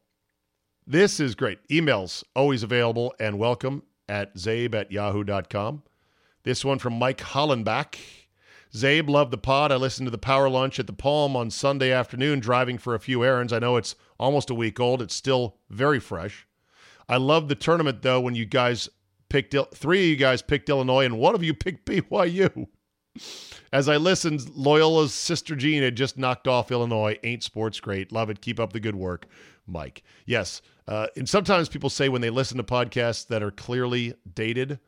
this 0.86 1.20
is 1.20 1.36
great. 1.36 1.66
Emails 1.70 2.24
always 2.36 2.64
available 2.64 3.14
and 3.20 3.39
welcome 3.39 3.84
at 4.10 4.36
zabe 4.36 4.76
at 4.76 4.91
yahoo.com. 4.91 5.84
This 6.43 6.66
one 6.66 6.80
from 6.80 6.97
Mike 6.97 7.20
Hollenbach. 7.20 7.95
Zabe, 8.74 9.10
love 9.10 9.32
the 9.32 9.38
pod. 9.38 9.72
I 9.72 9.76
listened 9.76 10.08
to 10.08 10.12
the 10.12 10.18
power 10.18 10.49
lunch 10.49 10.80
at 10.80 10.88
the 10.88 10.93
Palm 10.93 11.36
on 11.36 11.49
Sunday 11.52 11.91
afternoon 11.91 12.39
driving 12.39 12.78
for 12.78 12.95
a 12.95 12.99
few 12.99 13.24
errands. 13.24 13.52
I 13.52 13.60
know 13.60 13.76
it's 13.76 13.95
almost 14.18 14.49
a 14.49 14.56
week 14.56 14.80
old. 14.80 15.02
It's 15.02 15.14
still 15.14 15.58
very 15.70 15.99
fresh. 15.99 16.47
I 17.10 17.18
love 17.18 17.49
the 17.49 17.56
tournament, 17.56 18.02
though, 18.02 18.22
when 18.22 18.36
you 18.36 18.45
guys 18.45 18.89
picked, 19.32 19.55
three 19.73 19.99
of 19.99 20.09
you 20.09 20.15
guys 20.17 20.41
picked 20.41 20.67
Illinois 20.67 21.05
and 21.05 21.17
one 21.17 21.36
of 21.36 21.41
you 21.43 21.53
picked 21.53 21.86
BYU. 21.86 22.67
As 23.71 23.88
I 23.88 23.95
listened, 23.95 24.41
Loyola's 24.41 25.13
sister 25.13 25.55
Jean 25.55 25.84
had 25.84 25.95
just 25.95 26.17
knocked 26.17 26.49
off 26.49 26.69
Illinois. 26.69 27.17
Ain't 27.23 27.41
sports 27.41 27.79
great. 27.79 28.11
Love 28.11 28.29
it. 28.29 28.41
Keep 28.41 28.59
up 28.59 28.73
the 28.73 28.79
good 28.82 28.95
work, 28.95 29.27
Mike. 29.65 30.03
Yes. 30.25 30.61
Uh, 30.86 31.07
and 31.15 31.29
sometimes 31.29 31.69
people 31.69 31.89
say 31.89 32.09
when 32.09 32.21
they 32.21 32.29
listen 32.29 32.57
to 32.57 32.63
podcasts 32.63 33.25
that 33.27 33.41
are 33.41 33.51
clearly 33.51 34.13
dated 34.36 34.79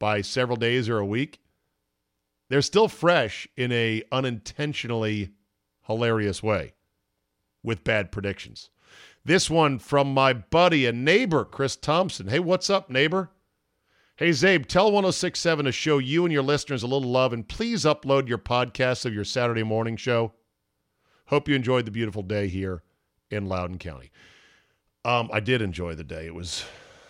by 0.00 0.20
several 0.20 0.56
days 0.56 0.88
or 0.88 0.98
a 0.98 1.06
week, 1.06 1.38
they're 2.48 2.62
still 2.62 2.88
fresh 2.88 3.46
in 3.56 3.70
a 3.70 4.02
unintentionally 4.10 5.30
hilarious 5.86 6.42
way 6.42 6.74
with 7.62 7.84
bad 7.84 8.10
predictions. 8.10 8.70
This 9.24 9.48
one 9.48 9.78
from 9.78 10.12
my 10.12 10.32
buddy 10.32 10.86
and 10.86 11.04
neighbor, 11.04 11.44
Chris 11.44 11.76
Thompson. 11.76 12.26
Hey, 12.26 12.40
what's 12.40 12.70
up, 12.70 12.90
neighbor? 12.90 13.30
Hey, 14.18 14.30
Zabe, 14.30 14.64
tell 14.64 14.86
1067 14.86 15.66
to 15.66 15.72
show 15.72 15.98
you 15.98 16.24
and 16.24 16.32
your 16.32 16.42
listeners 16.42 16.82
a 16.82 16.86
little 16.86 17.10
love 17.10 17.34
and 17.34 17.46
please 17.46 17.84
upload 17.84 18.28
your 18.28 18.38
podcast 18.38 19.04
of 19.04 19.12
your 19.12 19.24
Saturday 19.24 19.62
morning 19.62 19.98
show. 19.98 20.32
Hope 21.26 21.50
you 21.50 21.54
enjoyed 21.54 21.84
the 21.84 21.90
beautiful 21.90 22.22
day 22.22 22.48
here 22.48 22.82
in 23.30 23.44
Loudoun 23.44 23.76
County. 23.76 24.10
Um, 25.04 25.28
I 25.34 25.40
did 25.40 25.60
enjoy 25.60 25.94
the 25.94 26.02
day. 26.02 26.24
It 26.24 26.34
was 26.34 26.64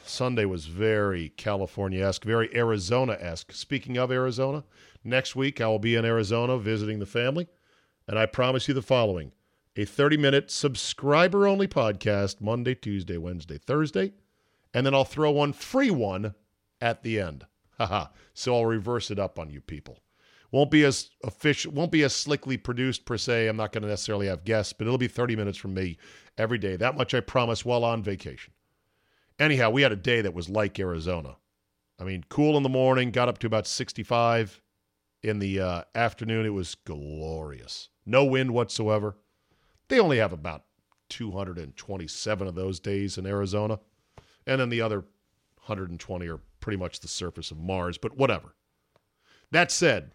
Sunday 0.04 0.46
was 0.46 0.66
very 0.66 1.28
California-esque, 1.28 2.24
very 2.24 2.52
Arizona-esque. 2.52 3.52
Speaking 3.52 3.96
of 3.96 4.10
Arizona, 4.10 4.64
next 5.04 5.36
week 5.36 5.60
I 5.60 5.68
will 5.68 5.78
be 5.78 5.94
in 5.94 6.04
Arizona 6.04 6.58
visiting 6.58 6.98
the 6.98 7.06
family, 7.06 7.46
and 8.08 8.18
I 8.18 8.26
promise 8.26 8.66
you 8.66 8.74
the 8.74 8.82
following: 8.82 9.30
a 9.76 9.86
30-minute 9.86 10.50
subscriber-only 10.50 11.68
podcast 11.68 12.40
Monday, 12.40 12.74
Tuesday, 12.74 13.16
Wednesday, 13.16 13.58
Thursday, 13.58 14.12
and 14.74 14.84
then 14.84 14.92
I'll 14.92 15.04
throw 15.04 15.30
one 15.30 15.52
free 15.52 15.92
one 15.92 16.34
at 16.80 17.02
the 17.02 17.20
end. 17.20 17.46
Haha. 17.78 18.06
so 18.32 18.54
I'll 18.54 18.66
reverse 18.66 19.10
it 19.10 19.18
up 19.18 19.38
on 19.38 19.50
you 19.50 19.60
people. 19.60 20.00
Won't 20.50 20.70
be 20.70 20.84
as 20.84 21.10
official, 21.24 21.72
won't 21.72 21.92
be 21.92 22.02
as 22.04 22.14
slickly 22.14 22.56
produced 22.56 23.04
per 23.04 23.18
se. 23.18 23.48
I'm 23.48 23.56
not 23.56 23.72
going 23.72 23.82
to 23.82 23.88
necessarily 23.88 24.28
have 24.28 24.44
guests, 24.44 24.72
but 24.72 24.86
it'll 24.86 24.96
be 24.96 25.08
30 25.08 25.36
minutes 25.36 25.58
from 25.58 25.74
me 25.74 25.98
every 26.38 26.58
day. 26.58 26.76
That 26.76 26.96
much 26.96 27.12
I 27.14 27.20
promise 27.20 27.64
while 27.64 27.84
on 27.84 28.02
vacation. 28.02 28.54
Anyhow, 29.38 29.70
we 29.70 29.82
had 29.82 29.92
a 29.92 29.96
day 29.96 30.22
that 30.22 30.32
was 30.34 30.48
like 30.48 30.78
Arizona. 30.78 31.36
I 31.98 32.04
mean, 32.04 32.24
cool 32.28 32.56
in 32.56 32.62
the 32.62 32.68
morning, 32.68 33.10
got 33.10 33.28
up 33.28 33.38
to 33.38 33.46
about 33.46 33.66
65. 33.66 34.62
In 35.22 35.38
the 35.40 35.60
uh, 35.60 35.82
afternoon, 35.94 36.46
it 36.46 36.50
was 36.50 36.74
glorious. 36.74 37.88
No 38.04 38.24
wind 38.24 38.52
whatsoever. 38.52 39.16
They 39.88 39.98
only 39.98 40.18
have 40.18 40.32
about 40.32 40.64
227 41.08 42.46
of 42.46 42.54
those 42.54 42.80
days 42.80 43.18
in 43.18 43.26
Arizona. 43.26 43.80
And 44.46 44.60
then 44.60 44.68
the 44.68 44.80
other 44.80 45.00
120 45.66 46.28
are 46.28 46.40
pretty 46.66 46.76
much 46.76 46.98
the 46.98 47.06
surface 47.06 47.52
of 47.52 47.58
Mars, 47.58 47.96
but 47.96 48.16
whatever. 48.16 48.56
That 49.52 49.70
said, 49.70 50.10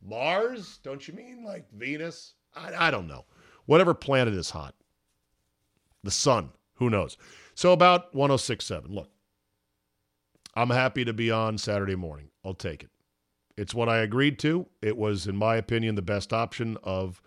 Mars? 0.00 0.78
Don't 0.84 1.08
you 1.08 1.14
mean 1.14 1.42
like 1.44 1.68
Venus? 1.72 2.34
I, 2.54 2.86
I 2.86 2.90
don't 2.92 3.08
know. 3.08 3.24
Whatever 3.66 3.92
planet 3.92 4.34
is 4.34 4.50
hot. 4.50 4.76
The 6.04 6.12
sun. 6.12 6.50
Who 6.74 6.90
knows? 6.90 7.16
So 7.56 7.72
about 7.72 8.14
1067. 8.14 8.94
Look, 8.94 9.10
I'm 10.54 10.70
happy 10.70 11.04
to 11.04 11.12
be 11.12 11.32
on 11.32 11.58
Saturday 11.58 11.96
morning. 11.96 12.28
I'll 12.44 12.54
take 12.54 12.84
it. 12.84 12.90
It's 13.56 13.74
what 13.74 13.88
I 13.88 13.98
agreed 13.98 14.38
to. 14.38 14.66
It 14.80 14.96
was, 14.96 15.26
in 15.26 15.36
my 15.36 15.56
opinion, 15.56 15.96
the 15.96 16.02
best 16.02 16.32
option 16.32 16.78
of, 16.84 17.20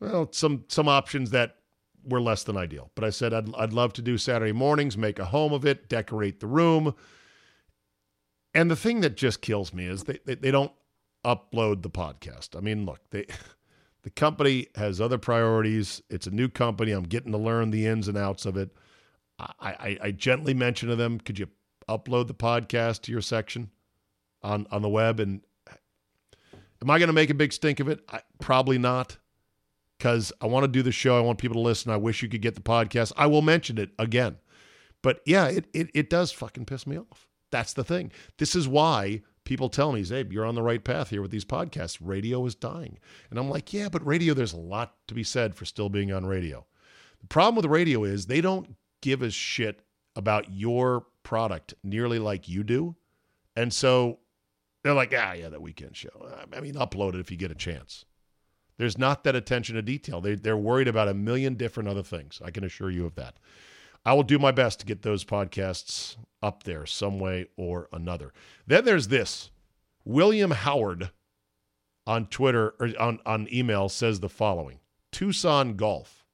well, 0.00 0.28
some 0.32 0.64
some 0.66 0.88
options 0.88 1.30
that 1.30 1.54
were 2.02 2.20
less 2.20 2.42
than 2.42 2.56
ideal. 2.56 2.90
But 2.96 3.04
I 3.04 3.10
said 3.10 3.32
I'd, 3.32 3.54
I'd 3.54 3.72
love 3.72 3.92
to 3.92 4.02
do 4.02 4.18
Saturday 4.18 4.50
mornings, 4.50 4.98
make 4.98 5.20
a 5.20 5.26
home 5.26 5.52
of 5.52 5.64
it, 5.64 5.88
decorate 5.88 6.40
the 6.40 6.48
room. 6.48 6.96
And 8.54 8.70
the 8.70 8.76
thing 8.76 9.00
that 9.00 9.16
just 9.16 9.40
kills 9.40 9.72
me 9.72 9.86
is 9.86 10.04
they, 10.04 10.18
they, 10.24 10.34
they 10.34 10.50
don't 10.50 10.72
upload 11.24 11.82
the 11.82 11.90
podcast. 11.90 12.56
I 12.56 12.60
mean, 12.60 12.86
look, 12.86 13.00
they 13.10 13.26
the 14.02 14.10
company 14.10 14.68
has 14.74 15.00
other 15.00 15.18
priorities. 15.18 16.02
It's 16.08 16.26
a 16.26 16.30
new 16.30 16.48
company. 16.48 16.92
I'm 16.92 17.04
getting 17.04 17.32
to 17.32 17.38
learn 17.38 17.70
the 17.70 17.86
ins 17.86 18.08
and 18.08 18.16
outs 18.16 18.46
of 18.46 18.56
it. 18.56 18.70
I, 19.38 19.52
I, 19.60 19.98
I 20.02 20.10
gently 20.10 20.54
mention 20.54 20.88
to 20.88 20.96
them, 20.96 21.18
could 21.20 21.38
you 21.38 21.48
upload 21.88 22.26
the 22.26 22.34
podcast 22.34 23.02
to 23.02 23.12
your 23.12 23.20
section 23.20 23.70
on, 24.42 24.66
on 24.70 24.82
the 24.82 24.88
web? 24.88 25.20
And 25.20 25.42
uh, 25.70 25.74
am 26.82 26.90
I 26.90 26.98
going 26.98 27.08
to 27.08 27.12
make 27.12 27.30
a 27.30 27.34
big 27.34 27.52
stink 27.52 27.80
of 27.80 27.88
it? 27.88 28.00
I, 28.08 28.20
probably 28.40 28.78
not 28.78 29.18
because 29.98 30.32
I 30.40 30.46
want 30.46 30.64
to 30.64 30.68
do 30.68 30.82
the 30.82 30.92
show. 30.92 31.16
I 31.16 31.20
want 31.20 31.38
people 31.38 31.56
to 31.56 31.60
listen. 31.60 31.92
I 31.92 31.96
wish 31.96 32.22
you 32.22 32.28
could 32.28 32.42
get 32.42 32.54
the 32.54 32.60
podcast. 32.60 33.12
I 33.16 33.26
will 33.26 33.42
mention 33.42 33.78
it 33.78 33.90
again. 33.98 34.38
But 35.02 35.20
yeah, 35.24 35.46
it, 35.46 35.66
it, 35.72 35.90
it 35.94 36.10
does 36.10 36.32
fucking 36.32 36.64
piss 36.64 36.86
me 36.86 36.98
off. 36.98 37.27
That's 37.50 37.72
the 37.72 37.84
thing. 37.84 38.12
This 38.38 38.54
is 38.54 38.68
why 38.68 39.22
people 39.44 39.68
tell 39.68 39.92
me, 39.92 40.02
Zabe, 40.02 40.32
you're 40.32 40.44
on 40.44 40.54
the 40.54 40.62
right 40.62 40.82
path 40.82 41.10
here 41.10 41.22
with 41.22 41.30
these 41.30 41.44
podcasts. 41.44 41.98
Radio 42.00 42.44
is 42.44 42.54
dying. 42.54 42.98
And 43.30 43.38
I'm 43.38 43.48
like, 43.48 43.72
yeah, 43.72 43.88
but 43.88 44.06
radio, 44.06 44.34
there's 44.34 44.52
a 44.52 44.58
lot 44.58 44.94
to 45.08 45.14
be 45.14 45.24
said 45.24 45.54
for 45.54 45.64
still 45.64 45.88
being 45.88 46.12
on 46.12 46.26
radio. 46.26 46.66
The 47.20 47.26
problem 47.26 47.56
with 47.56 47.64
radio 47.66 48.04
is 48.04 48.26
they 48.26 48.40
don't 48.40 48.76
give 49.00 49.22
a 49.22 49.30
shit 49.30 49.80
about 50.14 50.52
your 50.52 51.06
product 51.22 51.74
nearly 51.82 52.18
like 52.18 52.48
you 52.48 52.62
do. 52.62 52.96
And 53.56 53.72
so 53.72 54.18
they're 54.82 54.94
like, 54.94 55.14
ah, 55.16 55.32
yeah, 55.32 55.48
that 55.48 55.62
weekend 55.62 55.96
show. 55.96 56.30
I 56.52 56.60
mean, 56.60 56.74
upload 56.74 57.14
it 57.14 57.20
if 57.20 57.30
you 57.30 57.36
get 57.36 57.50
a 57.50 57.56
chance. 57.56 58.04
There's 58.76 58.98
not 58.98 59.24
that 59.24 59.34
attention 59.34 59.74
to 59.74 59.82
detail. 59.82 60.20
They, 60.20 60.36
they're 60.36 60.56
worried 60.56 60.88
about 60.88 61.08
a 61.08 61.14
million 61.14 61.54
different 61.54 61.88
other 61.88 62.02
things. 62.02 62.40
I 62.44 62.50
can 62.50 62.64
assure 62.64 62.90
you 62.90 63.06
of 63.06 63.16
that. 63.16 63.38
I 64.04 64.14
will 64.14 64.22
do 64.22 64.38
my 64.38 64.52
best 64.52 64.80
to 64.80 64.86
get 64.86 65.02
those 65.02 65.24
podcasts 65.24 66.16
up 66.42 66.62
there 66.62 66.86
some 66.86 67.18
way 67.18 67.46
or 67.56 67.88
another. 67.92 68.32
Then 68.66 68.84
there's 68.84 69.08
this. 69.08 69.50
William 70.04 70.52
Howard 70.52 71.10
on 72.06 72.26
Twitter 72.26 72.74
or 72.80 72.90
on, 72.98 73.18
on 73.26 73.48
email 73.52 73.88
says 73.88 74.20
the 74.20 74.28
following 74.28 74.80
Tucson 75.12 75.76
Golf. 75.76 76.24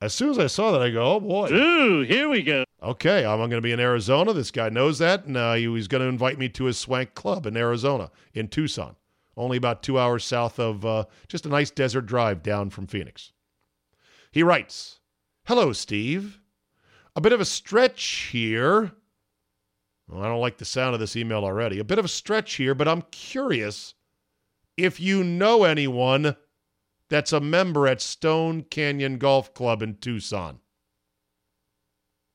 As 0.00 0.12
soon 0.12 0.30
as 0.30 0.38
I 0.38 0.48
saw 0.48 0.72
that, 0.72 0.82
I 0.82 0.90
go, 0.90 1.14
oh 1.14 1.20
boy. 1.20 1.48
Ooh, 1.52 2.02
here 2.02 2.28
we 2.28 2.42
go. 2.42 2.64
Okay, 2.82 3.24
I'm 3.24 3.38
going 3.38 3.50
to 3.50 3.60
be 3.60 3.70
in 3.70 3.78
Arizona. 3.78 4.32
This 4.32 4.50
guy 4.50 4.68
knows 4.68 4.98
that, 4.98 5.26
and 5.26 5.36
uh, 5.36 5.54
he 5.54 5.68
was 5.68 5.86
going 5.86 6.02
to 6.02 6.08
invite 6.08 6.38
me 6.38 6.48
to 6.48 6.64
his 6.64 6.76
swank 6.76 7.14
club 7.14 7.46
in 7.46 7.56
Arizona, 7.56 8.10
in 8.34 8.48
Tucson, 8.48 8.96
only 9.36 9.56
about 9.56 9.84
two 9.84 10.00
hours 10.00 10.24
south 10.24 10.58
of 10.58 10.84
uh, 10.84 11.04
just 11.28 11.46
a 11.46 11.48
nice 11.48 11.70
desert 11.70 12.06
drive 12.06 12.42
down 12.42 12.70
from 12.70 12.88
Phoenix. 12.88 13.30
He 14.32 14.42
writes, 14.42 14.98
Hello, 15.44 15.72
Steve. 15.72 16.40
A 17.14 17.20
bit 17.20 17.32
of 17.32 17.40
a 17.40 17.44
stretch 17.44 18.28
here. 18.32 18.92
Well, 20.08 20.22
I 20.22 20.28
don't 20.28 20.40
like 20.40 20.58
the 20.58 20.64
sound 20.64 20.94
of 20.94 21.00
this 21.00 21.16
email 21.16 21.44
already. 21.44 21.78
A 21.78 21.84
bit 21.84 21.98
of 21.98 22.04
a 22.04 22.08
stretch 22.08 22.54
here, 22.54 22.74
but 22.74 22.88
I'm 22.88 23.02
curious 23.10 23.94
if 24.76 24.98
you 24.98 25.22
know 25.22 25.64
anyone 25.64 26.36
that's 27.08 27.32
a 27.32 27.40
member 27.40 27.86
at 27.86 28.00
Stone 28.00 28.64
Canyon 28.70 29.18
Golf 29.18 29.52
Club 29.52 29.82
in 29.82 29.96
Tucson. 29.96 30.60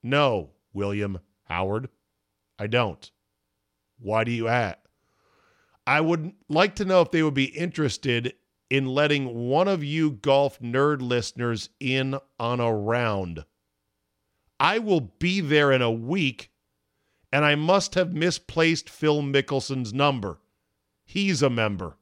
No, 0.04 0.52
William 0.74 1.20
Howard, 1.46 1.90
I 2.60 2.68
don't. 2.68 3.10
Why 4.00 4.24
do 4.24 4.32
you 4.32 4.48
ask? 4.48 4.78
I 5.88 6.02
would 6.02 6.34
like 6.50 6.76
to 6.76 6.86
know 6.86 7.02
if 7.02 7.12
they 7.12 7.24
would 7.24 7.34
be 7.34 7.46
interested 7.46 8.36
in 8.70 8.86
letting 8.86 9.48
one 9.50 9.68
of 9.68 9.84
you 9.84 10.12
golf 10.12 10.60
nerd 10.60 11.02
listeners 11.02 11.70
in 11.80 12.20
on 12.40 12.60
a 12.60 12.72
round. 12.72 13.46
I 14.60 14.80
will 14.80 15.02
be 15.02 15.42
there 15.42 15.72
in 15.72 15.82
a 15.82 15.92
week, 15.92 16.52
and 17.32 17.46
I 17.46 17.56
must 17.56 17.96
have 17.96 18.14
misplaced 18.14 18.90
Phil 18.90 19.22
Mickelson's 19.22 19.94
number. 19.94 20.40
He's 21.06 21.42
a 21.42 21.50
member. 21.50 21.98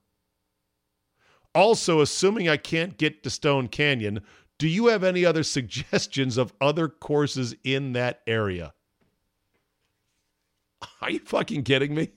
Also, 1.53 2.01
assuming 2.01 2.49
I 2.49 2.57
can't 2.57 2.97
get 2.97 3.23
to 3.23 3.29
Stone 3.29 3.69
Canyon, 3.69 4.21
do 4.57 4.67
you 4.67 4.87
have 4.87 5.03
any 5.03 5.25
other 5.25 5.43
suggestions 5.43 6.37
of 6.37 6.53
other 6.59 6.87
courses 6.87 7.55
in 7.63 7.93
that 7.93 8.21
area? 8.27 8.73
Are 11.01 11.09
you 11.09 11.19
fucking 11.19 11.63
kidding 11.63 11.95
me? 11.95 12.09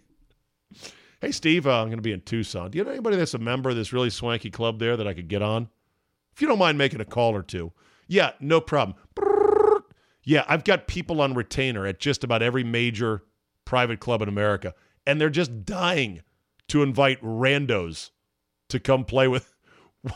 Hey, 1.21 1.33
Steve, 1.33 1.67
uh, 1.67 1.81
I'm 1.81 1.89
going 1.89 1.99
to 1.99 2.03
be 2.03 2.13
in 2.13 2.21
Tucson. 2.21 2.71
Do 2.71 2.79
you 2.79 2.85
know 2.85 2.91
anybody 2.91 3.17
that's 3.17 3.35
a 3.35 3.39
member 3.39 3.71
of 3.71 3.77
this 3.77 3.93
really 3.93 4.11
swanky 4.11 4.51
club 4.51 4.79
there 4.79 4.97
that 4.97 5.09
I 5.09 5.15
could 5.15 5.29
get 5.29 5.43
on? 5.43 5.69
If 6.33 6.43
you 6.43 6.47
don't 6.47 6.59
mind 6.59 6.79
making 6.79 7.01
a 7.01 7.05
call 7.05 7.35
or 7.35 7.43
two. 7.43 7.73
Yeah, 8.07 8.33
no 8.41 8.61
problem. 8.61 8.97
Yeah, 10.29 10.45
I've 10.47 10.65
got 10.65 10.89
people 10.89 11.23
on 11.23 11.33
retainer 11.33 11.87
at 11.87 12.01
just 12.01 12.23
about 12.23 12.43
every 12.43 12.63
major 12.63 13.23
private 13.65 13.99
club 13.99 14.21
in 14.21 14.29
America, 14.29 14.75
and 15.07 15.19
they're 15.19 15.31
just 15.31 15.65
dying 15.65 16.21
to 16.69 16.83
invite 16.83 17.19
randos 17.23 18.11
to 18.69 18.79
come 18.79 19.07
play 19.07 19.27
with. 19.27 19.55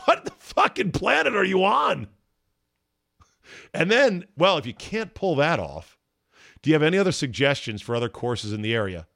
What 0.05 0.23
the 0.23 0.31
fucking 0.37 0.93
planet 0.93 1.35
are 1.35 1.43
you 1.43 1.63
on? 1.65 2.07
And 3.73 3.91
then, 3.91 4.25
well, 4.37 4.57
if 4.57 4.65
you 4.65 4.73
can't 4.73 5.13
pull 5.13 5.35
that 5.35 5.59
off, 5.59 5.97
do 6.61 6.69
you 6.69 6.73
have 6.75 6.83
any 6.83 6.97
other 6.97 7.11
suggestions 7.11 7.81
for 7.81 7.93
other 7.93 8.07
courses 8.07 8.53
in 8.53 8.61
the 8.61 8.73
area? 8.73 9.07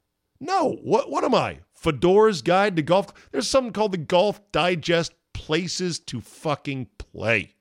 No. 0.42 0.78
What 0.84 1.10
what 1.10 1.24
am 1.24 1.34
I? 1.34 1.60
Fodor's 1.74 2.42
Guide 2.42 2.76
to 2.76 2.82
Golf. 2.82 3.14
There's 3.32 3.50
something 3.50 3.72
called 3.72 3.94
the 3.94 3.98
Golf 3.98 4.42
Digest 4.52 5.14
Places 5.34 6.00
to 6.00 6.20
fucking 6.20 6.90
play. 6.98 7.56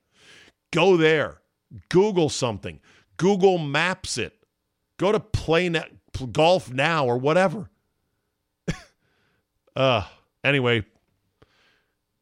Go 0.72 0.96
there. 0.96 1.42
Google 1.88 2.28
something. 2.28 2.80
Google 3.16 3.58
Maps 3.58 4.18
it. 4.18 4.34
Go 4.98 5.12
to 5.12 5.20
Play 5.20 5.68
Net, 5.68 5.90
Golf 6.32 6.72
Now 6.72 7.06
or 7.06 7.18
whatever. 7.18 7.70
uh 9.76 10.02
anyway, 10.42 10.84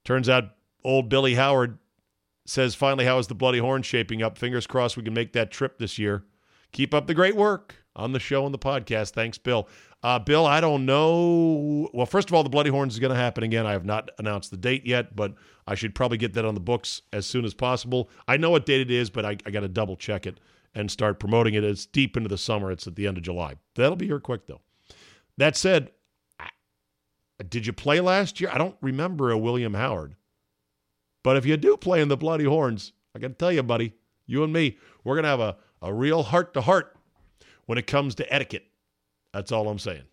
turns 0.04 0.28
out 0.28 0.44
old 0.82 1.08
Billy 1.08 1.34
Howard 1.34 1.78
says 2.46 2.74
finally 2.74 3.06
how 3.06 3.18
is 3.18 3.26
the 3.26 3.34
bloody 3.34 3.58
horn 3.58 3.82
shaping 3.82 4.22
up? 4.22 4.38
Fingers 4.38 4.66
crossed 4.66 4.96
we 4.96 5.02
can 5.02 5.14
make 5.14 5.32
that 5.32 5.50
trip 5.50 5.78
this 5.78 5.98
year. 5.98 6.24
Keep 6.72 6.92
up 6.92 7.06
the 7.06 7.14
great 7.14 7.36
work 7.36 7.76
on 7.96 8.12
the 8.12 8.18
show 8.18 8.44
and 8.44 8.52
the 8.52 8.58
podcast. 8.58 9.10
Thanks, 9.10 9.38
Bill. 9.38 9.68
Uh, 10.02 10.18
Bill, 10.18 10.44
I 10.44 10.60
don't 10.60 10.84
know. 10.84 11.88
Well, 11.94 12.04
first 12.04 12.28
of 12.28 12.34
all, 12.34 12.42
the 12.42 12.50
Bloody 12.50 12.68
Horns 12.68 12.92
is 12.94 13.00
going 13.00 13.12
to 13.12 13.16
happen 13.16 13.44
again. 13.44 13.64
I 13.64 13.72
have 13.72 13.84
not 13.84 14.10
announced 14.18 14.50
the 14.50 14.56
date 14.56 14.84
yet, 14.84 15.14
but 15.16 15.34
I 15.66 15.76
should 15.76 15.94
probably 15.94 16.18
get 16.18 16.34
that 16.34 16.44
on 16.44 16.54
the 16.54 16.60
books 16.60 17.02
as 17.12 17.24
soon 17.26 17.44
as 17.44 17.54
possible. 17.54 18.10
I 18.26 18.36
know 18.36 18.50
what 18.50 18.66
date 18.66 18.80
it 18.80 18.90
is, 18.90 19.08
but 19.08 19.24
I, 19.24 19.38
I 19.46 19.50
got 19.50 19.60
to 19.60 19.68
double 19.68 19.96
check 19.96 20.26
it 20.26 20.40
and 20.74 20.90
start 20.90 21.20
promoting 21.20 21.54
it. 21.54 21.64
It's 21.64 21.86
deep 21.86 22.16
into 22.16 22.28
the 22.28 22.38
summer. 22.38 22.70
It's 22.70 22.86
at 22.86 22.96
the 22.96 23.06
end 23.06 23.16
of 23.16 23.22
July. 23.22 23.54
That'll 23.74 23.96
be 23.96 24.06
here 24.06 24.20
quick, 24.20 24.46
though. 24.46 24.60
That 25.36 25.56
said, 25.56 25.90
did 27.48 27.66
you 27.66 27.72
play 27.72 28.00
last 28.00 28.40
year? 28.40 28.50
I 28.52 28.58
don't 28.58 28.76
remember 28.80 29.30
a 29.30 29.38
William 29.38 29.74
Howard. 29.74 30.16
But 31.22 31.36
if 31.36 31.46
you 31.46 31.56
do 31.56 31.76
play 31.76 32.00
in 32.00 32.08
the 32.08 32.16
Bloody 32.16 32.44
Horns, 32.44 32.92
I 33.14 33.18
got 33.18 33.28
to 33.28 33.34
tell 33.34 33.52
you, 33.52 33.62
buddy, 33.62 33.94
you 34.26 34.44
and 34.44 34.52
me, 34.52 34.78
we're 35.02 35.14
going 35.14 35.24
to 35.24 35.30
have 35.30 35.40
a, 35.40 35.56
a 35.82 35.92
real 35.92 36.22
heart 36.22 36.54
to 36.54 36.60
heart 36.60 36.96
when 37.66 37.78
it 37.78 37.86
comes 37.86 38.14
to 38.16 38.32
etiquette. 38.32 38.66
That's 39.32 39.50
all 39.50 39.68
I'm 39.68 39.78
saying. 39.78 40.04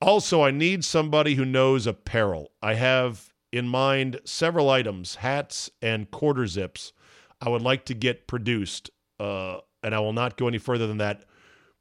Also, 0.00 0.42
I 0.42 0.50
need 0.50 0.84
somebody 0.84 1.34
who 1.34 1.44
knows 1.44 1.86
apparel. 1.86 2.50
I 2.62 2.74
have 2.74 3.32
in 3.50 3.66
mind 3.66 4.20
several 4.24 4.68
items, 4.68 5.16
hats 5.16 5.70
and 5.80 6.10
quarter 6.10 6.46
zips, 6.46 6.92
I 7.40 7.48
would 7.48 7.62
like 7.62 7.84
to 7.86 7.94
get 7.94 8.26
produced. 8.26 8.90
Uh, 9.18 9.58
and 9.82 9.94
I 9.94 10.00
will 10.00 10.12
not 10.12 10.36
go 10.36 10.48
any 10.48 10.58
further 10.58 10.86
than 10.86 10.98
that. 10.98 11.24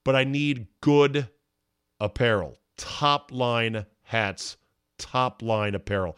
But 0.03 0.15
I 0.15 0.23
need 0.23 0.67
good 0.81 1.29
apparel, 1.99 2.59
top 2.77 3.31
line 3.31 3.85
hats, 4.03 4.57
top 4.97 5.41
line 5.41 5.73
apparel. 5.75 6.17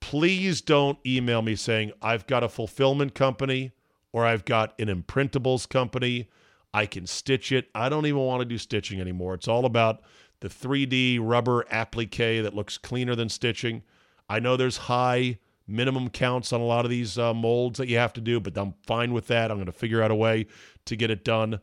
Please 0.00 0.60
don't 0.60 0.98
email 1.04 1.42
me 1.42 1.56
saying 1.56 1.92
I've 2.00 2.26
got 2.26 2.42
a 2.42 2.48
fulfillment 2.48 3.14
company 3.14 3.72
or 4.12 4.24
I've 4.24 4.44
got 4.44 4.74
an 4.80 4.88
imprintables 4.88 5.68
company 5.68 6.28
I 6.76 6.84
can 6.84 7.06
stitch 7.06 7.52
it. 7.52 7.70
I 7.74 7.88
don't 7.88 8.04
even 8.04 8.20
want 8.20 8.40
to 8.40 8.44
do 8.44 8.58
stitching 8.58 9.00
anymore. 9.00 9.32
It's 9.32 9.48
all 9.48 9.64
about 9.64 10.02
the 10.40 10.48
3D 10.48 11.18
rubber 11.22 11.64
applique 11.70 12.42
that 12.42 12.54
looks 12.54 12.76
cleaner 12.76 13.14
than 13.14 13.30
stitching. 13.30 13.82
I 14.28 14.40
know 14.40 14.58
there's 14.58 14.76
high 14.76 15.38
minimum 15.66 16.10
counts 16.10 16.52
on 16.52 16.60
a 16.60 16.64
lot 16.64 16.84
of 16.84 16.90
these 16.90 17.18
uh, 17.18 17.34
molds 17.34 17.78
that 17.78 17.88
you 17.88 17.98
have 17.98 18.12
to 18.14 18.20
do, 18.20 18.40
but 18.40 18.56
I'm 18.56 18.74
fine 18.86 19.12
with 19.12 19.26
that. 19.28 19.50
I'm 19.50 19.56
going 19.56 19.66
to 19.66 19.72
figure 19.72 20.02
out 20.02 20.10
a 20.10 20.14
way 20.14 20.46
to 20.86 20.96
get 20.96 21.10
it 21.10 21.24
done. 21.24 21.60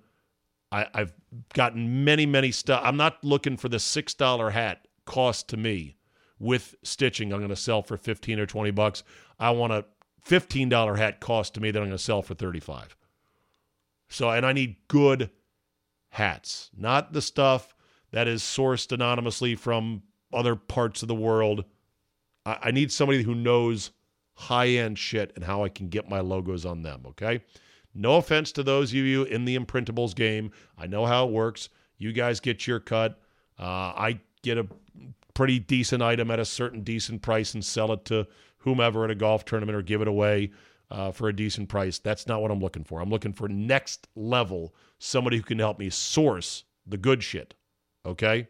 I, 0.72 0.88
have 0.96 1.14
gotten 1.54 2.04
many, 2.04 2.26
many 2.26 2.52
stuff. 2.52 2.82
I'm 2.84 2.98
not 2.98 3.24
looking 3.24 3.58
for 3.58 3.70
the 3.70 3.78
$6 3.78 4.52
hat 4.52 4.88
cost 5.06 5.50
to 5.50 5.58
me 5.58 5.98
with 6.40 6.76
stitching. 6.84 7.32
I'm 7.32 7.40
going 7.40 7.50
to 7.50 7.56
sell 7.56 7.84
for 7.84 7.96
15 7.96 8.40
or 8.40 8.48
20 8.48 8.72
bucks. 8.72 9.04
I 9.40 9.52
want 9.52 9.72
a 9.72 9.86
$15 10.28 10.98
hat 10.98 11.20
cost 11.20 11.54
to 11.54 11.62
me 11.62 11.70
that 11.70 11.80
I'm 11.80 11.86
going 11.86 11.98
to 11.98 12.04
sell 12.04 12.24
for 12.24 12.34
35. 12.34 12.96
So, 14.10 14.30
and 14.30 14.46
I 14.46 14.54
need 14.54 14.78
good 14.88 15.30
hats, 16.10 16.70
not 16.76 17.14
the 17.14 17.22
stuff 17.22 17.76
that 18.12 18.28
is 18.28 18.42
sourced 18.42 18.92
anonymously 18.92 19.56
from 19.56 20.04
other 20.32 20.56
parts 20.56 21.02
of 21.02 21.08
the 21.08 21.16
world. 21.16 21.66
I, 22.46 22.58
I 22.64 22.72
need 22.72 22.92
somebody 22.92 23.24
who 23.24 23.36
knows 23.36 23.92
high 24.36 24.68
end 24.68 24.98
shit 24.98 25.32
and 25.36 25.44
how 25.44 25.64
I 25.64 25.70
can 25.70 25.90
get 25.90 26.10
my 26.10 26.20
logos 26.20 26.66
on 26.66 26.84
them, 26.84 27.04
okay? 27.08 27.42
No 27.94 28.16
offense 28.16 28.52
to 28.54 28.64
those 28.64 28.90
of 28.92 28.96
you 28.96 29.24
in 29.24 29.46
the 29.46 29.58
imprintables 29.58 30.16
game. 30.16 30.52
I 30.78 30.88
know 30.88 31.06
how 31.06 31.28
it 31.28 31.32
works. 31.32 31.70
You 31.98 32.12
guys 32.12 32.40
get 32.40 32.66
your 32.66 32.80
cut. 32.80 33.20
Uh, 33.60 33.94
I 33.96 34.20
get 34.42 34.58
a 34.58 34.68
pretty 35.34 35.60
decent 35.60 36.02
item 36.02 36.32
at 36.32 36.40
a 36.40 36.46
certain 36.46 36.82
decent 36.82 37.22
price 37.22 37.54
and 37.54 37.64
sell 37.64 37.92
it 37.94 38.06
to 38.06 38.28
whomever 38.58 39.04
at 39.04 39.12
a 39.12 39.16
golf 39.16 39.46
tournament 39.46 39.76
or 39.76 39.82
give 39.82 40.02
it 40.02 40.08
away 40.08 40.52
uh, 40.90 41.12
for 41.12 41.28
a 41.30 41.36
decent 41.36 41.70
price. 41.70 42.00
That's 42.00 42.28
not 42.28 42.42
what 42.42 42.52
I'm 42.52 42.60
looking 42.60 42.84
for. 42.84 43.00
I'm 43.00 43.10
looking 43.10 43.34
for 43.34 43.48
next 43.48 44.08
level, 44.16 44.74
somebody 45.00 45.38
who 45.38 45.44
can 45.44 45.60
help 45.60 45.80
me 45.80 45.90
source 45.90 46.64
the 46.86 46.98
good 46.98 47.24
shit, 47.24 47.54
okay? 48.06 48.48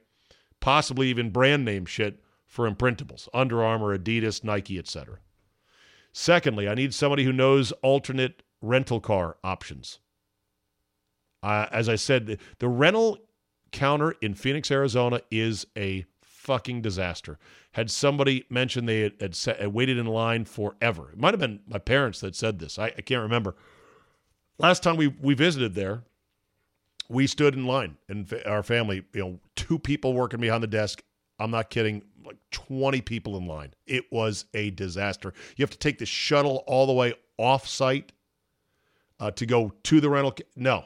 Possibly 0.59 1.09
even 1.09 1.29
brand 1.29 1.65
name 1.65 1.85
shit 1.85 2.22
for 2.53 2.69
imprintables 2.69 3.27
Under 3.33 3.63
Armour, 3.63 3.97
Adidas, 3.97 4.43
Nike, 4.43 4.77
etc. 4.77 5.17
Secondly, 6.11 6.69
I 6.69 6.75
need 6.75 6.93
somebody 6.93 7.23
who 7.23 7.33
knows 7.33 7.71
alternate 7.81 8.43
rental 8.61 8.99
car 8.99 9.37
options. 9.43 9.97
Uh, 11.41 11.65
as 11.71 11.89
I 11.89 11.95
said, 11.95 12.27
the, 12.27 12.37
the 12.59 12.67
rental 12.67 13.17
counter 13.71 14.11
in 14.21 14.35
Phoenix, 14.35 14.69
Arizona 14.69 15.21
is 15.31 15.65
a 15.75 16.05
fucking 16.21 16.83
disaster. 16.83 17.39
Had 17.71 17.89
somebody 17.89 18.45
mentioned 18.51 18.87
they 18.87 19.01
had, 19.01 19.13
had, 19.19 19.35
set, 19.35 19.59
had, 19.59 19.73
waited 19.73 19.97
in 19.97 20.05
line 20.05 20.45
forever. 20.45 21.09
It 21.11 21.19
might 21.19 21.33
have 21.33 21.39
been 21.39 21.61
my 21.67 21.79
parents 21.79 22.19
that 22.19 22.35
said 22.35 22.59
this. 22.59 22.77
I, 22.77 22.85
I 22.85 23.01
can't 23.01 23.23
remember. 23.23 23.55
Last 24.59 24.83
time 24.83 24.95
we, 24.95 25.07
we 25.07 25.33
visited 25.33 25.73
there, 25.73 26.03
we 27.09 27.25
stood 27.25 27.55
in 27.55 27.65
line 27.65 27.97
and 28.07 28.31
our 28.45 28.61
family, 28.61 29.05
you 29.11 29.21
know, 29.21 29.39
two 29.55 29.79
people 29.79 30.13
working 30.13 30.39
behind 30.39 30.61
the 30.61 30.67
desk. 30.67 31.01
I'm 31.39 31.51
not 31.51 31.69
kidding, 31.69 32.03
like 32.25 32.37
20 32.51 33.01
people 33.01 33.37
in 33.37 33.47
line. 33.47 33.73
It 33.85 34.11
was 34.11 34.45
a 34.53 34.69
disaster. 34.71 35.33
You 35.55 35.63
have 35.63 35.71
to 35.71 35.77
take 35.77 35.97
the 35.97 36.05
shuttle 36.05 36.63
all 36.67 36.85
the 36.85 36.93
way 36.93 37.13
off 37.37 37.67
site 37.67 38.11
uh, 39.19 39.31
to 39.31 39.45
go 39.45 39.73
to 39.83 39.99
the 39.99 40.09
rental. 40.09 40.35
No, 40.55 40.85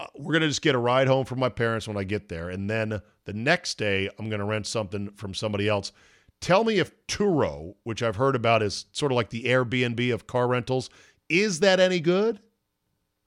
uh, 0.00 0.06
we're 0.16 0.32
going 0.32 0.42
to 0.42 0.48
just 0.48 0.62
get 0.62 0.74
a 0.74 0.78
ride 0.78 1.08
home 1.08 1.24
from 1.24 1.40
my 1.40 1.48
parents 1.48 1.88
when 1.88 1.96
I 1.96 2.04
get 2.04 2.28
there. 2.28 2.50
And 2.50 2.68
then 2.68 3.00
the 3.24 3.32
next 3.32 3.78
day, 3.78 4.08
I'm 4.18 4.28
going 4.28 4.40
to 4.40 4.44
rent 4.44 4.66
something 4.66 5.10
from 5.12 5.34
somebody 5.34 5.68
else. 5.68 5.92
Tell 6.40 6.62
me 6.62 6.78
if 6.78 6.92
Turo, 7.08 7.74
which 7.82 8.02
I've 8.02 8.16
heard 8.16 8.36
about 8.36 8.62
is 8.62 8.86
sort 8.92 9.10
of 9.10 9.16
like 9.16 9.30
the 9.30 9.44
Airbnb 9.44 10.12
of 10.14 10.26
car 10.26 10.46
rentals, 10.46 10.88
is 11.28 11.60
that 11.60 11.80
any 11.80 12.00
good? 12.00 12.38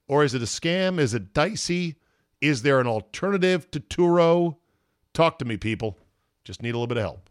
Or 0.07 0.23
is 0.23 0.34
it 0.34 0.41
a 0.41 0.45
scam? 0.45 0.98
Is 0.98 1.14
it 1.14 1.34
dicey? 1.34 1.95
Is 2.39 2.61
there 2.61 2.80
an 2.80 2.88
alternative 2.88 3.69
to 3.72 3.80
Turo? 3.80 4.57
Talk 5.14 5.39
to 5.39 5.45
me, 5.45 5.57
people. 5.57 5.98
Just 6.43 6.61
need 6.61 6.72
a 6.72 6.73
little 6.73 6.88
bit 6.88 6.97
of 6.97 7.03
help. 7.03 7.30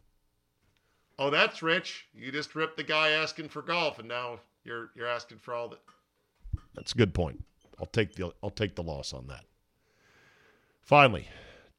Oh, 1.19 1.31
that's 1.31 1.63
rich. 1.63 2.07
You 2.15 2.33
just 2.33 2.55
ripped 2.55 2.77
the 2.77 2.83
guy 2.83 3.11
asking 3.11 3.49
for 3.49 3.63
golf, 3.63 3.99
and 3.99 4.09
now 4.09 4.41
you're 4.65 4.91
you're 4.95 5.07
asking 5.07 5.39
for 5.39 5.55
all 5.55 5.69
that. 5.69 5.81
That's 6.75 6.93
a 6.93 6.97
good 6.97 7.13
point. 7.13 7.45
I'll 7.79 7.87
take 7.87 8.15
the 8.15 8.33
I'll 8.43 8.51
take 8.51 8.75
the 8.75 8.83
loss 8.83 9.13
on 9.13 9.27
that. 9.27 9.45
Finally, 10.83 11.29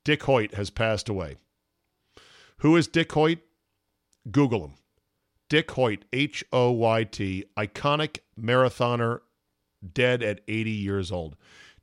Dick 0.03 0.23
Hoyt 0.23 0.53
has 0.53 0.69
passed 0.69 1.09
away. 1.09 1.37
Who 2.57 2.75
is 2.75 2.87
Dick 2.87 3.11
Hoyt? 3.11 3.39
Google 4.29 4.65
him. 4.65 4.73
Dick 5.49 5.71
Hoyt, 5.71 6.05
H 6.13 6.43
O 6.53 6.71
Y 6.71 7.03
T, 7.03 7.45
iconic 7.57 8.19
marathoner, 8.39 9.21
dead 9.93 10.23
at 10.23 10.41
80 10.47 10.71
years 10.71 11.11
old. 11.11 11.35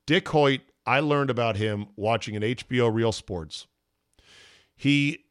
Dick 0.07 0.29
Hoyt, 0.29 0.61
I 0.87 1.01
learned 1.01 1.29
about 1.29 1.57
him 1.57 1.89
watching 1.97 2.35
an 2.35 2.43
HBO 2.43 2.93
Real 2.93 3.13
Sports. 3.13 3.67
He 4.75 5.27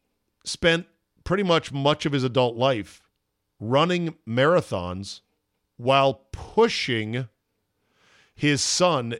spent 0.48 0.88
pretty 1.24 1.44
much 1.44 1.72
much 1.72 2.06
of 2.06 2.14
his 2.14 2.24
adult 2.24 2.56
life 2.56 3.02
running 3.60 4.16
marathons 4.28 5.22
while 5.78 6.26
pushing 6.32 7.28
his 8.34 8.62
son, 8.62 9.16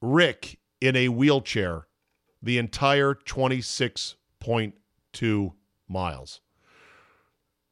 Rick, 0.00 0.58
in 0.80 0.96
a 0.96 1.08
wheelchair 1.08 1.86
the 2.42 2.58
entire 2.58 3.14
26.2 3.14 5.52
miles. 5.88 6.40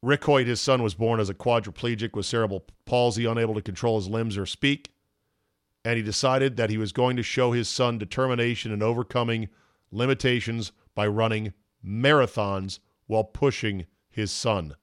Rick 0.02 0.24
Hoyt, 0.24 0.46
his 0.46 0.60
son, 0.60 0.82
was 0.82 0.94
born 0.94 1.20
as 1.20 1.28
a 1.28 1.34
quadriplegic 1.34 2.14
with 2.14 2.24
cerebral 2.26 2.64
palsy, 2.86 3.26
unable 3.26 3.54
to 3.54 3.62
control 3.62 3.98
his 3.98 4.08
limbs 4.08 4.38
or 4.38 4.46
speak. 4.46 4.92
And 5.84 5.96
he 5.96 6.02
decided 6.02 6.56
that 6.56 6.70
he 6.70 6.78
was 6.78 6.92
going 6.92 7.16
to 7.16 7.22
show 7.22 7.52
his 7.52 7.68
son 7.68 7.98
determination 7.98 8.72
in 8.72 8.82
overcoming 8.82 9.48
limitations 9.90 10.72
by 10.94 11.06
running 11.06 11.52
marathons 11.84 12.78
while 13.10 13.24
pushing 13.24 13.86
his 14.08 14.30
son 14.30 14.76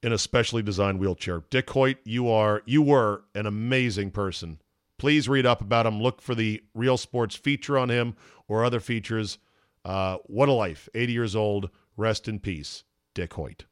in 0.00 0.12
a 0.12 0.18
specially 0.18 0.62
designed 0.62 1.00
wheelchair. 1.00 1.42
Dick 1.50 1.68
Hoyt, 1.70 1.96
you 2.04 2.30
are 2.30 2.62
you 2.66 2.82
were 2.82 3.24
an 3.34 3.46
amazing 3.46 4.12
person. 4.12 4.60
Please 4.96 5.28
read 5.28 5.44
up 5.44 5.60
about 5.60 5.86
him. 5.86 6.00
Look 6.00 6.22
for 6.22 6.36
the 6.36 6.62
Real 6.72 6.96
Sports 6.96 7.34
feature 7.34 7.76
on 7.76 7.90
him 7.90 8.14
or 8.46 8.64
other 8.64 8.78
features. 8.78 9.38
Uh, 9.84 10.18
what 10.26 10.48
a 10.48 10.52
life. 10.52 10.88
80 10.94 11.12
years 11.12 11.34
old. 11.34 11.68
Rest 11.96 12.28
in 12.28 12.38
peace, 12.38 12.84
Dick 13.12 13.34
Hoyt. 13.34 13.64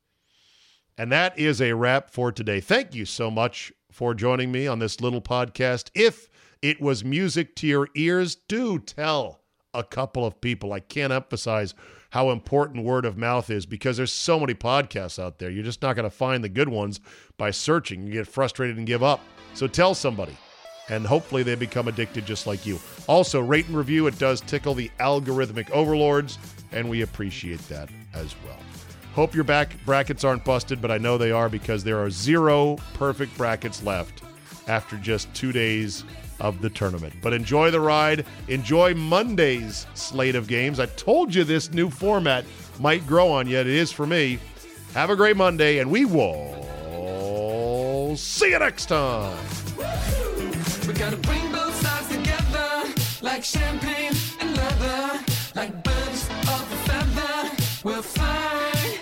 And 0.98 1.12
that 1.12 1.38
is 1.38 1.62
a 1.62 1.74
wrap 1.74 2.10
for 2.10 2.32
today. 2.32 2.60
Thank 2.60 2.92
you 2.92 3.04
so 3.04 3.30
much 3.30 3.72
for 3.92 4.14
joining 4.14 4.50
me 4.50 4.66
on 4.66 4.80
this 4.80 5.00
little 5.00 5.22
podcast. 5.22 5.90
If 5.94 6.28
it 6.60 6.80
was 6.80 7.04
music 7.04 7.54
to 7.56 7.68
your 7.68 7.88
ears, 7.94 8.34
do 8.34 8.80
tell 8.80 9.42
a 9.72 9.84
couple 9.84 10.26
of 10.26 10.40
people. 10.40 10.72
I 10.72 10.80
can't 10.80 11.12
emphasize 11.12 11.74
how 12.12 12.28
important 12.28 12.84
word 12.84 13.06
of 13.06 13.16
mouth 13.16 13.48
is 13.48 13.64
because 13.64 13.96
there's 13.96 14.12
so 14.12 14.38
many 14.38 14.52
podcasts 14.52 15.18
out 15.18 15.38
there. 15.38 15.48
You're 15.48 15.64
just 15.64 15.80
not 15.80 15.96
going 15.96 16.04
to 16.04 16.14
find 16.14 16.44
the 16.44 16.48
good 16.50 16.68
ones 16.68 17.00
by 17.38 17.50
searching. 17.50 18.06
You 18.06 18.12
get 18.12 18.26
frustrated 18.26 18.76
and 18.76 18.86
give 18.86 19.02
up. 19.02 19.20
So 19.54 19.66
tell 19.66 19.94
somebody, 19.94 20.36
and 20.90 21.06
hopefully 21.06 21.42
they 21.42 21.54
become 21.54 21.88
addicted 21.88 22.26
just 22.26 22.46
like 22.46 22.66
you. 22.66 22.78
Also, 23.06 23.40
rate 23.40 23.66
and 23.66 23.76
review. 23.76 24.08
It 24.08 24.18
does 24.18 24.42
tickle 24.42 24.74
the 24.74 24.90
algorithmic 25.00 25.70
overlords, 25.70 26.38
and 26.70 26.90
we 26.90 27.00
appreciate 27.00 27.66
that 27.68 27.88
as 28.12 28.34
well. 28.44 28.58
Hope 29.14 29.34
your 29.34 29.44
back 29.44 29.74
brackets 29.86 30.22
aren't 30.22 30.44
busted, 30.44 30.82
but 30.82 30.90
I 30.90 30.98
know 30.98 31.16
they 31.16 31.32
are 31.32 31.48
because 31.48 31.82
there 31.82 31.98
are 31.98 32.10
zero 32.10 32.76
perfect 32.92 33.34
brackets 33.38 33.82
left 33.82 34.22
after 34.68 34.98
just 34.98 35.32
two 35.32 35.50
days 35.50 36.04
of 36.42 36.60
the 36.60 36.68
tournament. 36.68 37.14
But 37.22 37.32
enjoy 37.32 37.70
the 37.70 37.80
ride. 37.80 38.26
Enjoy 38.48 38.94
Monday's 38.94 39.86
slate 39.94 40.34
of 40.34 40.46
games. 40.48 40.78
I 40.80 40.86
told 40.86 41.34
you 41.34 41.44
this 41.44 41.72
new 41.72 41.88
format 41.88 42.44
might 42.80 43.06
grow 43.06 43.30
on 43.30 43.46
you. 43.46 43.58
It 43.58 43.68
is 43.68 43.92
for 43.92 44.06
me. 44.06 44.38
Have 44.92 45.08
a 45.08 45.16
great 45.16 45.36
Monday, 45.36 45.78
and 45.78 45.90
we 45.90 46.04
will 46.04 46.58
see 48.16 48.50
you 48.50 48.58
next 48.58 48.86
time. 48.86 49.38
We 50.86 50.92
gotta 50.94 51.16
bring 51.16 51.50
both 51.50 51.74
sides 51.80 52.08
together, 52.08 52.92
like 53.22 53.42
champagne 53.42 54.12
and 54.40 54.54
leather, 54.54 55.24
like 55.54 55.82
birds 55.82 56.28
of 56.28 56.72
a 56.72 56.76
feather. 56.88 57.50
We'll 57.84 58.02
fly, 58.02 58.98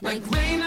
like 0.00 0.22
rain 0.30 0.62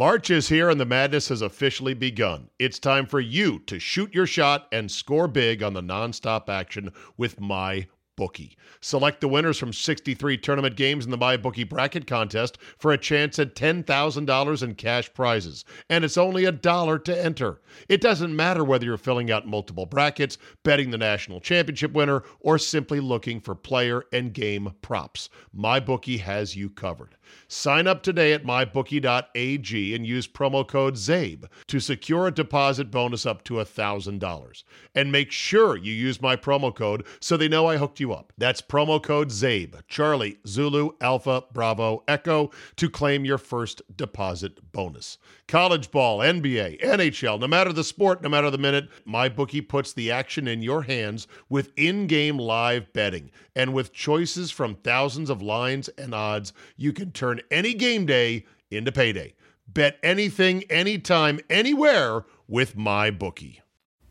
March 0.00 0.30
is 0.30 0.48
here 0.48 0.70
and 0.70 0.80
the 0.80 0.86
madness 0.86 1.28
has 1.28 1.42
officially 1.42 1.92
begun. 1.92 2.48
It's 2.58 2.78
time 2.78 3.04
for 3.04 3.20
you 3.20 3.58
to 3.66 3.78
shoot 3.78 4.14
your 4.14 4.26
shot 4.26 4.66
and 4.72 4.90
score 4.90 5.28
big 5.28 5.62
on 5.62 5.74
the 5.74 5.82
nonstop 5.82 6.48
action 6.48 6.90
with 7.18 7.38
my 7.38 7.86
bookie. 8.16 8.56
Select 8.80 9.20
the 9.20 9.28
winners 9.28 9.58
from 9.58 9.74
63 9.74 10.38
tournament 10.38 10.76
games 10.76 11.04
in 11.04 11.10
the 11.10 11.18
my 11.18 11.36
bookie 11.36 11.64
bracket 11.64 12.06
contest 12.06 12.56
for 12.78 12.92
a 12.92 12.98
chance 12.98 13.38
at 13.38 13.54
$10,000 13.54 14.62
in 14.62 14.74
cash 14.74 15.12
prizes. 15.12 15.66
And 15.90 16.02
it's 16.02 16.16
only 16.16 16.46
a 16.46 16.52
dollar 16.52 16.98
to 17.00 17.22
enter. 17.22 17.60
It 17.90 18.00
doesn't 18.00 18.34
matter 18.34 18.64
whether 18.64 18.86
you're 18.86 18.96
filling 18.96 19.30
out 19.30 19.46
multiple 19.46 19.84
brackets, 19.84 20.38
betting 20.62 20.90
the 20.90 20.96
national 20.96 21.40
championship 21.40 21.92
winner, 21.92 22.22
or 22.40 22.56
simply 22.56 23.00
looking 23.00 23.38
for 23.38 23.54
player 23.54 24.04
and 24.14 24.32
game 24.32 24.72
props. 24.80 25.28
My 25.52 25.78
bookie 25.78 26.18
has 26.18 26.56
you 26.56 26.70
covered. 26.70 27.16
Sign 27.48 27.86
up 27.86 28.02
today 28.02 28.32
at 28.32 28.44
mybookie.ag 28.44 29.94
and 29.94 30.06
use 30.06 30.28
promo 30.28 30.66
code 30.66 30.94
ZABE 30.94 31.46
to 31.66 31.80
secure 31.80 32.26
a 32.26 32.30
deposit 32.30 32.90
bonus 32.90 33.26
up 33.26 33.42
to 33.44 33.54
$1,000. 33.54 34.64
And 34.94 35.12
make 35.12 35.32
sure 35.32 35.76
you 35.76 35.92
use 35.92 36.22
my 36.22 36.36
promo 36.36 36.74
code 36.74 37.04
so 37.20 37.36
they 37.36 37.48
know 37.48 37.66
I 37.66 37.76
hooked 37.76 38.00
you 38.00 38.12
up. 38.12 38.32
That's 38.38 38.60
promo 38.60 39.02
code 39.02 39.30
ZABE, 39.30 39.82
Charlie, 39.88 40.38
Zulu, 40.46 40.90
Alpha, 41.00 41.44
Bravo, 41.52 42.04
Echo, 42.06 42.50
to 42.76 42.88
claim 42.88 43.24
your 43.24 43.38
first 43.38 43.82
deposit 43.96 44.72
bonus. 44.72 45.18
College 45.48 45.90
ball, 45.90 46.18
NBA, 46.20 46.80
NHL, 46.80 47.40
no 47.40 47.48
matter 47.48 47.72
the 47.72 47.82
sport, 47.82 48.22
no 48.22 48.28
matter 48.28 48.50
the 48.50 48.58
minute, 48.58 48.88
MyBookie 49.06 49.68
puts 49.68 49.92
the 49.92 50.10
action 50.10 50.46
in 50.46 50.62
your 50.62 50.82
hands 50.82 51.26
with 51.48 51.72
in 51.76 52.06
game 52.06 52.38
live 52.38 52.92
betting. 52.92 53.30
And 53.56 53.74
with 53.74 53.92
choices 53.92 54.50
from 54.50 54.76
thousands 54.76 55.28
of 55.28 55.42
lines 55.42 55.88
and 55.98 56.14
odds, 56.14 56.52
you 56.76 56.92
can 56.92 57.10
turn 57.20 57.40
any 57.50 57.74
game 57.74 58.06
day 58.06 58.46
into 58.70 58.90
payday. 58.90 59.34
Bet 59.68 59.98
anything, 60.02 60.64
anytime, 60.70 61.38
anywhere 61.50 62.24
with 62.48 62.76
my 62.76 63.10
bookie. 63.10 63.60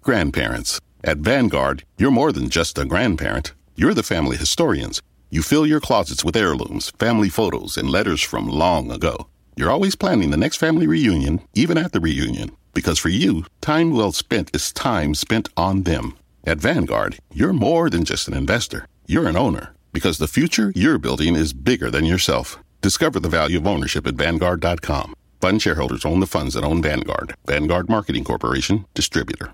Grandparents. 0.02 0.80
At 1.04 1.18
Vanguard, 1.18 1.84
you're 1.98 2.12
more 2.12 2.32
than 2.32 2.50
just 2.50 2.78
a 2.78 2.86
grandparent. 2.86 3.54
You're 3.76 3.96
the 3.96 4.04
family 4.04 4.38
historians. 4.38 5.02
You 5.32 5.42
fill 5.42 5.66
your 5.66 5.80
closets 5.80 6.24
with 6.24 6.36
heirlooms, 6.36 6.92
family 7.00 7.30
photos, 7.30 7.78
and 7.78 7.90
letters 7.90 8.22
from 8.22 8.48
long 8.48 8.92
ago. 8.92 9.28
You're 9.56 9.72
always 9.72 9.96
planning 9.96 10.30
the 10.30 10.38
next 10.38 10.58
family 10.58 10.86
reunion, 10.86 11.42
even 11.54 11.78
at 11.78 11.92
the 11.92 12.00
reunion. 12.00 12.52
Because 12.74 13.00
for 13.00 13.10
you, 13.10 13.46
time 13.60 13.92
well 13.92 14.12
spent 14.12 14.56
is 14.56 14.72
time 14.72 15.16
spent 15.16 15.50
on 15.58 15.84
them. 15.84 16.16
At 16.46 16.60
Vanguard, 16.60 17.18
you're 17.34 17.54
more 17.54 17.90
than 17.90 18.06
just 18.06 18.28
an 18.28 18.36
investor. 18.36 18.86
You're 19.08 19.28
an 19.28 19.36
owner. 19.36 19.74
Because 19.92 20.20
the 20.20 20.28
future 20.28 20.72
you're 20.76 21.00
building 21.00 21.36
is 21.36 21.54
bigger 21.54 21.90
than 21.90 22.06
yourself. 22.06 22.60
Discover 22.82 23.20
the 23.20 23.30
value 23.30 23.58
of 23.58 23.68
ownership 23.68 24.08
at 24.08 24.16
Vanguard.com. 24.16 25.14
Fund 25.42 25.62
shareholders 25.62 26.06
own 26.06 26.20
the 26.20 26.28
funds 26.28 26.54
that 26.54 26.64
own 26.64 26.82
Vanguard. 26.82 27.36
Vanguard 27.46 27.90
Marketing 27.90 28.24
Corporation, 28.24 28.86
distributor. 28.94 29.54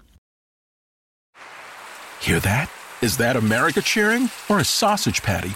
Hear 2.21 2.39
that? 2.39 2.71
Is 3.01 3.17
that 3.17 3.35
America 3.35 3.81
cheering 3.81 4.29
or 4.49 4.59
a 4.59 4.65
sausage 4.65 5.21
patty 5.21 5.55